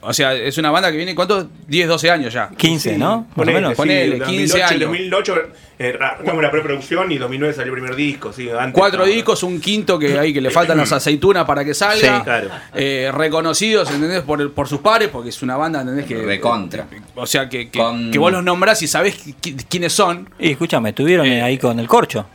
o 0.00 0.12
sea, 0.12 0.34
es 0.34 0.58
una 0.58 0.70
banda 0.70 0.90
que 0.90 0.96
viene, 0.96 1.14
¿cuántos? 1.14 1.46
10, 1.68 1.88
12 1.88 2.10
años 2.10 2.32
ya. 2.32 2.48
15, 2.56 2.98
¿no? 2.98 3.18
Más 3.20 3.26
o 3.30 3.34
Ponele, 3.36 3.54
menos. 3.58 3.70
sí, 3.72 3.76
Ponele, 3.76 4.18
15 4.20 4.58
2008, 4.58 4.64
años. 4.66 4.80
2008 4.88 5.34
eh, 5.80 5.98
arrancamos 6.00 6.42
la 6.42 6.50
preproducción 6.50 7.12
y 7.12 7.18
2009 7.18 7.54
salió 7.54 7.72
el 7.72 7.78
primer 7.80 7.94
disco. 7.96 8.32
Sí, 8.32 8.48
antes, 8.50 8.72
Cuatro 8.74 9.00
no, 9.00 9.04
discos, 9.06 9.42
un 9.44 9.60
quinto 9.60 9.98
que 9.98 10.18
hay 10.18 10.32
que 10.32 10.40
le 10.40 10.50
faltan 10.50 10.76
las 10.78 10.90
aceitunas 10.92 11.44
para 11.44 11.64
que 11.64 11.72
salga. 11.74 12.18
Sí, 12.18 12.24
claro. 12.24 12.48
Eh, 12.74 13.10
reconocidos, 13.14 13.90
¿entendés? 13.90 14.22
Por, 14.22 14.40
el- 14.40 14.50
por 14.50 14.66
sus 14.66 14.80
pares, 14.80 15.08
porque 15.08 15.28
es 15.28 15.40
una 15.42 15.56
banda, 15.56 15.80
¿entendés? 15.82 16.06
Que, 16.06 16.16
Recontra. 16.20 16.86
O 17.14 17.26
sea, 17.26 17.48
que, 17.48 17.68
que, 17.70 17.78
Con- 17.78 18.10
que 18.10 18.18
vos 18.18 18.32
los 18.32 18.42
nombrás 18.42 18.82
y 18.82 18.88
sabés 18.88 19.24
qui- 19.40 19.64
quiénes 19.68 19.92
son. 19.92 20.28
Y 20.38 20.50
escúchame, 20.52 20.88
estuvieron 20.88 21.26
ahí 21.28 21.58
con 21.58 21.78
el 21.78 21.86
corcho. 21.86 22.26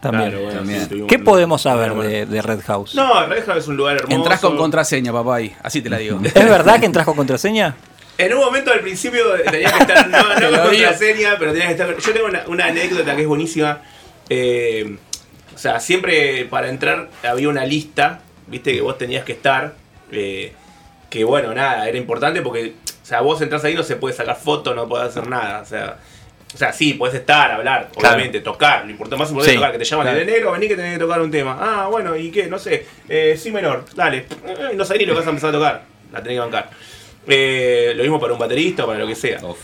También. 0.00 0.30
Claro, 0.30 0.44
bueno, 0.44 0.58
También. 0.60 0.80
sí, 0.82 0.88
tuvimos 0.88 1.08
¿Qué 1.08 1.18
podemos 1.18 1.62
saber 1.62 1.92
bueno. 1.92 2.10
de, 2.10 2.26
de 2.26 2.42
Red 2.42 2.60
House? 2.66 2.94
No, 2.94 3.26
Red 3.26 3.44
House 3.46 3.58
es 3.58 3.68
un 3.68 3.76
lugar 3.76 3.96
hermoso. 3.96 4.14
Entrás 4.16 4.40
con 4.40 4.56
contraseña, 4.56 5.12
papá, 5.12 5.36
ahí. 5.36 5.54
Así 5.62 5.80
te 5.82 5.88
la 5.88 5.98
digo. 5.98 6.20
¿Es 6.24 6.34
verdad 6.34 6.78
que 6.80 6.86
entras 6.86 7.04
con 7.06 7.16
contraseña? 7.16 7.74
En 8.18 8.32
un 8.32 8.40
momento 8.40 8.72
al 8.72 8.80
principio 8.80 9.22
tenías 9.50 9.72
que 9.72 9.78
estar, 9.82 10.08
no, 10.08 10.18
no 10.40 10.50
con 10.50 10.68
contraseña, 10.68 11.36
pero 11.38 11.52
tenías 11.52 11.68
que 11.74 11.82
estar. 11.82 11.96
Yo 11.98 12.12
tengo 12.12 12.26
una, 12.26 12.44
una 12.46 12.66
anécdota 12.66 13.14
que 13.16 13.22
es 13.22 13.28
buenísima. 13.28 13.80
Eh, 14.28 14.96
o 15.54 15.58
sea, 15.58 15.80
siempre 15.80 16.44
para 16.46 16.68
entrar 16.68 17.08
había 17.22 17.48
una 17.48 17.64
lista, 17.64 18.20
viste, 18.46 18.72
que 18.74 18.80
vos 18.80 18.98
tenías 18.98 19.24
que 19.24 19.32
estar. 19.32 19.74
eh, 20.12 20.52
que 21.10 21.22
bueno, 21.24 21.54
nada, 21.54 21.88
era 21.88 21.96
importante 21.96 22.42
porque, 22.42 22.74
o 23.02 23.06
sea, 23.06 23.20
vos 23.20 23.40
entras 23.40 23.62
ahí 23.64 23.74
no 23.74 23.84
se 23.84 23.94
puede 23.96 24.14
sacar 24.14 24.36
foto, 24.36 24.74
no 24.74 24.88
podés 24.88 25.08
hacer 25.10 25.28
nada. 25.28 25.60
O 25.62 25.64
sea, 25.64 25.98
o 26.54 26.56
sea, 26.58 26.72
sí, 26.72 26.94
podés 26.94 27.14
estar, 27.16 27.50
hablar, 27.50 27.90
Claro. 27.92 28.14
obviamente, 28.16 28.40
tocar. 28.40 28.84
Lo 28.84 28.90
importante 28.90 29.18
más 29.20 29.28
importante 29.30 29.50
Sí, 29.52 29.56
es 29.56 29.60
tocar, 29.60 29.72
que 29.72 29.78
te 29.78 29.84
llaman 29.84 30.04
claro. 30.06 30.18
de 30.18 30.22
enero, 30.24 30.52
vení 30.52 30.68
que 30.68 30.76
tenés 30.76 30.92
que 30.94 30.98
tocar 31.00 31.20
un 31.20 31.30
tema. 31.30 31.58
Ah, 31.60 31.88
bueno, 31.88 32.16
¿y 32.16 32.30
qué? 32.30 32.46
No 32.46 32.58
sé. 32.58 32.86
Eh, 33.08 33.36
sí 33.40 33.50
menor, 33.50 33.84
dale. 33.94 34.26
Eh, 34.46 34.70
no 34.74 34.84
sabés 34.84 35.00
ni 35.00 35.06
lo 35.06 35.12
que 35.14 35.18
vas 35.20 35.26
a 35.26 35.30
empezar 35.30 35.50
a 35.50 35.52
tocar. 35.52 35.82
La 36.12 36.22
tenés 36.22 36.36
que 36.36 36.40
bancar. 36.40 36.70
Eh, 37.26 37.92
lo 37.96 38.02
mismo 38.04 38.20
para 38.20 38.32
un 38.32 38.38
baterista 38.38 38.84
o 38.84 38.86
para 38.86 38.98
lo 39.00 39.06
que 39.06 39.14
sea. 39.16 39.44
Uf. 39.44 39.58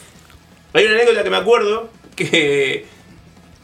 Hay 0.74 0.84
una 0.84 0.94
anécdota 0.94 1.22
que 1.22 1.30
me 1.30 1.36
acuerdo 1.36 1.90
que 2.16 2.84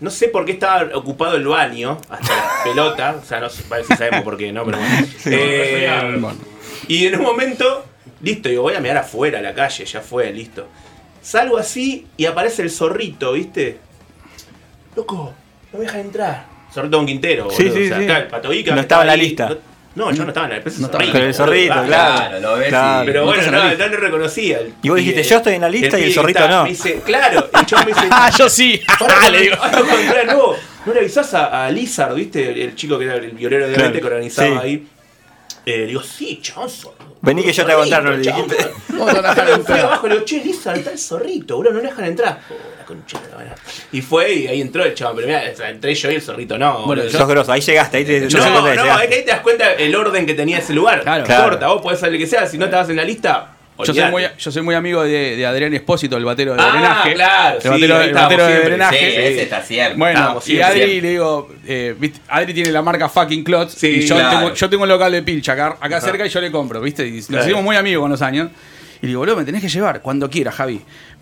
no 0.01 0.11
sé 0.11 0.29
por 0.29 0.45
qué 0.47 0.53
estaba 0.53 0.97
ocupado 0.97 1.37
el 1.37 1.47
baño 1.47 1.99
hasta 2.09 2.35
la 2.37 2.51
pelota. 2.65 3.17
O 3.21 3.25
sea, 3.27 3.41
no 3.41 3.51
sé, 3.51 3.65
parece 3.69 3.89
que 3.89 3.97
sabemos 3.97 4.23
por 4.23 4.37
qué, 4.37 4.53
¿no? 4.53 4.65
Pero 4.65 4.79
bueno. 4.79 5.07
Eh, 5.27 5.91
y 6.87 7.07
en 7.07 7.17
un 7.17 7.23
momento, 7.23 7.85
listo, 8.23 8.49
digo, 8.49 8.63
voy 8.63 8.75
a 8.75 8.81
mirar 8.81 8.99
afuera 8.99 9.41
a 9.41 9.43
la 9.43 9.53
calle, 9.55 9.85
ya 9.85 10.01
fue, 10.01 10.33
listo. 10.33 10.69
Salgo 11.23 11.59
así 11.59 12.07
y 12.17 12.27
aparece 12.27 12.63
el 12.63 12.71
zorrito, 12.71 13.33
¿viste? 13.33 13.79
Loco, 14.97 15.33
no 15.73 15.79
me 15.79 15.85
dejan 15.85 16.01
entrar. 16.01 16.47
Zorrito 16.73 16.97
Don 16.97 17.07
Quintero, 17.07 17.51
Sí, 17.51 17.65
boludo. 17.65 17.77
sí, 17.79 17.85
o 17.85 17.89
sea, 17.89 17.99
sí. 17.99 18.05
acá 18.05 18.19
el 18.19 18.27
patoica. 18.29 18.75
No 18.75 18.81
estaba 18.81 19.03
en 19.03 19.07
la 19.09 19.13
ahí, 19.15 19.21
lista. 19.21 19.49
No, 19.95 20.05
no, 20.07 20.13
yo 20.13 20.23
no 20.23 20.29
estaba 20.29 20.47
en 20.47 20.53
la 20.53 20.59
lista. 20.59 20.81
No 20.81 20.87
estaba. 20.87 21.05
Pero 21.13 21.25
el 21.27 21.35
zorrito, 21.35 21.73
Ah, 21.75 21.85
claro. 21.87 22.41
lo 22.41 22.57
ves 22.57 22.69
Claro. 22.69 23.03
y- 23.03 23.07
Pero 23.07 23.21
No 23.21 23.27
bueno, 23.27 23.51
no, 23.51 23.75
no 23.75 23.87
lo 23.89 23.97
reconocía. 23.97 24.59
el 24.61 24.75
Y 24.83 24.89
vos 24.89 24.99
dijiste, 24.99 25.23
yo 25.23 25.37
estoy 25.39 25.55
en 25.55 25.61
la 25.63 25.69
lista 25.69 25.99
y 25.99 26.05
el 26.05 26.13
zorrito 26.15 26.49
no. 26.49 26.63
Me 26.65 26.69
dice, 26.71 27.01
claro, 27.05 27.49
el 27.59 27.67
chavo 27.67 27.85
me 27.85 27.93
dice, 27.93 28.07
Ah, 28.11 28.31
yo 28.37 28.49
sí. 28.49 28.81
Ahora, 29.01 29.29
le 29.31 29.41
digo. 29.41 29.57
ahora 29.61 30.25
nuevo, 30.25 30.57
¿no 30.87 30.93
le 30.93 31.01
avisás 31.01 31.35
a, 31.35 31.67
a 31.67 31.71
Lizard, 31.71 32.15
viste? 32.15 32.51
El, 32.53 32.59
el 32.61 32.75
chico 32.77 32.99
que 32.99 33.05
era 33.07 33.15
el 33.17 33.31
violero 33.33 33.67
de 33.69 33.75
Claro, 33.75 33.93
que 33.93 34.05
organizaba 34.05 34.49
sí. 34.63 34.67
ahí. 34.67 34.87
Eh, 35.69 35.79
le 35.81 35.87
digo, 35.87 36.03
sí, 36.03 36.39
chabón, 36.41 36.71
zorro. 36.71 36.97
Vení 37.21 37.43
que 37.43 37.53
yo 37.53 37.67
te 37.67 37.73
no 37.73 37.85
le 37.85 37.91
Chabón, 37.91 38.21
dijiste. 38.49 38.71
No 38.95 39.05
te 39.07 39.21
dejan 39.21 39.65
Fui 39.65 39.79
abajo 39.79 40.07
y 40.07 40.09
le 40.09 40.15
digo, 40.17 40.25
che, 40.25 40.49
está 40.51 40.73
el 40.91 40.99
zorrito, 40.99 41.57
boludo, 41.57 41.73
no 41.75 41.81
le 41.81 41.89
dejan 41.89 42.05
entrar. 42.07 42.41
Oh, 42.49 42.55
la 42.79 42.85
concha 42.87 43.21
de 43.21 43.29
la 43.29 43.37
madre. 43.37 43.51
Y 43.93 44.01
fue 44.01 44.33
y 44.33 44.47
ahí 44.47 44.61
entró 44.63 44.83
el 44.85 44.95
chabón, 44.95 45.17
pero 45.17 45.29
mira, 45.29 45.43
entré 45.69 45.95
yo 45.95 46.11
y 46.11 46.15
el 46.15 46.23
zorrito 46.23 46.57
no. 46.57 46.87
Bueno. 46.87 47.03
Sos 47.11 47.29
grosso, 47.29 47.53
ahí 47.53 47.61
llegaste, 47.61 47.99
ahí 47.99 48.05
te, 48.07 48.21
te 48.23 48.35
no, 48.35 48.41
das 48.43 48.51
cuenta 48.51 48.71
de 48.71 48.77
no, 48.77 48.83
llegaste. 48.85 49.05
es 49.05 49.09
que 49.11 49.15
ahí 49.17 49.25
te 49.25 49.31
das 49.31 49.41
cuenta 49.41 49.73
el 49.75 49.95
orden 49.95 50.25
que 50.25 50.33
tenía 50.35 50.59
ese 50.59 50.73
lugar. 50.73 51.03
Claro. 51.03 51.27
No 51.27 51.35
importa, 51.35 51.59
Claro. 51.59 51.75
vos 51.75 51.83
podés 51.83 52.01
saber 52.01 52.19
que 52.19 52.27
sea, 52.27 52.47
si 52.47 52.57
no 52.57 52.65
estabas 52.65 52.89
en 52.89 52.97
la 52.97 53.05
lista, 53.05 53.49
Yo 53.85 53.95
soy, 53.95 54.11
muy, 54.11 54.25
yo 54.39 54.51
soy 54.51 54.63
muy 54.63 54.75
amigo 54.75 55.03
de, 55.05 55.37
de 55.37 55.47
Adrián 55.47 55.73
Espósito, 55.75 56.17
el 56.17 56.25
batero 56.25 56.55
de 56.55 56.61
Ah, 56.61 56.71
drenaje. 56.73 57.15
claro, 57.15 57.57
el 57.57 57.63
sí, 57.63 57.69
batero, 57.69 57.97
ahí 57.99 58.09
el 58.09 58.15
batero 58.15 58.43
de 58.43 58.49
siempre. 58.51 58.69
drenaje. 58.71 58.99
Sí, 58.99 59.05
ese 59.17 59.43
está 59.43 59.63
siempre. 59.63 59.99
Bueno, 59.99 60.41
y 60.47 60.61
Adri 60.61 60.79
siempre. 60.81 61.01
le 61.03 61.11
digo, 61.11 61.49
eh, 61.67 61.95
¿viste? 61.99 62.21
Adri 62.29 62.55
tiene 62.55 62.73
la 62.73 62.83
marca 62.83 63.09
Fucking 63.09 63.45
Clots 63.45 63.75
Sí, 63.75 63.87
y 63.87 64.01
yo, 64.07 64.17
claro. 64.17 64.39
tengo, 64.39 64.55
yo 64.55 64.71
tengo 64.71 64.83
un 64.83 64.89
local 64.89 65.13
de 65.13 65.23
pilcha 65.23 65.53
acá, 65.53 65.77
acá 65.81 65.97
Ajá. 65.99 66.01
cerca 66.07 66.27
y 66.27 66.29
yo 66.29 66.41
le 66.41 66.51
compro, 66.51 66.81
¿viste? 66.81 67.07
Y 67.07 67.23
nos 67.29 67.45
hicimos 67.47 67.63
muy 67.63 67.77
amigos 67.77 68.03
con 68.03 68.11
los 68.11 68.23
años. 68.23 68.51
Y 69.01 69.07
le 69.07 69.09
digo, 69.09 69.21
boludo, 69.21 69.37
me 69.37 69.45
tenés 69.45 69.63
que 69.63 69.69
llevar 69.69 70.03
cuando 70.03 70.29
quieras, 70.29 70.57
Javi. 70.57 70.81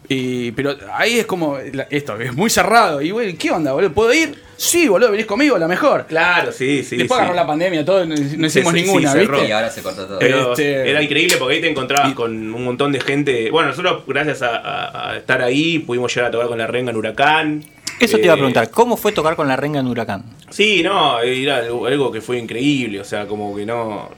Y, 0.08 0.52
pero 0.52 0.74
ahí 0.94 1.18
es 1.18 1.26
como, 1.26 1.58
esto, 1.90 2.18
es 2.18 2.32
muy 2.32 2.48
cerrado. 2.48 3.02
Y, 3.02 3.10
güey, 3.10 3.34
¿qué 3.34 3.50
onda, 3.50 3.72
boludo? 3.72 3.92
¿Puedo 3.92 4.14
ir? 4.14 4.45
Sí, 4.56 4.88
boludo, 4.88 5.10
venís 5.10 5.26
conmigo, 5.26 5.58
la 5.58 5.68
mejor. 5.68 6.06
Claro, 6.06 6.50
sí, 6.50 6.82
sí. 6.82 6.96
Después 6.96 7.18
sí. 7.18 7.22
agarró 7.22 7.34
la 7.36 7.46
pandemia, 7.46 7.84
todo, 7.84 8.06
no, 8.06 8.14
no 8.14 8.46
hicimos 8.46 8.72
sí, 8.72 8.78
sí, 8.80 8.84
ninguna. 8.86 9.14
¿viste? 9.14 9.48
Y 9.48 9.52
ahora 9.52 9.70
se 9.70 9.82
cortó 9.82 10.06
todo. 10.06 10.18
Pero 10.18 10.52
Este- 10.52 10.88
era 10.90 11.02
increíble 11.02 11.36
porque 11.38 11.56
ahí 11.56 11.60
te 11.60 11.70
encontrabas 11.70 12.14
con 12.14 12.32
un 12.54 12.64
montón 12.64 12.90
de 12.92 13.00
gente. 13.00 13.50
Bueno, 13.50 13.68
nosotros, 13.70 14.02
gracias 14.06 14.42
a, 14.42 14.56
a- 14.56 15.10
a 15.12 15.16
estar 15.18 15.42
ahí, 15.42 15.78
pudimos 15.80 16.14
llegar 16.14 16.28
a 16.28 16.32
tocar 16.32 16.48
con 16.48 16.58
la 16.58 16.66
renga 16.66 16.90
en 16.90 16.96
Huracán. 16.96 17.64
Eso 18.00 18.16
te 18.18 18.24
iba 18.24 18.32
a 18.32 18.36
Eh, 18.36 18.38
preguntar, 18.38 18.70
¿cómo 18.70 18.96
fue 18.96 19.12
tocar 19.12 19.36
con 19.36 19.48
la 19.48 19.56
renga 19.56 19.80
en 19.80 19.86
Huracán? 19.86 20.24
Sí, 20.50 20.82
no, 20.82 21.20
era 21.20 21.56
algo, 21.58 21.86
algo 21.86 22.10
que 22.12 22.20
fue 22.20 22.38
increíble. 22.38 23.00
O 23.00 23.04
sea, 23.04 23.26
como 23.26 23.54
que 23.56 23.66
no. 23.66 24.10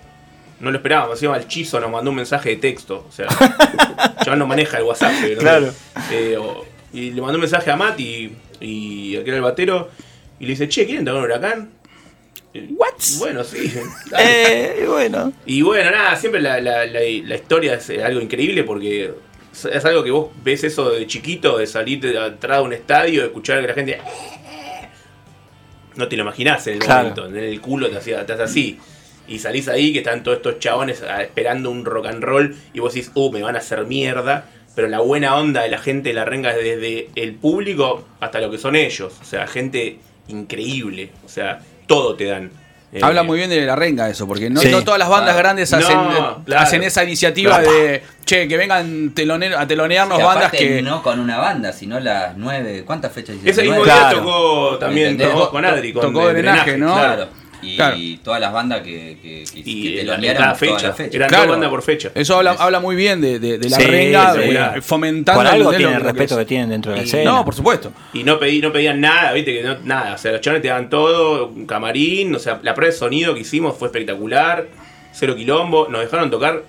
No 0.61 0.71
lo 0.73 0.77
esperábamos. 0.77 1.15
Encima 1.15 1.37
el 1.37 1.47
Chizo 1.47 1.79
nos 1.81 1.89
mandó 1.91 2.11
un 2.11 2.17
mensaje 2.17 2.51
de 2.51 2.57
texto. 2.57 3.07
O 3.09 3.13
sea, 3.13 3.27
chaval 4.25 4.39
no 4.39 4.47
maneja 4.47 4.79
el 4.79 4.85
WhatsApp. 4.85 5.13
pero- 5.21 5.41
Claro. 5.41 5.73
Eh, 6.13 6.37
o- 6.39 6.65
y 6.93 7.11
le 7.11 7.21
mandó 7.21 7.35
un 7.37 7.43
mensaje 7.43 7.71
a 7.71 7.77
Matt 7.77 8.01
y, 8.01 8.33
y 8.61 9.15
aquel 9.17 9.29
era 9.29 9.37
el 9.37 9.43
batero. 9.43 9.89
Y 10.41 10.45
le 10.45 10.51
dice, 10.51 10.69
che, 10.69 10.87
¿quieren 10.87 11.05
tocar 11.05 11.19
en 11.19 11.25
Huracán? 11.25 11.71
¿What? 12.71 12.95
Bueno, 13.19 13.45
sí. 13.45 13.73
Eh, 14.19 14.85
bueno. 14.89 15.33
Y 15.47 15.63
bueno, 15.63 15.91
nada, 15.91 16.17
siempre 16.17 16.41
la, 16.41 16.61
la- 16.61 16.87
la- 16.87 17.01
la 17.01 17.35
historia 17.35 17.75
es 17.75 17.91
eh, 17.91 18.03
algo 18.03 18.21
increíble 18.21 18.65
porque 18.65 19.13
es- 19.53 19.85
algo 19.85 20.03
que 20.03 20.11
vos 20.11 20.31
ves 20.43 20.65
eso 20.65 20.91
de 20.91 21.07
chiquito, 21.07 21.59
de 21.59 21.67
salir 21.67 22.01
de 22.01 22.19
atrás 22.19 22.59
de 22.59 22.65
un 22.65 22.73
estadio, 22.73 23.21
de 23.21 23.27
escuchar 23.29 23.61
que 23.61 23.69
la 23.69 23.75
gente... 23.75 23.99
No 25.97 26.07
te 26.09 26.17
lo 26.17 26.23
imaginás 26.23 26.67
en 26.69 26.75
el 26.75 26.79
Claro. 26.81 27.01
momento, 27.11 27.27
en 27.27 27.37
el 27.37 27.61
culo 27.61 27.89
te 27.91 27.97
hacía- 27.99 28.25
te 28.25 28.33
hace 28.33 28.43
así. 28.43 28.79
Y 29.27 29.39
salís 29.41 29.69
ahí 29.69 29.93
que 29.93 29.99
están 29.99 30.23
todos 30.23 30.39
estos 30.39 30.59
chabones 30.59 31.03
ah, 31.03 31.23
esperando 31.23 31.71
un 31.71 31.85
rock 31.85 32.07
and 32.07 32.23
roll 32.23 32.57
y 32.73 32.81
vos 32.81 32.95
decís, 32.95 33.11
uh, 33.15 33.31
me 33.33 33.43
van 33.43 33.57
a 33.57 33.59
hacer 33.59 33.85
mierda. 33.85 34.49
Pero 34.75 34.87
la 34.89 35.01
buena 35.01 35.37
onda 35.37 35.63
de 35.63 35.69
la 35.71 35.79
gente 35.79 36.11
de 36.11 36.15
la 36.15 36.25
renga 36.25 36.53
es 36.57 36.63
desde 36.65 37.09
el 37.17 37.35
público 37.35 38.07
hasta 38.21 38.41
lo 38.41 38.49
que 38.51 38.59
son 38.59 38.77
ellos. 38.77 39.13
O 39.21 39.25
sea, 39.25 39.47
gente 39.49 39.99
increíble. 40.29 41.11
O 41.25 41.29
sea, 41.29 41.61
todo 41.87 42.15
te 42.15 42.25
dan. 42.27 42.51
Eh, 42.91 43.01
Habla 43.03 43.23
muy 43.23 43.37
bien 43.37 43.51
de 43.51 43.67
la 43.67 43.77
renga 43.77 44.09
eso, 44.09 44.27
porque 44.27 44.49
no, 44.49 44.61
Sí. 44.63 44.71
no 44.71 44.83
todas 44.83 44.99
las 44.99 45.11
bandas 45.11 45.35
Claro. 45.35 45.39
grandes 45.41 45.73
hacen, 45.75 45.95
No, 45.95 46.43
claro. 46.47 46.63
hacen 46.63 46.83
esa 46.83 47.05
iniciativa 47.05 47.59
Claro. 47.59 47.71
de, 47.71 48.03
che, 48.25 48.49
que 48.49 48.57
vengan 48.57 49.13
telone- 49.15 49.55
a 49.55 49.67
telonearnos 49.67 50.23
bandas 50.23 50.51
que... 50.53 50.81
no 50.81 51.03
con 51.03 51.21
una 51.21 51.37
banda, 51.37 51.73
sino 51.75 52.01
las 52.01 52.35
nueve. 52.39 52.85
¿Cuántas 52.87 53.13
fechas 53.13 53.37
hicieron? 53.37 53.53
Ese 53.53 53.63
mismo 53.69 53.85
día 53.85 54.09
tocó 54.11 54.79
también 54.79 55.19
con 55.51 55.65
Adri, 55.67 55.93
con 55.93 56.03
Tocó 56.15 56.29
drenaje, 56.29 56.79
¿no? 56.79 56.95
Claro. 56.95 57.29
Y 57.61 57.77
Claro. 57.77 57.97
todas 58.23 58.41
las 58.41 58.53
bandas 58.53 58.83
que, 58.83 59.19
que, 59.21 59.45
que, 59.53 59.63
Y 59.65 59.95
que 59.97 60.07
cada 60.07 60.17
todas 60.35 60.59
fecha. 60.59 60.87
las 60.89 60.97
fechas. 60.97 61.15
Eran 61.15 61.29
Claro. 61.29 61.45
dos 61.45 61.51
bandas 61.53 61.71
por 61.71 61.83
fecha. 61.83 62.11
Eso 62.15 62.37
habla, 62.37 62.53
habla 62.53 62.79
muy 62.81 62.95
bien 62.95 63.21
de, 63.21 63.39
de- 63.39 63.59
de 63.59 63.69
la 63.69 63.77
Sí, 63.77 63.83
renga, 63.83 64.33
sí, 64.35 64.39
de- 64.41 64.49
claro. 64.51 64.83
fomentando... 64.83 65.39
Por 65.41 65.47
algo 65.47 65.73
¿entendés? 65.73 65.77
tiene 65.79 65.93
Lo- 65.93 65.99
el 65.99 66.05
respeto 66.05 66.35
es. 66.35 66.39
que 66.41 66.45
tienen 66.47 66.69
dentro 66.71 66.93
de 66.93 66.99
la 66.99 67.05
escena. 67.05 67.31
No, 67.33 67.45
por 67.45 67.55
supuesto. 67.55 67.93
Y 68.13 68.23
no, 68.23 68.39
pedí, 68.39 68.61
no 68.61 68.73
pedían 68.73 69.01
nada, 69.01 69.33
viste, 69.33 69.55
que 69.55 69.63
no, 69.65 69.77
nada. 69.85 70.15
O 70.15 70.19
sea, 70.19 70.33
los 70.33 70.41
chavales 70.41 70.63
te 70.63 70.69
daban 70.69 70.89
todo, 70.89 71.49
un 71.49 71.67
camarín, 71.67 72.35
o 72.35 72.39
sea, 72.39 72.61
la 72.63 72.75
prueba 72.75 72.93
de 72.93 72.99
sonido 72.99 73.35
que 73.35 73.41
hicimos 73.41 73.77
fue 73.77 73.89
espectacular, 73.89 74.67
cero 75.13 75.35
quilombo, 75.35 75.89
nos 75.89 76.01
dejaron 76.01 76.31
tocar. 76.31 76.63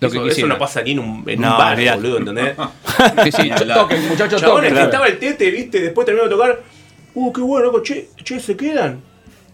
Lo 0.00 0.08
eso, 0.08 0.22
que 0.24 0.30
eso 0.30 0.46
no 0.48 0.58
pasa 0.58 0.82
ni 0.82 0.92
en 0.92 0.98
un, 0.98 1.24
en 1.28 1.40
No, 1.40 1.52
un 1.52 1.58
bar, 1.58 1.78
boludo, 1.96 2.18
¿entendés? 2.18 2.54
Sí, 3.24 3.30
sí, 3.32 3.50
toquen, 3.72 4.08
muchachos, 4.08 4.40
Chabones 4.40 4.70
toquen. 4.70 4.74
que 4.74 4.82
estaba 4.82 5.06
el 5.06 5.18
tete, 5.18 5.50
viste, 5.50 5.80
después 5.80 6.04
terminó 6.04 6.24
de 6.28 6.30
tocar. 6.30 6.60
Uh, 7.14 7.32
qué 7.32 7.40
bueno, 7.40 7.66
loco, 7.66 7.82
che, 7.82 8.08
che, 8.24 8.40
¿se 8.40 8.56
quedan? 8.56 9.00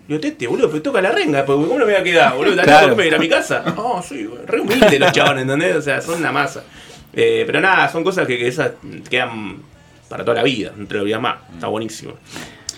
Digo, 0.09 0.21
tete, 0.21 0.47
boludo, 0.47 0.71
pero 0.71 0.81
toca 0.83 1.01
la 1.03 1.13
renga, 1.13 1.45
porque 1.45 1.67
¿cómo 1.67 1.79
no 1.79 1.85
me 1.87 1.93
voy 1.93 2.01
a 2.01 2.03
quedar, 2.03 2.35
boludo? 2.35 2.57
¿Te 2.57 2.63
Claro. 2.63 2.97
que 2.97 3.07
ir 3.07 3.15
a 3.15 3.19
mi 3.19 3.29
casa? 3.29 3.63
Ah, 3.67 4.03
sí, 4.07 4.25
güey, 4.25 4.41
re 4.47 4.61
humilde 4.61 4.99
los 4.99 5.13
chabones, 5.13 5.43
¿entendés? 5.43 5.77
O 5.77 5.83
sea, 5.83 6.01
son 6.01 6.19
una 6.19 6.33
masa. 6.33 6.65
Eh, 7.13 7.45
pero 7.47 7.61
nada, 7.61 7.89
son 7.93 8.03
cosas 8.05 8.27
que, 8.27 8.39
que 8.39 8.49
esas 8.49 8.73
quedan 9.11 9.59
para 10.09 10.25
toda 10.25 10.37
la 10.39 10.43
vida, 10.43 10.73
no 10.75 10.87
te 10.87 10.95
lo 10.95 11.03
olvidas 11.03 11.21
más. 11.21 11.37
Está 11.53 11.67
buenísimo. 11.67 12.15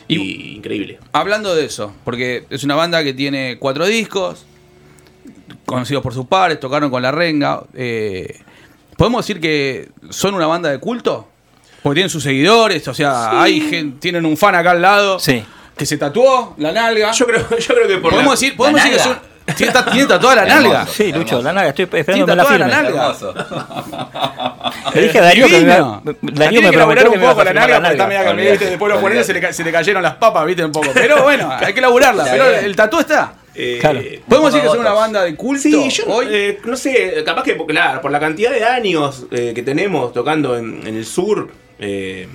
Y, 0.09 0.57
increíble. 0.57 0.99
Hablando 1.13 1.55
de 1.55 1.67
eso, 1.67 1.95
porque 2.05 2.47
es 2.51 2.65
una 2.65 2.75
banda 2.75 3.05
que 3.05 3.15
tiene 3.15 3.59
cuatro 3.61 3.87
discos, 3.87 4.45
conocidos 5.67 6.03
por 6.03 6.13
sus 6.15 6.27
pares, 6.27 6.59
tocaron 6.59 6.91
con 6.91 7.01
la 7.03 7.13
renga. 7.13 7.63
eh, 7.75 8.41
¿Podemos 8.97 9.25
decir 9.25 9.41
que 9.41 9.89
son 10.11 10.35
una 10.35 10.47
banda 10.49 10.69
de 10.71 10.79
culto? 10.79 11.29
Porque 11.83 11.95
tienen 11.95 12.11
sus 12.11 12.23
seguidores, 12.25 12.87
o 12.89 12.93
sea, 12.95 13.41
hay 13.41 13.61
gen- 13.61 13.99
tienen 14.01 14.27
un 14.27 14.37
fan 14.37 14.55
acá 14.55 14.73
al 14.73 14.83
lado 14.83 15.19
Sí. 15.19 15.43
Que 15.81 15.87
se 15.87 15.99
tatuó 15.99 16.55
la 16.59 16.71
nalga. 16.73 17.11
Yo 17.11 17.27
creo, 17.27 17.49
yo 17.59 17.75
creo 17.75 17.89
que 17.89 17.97
por 17.99 18.13
podemos 18.13 18.27
la- 18.27 18.31
decir, 18.41 18.57
podemos 18.57 18.81
¿La 18.81 18.85
decir 18.91 19.03
que 19.03 19.09
nalga? 19.09 19.23
son, 19.23 19.31
tiene, 19.57 19.73
tiene 19.93 20.07
tatuada 20.07 20.45
la 20.45 20.53
Hermoso. 20.55 20.75
nalga. 20.75 20.87
Sí, 20.87 21.05
Lucho, 21.13 21.19
Hermoso. 21.39 21.43
la 21.43 21.53
nalga, 21.55 21.69
estoy 21.71 21.85
esperando 22.01 22.27
que 22.27 22.33
me 22.33 22.37
la 22.37 22.43
tatuada 22.45 22.69
la 22.69 22.77
firme. 22.77 22.91
nalga. 22.91 23.15
Le 24.95 25.03
dije 25.03 25.19
a 25.19 25.23
Darío 25.23 25.47
que 25.49 25.61
me. 25.61 25.67
Darío 25.67 26.03
me 26.23 26.25
tiene 26.25 26.71
que 26.71 26.77
elaborar 26.77 27.05
prometió 27.05 27.09
un 27.09 27.13
que 27.15 27.19
me 27.19 27.27
poco 27.29 27.45
la 27.45 27.53
nalga, 27.53 27.77
porque 27.81 27.93
está 27.93 28.07
media 28.07 28.23
que 28.25 28.29
Olvídate, 28.31 28.65
después 28.67 28.95
lo 28.95 29.01
pones 29.01 29.27
se 29.27 29.33
le, 29.33 29.41
ca- 29.41 29.53
se 29.53 29.65
le 29.65 29.73
cayeron 29.73 30.03
las 30.03 30.15
papas, 30.17 30.47
viste, 30.47 30.65
un 30.65 30.73
poco. 30.73 30.89
Pero 30.95 31.23
bueno, 31.23 31.51
hay 31.61 31.73
que 31.73 31.81
laburarla. 31.81 32.25
Pero 32.31 32.49
bien. 32.51 32.65
el 32.65 32.77
tatu 32.77 33.01
está. 33.01 33.35
Eh, 33.55 33.79
Claro. 33.81 34.01
¿Podemos 34.29 34.53
decir 34.53 34.63
que 34.65 34.69
son 34.73 34.81
una 34.81 34.93
banda 34.93 35.23
de 35.25 35.35
culto 35.35 35.63
Sí, 35.63 35.91
yo 35.91 36.05
hoy? 36.07 36.27
eh, 36.31 36.59
no 36.65 36.77
sé, 36.77 37.23
capaz 37.27 37.43
que 37.43 37.57
claro, 37.67 38.01
por 38.01 38.11
la 38.13 38.21
cantidad 38.21 38.51
de 38.53 38.65
años 38.65 39.27
eh, 39.33 39.53
que 39.55 39.63
tenemos 39.63 40.13
tocando 40.13 40.57
en, 40.57 40.87
en 40.87 40.97
el 40.97 41.05
sur, 41.05 41.51
eh, 41.81 42.29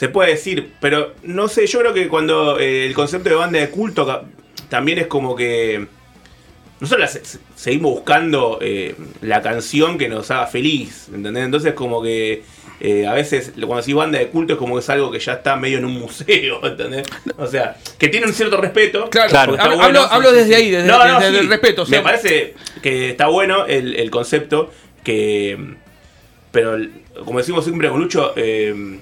se 0.00 0.08
puede 0.08 0.30
decir, 0.30 0.70
pero 0.80 1.12
no 1.24 1.46
sé, 1.46 1.66
yo 1.66 1.78
creo 1.80 1.92
que 1.92 2.08
cuando 2.08 2.58
eh, 2.58 2.86
el 2.86 2.94
concepto 2.94 3.28
de 3.28 3.34
banda 3.34 3.58
de 3.58 3.68
culto 3.68 4.22
también 4.70 4.96
es 4.98 5.06
como 5.08 5.36
que 5.36 5.86
nosotros 6.80 7.10
se- 7.10 7.38
seguimos 7.54 7.92
buscando 7.92 8.56
eh, 8.62 8.94
la 9.20 9.42
canción 9.42 9.98
que 9.98 10.08
nos 10.08 10.30
haga 10.30 10.46
feliz, 10.46 11.08
¿entendés? 11.14 11.44
Entonces 11.44 11.74
como 11.74 12.02
que 12.02 12.42
eh, 12.80 13.06
a 13.06 13.12
veces 13.12 13.52
cuando 13.56 13.76
decís 13.76 13.94
banda 13.94 14.18
de 14.18 14.28
culto 14.28 14.54
es 14.54 14.58
como 14.58 14.74
que 14.76 14.80
es 14.80 14.88
algo 14.88 15.10
que 15.10 15.18
ya 15.18 15.34
está 15.34 15.54
medio 15.56 15.76
en 15.76 15.84
un 15.84 16.00
museo, 16.00 16.64
¿entendés? 16.66 17.06
O 17.36 17.46
sea, 17.46 17.76
que 17.98 18.08
tiene 18.08 18.26
un 18.26 18.32
cierto 18.32 18.56
respeto. 18.56 19.10
Claro, 19.10 19.28
Claro. 19.28 19.56
Hablo, 19.60 19.76
bueno, 19.76 20.00
hablo- 20.10 20.32
desde 20.32 20.54
ahí, 20.56 20.70
desde, 20.70 20.88
No, 20.88 21.06
no, 21.06 21.20
desde 21.20 21.32
sí. 21.32 21.38
el 21.40 21.48
respeto. 21.50 21.82
o 21.82 21.84
sea, 21.84 21.98
Me 21.98 22.04
parece 22.04 22.54
que 22.80 23.10
está 23.10 23.26
bueno 23.26 23.66
el, 23.66 23.96
el 23.96 24.10
concepto, 24.10 24.72
que. 25.04 25.58
Pero, 26.52 26.78
como 27.26 27.38
decimos 27.38 27.64
siempre 27.64 27.90
con 27.90 28.00
Lucho, 28.00 28.32
eh, 28.36 28.98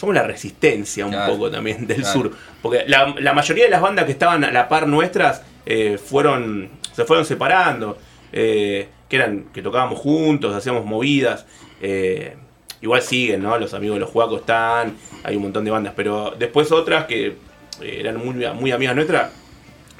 somos 0.00 0.14
la 0.14 0.22
resistencia 0.22 1.04
un 1.04 1.12
Claro. 1.12 1.34
poco 1.34 1.50
también 1.50 1.86
del 1.86 1.98
Claro. 2.00 2.12
sur. 2.12 2.32
Porque 2.62 2.84
la, 2.86 3.14
la 3.18 3.32
mayoría 3.34 3.64
de 3.64 3.70
las 3.70 3.82
bandas 3.82 4.06
que 4.06 4.12
estaban 4.12 4.42
a 4.44 4.50
la 4.50 4.66
par 4.68 4.88
nuestras 4.88 5.42
eh, 5.66 5.98
fueron 6.02 6.70
se 6.94 7.04
fueron 7.04 7.24
separando. 7.26 7.98
eh, 8.32 8.88
que 9.08 9.16
eran 9.16 9.46
que 9.52 9.60
tocábamos 9.60 9.98
juntos, 9.98 10.54
hacíamos 10.54 10.84
movidas. 10.86 11.44
eh, 11.82 12.36
igual 12.80 13.02
siguen, 13.02 13.42
¿no? 13.42 13.58
Los 13.58 13.74
amigos 13.74 13.96
de 13.96 14.00
los 14.00 14.10
Juacos 14.10 14.40
están, 14.40 14.96
hay 15.24 15.36
un 15.36 15.42
montón 15.42 15.64
de 15.64 15.70
bandas. 15.70 15.92
Pero 15.96 16.34
después 16.38 16.70
otras 16.72 17.04
que 17.06 17.36
eran 17.82 18.16
muy, 18.24 18.34
muy 18.54 18.70
amigas 18.72 18.94
nuestras 18.94 19.32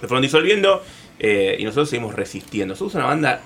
se 0.00 0.06
fueron 0.08 0.22
disolviendo 0.22 0.82
eh, 1.18 1.56
y 1.58 1.64
nosotros 1.64 1.90
seguimos 1.90 2.14
resistiendo. 2.14 2.74
Somos 2.74 2.94
una 2.94 3.04
banda 3.06 3.40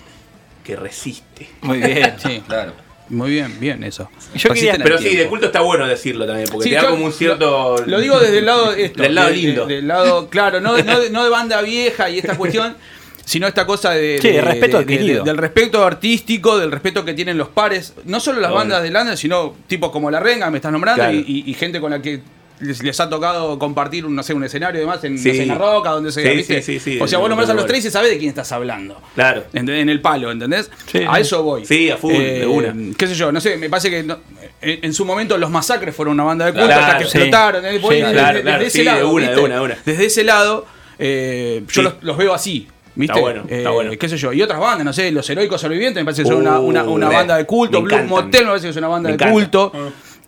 que 0.62 0.76
resiste. 0.76 1.48
Muy 1.62 1.78
bien. 1.78 2.14
Sí, 2.18 2.42
Claro. 2.46 2.72
Muy 3.10 3.30
bien, 3.30 3.58
bien 3.60 3.84
eso. 3.84 4.08
Yo 4.34 4.50
quería- 4.50 4.76
Pero 4.82 4.98
sí, 4.98 5.14
de 5.16 5.26
culto 5.26 5.46
está 5.46 5.60
bueno 5.60 5.86
decirlo 5.86 6.26
también, 6.26 6.48
porque 6.50 6.64
Sí, 6.64 6.70
te 6.70 6.76
da 6.76 6.82
yo 6.82 6.90
como 6.90 7.04
un 7.06 7.12
cierto. 7.12 7.76
Lo, 7.78 7.86
lo 7.86 8.00
digo 8.00 8.18
desde 8.18 8.38
el 8.38 8.46
lado 8.46 8.72
esto, 8.72 9.02
Del 9.02 9.14
lado 9.14 9.28
de- 9.28 9.34
de- 9.34 9.40
lindo. 9.42 9.66
del 9.66 9.86
lado, 9.88 10.28
claro, 10.30 10.60
no, 10.60 10.76
no, 10.82 11.00
de- 11.00 11.10
no 11.10 11.22
de 11.24 11.30
banda 11.30 11.60
vieja 11.62 12.08
y 12.10 12.18
esta 12.18 12.36
cuestión, 12.38 12.76
sino 13.24 13.46
esta 13.46 13.66
cosa 13.66 13.90
de, 13.92 14.18
Sí, 14.20 14.28
de 14.30 14.40
respeto 14.40 14.78
adquirido. 14.78 15.24
del 15.24 15.36
respeto 15.38 15.84
artístico, 15.84 16.58
del 16.58 16.70
respeto 16.72 17.04
que 17.04 17.14
tienen 17.14 17.38
los 17.38 17.48
pares, 17.48 17.94
no 18.04 18.20
solo 18.20 18.40
las 18.40 18.50
Obvio. 18.50 18.58
bandas 18.58 18.82
de 18.82 18.90
Landa, 18.90 19.16
sino 19.16 19.54
tipos 19.66 19.90
como 19.90 20.10
La 20.10 20.20
Renga, 20.20 20.50
me 20.50 20.58
estás 20.58 20.72
nombrando, 20.72 21.02
Claro. 21.02 21.16
y- 21.16 21.44
y 21.46 21.54
gente 21.54 21.80
con 21.80 21.90
la 21.90 22.00
que 22.02 22.20
les, 22.60 22.82
les 22.82 23.00
ha 23.00 23.08
tocado 23.08 23.58
compartir 23.58 24.06
un, 24.06 24.14
no 24.14 24.22
sé, 24.22 24.32
un 24.34 24.44
escenario 24.44 24.78
y 24.80 24.84
demás 24.84 25.02
en, 25.04 25.18
Sí. 25.18 25.28
no 25.28 25.34
sé, 25.34 25.42
en 25.42 25.48
la 25.48 25.54
roca, 25.56 25.90
donde 25.90 26.12
sea, 26.12 26.30
Sí, 26.30 26.36
¿viste? 26.36 26.62
sí, 26.62 26.78
sí, 26.78 26.92
sí, 26.94 27.00
o 27.00 27.06
sea, 27.08 27.18
vos 27.18 27.28
nombras 27.28 27.48
de- 27.48 27.52
a 27.52 27.56
los 27.56 27.66
tres 27.66 27.84
y 27.84 27.90
sabés 27.90 28.10
de 28.10 28.18
quién 28.18 28.28
estás 28.30 28.50
hablando. 28.52 29.00
Claro. 29.14 29.44
En, 29.52 29.68
en 29.68 29.88
el 29.88 30.00
palo, 30.00 30.30
¿entendés? 30.30 30.70
Sí, 30.86 31.00
a 31.08 31.18
eso 31.18 31.42
voy. 31.42 31.64
Sí, 31.66 31.90
a 31.90 31.96
full, 31.96 32.12
de 32.14 32.46
una. 32.46 32.74
Qué 32.96 33.06
sé 33.06 33.14
yo, 33.14 33.32
no 33.32 33.40
sé, 33.40 33.56
me 33.56 33.68
parece 33.68 33.90
que 33.90 34.02
no- 34.02 34.18
en, 34.62 34.78
en 34.84 34.94
su 34.94 35.04
momento 35.04 35.36
los 35.36 35.50
masacres 35.50 35.94
fueron 35.94 36.14
una 36.14 36.24
banda 36.24 36.46
de 36.46 36.52
culto 36.52 36.66
Claro, 36.66 36.82
hasta 36.84 36.98
que 36.98 37.04
sí. 37.04 37.18
explotaron. 37.18 37.64
¿eh? 37.66 37.72
Desde, 37.72 37.80
claro, 38.12 38.28
desde 38.28 38.42
claro, 38.42 38.62
ese 38.64 38.78
sí, 38.78 38.84
lado. 38.84 38.98
de 38.98 39.04
una, 39.04 39.22
de 39.26 39.28
¿viste? 39.32 39.44
una, 39.44 39.54
de 39.56 39.60
una. 39.60 39.78
Desde 39.84 40.06
ese 40.06 40.24
lado, 40.24 40.66
eh, 40.98 41.62
yo 41.66 41.72
Sí. 41.74 41.82
los, 41.82 41.94
los 42.02 42.16
veo 42.16 42.32
así. 42.34 42.68
¿Viste? 42.96 43.12
Está 43.12 43.20
bueno, 43.20 43.42
está 43.48 43.70
Eh, 43.70 43.72
bueno. 43.72 43.90
¿Qué 43.98 44.08
sé 44.08 44.16
yo? 44.16 44.32
Y 44.32 44.40
otras 44.40 44.60
bandas, 44.60 44.84
no 44.84 44.92
sé, 44.92 45.10
Los 45.10 45.28
Heroicos 45.28 45.60
Sobrevivientes, 45.60 46.00
me 46.00 46.04
parece 46.04 46.22
que 46.22 46.28
son 46.28 46.36
una, 46.38 46.60
Uh, 46.60 46.66
una, 46.68 46.84
una 46.84 47.08
re. 47.08 47.14
banda 47.16 47.36
de 47.36 47.44
culto. 47.44 47.82
Me 47.82 47.88
Blue. 47.88 48.04
Motel 48.06 48.42
me 48.44 48.50
parece 48.50 48.66
que 48.66 48.70
es 48.70 48.76
una 48.76 48.86
banda 48.86 49.08
Me 49.10 49.16
de 49.16 49.24
encanta. 49.24 49.32
culto. 49.32 49.72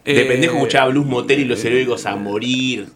De 0.06 0.22
Eh, 0.22 0.24
pendejo 0.24 0.54
escuchaba 0.56 0.88
Blues 0.90 1.06
Motel 1.06 1.40
y 1.40 1.44
los 1.44 1.62
heroicos 1.64 2.06
a 2.06 2.16
morir. 2.16 2.88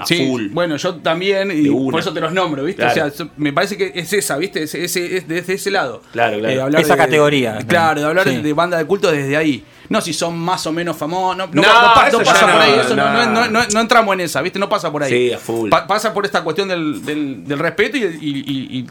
A 0.00 0.06
Sí, 0.06 0.28
full. 0.28 0.46
bueno, 0.52 0.76
yo 0.76 0.94
también, 0.96 1.50
y 1.50 1.68
por 1.68 1.98
eso 1.98 2.12
te 2.12 2.20
los 2.20 2.32
nombro, 2.32 2.62
¿viste? 2.62 2.82
Claro. 2.82 3.06
O 3.06 3.10
sea, 3.10 3.26
me 3.36 3.52
parece 3.52 3.76
que 3.76 3.90
es 3.96 4.12
esa, 4.12 4.36
¿viste? 4.36 4.62
Ese- 4.62 4.84
es 4.84 5.26
desde 5.26 5.54
ese 5.54 5.72
lado. 5.72 6.02
Claro, 6.12 6.38
claro. 6.38 6.62
hablar 6.64 6.80
Esa 6.82 6.96
categoría. 6.96 7.58
Claro, 7.66 8.00
de 8.02 8.06
hablar 8.06 8.28
Sí. 8.28 8.36
de 8.36 8.52
banda 8.52 8.78
de 8.78 8.84
culto 8.84 9.10
desde 9.10 9.36
ahí. 9.36 9.64
No 9.88 10.00
si 10.00 10.12
son 10.12 10.38
más 10.38 10.64
o 10.68 10.72
menos 10.72 10.96
famosos. 10.96 11.36
No, 11.38 11.46
no, 11.48 11.52
No, 11.52 11.62
no 11.62 11.94
pasa 11.94 12.46
no, 12.46 12.52
por 12.52 12.62
ahí. 12.62 12.74
Eso 12.80 12.94
no, 12.94 13.12
no. 13.12 13.26
no- 13.26 13.48
no- 13.48 13.66
no 13.72 13.80
entramos 13.80 14.14
en 14.14 14.20
esa, 14.20 14.40
¿viste? 14.40 14.60
No 14.60 14.68
pasa 14.68 14.92
por 14.92 15.02
ahí. 15.02 15.10
Sí, 15.10 15.32
a 15.32 15.38
full. 15.38 15.68
Pa- 15.68 15.86
pasa 15.88 16.14
por 16.14 16.24
esta 16.26 16.44
cuestión 16.44 16.68
del, 16.68 17.04
del- 17.04 17.44
del 17.44 17.58
respeto 17.58 17.96
y, 17.96 18.02
y- 18.04 18.44
y- 18.46 18.78
y- 18.78 18.86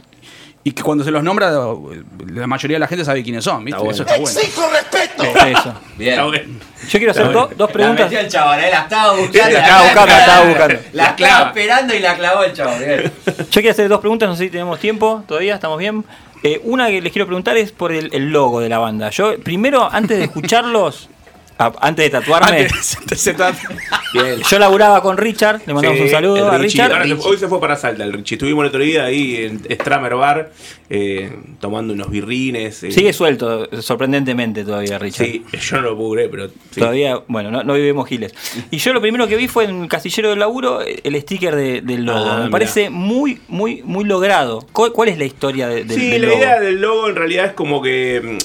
y 0.68 0.72
que 0.74 0.84
cuando 0.84 1.04
se 1.04 1.12
los 1.12 1.24
nombra, 1.24 1.50
la 1.50 2.46
mayoría 2.48 2.76
de 2.76 2.80
la 2.80 2.88
gente 2.88 3.06
sabe 3.06 3.24
quiénes 3.24 3.44
son, 3.44 3.64
¿viste? 3.64 3.80
Está 3.80 3.92
Eso 3.94 4.04
está 4.04 4.18
bueno. 4.18 4.40
¡Exijo 4.40 4.70
respeto! 4.70 5.24
Eso. 5.24 5.74
Bien. 5.98 6.20
Está. 6.20 6.88
Yo 6.90 7.00
quiero 7.00 7.12
hacer 7.12 7.32
do- 7.32 7.50
dos 7.56 7.70
La 7.70 7.74
preguntas. 7.74 8.06
metió 8.06 8.20
el 8.20 8.28
chaval, 8.28 8.60
él 8.64 8.72
la 8.72 8.80
estaba 8.82 9.14
buscando. 9.14 9.50
La 9.54 9.60
estaba 9.60 9.82
buscando, 9.84 10.08
la 10.14 10.20
estaba 10.20 10.46
buscando. 10.50 10.80
La 10.94 11.06
estaba 11.06 11.48
esperando 11.48 11.96
y 11.96 12.00
la 12.00 12.16
clavó 12.18 12.44
el 12.44 12.54
chaval. 12.54 12.80
bien. 12.84 13.12
Yo 13.26 13.46
quería 13.52 13.72
hacer 13.72 13.88
dos 13.88 14.00
preguntas, 14.02 14.28
no 14.28 14.36
sé 14.36 14.44
si 14.46 14.50
tenemos 14.50 14.78
tiempo 14.80 15.24
todavía, 15.28 15.56
estamos 15.56 15.78
bien. 15.80 16.04
Eh, 16.44 16.60
una 16.66 16.88
que 16.88 17.02
les 17.02 17.12
quiero 17.14 17.26
preguntar 17.26 17.56
es 17.56 17.72
por 17.72 17.92
el, 17.94 18.10
el 18.14 18.30
logo 18.32 18.60
de 18.60 18.68
la 18.70 18.78
banda. 18.78 19.10
Yo, 19.10 19.40
primero, 19.40 19.88
antes 19.92 20.18
de 20.18 20.26
escucharlos, 20.26 21.10
antes 21.58 22.06
de 22.06 22.10
tatuarme, 22.10 22.62
Antes- 22.62 22.98
se 23.16 23.34
trata- 23.34 23.58
Bien. 24.14 24.42
yo 24.50 24.60
laburaba 24.60 25.02
con 25.02 25.18
Richard, 25.18 25.62
le 25.66 25.74
mandamos 25.74 25.98
Sí, 25.98 26.04
un 26.06 26.10
saludo 26.10 26.50
a. 26.52 26.58
Richard. 26.58 26.92
Ahora 26.94 27.06
se- 27.06 27.14
hoy 27.14 27.38
se 27.38 27.48
fue 27.48 27.60
para 27.60 27.76
Salta 27.76 28.04
el 28.04 28.14
Richie. 28.14 28.36
Estuvimos 28.36 28.64
el 28.64 28.70
otro 28.70 28.80
día 28.82 29.04
ahí 29.06 29.36
en 29.38 29.62
Stramer 29.70 30.16
Bar 30.16 30.52
eh, 30.90 31.32
tomando 31.60 31.94
unos 31.94 32.10
birrines. 32.10 32.84
eh. 32.84 32.92
Sigue 32.92 33.12
suelto, 33.12 33.68
sorprendentemente 33.82 34.64
todavía, 34.64 34.98
Richard. 35.00 35.26
Sí, 35.28 35.44
yo 35.52 35.82
no 35.82 35.94
lo 35.94 36.12
creer, 36.12 36.30
pero. 36.32 36.48
sí. 36.48 36.80
Todavía, 36.80 37.20
bueno, 37.28 37.52
no, 37.52 37.64
no 37.64 37.74
vivimos 37.74 38.08
giles. 38.08 38.34
Y 38.72 38.78
yo 38.78 38.94
lo 38.94 39.02
primero 39.02 39.28
que 39.28 39.36
vi 39.36 39.48
fue 39.48 39.66
en 39.66 39.84
el 39.84 39.90
casillero 39.90 40.30
del 40.30 40.40
laburo 40.40 40.82
el 40.82 41.22
sticker 41.22 41.56
de- 41.56 41.82
del 41.82 42.04
logo. 42.06 42.20
Ah, 42.26 42.34
Me 42.36 42.40
mirá. 42.46 42.52
parece 42.52 42.90
muy, 42.90 43.40
muy, 43.48 43.82
muy 43.84 44.06
logrado. 44.06 44.66
¿Cuál, 44.72 44.92
cuál 44.94 45.10
es 45.10 45.18
la 45.18 45.26
historia 45.26 45.68
de- 45.68 45.84
del, 45.84 46.00
Sí, 46.00 46.10
del 46.12 46.22
la 46.22 46.28
logo? 46.30 46.40
idea 46.40 46.60
del 46.60 46.82
logo 46.82 47.10
en 47.10 47.16
realidad 47.16 47.46
es 47.48 47.54
como 47.54 47.82
que. 47.82 48.38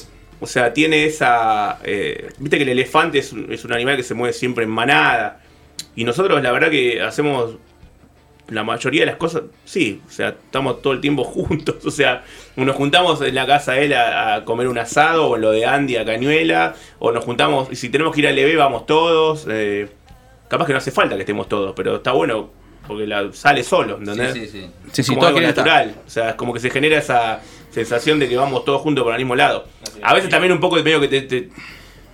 O 0.42 0.46
sea, 0.46 0.72
tiene 0.74 1.04
esa. 1.04 1.78
eh, 1.84 2.28
Viste 2.38 2.56
que 2.58 2.64
el 2.64 2.70
elefante 2.70 3.18
es 3.18 3.32
un, 3.32 3.50
es 3.52 3.64
un 3.64 3.72
animal 3.72 3.96
que 3.96 4.02
se 4.02 4.14
mueve 4.14 4.32
siempre 4.32 4.64
en 4.64 4.70
manada. 4.70 5.40
Y 5.96 6.04
nosotros, 6.04 6.42
la 6.42 6.50
verdad, 6.52 6.68
que 6.70 7.00
hacemos 7.00 7.56
la 8.48 8.64
mayoría 8.64 9.02
de 9.02 9.06
las 9.06 9.16
cosas. 9.16 9.44
Sí, 9.64 10.02
o 10.06 10.10
sea, 10.10 10.30
estamos 10.30 10.82
todo 10.82 10.92
el 10.92 11.00
tiempo 11.00 11.24
juntos. 11.24 11.76
O 11.86 11.90
sea, 11.90 12.24
nos 12.56 12.76
juntamos 12.76 13.22
en 13.22 13.34
la 13.34 13.46
casa 13.46 13.72
de 13.72 13.84
él 13.86 13.94
a, 13.94 14.34
a 14.34 14.44
comer 14.44 14.68
un 14.68 14.78
asado, 14.78 15.28
o 15.28 15.36
en 15.36 15.42
lo 15.42 15.52
de 15.52 15.64
Andy 15.64 15.96
a 15.96 16.04
Cañuela. 16.04 16.74
O 16.98 17.12
nos 17.12 17.24
juntamos. 17.24 17.68
Y 17.70 17.76
si 17.76 17.88
tenemos 17.88 18.12
que 18.14 18.20
ir 18.20 18.28
al 18.28 18.38
EB, 18.38 18.56
vamos 18.58 18.84
todos. 18.86 19.46
eh, 19.48 19.88
capaz 20.48 20.66
que 20.66 20.72
no 20.72 20.78
hace 20.78 20.90
falta 20.90 21.14
que 21.14 21.22
estemos 21.22 21.48
todos, 21.48 21.72
pero 21.74 21.96
está 21.96 22.12
bueno 22.12 22.50
porque 22.86 23.06
la, 23.06 23.32
sale 23.32 23.62
solo, 23.62 23.96
¿entendés? 23.98 24.32
Sí, 24.32 24.40
sí, 24.40 24.48
sí. 24.48 24.70
Es 24.88 24.92
Sí, 24.96 25.02
sí, 25.04 25.14
como 25.14 25.24
algo 25.26 25.40
natural. 25.40 25.94
O 26.04 26.10
sea, 26.10 26.30
es 26.30 26.34
como 26.34 26.52
que 26.52 26.58
se 26.60 26.68
genera 26.68 26.98
esa 26.98 27.40
sensación 27.72 28.18
de 28.18 28.28
que 28.28 28.36
vamos 28.36 28.64
todos 28.64 28.80
juntos 28.82 29.02
por 29.02 29.12
el 29.12 29.18
mismo 29.18 29.34
lado. 29.34 29.66
A 30.02 30.14
veces 30.14 30.30
también 30.30 30.52
un 30.52 30.60
poco 30.60 30.76
de 30.76 30.82
medio 30.82 31.00
que 31.00 31.08
te, 31.08 31.22
te, 31.22 31.48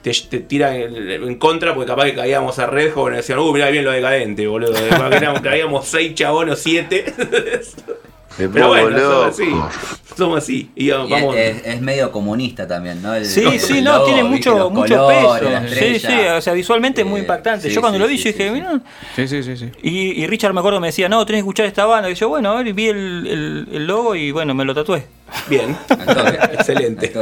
te, 0.03 0.13
te 0.13 0.41
tiran 0.41 0.75
en, 0.77 1.35
contra, 1.37 1.75
porque 1.75 1.89
capaz 1.89 2.05
que 2.07 2.15
caíamos 2.15 2.59
a 2.59 2.67
red 2.67 2.93
joven 2.93 3.15
y 3.15 3.17
decían, 3.19 3.39
uh, 3.39 3.53
mirá 3.53 3.69
bien 3.71 3.85
lo 3.85 3.91
decadente, 3.91 4.47
boludo. 4.47 4.73
Capaz 4.89 5.19
que 5.19 5.43
caíamos 5.43 5.87
seis 5.87 6.15
chabones 6.15 6.55
o 6.55 6.57
siete. 6.57 7.13
Me 8.37 8.49
Pero 8.49 8.69
bueno, 8.69 8.99
somos 8.99 9.27
así. 9.27 9.45
loco. 9.47 9.71
Somos 10.17 10.39
así. 10.39 10.71
Y 10.77 10.87
Y 10.87 10.91
vamos. 10.91 11.35
es, 11.37 11.65
es 11.67 11.81
medio 11.81 12.13
comunista 12.13 12.67
también, 12.69 13.01
¿no? 13.03 13.15
El- 13.15 13.25
Sí, 13.25 13.43
el 13.45 13.59
sí, 13.59 13.81
no, 13.83 13.95
logo, 13.95 14.05
tiene 14.07 14.23
mucho, 14.25 14.57
Los 14.59 14.73
mucho 14.73 14.97
colores, 14.97 15.71
peso. 15.73 15.75
Sí, 15.81 15.99
sí, 15.99 16.13
o 16.37 16.41
sea, 16.41 16.53
visualmente 16.53 17.01
es 17.01 17.07
muy 17.07 17.21
impactante. 17.21 17.69
sí, 17.69 17.75
yo 17.75 17.81
cuando 17.81 17.99
sí, 17.99 18.03
lo 18.03 18.09
vi, 18.09 18.19
sí, 18.19 18.25
yo 18.25 18.31
dije, 18.33 18.45
sí, 18.49 18.51
mirá. 18.55 18.81
Sí, 19.17 19.27
sí, 19.29 19.43
sí, 19.43 19.57
sí. 19.57 19.71
Y, 19.83 20.23
y 20.23 20.27
Richard 20.27 20.53
me 20.53 20.61
acuerdo 20.61 20.79
me 20.81 20.89
decía, 20.89 21.09
no, 21.09 21.25
tenés 21.27 21.39
que 21.39 21.49
escuchar 21.49 21.67
esta 21.67 21.85
banda. 21.87 22.11
Y 22.11 22.15
yo, 22.15 22.29
bueno, 22.29 22.51
a 22.53 22.63
ver, 22.63 22.73
vi 22.75 22.89
el, 22.89 23.27
el- 23.27 23.69
el 23.73 23.87
logo 23.87 24.15
y 24.15 24.31
bueno, 24.31 24.55
me 24.55 24.65
lo 24.65 24.75
tatué. 24.75 25.07
Bien. 25.49 25.77
Excelente. 26.53 27.13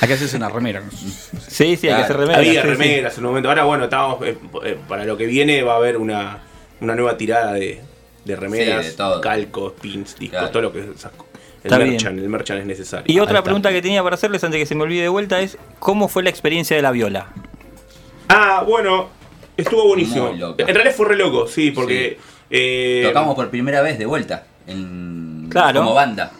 Hay 0.00 0.08
que 0.08 0.14
hacerse 0.14 0.36
una 0.36 0.48
remera. 0.48 0.82
Sí, 1.48 1.76
sí, 1.76 1.88
hay 1.88 1.96
que 1.96 2.02
hacer 2.02 2.16
remeras. 2.16 2.38
Había 2.38 2.52
sí, 2.62 2.68
sí. 2.68 2.74
remeras 2.74 3.18
en 3.18 3.24
un 3.24 3.30
momento. 3.30 3.48
Ahora, 3.48 3.64
bueno, 3.64 3.84
estamos. 3.84 4.26
eh, 4.26 4.36
eh, 4.64 4.78
para 4.88 5.04
lo 5.04 5.16
que 5.16 5.26
viene 5.26 5.62
va 5.62 5.74
a 5.74 5.76
haber 5.76 5.96
una, 5.96 6.38
una 6.80 6.94
nueva 6.94 7.16
tirada 7.16 7.52
de, 7.54 7.80
de 8.24 8.36
remeras, 8.36 8.84
Sí, 8.84 8.90
de 8.92 8.96
todo. 8.96 9.20
calcos, 9.20 9.72
pins, 9.80 10.18
discos, 10.18 10.38
Claro. 10.38 10.50
todo 10.50 10.62
lo 10.62 10.72
que 10.72 10.80
esas 10.94 11.12
el 11.64 11.78
merchan, 11.78 12.18
el 12.18 12.28
merchan 12.28 12.58
es 12.58 12.66
necesario. 12.66 13.04
Y 13.14 13.20
otra 13.20 13.42
pregunta 13.44 13.70
que 13.70 13.80
tenía 13.80 14.02
para 14.02 14.14
hacerles 14.14 14.42
antes 14.42 14.58
que 14.58 14.66
se 14.66 14.74
me 14.74 14.82
olvide 14.82 15.02
de 15.02 15.08
vuelta 15.08 15.40
es, 15.40 15.58
¿cómo 15.78 16.08
fue 16.08 16.22
la 16.24 16.30
experiencia 16.30 16.74
de 16.74 16.82
la 16.82 16.90
viola? 16.90 17.28
Ah, 18.28 18.64
bueno, 18.66 19.08
estuvo 19.56 19.86
buenísimo. 19.86 20.30
En 20.30 20.56
realidad 20.74 20.94
fue 20.94 21.06
re 21.08 21.16
loco, 21.16 21.46
sí, 21.46 21.70
porque. 21.70 22.18
eh, 22.50 23.02
Tocamos 23.06 23.34
por 23.36 23.48
primera 23.50 23.80
vez 23.82 23.98
de 23.98 24.06
vuelta. 24.06 24.46
En, 24.66 25.46
Claro. 25.50 25.80
Como 25.82 25.94
banda. 25.94 26.32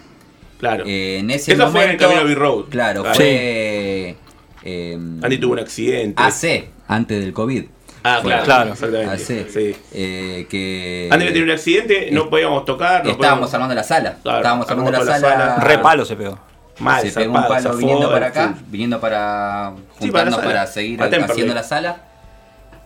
Claro. 0.59 0.84
Eh, 0.86 1.18
en 1.18 1.30
ese 1.30 1.52
Eso 1.52 1.70
fue 1.70 1.84
en 1.84 1.90
el 1.90 1.96
momento. 1.98 2.04
Camino 2.04 2.20
Abbey 2.22 2.34
Road. 2.34 2.64
Claro, 2.70 3.02
Claro. 3.02 3.16
fue. 3.16 4.16
eh, 4.64 4.94
Andy 5.22 5.38
tuvo 5.38 5.52
un 5.52 5.59
accidente. 5.59 6.22
AC, 6.22 6.68
antes 6.88 7.20
del 7.20 7.32
COVID. 7.32 7.64
Ah, 8.04 8.18
claro, 8.22 8.44
Claro. 8.44 8.72
exactamente. 8.72 9.12
AC. 9.14 9.46
Sí. 9.50 9.76
eh, 9.92 10.46
que. 10.50 11.08
Antes 11.10 11.28
de 11.28 11.32
tener 11.32 11.48
un 11.48 11.54
accidente, 11.54 12.08
no 12.10 12.28
podíamos 12.28 12.64
tocar. 12.64 13.04
No 13.04 13.10
Estábamos 13.12 13.18
podíamos- 13.50 13.54
armando 13.54 13.74
la 13.74 13.84
sala. 13.84 14.16
Claro, 14.22 14.38
Estábamos 14.38 14.68
armando 14.70 14.90
la 14.90 14.98
sala. 15.04 15.18
sala. 15.20 15.56
Re 15.56 15.78
palo 15.78 16.04
se 16.04 16.16
pegó. 16.16 16.38
Mal, 16.78 17.02
se 17.02 17.12
pegó 17.12 17.34
un 17.34 17.46
palo 17.46 17.76
viniendo 17.76 18.10
para 18.10 18.26
acá, 18.28 18.54
sí. 18.58 18.64
viniendo 18.68 18.98
para 19.00 19.72
Sí, 20.00 20.10
para 20.10 20.24
la 20.30 20.36
juntarnos 20.36 20.40
para, 20.40 20.66
seguir 20.66 21.00
haciendo 21.02 21.54
la 21.54 21.62
sala. 21.62 22.02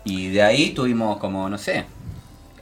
Y 0.05 0.29
de 0.29 0.43
ahí 0.43 0.71
tuvimos 0.71 1.17
como, 1.19 1.49
no 1.49 1.57
sé, 1.57 1.85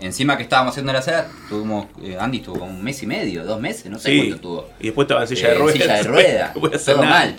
encima 0.01 0.37
que 0.37 0.45
estábamos 0.45 0.73
haciendo 0.73 0.93
la 0.93 1.03
sala, 1.03 1.27
tuvimos, 1.49 1.87
eh, 2.03 2.17
Andy 2.21 2.39
estuvo 2.39 2.59
como 2.61 2.71
un 2.71 2.83
mes 2.85 3.03
y 3.03 3.07
medio, 3.07 3.45
dos 3.45 3.61
meses, 3.61 3.87
no 3.87 3.99
sé 3.99 4.11
Sí. 4.11 4.19
cuánto 4.19 4.41
tuvo. 4.41 4.69
Y 4.81 4.85
después 4.85 5.07
estaba 5.07 5.23
en 5.23 5.29
silla 5.29 5.49
Eh, 5.49 5.53
de 5.53 5.59
ruedas. 5.59 5.73
silla 5.83 5.95
de 5.97 6.03
ruedas, 6.05 6.55
Voy 6.55 6.71
a 6.73 6.77
hacer 6.77 6.95
todo 6.95 7.05
mal. 7.05 7.35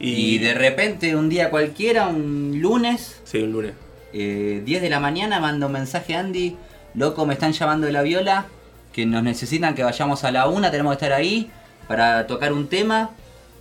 Y, 0.00 0.38
de 0.38 0.54
repente 0.54 1.14
un 1.14 1.28
día 1.28 1.48
cualquiera, 1.48 2.08
un 2.08 2.58
lunes, 2.60 3.20
Sí, 3.24 3.38
un 3.42 3.52
lunes. 3.52 3.72
Eh, 4.12 4.62
10 4.64 4.82
de 4.82 4.90
la 4.90 5.00
mañana, 5.00 5.40
manda 5.40 5.66
un 5.66 5.72
mensaje 5.72 6.14
a 6.14 6.20
Andy, 6.20 6.56
loco, 6.94 7.24
me 7.26 7.34
están 7.34 7.52
llamando 7.52 7.86
de 7.86 7.92
la 7.92 8.02
viola, 8.02 8.46
que 8.92 9.06
nos 9.06 9.22
necesitan 9.22 9.74
que 9.74 9.82
vayamos 9.82 10.24
a 10.24 10.30
la 10.32 10.48
una, 10.48 10.70
tenemos 10.70 10.92
que 10.96 11.04
estar 11.04 11.18
ahí 11.18 11.50
para 11.88 12.26
tocar 12.26 12.52
un 12.52 12.68
tema 12.68 13.10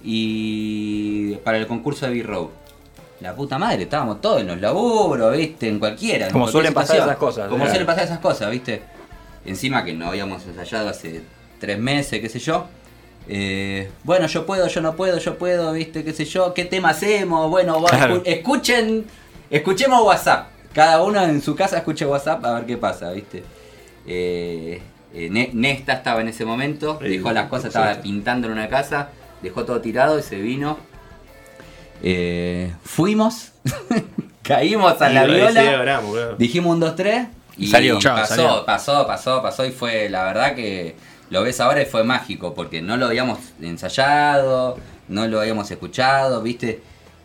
y 0.04 1.36
para 1.44 1.58
el 1.58 1.68
concurso 1.68 2.06
de 2.06 2.14
B-Row. 2.14 2.50
La 3.22 3.36
puta 3.36 3.58
madre, 3.60 3.84
estábamos 3.84 4.20
todos 4.20 4.42
en 4.42 4.48
los 4.48 4.60
laburos, 4.60 5.38
viste, 5.38 5.68
en 5.70 5.78
cualquiera. 5.80 6.26
en 6.28 6.32
Como 6.34 6.48
suelen 6.48 6.74
pasar 6.74 6.98
esas 6.98 7.18
cosas, 7.18 7.46
Como 7.46 7.58
claro. 7.58 7.70
suelen 7.72 7.86
pasar 7.86 8.04
esas 8.06 8.20
cosas, 8.20 8.50
viste. 8.50 8.82
Encima 9.46 9.86
que 9.86 9.94
no 9.94 10.08
habíamos 10.08 10.46
ensayado 10.46 10.90
hace 10.90 11.22
tres 11.60 11.78
meses, 11.78 12.20
qué 12.20 12.30
sé 12.30 12.40
yo. 12.40 12.66
Eh, 13.28 13.92
bueno, 14.04 14.26
yo 14.26 14.46
puedo, 14.48 14.68
yo 14.68 14.82
no 14.82 14.96
puedo, 14.96 15.20
yo 15.20 15.38
puedo, 15.38 15.72
viste, 15.74 16.04
qué 16.04 16.14
sé 16.14 16.26
yo. 16.26 16.54
¿Qué 16.56 16.66
tema 16.66 16.90
hacemos? 16.90 17.48
Bueno, 17.52 17.84
Claro. 17.84 18.24
escuchen, 18.26 19.06
escuchemos 19.52 20.02
WhatsApp. 20.04 20.48
Cada 20.74 21.04
uno 21.04 21.22
en 21.24 21.42
su 21.42 21.56
casa 21.56 21.78
escuche 21.78 22.06
WhatsApp 22.06 22.44
a 22.46 22.54
ver 22.56 22.66
qué 22.66 22.78
pasa, 22.78 23.12
viste. 23.12 23.44
Eh, 24.08 24.82
eh, 25.14 25.28
Ne- 25.30 25.52
Nesta 25.54 25.94
estaba 25.94 26.22
en 26.22 26.30
ese 26.30 26.46
momento, 26.46 26.98
dejó 27.02 27.32
las 27.32 27.48
cosas, 27.50 27.66
estaba 27.68 27.94
pintando 28.02 28.48
en 28.48 28.54
una 28.54 28.68
casa, 28.70 29.10
dejó 29.44 29.66
todo 29.66 29.82
tirado 29.82 30.18
y 30.18 30.24
se 30.24 30.38
vino. 30.38 30.78
Eh, 32.04 32.72
fuimos, 32.84 33.52
caímos 34.42 35.02
a 35.02 35.10
la 35.10 35.26
viola. 35.26 35.62
Dijimos 36.38 36.74
un 36.74 36.80
2, 36.80 36.96
3 36.96 37.28
y 37.58 37.68
Salió. 37.68 38.00
Chao, 38.00 38.16
pasó, 38.18 38.36
salió. 38.36 38.66
pasó, 38.66 39.08
pasó, 39.08 39.42
pasó 39.42 39.66
y 39.66 39.72
fue 39.72 40.10
la 40.10 40.24
verdad 40.24 40.56
que 40.56 40.96
lo 41.30 41.44
ves 41.44 41.60
ahora 41.60 41.82
y 41.82 41.86
fue 41.86 42.04
mágico 42.04 42.54
porque 42.54 42.82
no 42.82 42.98
lo 42.98 43.06
habíamos 43.08 43.40
ensayado, 43.62 44.78
no 45.10 45.28
lo 45.28 45.40
habíamos 45.42 45.70
escuchado, 45.70 46.42
viste, 46.42 46.82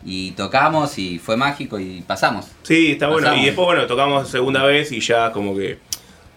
y 0.09 0.31
tocamos 0.31 0.97
y 0.97 1.19
fue 1.19 1.35
mágico 1.35 1.77
y 1.79 2.01
pasamos. 2.07 2.47
Sí, 2.63 2.93
está 2.93 3.07
bueno. 3.09 3.35
Y 3.35 3.45
después, 3.45 3.65
bueno, 3.65 3.85
tocamos 3.87 4.29
segunda 4.29 4.63
vez 4.63 4.91
y 4.93 5.01
ya 5.01 5.31
como 5.33 5.53
que. 5.55 5.77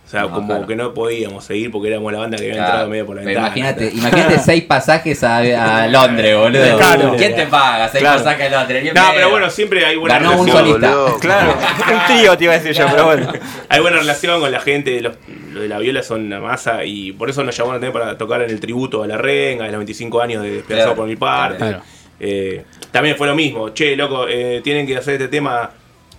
O 0.06 0.10
sea, 0.10 0.22
No, 0.22 0.30
como 0.32 0.46
claro. 0.48 0.66
que 0.66 0.74
no 0.74 0.92
podíamos 0.92 1.44
seguir 1.44 1.70
porque 1.70 1.86
éramos 1.86 2.12
la 2.12 2.18
banda 2.18 2.36
que 2.36 2.42
había 2.46 2.54
Claro, 2.54 2.68
entrado 2.70 2.90
medio 2.90 3.06
por 3.06 3.14
la 3.14 3.22
ventana. 3.22 3.46
imagínate, 3.46 3.92
imagínate 3.94 4.38
seis 4.44 4.64
pasajes 4.64 5.22
a, 5.22 5.36
a 5.84 5.86
Londres, 5.86 6.36
boludo. 6.36 6.76
Claro. 6.78 7.14
¿Quién 7.16 7.36
te 7.36 7.46
paga 7.46 7.88
seis 7.88 8.02
Claro. 8.02 8.18
pasajes 8.24 8.52
a 8.52 8.58
Londres? 8.58 8.82
Bien 8.82 8.92
No, 8.96 9.04
pero 9.14 9.30
bueno, 9.30 9.48
siempre 9.50 9.86
hay 9.86 9.94
buena 9.94 10.18
Ganó 10.18 10.32
un 10.40 10.48
relación. 10.48 10.66
solista. 10.66 10.96
Boludo. 10.96 11.18
Claro, 11.20 11.54
un 11.94 12.16
trío 12.16 12.36
te 12.36 12.42
iba 12.44 12.54
a 12.54 12.58
decir 12.58 12.72
yo, 12.72 12.86
pero 12.90 13.04
bueno. 13.04 13.32
Hay 13.68 13.80
buena 13.80 13.98
relación 13.98 14.40
con 14.40 14.50
la 14.50 14.58
gente, 14.60 15.00
los, 15.00 15.14
lo 15.52 15.60
de 15.60 15.68
la 15.68 15.78
viola 15.78 16.02
son 16.02 16.26
una 16.26 16.40
masa 16.40 16.84
y 16.84 17.12
por 17.12 17.30
eso 17.30 17.44
nos 17.44 17.56
llamaron 17.56 17.80
también 17.80 17.92
para 17.92 18.18
tocar 18.18 18.42
en 18.42 18.50
el 18.50 18.58
tributo 18.58 19.04
a 19.04 19.06
la 19.06 19.16
renga 19.16 19.66
de 19.66 19.70
los 19.70 19.78
25 19.78 20.20
años 20.20 20.42
de 20.42 20.50
Despedazado 20.54 20.88
Claro, 20.94 20.96
por 20.96 21.06
mi 21.06 21.14
parte. 21.14 21.76
Eh, 22.20 22.64
también 22.92 23.16
fue 23.16 23.26
lo 23.26 23.34
mismo, 23.34 23.70
che, 23.70 23.96
loco, 23.96 24.26
eh, 24.28 24.60
tienen 24.62 24.86
que 24.86 24.96
hacer 24.96 25.14
este 25.14 25.28
tema 25.28 25.70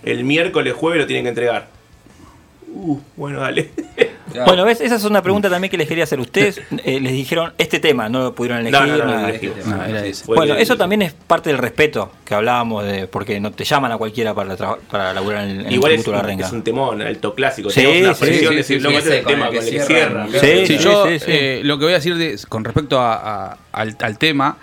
el 0.02 0.24
miércoles, 0.24 0.72
jueves 0.74 1.00
lo 1.00 1.06
tienen 1.06 1.24
que 1.24 1.28
entregar. 1.30 1.68
Uh, 2.74 2.98
bueno, 3.16 3.40
dale. 3.40 3.70
Claro. 4.32 4.46
Bueno, 4.46 4.64
¿ves? 4.64 4.80
Esa 4.80 4.94
es 4.94 5.04
una 5.04 5.20
pregunta 5.22 5.50
también 5.50 5.70
que 5.70 5.76
les 5.76 5.86
quería 5.86 6.04
hacer. 6.04 6.18
Ustedes 6.18 6.58
eh, 6.84 7.00
les 7.00 7.12
dijeron 7.12 7.52
este 7.58 7.80
tema, 7.80 8.08
no 8.08 8.20
lo 8.22 8.34
pudieron 8.34 8.60
elegir. 8.66 8.80
No, 8.80 8.86
no, 8.86 8.96
no, 8.96 9.04
no, 9.04 9.10
nada. 9.12 9.28
elegí. 9.28 9.50
No, 9.66 9.84
era 9.84 10.06
ese. 10.06 10.24
Fue 10.24 10.36
Bueno, 10.36 10.54
eso 10.54 10.74
también 10.78 11.02
es 11.02 11.12
parte 11.12 11.50
del 11.50 11.58
respeto 11.58 12.10
que 12.24 12.34
hablábamos 12.34 12.82
de 12.86 13.06
porque 13.08 13.38
no 13.40 13.52
te 13.52 13.64
llaman 13.64 13.92
a 13.92 13.98
cualquiera 13.98 14.32
para, 14.32 14.56
tra- 14.56 14.78
para 14.90 15.12
laburar 15.12 15.46
en, 15.46 15.66
en 15.66 15.72
Igual 15.72 15.92
el 15.92 16.00
es, 16.00 16.08
a 16.08 16.12
la 16.12 16.22
renga. 16.22 16.46
es 16.46 16.52
un 16.52 16.62
temón, 16.64 17.02
alto 17.02 17.34
clásico. 17.34 17.68
Sí, 17.68 17.82
Tenemos 17.82 18.00
una 18.06 18.14
sí, 18.14 18.24
presión 18.24 18.40
sí, 18.48 18.48
de 18.48 18.56
decir, 18.56 18.76
sí, 18.78 18.82
loco, 18.82 18.92
sí, 18.92 18.98
este 18.98 19.10
es 19.10 19.20
el 19.20 19.26
tema 19.26 19.46
con 19.48 19.56
el 19.56 19.64
que 19.70 19.80
cierran. 19.82 20.30
Sí, 20.32 20.38
Sí, 20.40 20.66
sí, 20.66 20.78
yo 20.78 21.06
sí, 21.08 21.18
sí. 21.18 21.24
eh, 21.28 21.60
lo 21.62 21.78
que 21.78 21.84
voy 21.84 21.92
a 21.92 21.96
decir 21.96 22.16
de- 22.16 22.38
con 22.48 22.64
respecto 22.64 22.98
a- 22.98 23.50
a- 23.52 23.58
al, 23.72 23.96
al 24.00 24.16
tema 24.18 24.56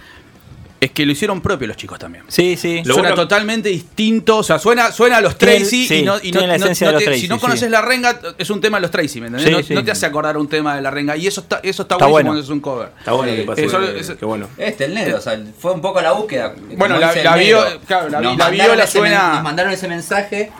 es 0.81 0.91
que 0.91 1.05
lo 1.05 1.11
hicieron 1.11 1.41
propio 1.41 1.67
los 1.67 1.75
chicos 1.75 1.99
también. 1.99 2.23
Sí, 2.29 2.55
sí. 2.55 2.81
Lo 2.85 2.93
suena 2.93 3.09
bueno- 3.09 3.23
totalmente 3.23 3.67
distinto, 3.69 4.37
o 4.37 4.43
sea, 4.43 4.59
suena, 4.59 4.91
suena 4.93 5.17
a 5.17 5.21
los 5.21 5.37
Tracy 5.37 5.87
sí, 5.87 5.95
y 5.99 6.01
no, 6.03 6.13
y 6.21 6.31
no- 6.31 6.39
tiene 6.39 6.47
la 6.47 6.57
no- 6.57 6.63
esencia 6.65 6.85
no 6.85 6.91
de 6.91 6.93
los 6.93 6.99
te- 7.03 7.05
Tracy, 7.09 7.21
si 7.21 7.27
no 7.27 7.35
sí. 7.35 7.41
conoces 7.41 7.69
la 7.69 7.81
renga, 7.81 8.19
es 8.37 8.49
un 8.49 8.61
tema 8.61 8.77
de 8.77 8.81
los 8.83 8.91
Tracy, 8.91 9.19
¿me 9.19 9.27
entendés? 9.27 9.49
Sí, 9.49 9.55
no, 9.61 9.63
sí. 9.67 9.73
no 9.73 9.83
te 9.83 9.91
hace 9.91 10.05
acordar 10.05 10.37
un 10.37 10.47
tema 10.47 10.75
de 10.75 10.81
la 10.81 10.89
renga 10.89 11.17
y 11.17 11.27
eso 11.27 11.41
está, 11.41 11.59
eso 11.63 11.81
está, 11.83 11.95
Está 11.95 12.05
buenísimo 12.05 12.11
bueno. 12.11 12.29
cuando 12.29 12.43
es 12.43 12.49
un 12.49 12.59
cover. 12.61 12.89
Está 12.97 13.11
bueno 13.11 13.31
Sí. 13.33 13.37
que 13.39 13.43
pasó. 13.43 13.61
Eso- 13.61 13.83
eso- 13.83 14.17
que 14.17 14.25
bueno. 14.25 14.47
Este, 14.57 14.85
el 14.85 14.93
negro, 14.93 15.17
o 15.17 15.21
sea, 15.21 15.37
fue 15.59 15.71
un 15.73 15.81
poco 15.81 16.01
la 16.01 16.13
búsqueda. 16.13 16.53
Bueno, 16.77 16.97
la- 16.97 17.11
el 17.11 17.23
la 17.25 17.35
negro. 17.35 17.61
vio- 17.65 17.79
claro, 17.85 18.09
la 18.09 18.21
la 18.21 18.49
viola 18.49 18.87
suena- 18.87 19.33
Nos 19.35 19.43
mandaron 19.43 19.73
ese 19.73 19.87
mensaje. 19.87 20.51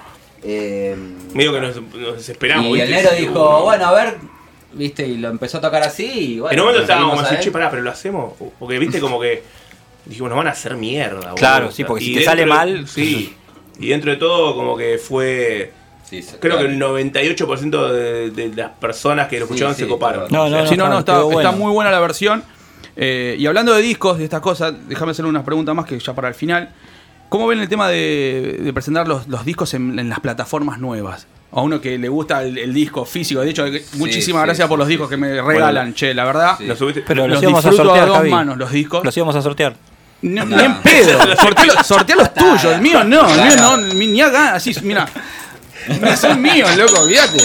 eh, 0.44 0.96
Medio 1.34 1.54
que 1.54 1.60
nos, 1.62 1.76
nos 1.94 2.16
desesperamos. 2.18 2.66
y 2.78 2.82
el 2.82 2.88
¿viste? 2.88 2.94
negro 2.96 3.12
Sí, 3.16 3.22
dijo, 3.22 3.64
bueno, 3.64 3.86
a 3.88 3.92
ver, 3.94 4.18
viste, 4.74 5.06
y 5.08 5.18
lo 5.18 5.30
empezó 5.30 5.58
a 5.58 5.62
tocar 5.62 5.84
así. 5.84 6.06
Y 6.36 6.40
bueno, 6.40 6.54
en 6.54 6.60
un 6.60 6.66
momento 6.66 6.78
lo 6.80 6.84
estábamos 6.94 7.24
así, 7.24 7.36
che, 7.44 7.52
pará, 7.52 7.70
pero 7.70 7.82
lo 7.84 7.92
hacemos. 7.92 8.34
Porque 8.60 8.80
viste 8.80 9.00
como 9.00 9.20
que 9.20 9.44
dijimos, 10.10 10.30
nos 10.30 10.38
van 10.38 10.48
a 10.48 10.52
hacer 10.52 10.76
mierda. 10.76 11.16
boludo. 11.20 11.36
Claro, 11.36 11.72
sí, 11.72 11.84
porque 11.86 12.04
si 12.04 12.12
Y 12.12 12.16
te 12.18 12.24
sale 12.24 12.42
de- 12.42 12.48
mal- 12.48 12.88
Sí. 12.88 13.34
Y 13.80 13.88
dentro 13.88 14.12
de 14.12 14.18
todo, 14.18 14.56
como 14.56 14.76
que 14.76 14.98
fue. 14.98 15.72
Sí, 16.04 16.22
Creo 16.40 16.56
claro. 16.58 16.68
que 16.68 16.74
el 16.74 16.80
98% 16.80 17.92
de, 17.94 18.32
de 18.32 18.56
las 18.56 18.72
personas 18.72 19.28
que 19.28 19.40
lo 19.40 19.48
Sí, 19.48 19.54
sí, 19.58 19.74
se 19.76 19.88
coparon. 19.88 20.26
No, 20.32 20.50
no, 20.50 20.66
Sí, 20.68 20.76
no, 20.76 20.90
no, 20.90 21.00
está- 21.00 21.14
está, 21.20 21.30
quedó 21.30 21.40
está 21.40 21.52
muy 21.54 21.72
buena 21.72 21.92
la 21.92 22.00
versión. 22.00 22.44
Eh, 22.96 23.36
y 23.40 23.46
hablando 23.46 23.74
de 23.74 23.82
discos, 23.82 24.18
de 24.18 24.24
estas 24.26 24.42
cosas, 24.42 24.74
déjame 24.90 25.12
hacer 25.12 25.26
unas 25.26 25.44
preguntas 25.44 25.74
más 25.76 25.86
que 25.86 25.98
ya 26.00 26.14
para 26.14 26.28
el 26.28 26.34
final. 26.34 26.70
¿Cómo 27.30 27.46
ven 27.48 27.60
el 27.60 27.70
tema 27.70 27.88
de, 27.88 28.58
de 28.60 28.74
presentar 28.74 29.08
los, 29.08 29.28
los 29.28 29.46
discos 29.46 29.74
en, 29.76 30.00
en 30.00 30.10
las 30.10 30.20
plataformas 30.20 30.80
nuevas? 30.80 31.28
A 31.52 31.62
uno 31.62 31.80
que 31.80 31.98
le 32.00 32.10
gusta 32.10 32.42
el, 32.44 32.58
el 32.58 32.74
disco 32.74 33.06
físico. 33.06 33.42
De 33.42 33.52
hecho, 33.52 33.64
muchísimas 33.94 34.42
sí, 34.42 34.46
gracias 34.48 34.66
sí, 34.66 34.70
por 34.70 34.80
los 34.80 34.88
discos 34.88 35.08
sí. 35.08 35.12
que 35.12 35.18
me 35.18 35.42
regalan, 35.42 35.86
Bueno, 35.86 35.96
che, 35.96 36.14
la 36.16 36.26
verdad. 36.26 36.56
sí. 36.58 36.66
¿Lo 36.66 36.76
subiste? 36.76 37.04
Pero 37.08 37.28
los, 37.28 37.36
los 37.36 37.44
íbamos 37.44 37.66
a 37.66 37.70
disfruto 37.70 37.90
sortear, 37.90 38.06
a 38.06 38.08
dos 38.10 38.18
Javi. 38.18 38.30
manos 38.32 38.58
los 38.58 38.72
discos. 38.72 39.06
Los 39.06 39.16
íbamos 39.16 39.36
a 39.36 39.42
sortear. 39.44 39.76
No, 40.22 40.46
No. 40.46 40.58
Ni 40.58 40.64
en 40.64 40.82
pedo. 40.82 41.20
Sortea, 41.42 41.66
los- 41.66 41.88
sortea 41.88 42.16
los 42.16 42.34
tuyos. 42.34 42.66
El 42.66 42.82
mío 42.82 43.04
no. 43.04 43.30
El 43.30 43.42
mío 43.42 43.56
no. 43.58 43.78
Ni, 43.78 44.22
haga 44.22 44.56
así. 44.56 44.74
Mira. 44.84 45.08
Son 46.20 46.42
míos, 46.42 46.76
loco. 46.78 47.02
Olvídate. 47.02 47.44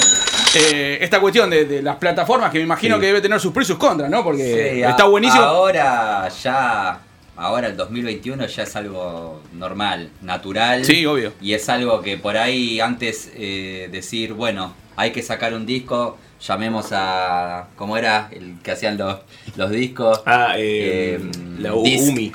Eh, 0.57 0.99
esta 1.01 1.21
cuestión 1.21 1.51
de, 1.51 1.65
de 1.65 1.83
las 1.83 1.97
plataformas 1.97 2.51
que 2.51 2.59
me 2.59 2.65
imagino 2.65 2.97
Sí. 2.97 3.01
que 3.01 3.07
debe 3.09 3.21
tener 3.21 3.41
sus 3.41 3.53
pros 3.53 3.67
y 3.67 3.69
sus 3.69 3.79
contras, 3.79 4.09
¿no? 4.11 4.23
Porque 4.23 4.73
Sí, 4.75 4.83
está 4.83 5.05
buenísimo. 5.05 5.43
Ahora 5.43 6.29
ya, 6.29 6.99
ahora 7.37 7.67
el 7.69 7.77
2021 7.77 8.47
ya 8.47 8.63
es 8.63 8.77
algo 8.77 9.43
normal, 9.53 10.11
natural. 10.23 10.85
Sí, 10.85 11.05
obvio. 11.07 11.33
Y 11.41 11.55
es 11.55 11.69
algo 11.69 12.01
que 12.03 12.19
por 12.19 12.37
ahí 12.37 12.81
antes 12.81 13.31
eh, 13.35 13.89
decir, 13.91 14.33
bueno, 14.35 14.75
hay 14.97 15.11
que 15.11 15.23
sacar 15.23 15.55
un 15.55 15.67
disco, 15.67 16.19
llamemos 16.47 16.89
a. 16.93 17.67
¿Cómo 17.77 17.97
era? 17.97 18.29
El 18.33 18.57
que 18.63 18.73
hacían 18.73 18.97
los, 18.99 19.17
los 19.57 19.71
discos. 19.71 20.23
Ah, 20.27 20.55
eh, 20.57 21.21
la 21.59 21.73
Disc, 21.73 22.11
UMI. 22.13 22.33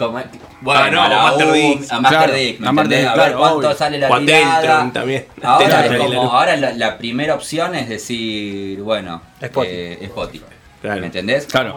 Bueno, 0.61 0.81
Ah, 0.83 0.89
no, 0.91 1.01
a 1.03 1.07
la 1.09 1.23
Master 1.23 1.47
UMI, 1.47 1.75
Disc. 1.77 1.93
A 1.93 2.01
Master 2.01 2.19
Claro, 2.19 2.33
Disc, 2.33 2.59
¿me 2.59 2.67
a 2.67 2.71
Master 2.71 2.97
ver 3.03 3.13
claro, 3.13 3.37
cuánto 3.39 3.57
obvio. 3.59 3.73
sale 3.75 3.97
la 3.99 4.19
tirada. 4.19 4.57
Deltron 4.59 4.93
también. 4.93 5.25
Ahora, 5.43 5.85
es 5.85 5.97
como, 5.97 6.21
ahora 6.31 6.55
la, 6.57 6.73
la 6.73 6.97
primera 6.97 7.35
opción 7.35 7.75
es 7.75 7.89
decir, 7.89 8.81
bueno, 8.81 9.21
Spotify. 9.41 9.73
eh, 9.73 9.97
Spotify. 10.03 10.45
¿Me 10.83 11.05
entendés? 11.07 11.45
Claro. 11.45 11.75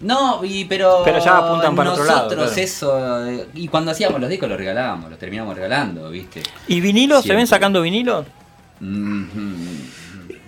no, 0.00 0.44
y, 0.44 0.64
pero. 0.66 1.02
Pero 1.04 1.18
ya 1.24 1.38
apuntan 1.38 1.74
para 1.76 1.90
otro 1.92 2.04
nosotros 2.04 2.28
lado, 2.38 2.46
claro. 2.46 2.52
eso. 2.62 3.26
eh, 3.28 3.46
Y 3.54 3.68
cuando 3.68 3.90
hacíamos 3.90 4.20
los 4.20 4.30
discos 4.30 4.48
los 4.48 4.58
regalábamos, 4.58 5.10
los 5.10 5.18
terminábamos 5.18 5.56
regalando, 5.56 6.10
¿viste? 6.10 6.42
¿Y 6.68 6.80
vinilo? 6.80 7.20
¿Se 7.22 7.34
ven 7.34 7.46
sacando 7.46 7.82
vinilo? 7.82 8.24
Mhm. 8.80 9.91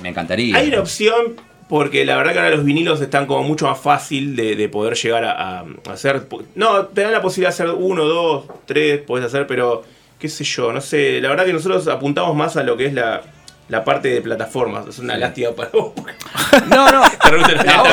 Me 0.05 0.11
encantaría. 0.11 0.55
Hay 0.59 0.69
una 0.69 0.81
opción, 0.81 1.35
porque 1.69 2.05
la 2.05 2.17
verdad 2.19 2.35
que 2.35 2.39
ahora 2.41 2.51
los 2.55 2.65
vinilos 2.65 3.01
están 3.01 3.25
como 3.27 3.43
mucho 3.43 3.67
más 3.67 3.79
fácil 3.81 4.37
de, 4.37 4.55
de 4.55 4.69
poder 4.69 4.95
llegar 4.97 5.25
a, 5.25 5.61
a 5.61 5.65
hacer. 5.91 6.27
No, 6.55 6.85
te 6.87 7.01
dan 7.01 7.13
la 7.13 7.23
posibilidad 7.23 7.49
de 7.49 7.55
hacer 7.65 7.71
uno, 7.75 8.05
dos, 8.05 8.45
tres, 8.67 9.01
podés 9.01 9.25
hacer, 9.25 9.47
pero 9.47 9.83
qué 10.19 10.29
sé 10.29 10.45
yo, 10.45 10.73
no 10.75 10.83
sé. 10.83 11.21
La 11.23 11.31
verdad 11.31 11.47
que 11.47 11.55
nosotros 11.55 11.89
apuntamos 11.89 12.37
más 12.37 12.57
a 12.59 12.63
lo 12.63 12.77
que 12.77 12.85
es 12.85 12.93
la, 12.93 13.23
la 13.71 13.83
parte 13.83 14.09
de 14.09 14.21
plataformas. 14.21 14.87
Es 14.89 14.99
una 14.99 15.17
lástima 15.17 15.53
para 15.53 15.71
vos. 15.71 15.93
No, 16.69 16.89
no. 16.91 17.03
Te 17.25 17.65
No, 17.67 17.85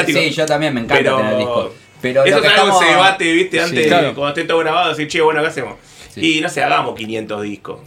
este 0.00 0.12
sí, 0.12 0.30
yo 0.30 0.44
también 0.46 0.74
me 0.74 0.80
encanta 0.80 1.02
Pero- 1.02 1.16
tener 1.18 1.36
discos. 1.38 1.70
Pero 2.02 2.24
Eso 2.24 2.36
lo 2.36 2.42
que 2.42 2.48
es 2.48 2.52
algo 2.52 2.64
que 2.64 2.70
estamos- 2.72 2.84
se 2.84 2.90
debate, 2.90 3.32
viste, 3.32 3.56
Sí, 3.56 3.62
antes, 3.64 3.78
de- 3.84 3.88
claro. 3.88 4.14
cuando 4.14 4.28
esté 4.28 4.44
todo 4.44 4.58
grabado, 4.58 4.90
decir, 4.90 5.08
che, 5.08 5.20
bueno, 5.22 5.40
¿qué 5.40 5.46
hacemos? 5.48 5.76
Y 6.16 6.40
no 6.40 6.48
sé, 6.48 6.62
hagamos 6.62 6.94
500 6.94 7.42
discos. 7.42 7.80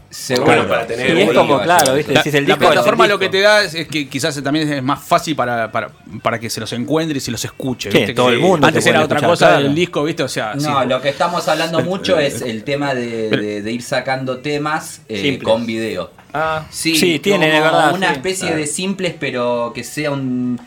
Bueno, 0.45 0.67
para 0.67 0.85
tener. 0.85 1.17
Y 1.17 1.21
es 1.21 1.31
como, 1.33 1.59
claro, 1.61 1.95
viste, 1.95 2.13
La, 2.13 2.21
el 2.21 2.45
plataforma 2.57 3.05
el 3.05 3.11
lo 3.11 3.19
que 3.19 3.29
te 3.29 3.41
da 3.41 3.63
es, 3.63 3.73
es 3.73 3.87
que 3.87 4.07
quizás 4.07 4.41
también 4.43 4.71
es 4.71 4.83
más 4.83 5.01
fácil 5.03 5.35
para, 5.35 5.71
para, 5.71 5.89
para 6.21 6.39
que 6.39 6.49
se 6.49 6.59
los 6.59 6.71
encuentre 6.73 7.17
y 7.17 7.21
se 7.21 7.31
los 7.31 7.43
escuche. 7.43 7.91
Sí, 7.91 7.97
¿viste? 7.97 8.13
todo 8.13 8.29
el 8.29 8.39
mundo 8.39 8.67
Antes 8.67 8.83
te 8.83 8.89
era 8.91 9.03
otra 9.03 9.21
cosa 9.21 9.47
claro. 9.47 9.63
del 9.63 9.73
disco, 9.75 10.03
¿viste? 10.03 10.23
O 10.23 10.27
sea, 10.27 10.53
No, 10.55 10.81
sí. 10.83 10.87
lo 10.87 11.01
que 11.01 11.09
estamos 11.09 11.47
hablando 11.47 11.81
mucho 11.81 12.19
es 12.19 12.41
el 12.41 12.63
tema 12.63 12.93
de, 12.93 13.29
de- 13.29 13.61
de 13.61 13.71
ir 13.71 13.81
sacando 13.81 14.37
temas 14.39 15.01
eh, 15.09 15.39
con 15.41 15.65
video. 15.65 16.11
Ah, 16.33 16.65
Sí, 16.69 16.95
sí, 16.95 17.17
tiene, 17.19 17.47
de 17.51 17.59
verdad. 17.59 17.93
Una 17.93 18.09
sí. 18.09 18.13
especie 18.13 18.55
de 18.55 18.67
simples, 18.67 19.15
pero 19.19 19.71
que 19.73 19.83
sea 19.83 20.11
un. 20.11 20.59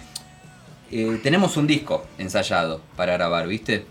eh, 0.90 1.20
tenemos 1.22 1.56
un 1.56 1.66
disco 1.68 2.04
ensayado 2.18 2.80
para 2.96 3.12
grabar, 3.12 3.46
¿viste? 3.46 3.86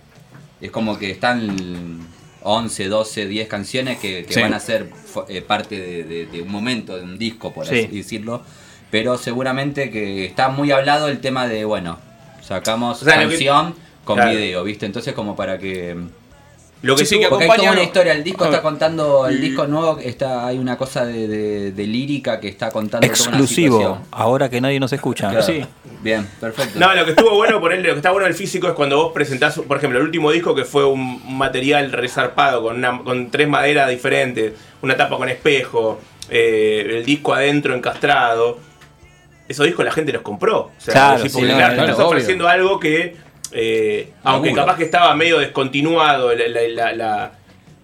Es 0.60 0.70
como 0.72 1.00
que 1.00 1.10
están 1.12 2.06
11, 2.44 2.88
12, 2.88 3.26
10 3.28 3.48
canciones 3.48 4.00
que, 4.00 4.26
que 4.26 4.34
Sí. 4.34 4.42
van 4.42 4.54
a 4.54 4.60
ser 4.60 4.90
eh, 5.30 5.42
parte 5.42 5.80
de, 5.80 6.04
de- 6.04 6.26
de 6.26 6.42
un 6.42 6.50
momento, 6.52 6.96
de 6.98 7.04
un 7.04 7.18
disco, 7.18 7.54
por 7.54 7.66
Sí. 7.68 7.80
así 7.80 7.98
decirlo. 7.98 8.42
Pero 8.90 9.18
seguramente 9.18 9.90
que 9.90 10.26
está 10.26 10.50
muy 10.50 10.72
hablado 10.72 11.08
el 11.08 11.20
tema 11.22 11.48
de, 11.48 11.64
bueno, 11.66 12.00
sacamos 12.42 13.02
O 13.02 13.06
sea, 13.06 13.16
lo 13.18 13.30
que- 13.30 13.36
canción 13.36 13.76
con 14.04 14.16
Claro. 14.18 14.32
video, 14.32 14.64
¿viste? 14.64 14.86
Entonces, 14.86 15.14
como 15.14 15.36
para 15.36 15.58
que. 15.60 15.96
Lo 16.84 16.96
que 16.96 17.06
Sí, 17.06 17.20
que 17.20 17.28
Porque 17.28 17.44
hay 17.44 17.48
toda 17.48 17.56
acompaña- 17.58 17.72
una 17.74 17.84
historia, 17.84 18.14
el 18.14 18.24
disco 18.24 18.46
está 18.46 18.62
contando, 18.64 19.28
el 19.28 19.40
disco 19.40 19.68
nuevo, 19.68 20.00
está, 20.00 20.48
hay 20.48 20.58
una 20.58 20.78
cosa 20.78 21.06
de, 21.06 21.28
de- 21.28 21.72
de 21.74 21.88
lírica 21.88 22.40
que 22.40 22.48
está 22.48 22.72
contando 22.72 23.06
toda 23.08 23.30
una 23.30 23.38
Exclusivo, 23.38 24.00
ahora 24.10 24.50
que 24.50 24.60
nadie 24.62 24.80
nos 24.80 24.92
escucha. 24.92 25.30
Claro. 25.30 25.46
Sí. 25.46 25.64
Bien, 26.02 26.28
perfecto. 26.40 26.80
No, 26.80 26.92
lo 26.96 27.06
que 27.06 27.12
estuvo 27.12 27.36
bueno, 27.36 27.62
ponerle, 27.62 27.88
lo 27.90 27.94
que 27.94 28.00
está 28.00 28.10
bueno 28.10 28.26
del 28.26 28.34
físico 28.34 28.68
es 28.68 28.74
cuando 28.74 28.98
vos 28.98 29.14
presentás, 29.14 29.60
por 29.60 29.78
ejemplo, 29.78 30.00
el 30.00 30.06
último 30.06 30.32
disco 30.32 30.56
que 30.56 30.66
fue 30.66 30.84
un 30.86 31.38
material 31.38 31.92
resarpado 31.92 32.64
con, 32.64 32.78
una- 32.78 33.04
con 33.04 33.30
tres 33.30 33.48
maderas 33.48 33.88
diferentes, 33.88 34.54
una 34.82 34.98
tapa 34.98 35.18
con 35.18 35.30
espejo, 35.30 36.00
eh, 36.32 36.84
el 36.98 37.06
disco 37.06 37.36
adentro 37.36 37.76
encastrado. 37.76 38.58
Esos 39.48 39.66
discos 39.68 39.86
la 39.86 39.92
gente 39.92 40.12
los 40.14 40.22
compró. 40.24 40.58
O 40.60 40.72
sea, 40.80 40.94
Claro, 40.94 41.22
sí, 41.24 41.30
sí, 41.30 41.36
porque, 41.38 41.52
no, 41.52 41.58
claro, 41.58 41.82
estás 41.84 42.00
ofreciendo 42.00 42.48
algo 42.48 42.80
que, 42.80 43.16
eh, 43.52 44.12
aunque 44.24 44.50
Laburo. 44.50 44.66
capaz 44.66 44.78
que 44.78 44.84
estaba 44.86 45.14
medio 45.16 45.40
descontinuado 45.40 46.34
la, 46.36 46.48
la- 46.48 46.68
la- 46.68 46.94
la- 46.94 47.32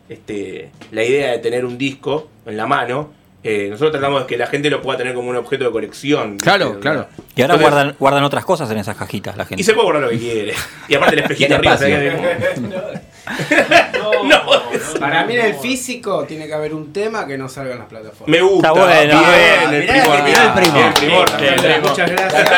este, 0.09 0.69
la 0.91 1.03
idea 1.03 1.31
de 1.31 1.37
tener 1.39 1.65
un 1.65 1.77
disco 1.77 2.29
en 2.45 2.55
la 2.57 2.65
mano, 2.65 3.11
eh, 3.43 3.67
nosotros 3.69 3.91
tratamos 3.91 4.21
de 4.21 4.27
que 4.27 4.37
la 4.37 4.47
gente 4.47 4.69
lo 4.69 4.81
pueda 4.81 4.97
tener 4.97 5.13
como 5.13 5.29
un 5.29 5.35
objeto 5.35 5.65
de 5.65 5.71
colección. 5.71 6.37
Claro, 6.37 6.79
claro. 6.79 7.07
Y 7.35 7.41
ahora 7.41 7.53
Entonces- 7.55 7.61
guardan, 7.61 7.95
guardan 7.99 8.23
otras 8.23 8.45
cosas 8.45 8.69
en 8.71 8.77
esas 8.77 8.95
cajitas 8.97 9.35
la 9.37 9.45
gente. 9.45 9.61
y 9.61 9.63
se 9.65 9.73
puede 9.73 9.85
guardar 9.85 10.03
lo 10.03 10.09
que 10.09 10.17
quiere. 10.19 10.53
Y 10.87 10.95
aparte 10.95 11.15
el 11.15 11.21
espejito 11.23 11.55
arriba. 11.55 11.77
Para 14.99 15.25
mí 15.25 15.35
en 15.35 15.45
el 15.45 15.53
físico 15.55 16.23
tiene 16.25 16.47
que 16.47 16.53
haber 16.53 16.73
un 16.73 16.91
tema 16.93 17.25
que 17.27 17.37
no 17.37 17.47
salga 17.49 17.73
en 17.73 17.79
las 17.79 17.87
plataformas. 17.87 18.27
Me 18.29 18.41
gusta. 18.41 18.69
Está 18.69 18.79
bueno, 18.79 19.19
Bien, 19.19 19.73
eh. 19.73 20.01
el 20.05 20.23
Mirá 20.23 20.53
primor. 20.55 20.85
el 20.85 20.93
primor. 20.93 21.37
Bien, 21.39 21.53
el 21.53 21.59
primor. 21.59 21.89
Muchas 21.89 22.09
gracias. 22.11 22.49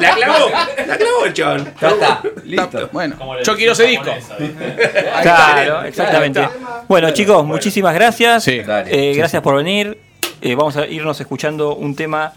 La 0.00 0.14
clavó. 0.14 0.50
La 0.86 0.96
clavó 0.96 1.24
el 1.26 1.32
chabón. 1.34 1.74
Ya 1.80 1.88
está, 1.88 2.22
listo. 2.44 2.88
Bueno, 2.92 3.16
yo 3.42 3.56
quiero 3.56 3.72
ese 3.72 3.84
disco. 3.84 4.10
Claro, 5.22 5.82
exactamente. 5.84 6.48
Bueno, 6.88 7.10
chicos, 7.10 7.44
muchísimas 7.44 7.94
gracias. 7.94 8.44
Sí. 8.44 8.60
Dale. 8.60 8.90
Eh, 8.90 9.12
Sí, 9.14 9.18
gracias 9.18 9.42
por 9.42 9.56
venir. 9.56 9.98
Eh, 10.40 10.54
vamos 10.54 10.76
a 10.76 10.86
irnos 10.86 11.20
escuchando 11.20 11.74
un 11.74 11.94
tema. 11.96 12.32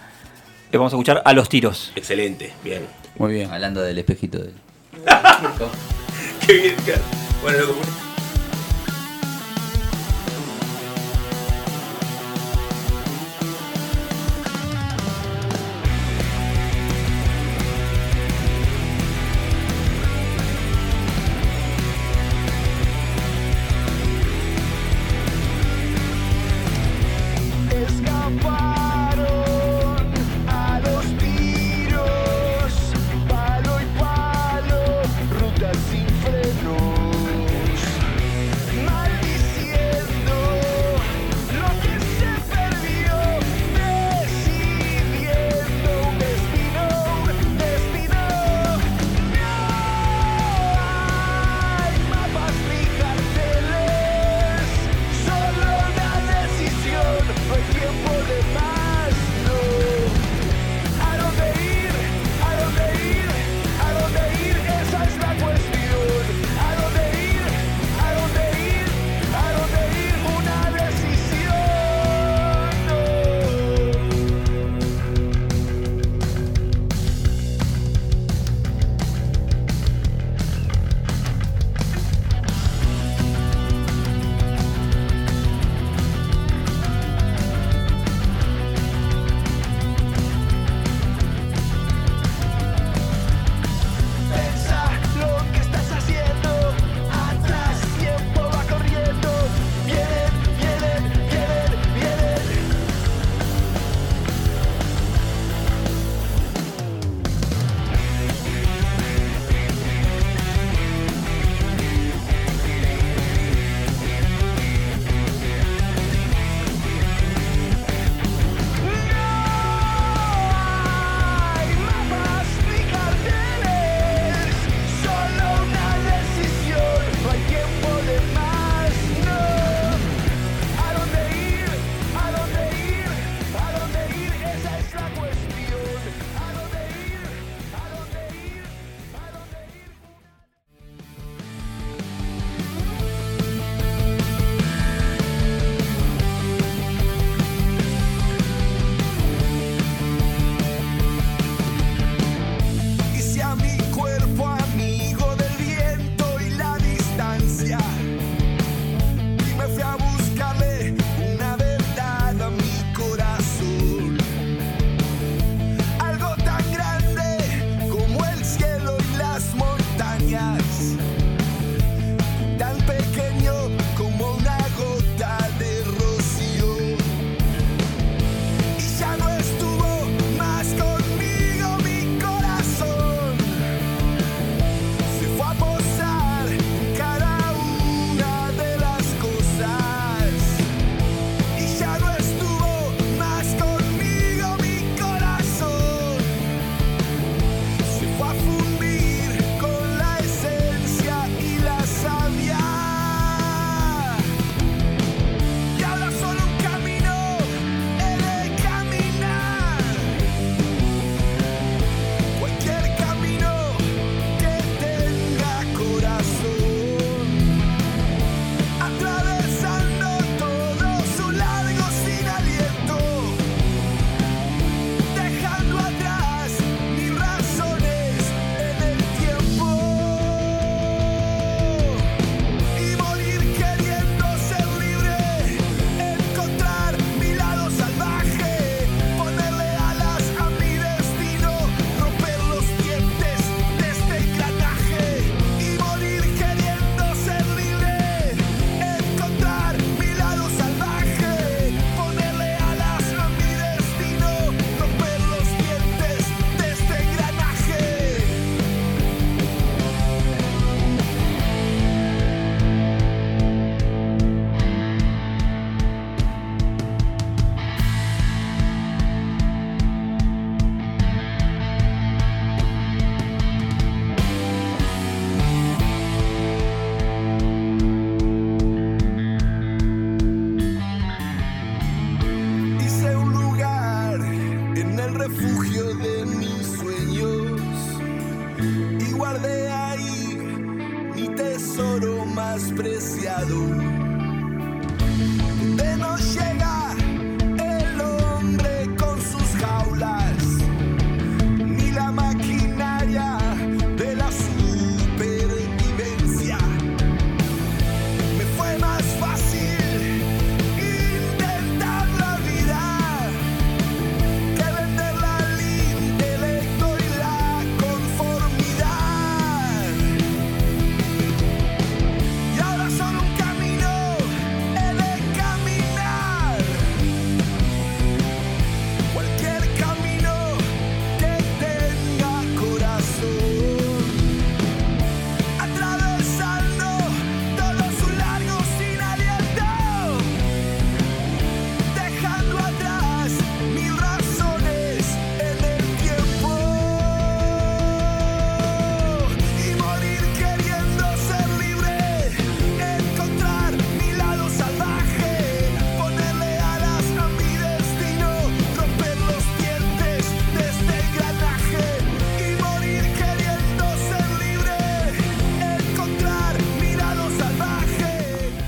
que 0.72 0.78
vamos 0.78 0.94
a 0.94 0.96
escuchar 0.96 1.22
a 1.24 1.34
los 1.34 1.48
tiros. 1.50 1.92
Excelente. 1.96 2.54
Bien. 2.64 2.86
Muy 3.18 3.34
bien. 3.34 3.52
Hablando 3.52 3.82
del 3.82 3.98
espejito 3.98 4.40
de. 4.40 4.52
Qué 6.46 6.54
bien. 6.54 6.76
Bueno, 7.42 8.07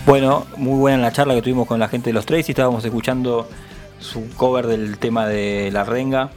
Bueno, 0.10 0.48
muy 0.58 0.80
buena 0.80 0.98
la 0.98 1.12
charla 1.12 1.36
que 1.36 1.44
tuvimos 1.44 1.68
con 1.68 1.80
la 1.80 1.88
gente 1.88 2.10
de 2.10 2.14
los 2.16 2.26
Tracy. 2.26 2.52
Estábamos 2.54 2.84
escuchando 2.84 3.48
su 4.00 4.28
cover 4.36 4.66
del 4.66 4.98
tema 4.98 5.28
de 5.28 5.70
La 5.72 5.84
Renga, 5.84 6.32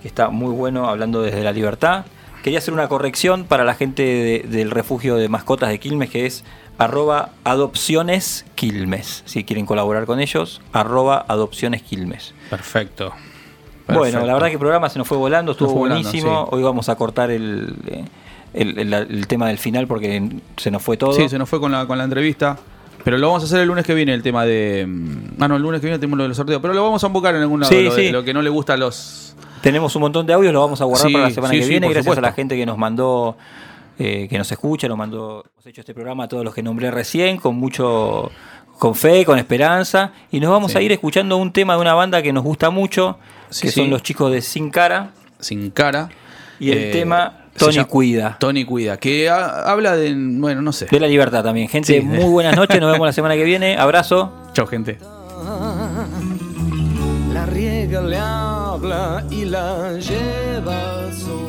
que 0.00 0.08
está 0.08 0.30
muy 0.30 0.54
bueno, 0.54 0.88
hablando 0.88 1.20
desde 1.20 1.44
la 1.44 1.52
libertad. 1.52 2.06
Quería 2.42 2.60
hacer 2.60 2.72
una 2.72 2.88
corrección 2.88 3.44
para 3.44 3.64
la 3.64 3.74
gente 3.74 4.02
de- 4.02 4.46
del 4.48 4.70
refugio 4.70 5.16
de 5.16 5.28
mascotas 5.28 5.68
de 5.68 5.78
Quilmes, 5.78 6.08
que 6.08 6.24
es 6.24 6.44
arroba 6.78 7.28
adopciones 7.44 8.46
Quilmes. 8.54 9.22
Si 9.26 9.44
quieren 9.44 9.66
colaborar 9.66 10.06
con 10.06 10.18
ellos, 10.18 10.62
arroba 10.72 11.26
adopciones 11.28 11.82
Quilmes. 11.82 12.32
Perfecto. 12.48 13.12
Bueno, 13.86 14.24
la 14.24 14.32
verdad 14.32 14.46
que 14.46 14.54
el 14.54 14.58
programa 14.58 14.88
se 14.88 14.98
nos 14.98 15.06
fue 15.06 15.18
volando, 15.18 15.52
estuvo 15.52 15.68
fue 15.68 15.78
volando, 15.80 16.04
buenísimo. 16.04 16.46
sí. 16.48 16.56
Hoy 16.56 16.62
vamos 16.62 16.88
a 16.88 16.94
cortar 16.96 17.30
el, 17.30 17.74
eh, 17.86 18.04
el- 18.54 18.78
el- 18.78 18.94
el 18.94 19.26
tema 19.26 19.48
del 19.48 19.58
final 19.58 19.86
porque 19.86 20.26
se 20.56 20.70
nos 20.70 20.80
fue 20.82 20.96
todo. 20.96 21.12
Sí, 21.12 21.28
se 21.28 21.36
nos 21.38 21.50
fue 21.50 21.60
con 21.60 21.70
la, 21.70 21.86
con 21.86 21.98
la 21.98 22.04
entrevista. 22.04 22.56
Pero 23.04 23.18
lo 23.18 23.26
vamos 23.28 23.42
a 23.42 23.46
hacer 23.46 23.60
el 23.60 23.68
lunes 23.68 23.84
que 23.84 23.94
viene, 23.94 24.14
el 24.14 24.22
tema 24.22 24.44
de. 24.46 24.86
mm, 24.88 25.40
Ah, 25.42 25.46
no, 25.48 25.56
el 25.56 25.62
lunes 25.62 25.80
que 25.80 25.86
viene 25.86 25.98
tenemos 25.98 26.16
lo 26.16 26.24
de 26.24 26.28
los 26.28 26.36
sorteos. 26.36 26.60
Pero 26.62 26.72
lo 26.74 26.82
vamos 26.82 27.02
a 27.04 27.06
embocar 27.06 27.34
en 27.34 27.42
algún 27.42 27.60
lado. 27.60 27.70
Sí, 27.72 27.82
lo, 27.82 27.94
de- 27.94 28.06
sí. 28.06 28.10
lo 28.12 28.24
que 28.24 28.32
no 28.34 28.40
le 28.42 28.50
gusta 28.50 28.72
a 28.74 28.76
los. 28.76 29.36
Tenemos 29.60 29.94
un 29.96 30.02
montón 30.02 30.26
de 30.26 30.32
audios, 30.32 30.52
lo 30.52 30.60
vamos 30.60 30.80
a 30.80 30.84
guardar 30.84 31.06
Sí, 31.08 31.12
para 31.12 31.28
la 31.28 31.34
semana 31.34 31.52
que 31.54 31.66
viene. 31.66 31.88
Gracias 31.88 32.18
a 32.18 32.20
la 32.20 32.32
gente 32.32 32.56
que 32.56 32.66
nos 32.66 32.76
mandó, 32.78 33.36
eh, 33.98 34.26
que 34.28 34.36
nos 34.38 34.50
escucha, 34.52 34.88
nos 34.88 34.98
mandó, 34.98 35.44
hemos 35.54 35.66
hecho 35.66 35.80
este 35.80 35.94
programa 35.94 36.24
a 36.24 36.28
todos 36.28 36.44
los 36.44 36.54
que 36.54 36.62
nombré 36.62 36.90
recién, 36.90 37.36
con 37.38 37.56
mucho, 37.56 38.30
con 38.78 38.94
fe, 38.94 39.24
con 39.24 39.38
esperanza. 39.38 40.12
Y 40.30 40.40
nos 40.40 40.50
vamos 40.50 40.74
a 40.76 40.82
ir 40.82 40.92
escuchando 40.92 41.36
un 41.38 41.52
tema 41.52 41.74
de 41.76 41.80
una 41.80 41.94
banda 41.94 42.20
que 42.22 42.32
nos 42.32 42.42
gusta 42.44 42.68
mucho, 42.70 43.18
que 43.60 43.70
son 43.70 43.88
los 43.90 44.02
chicos 44.02 44.30
de 44.32 44.40
Sin 44.42 44.70
Cara. 44.70 45.10
Sin 45.40 45.70
cara. 45.70 46.08
Y 46.60 46.70
el 46.70 46.78
Eh, 46.78 46.90
tema 46.92 47.43
Tony 47.58 47.72
llama- 47.72 47.88
Cuida. 47.88 48.36
Tony 48.40 48.64
Cuida. 48.64 48.96
Que 48.96 49.28
ha- 49.28 49.70
habla 49.70 49.96
de. 49.96 50.14
Bueno, 50.16 50.60
no 50.62 50.72
sé. 50.72 50.86
De 50.90 50.98
la 51.00 51.06
libertad 51.08 51.42
también. 51.44 51.68
Gente, 51.68 51.94
Sí. 51.94 52.00
muy 52.00 52.24
buenas 52.30 52.56
noches. 52.56 52.80
Nos 52.80 52.92
vemos 52.92 53.06
la 53.06 53.12
semana 53.12 53.34
que 53.34 53.44
viene. 53.44 53.76
Abrazo. 53.76 54.32
Chao, 54.52 54.66
gente. 54.66 54.98
La 57.32 57.46
riega 57.46 58.00
le 58.02 58.18
habla 58.18 59.24
y 59.30 59.44
la 59.44 59.92
lleva 59.98 61.00
al 61.00 61.12
sol. 61.12 61.43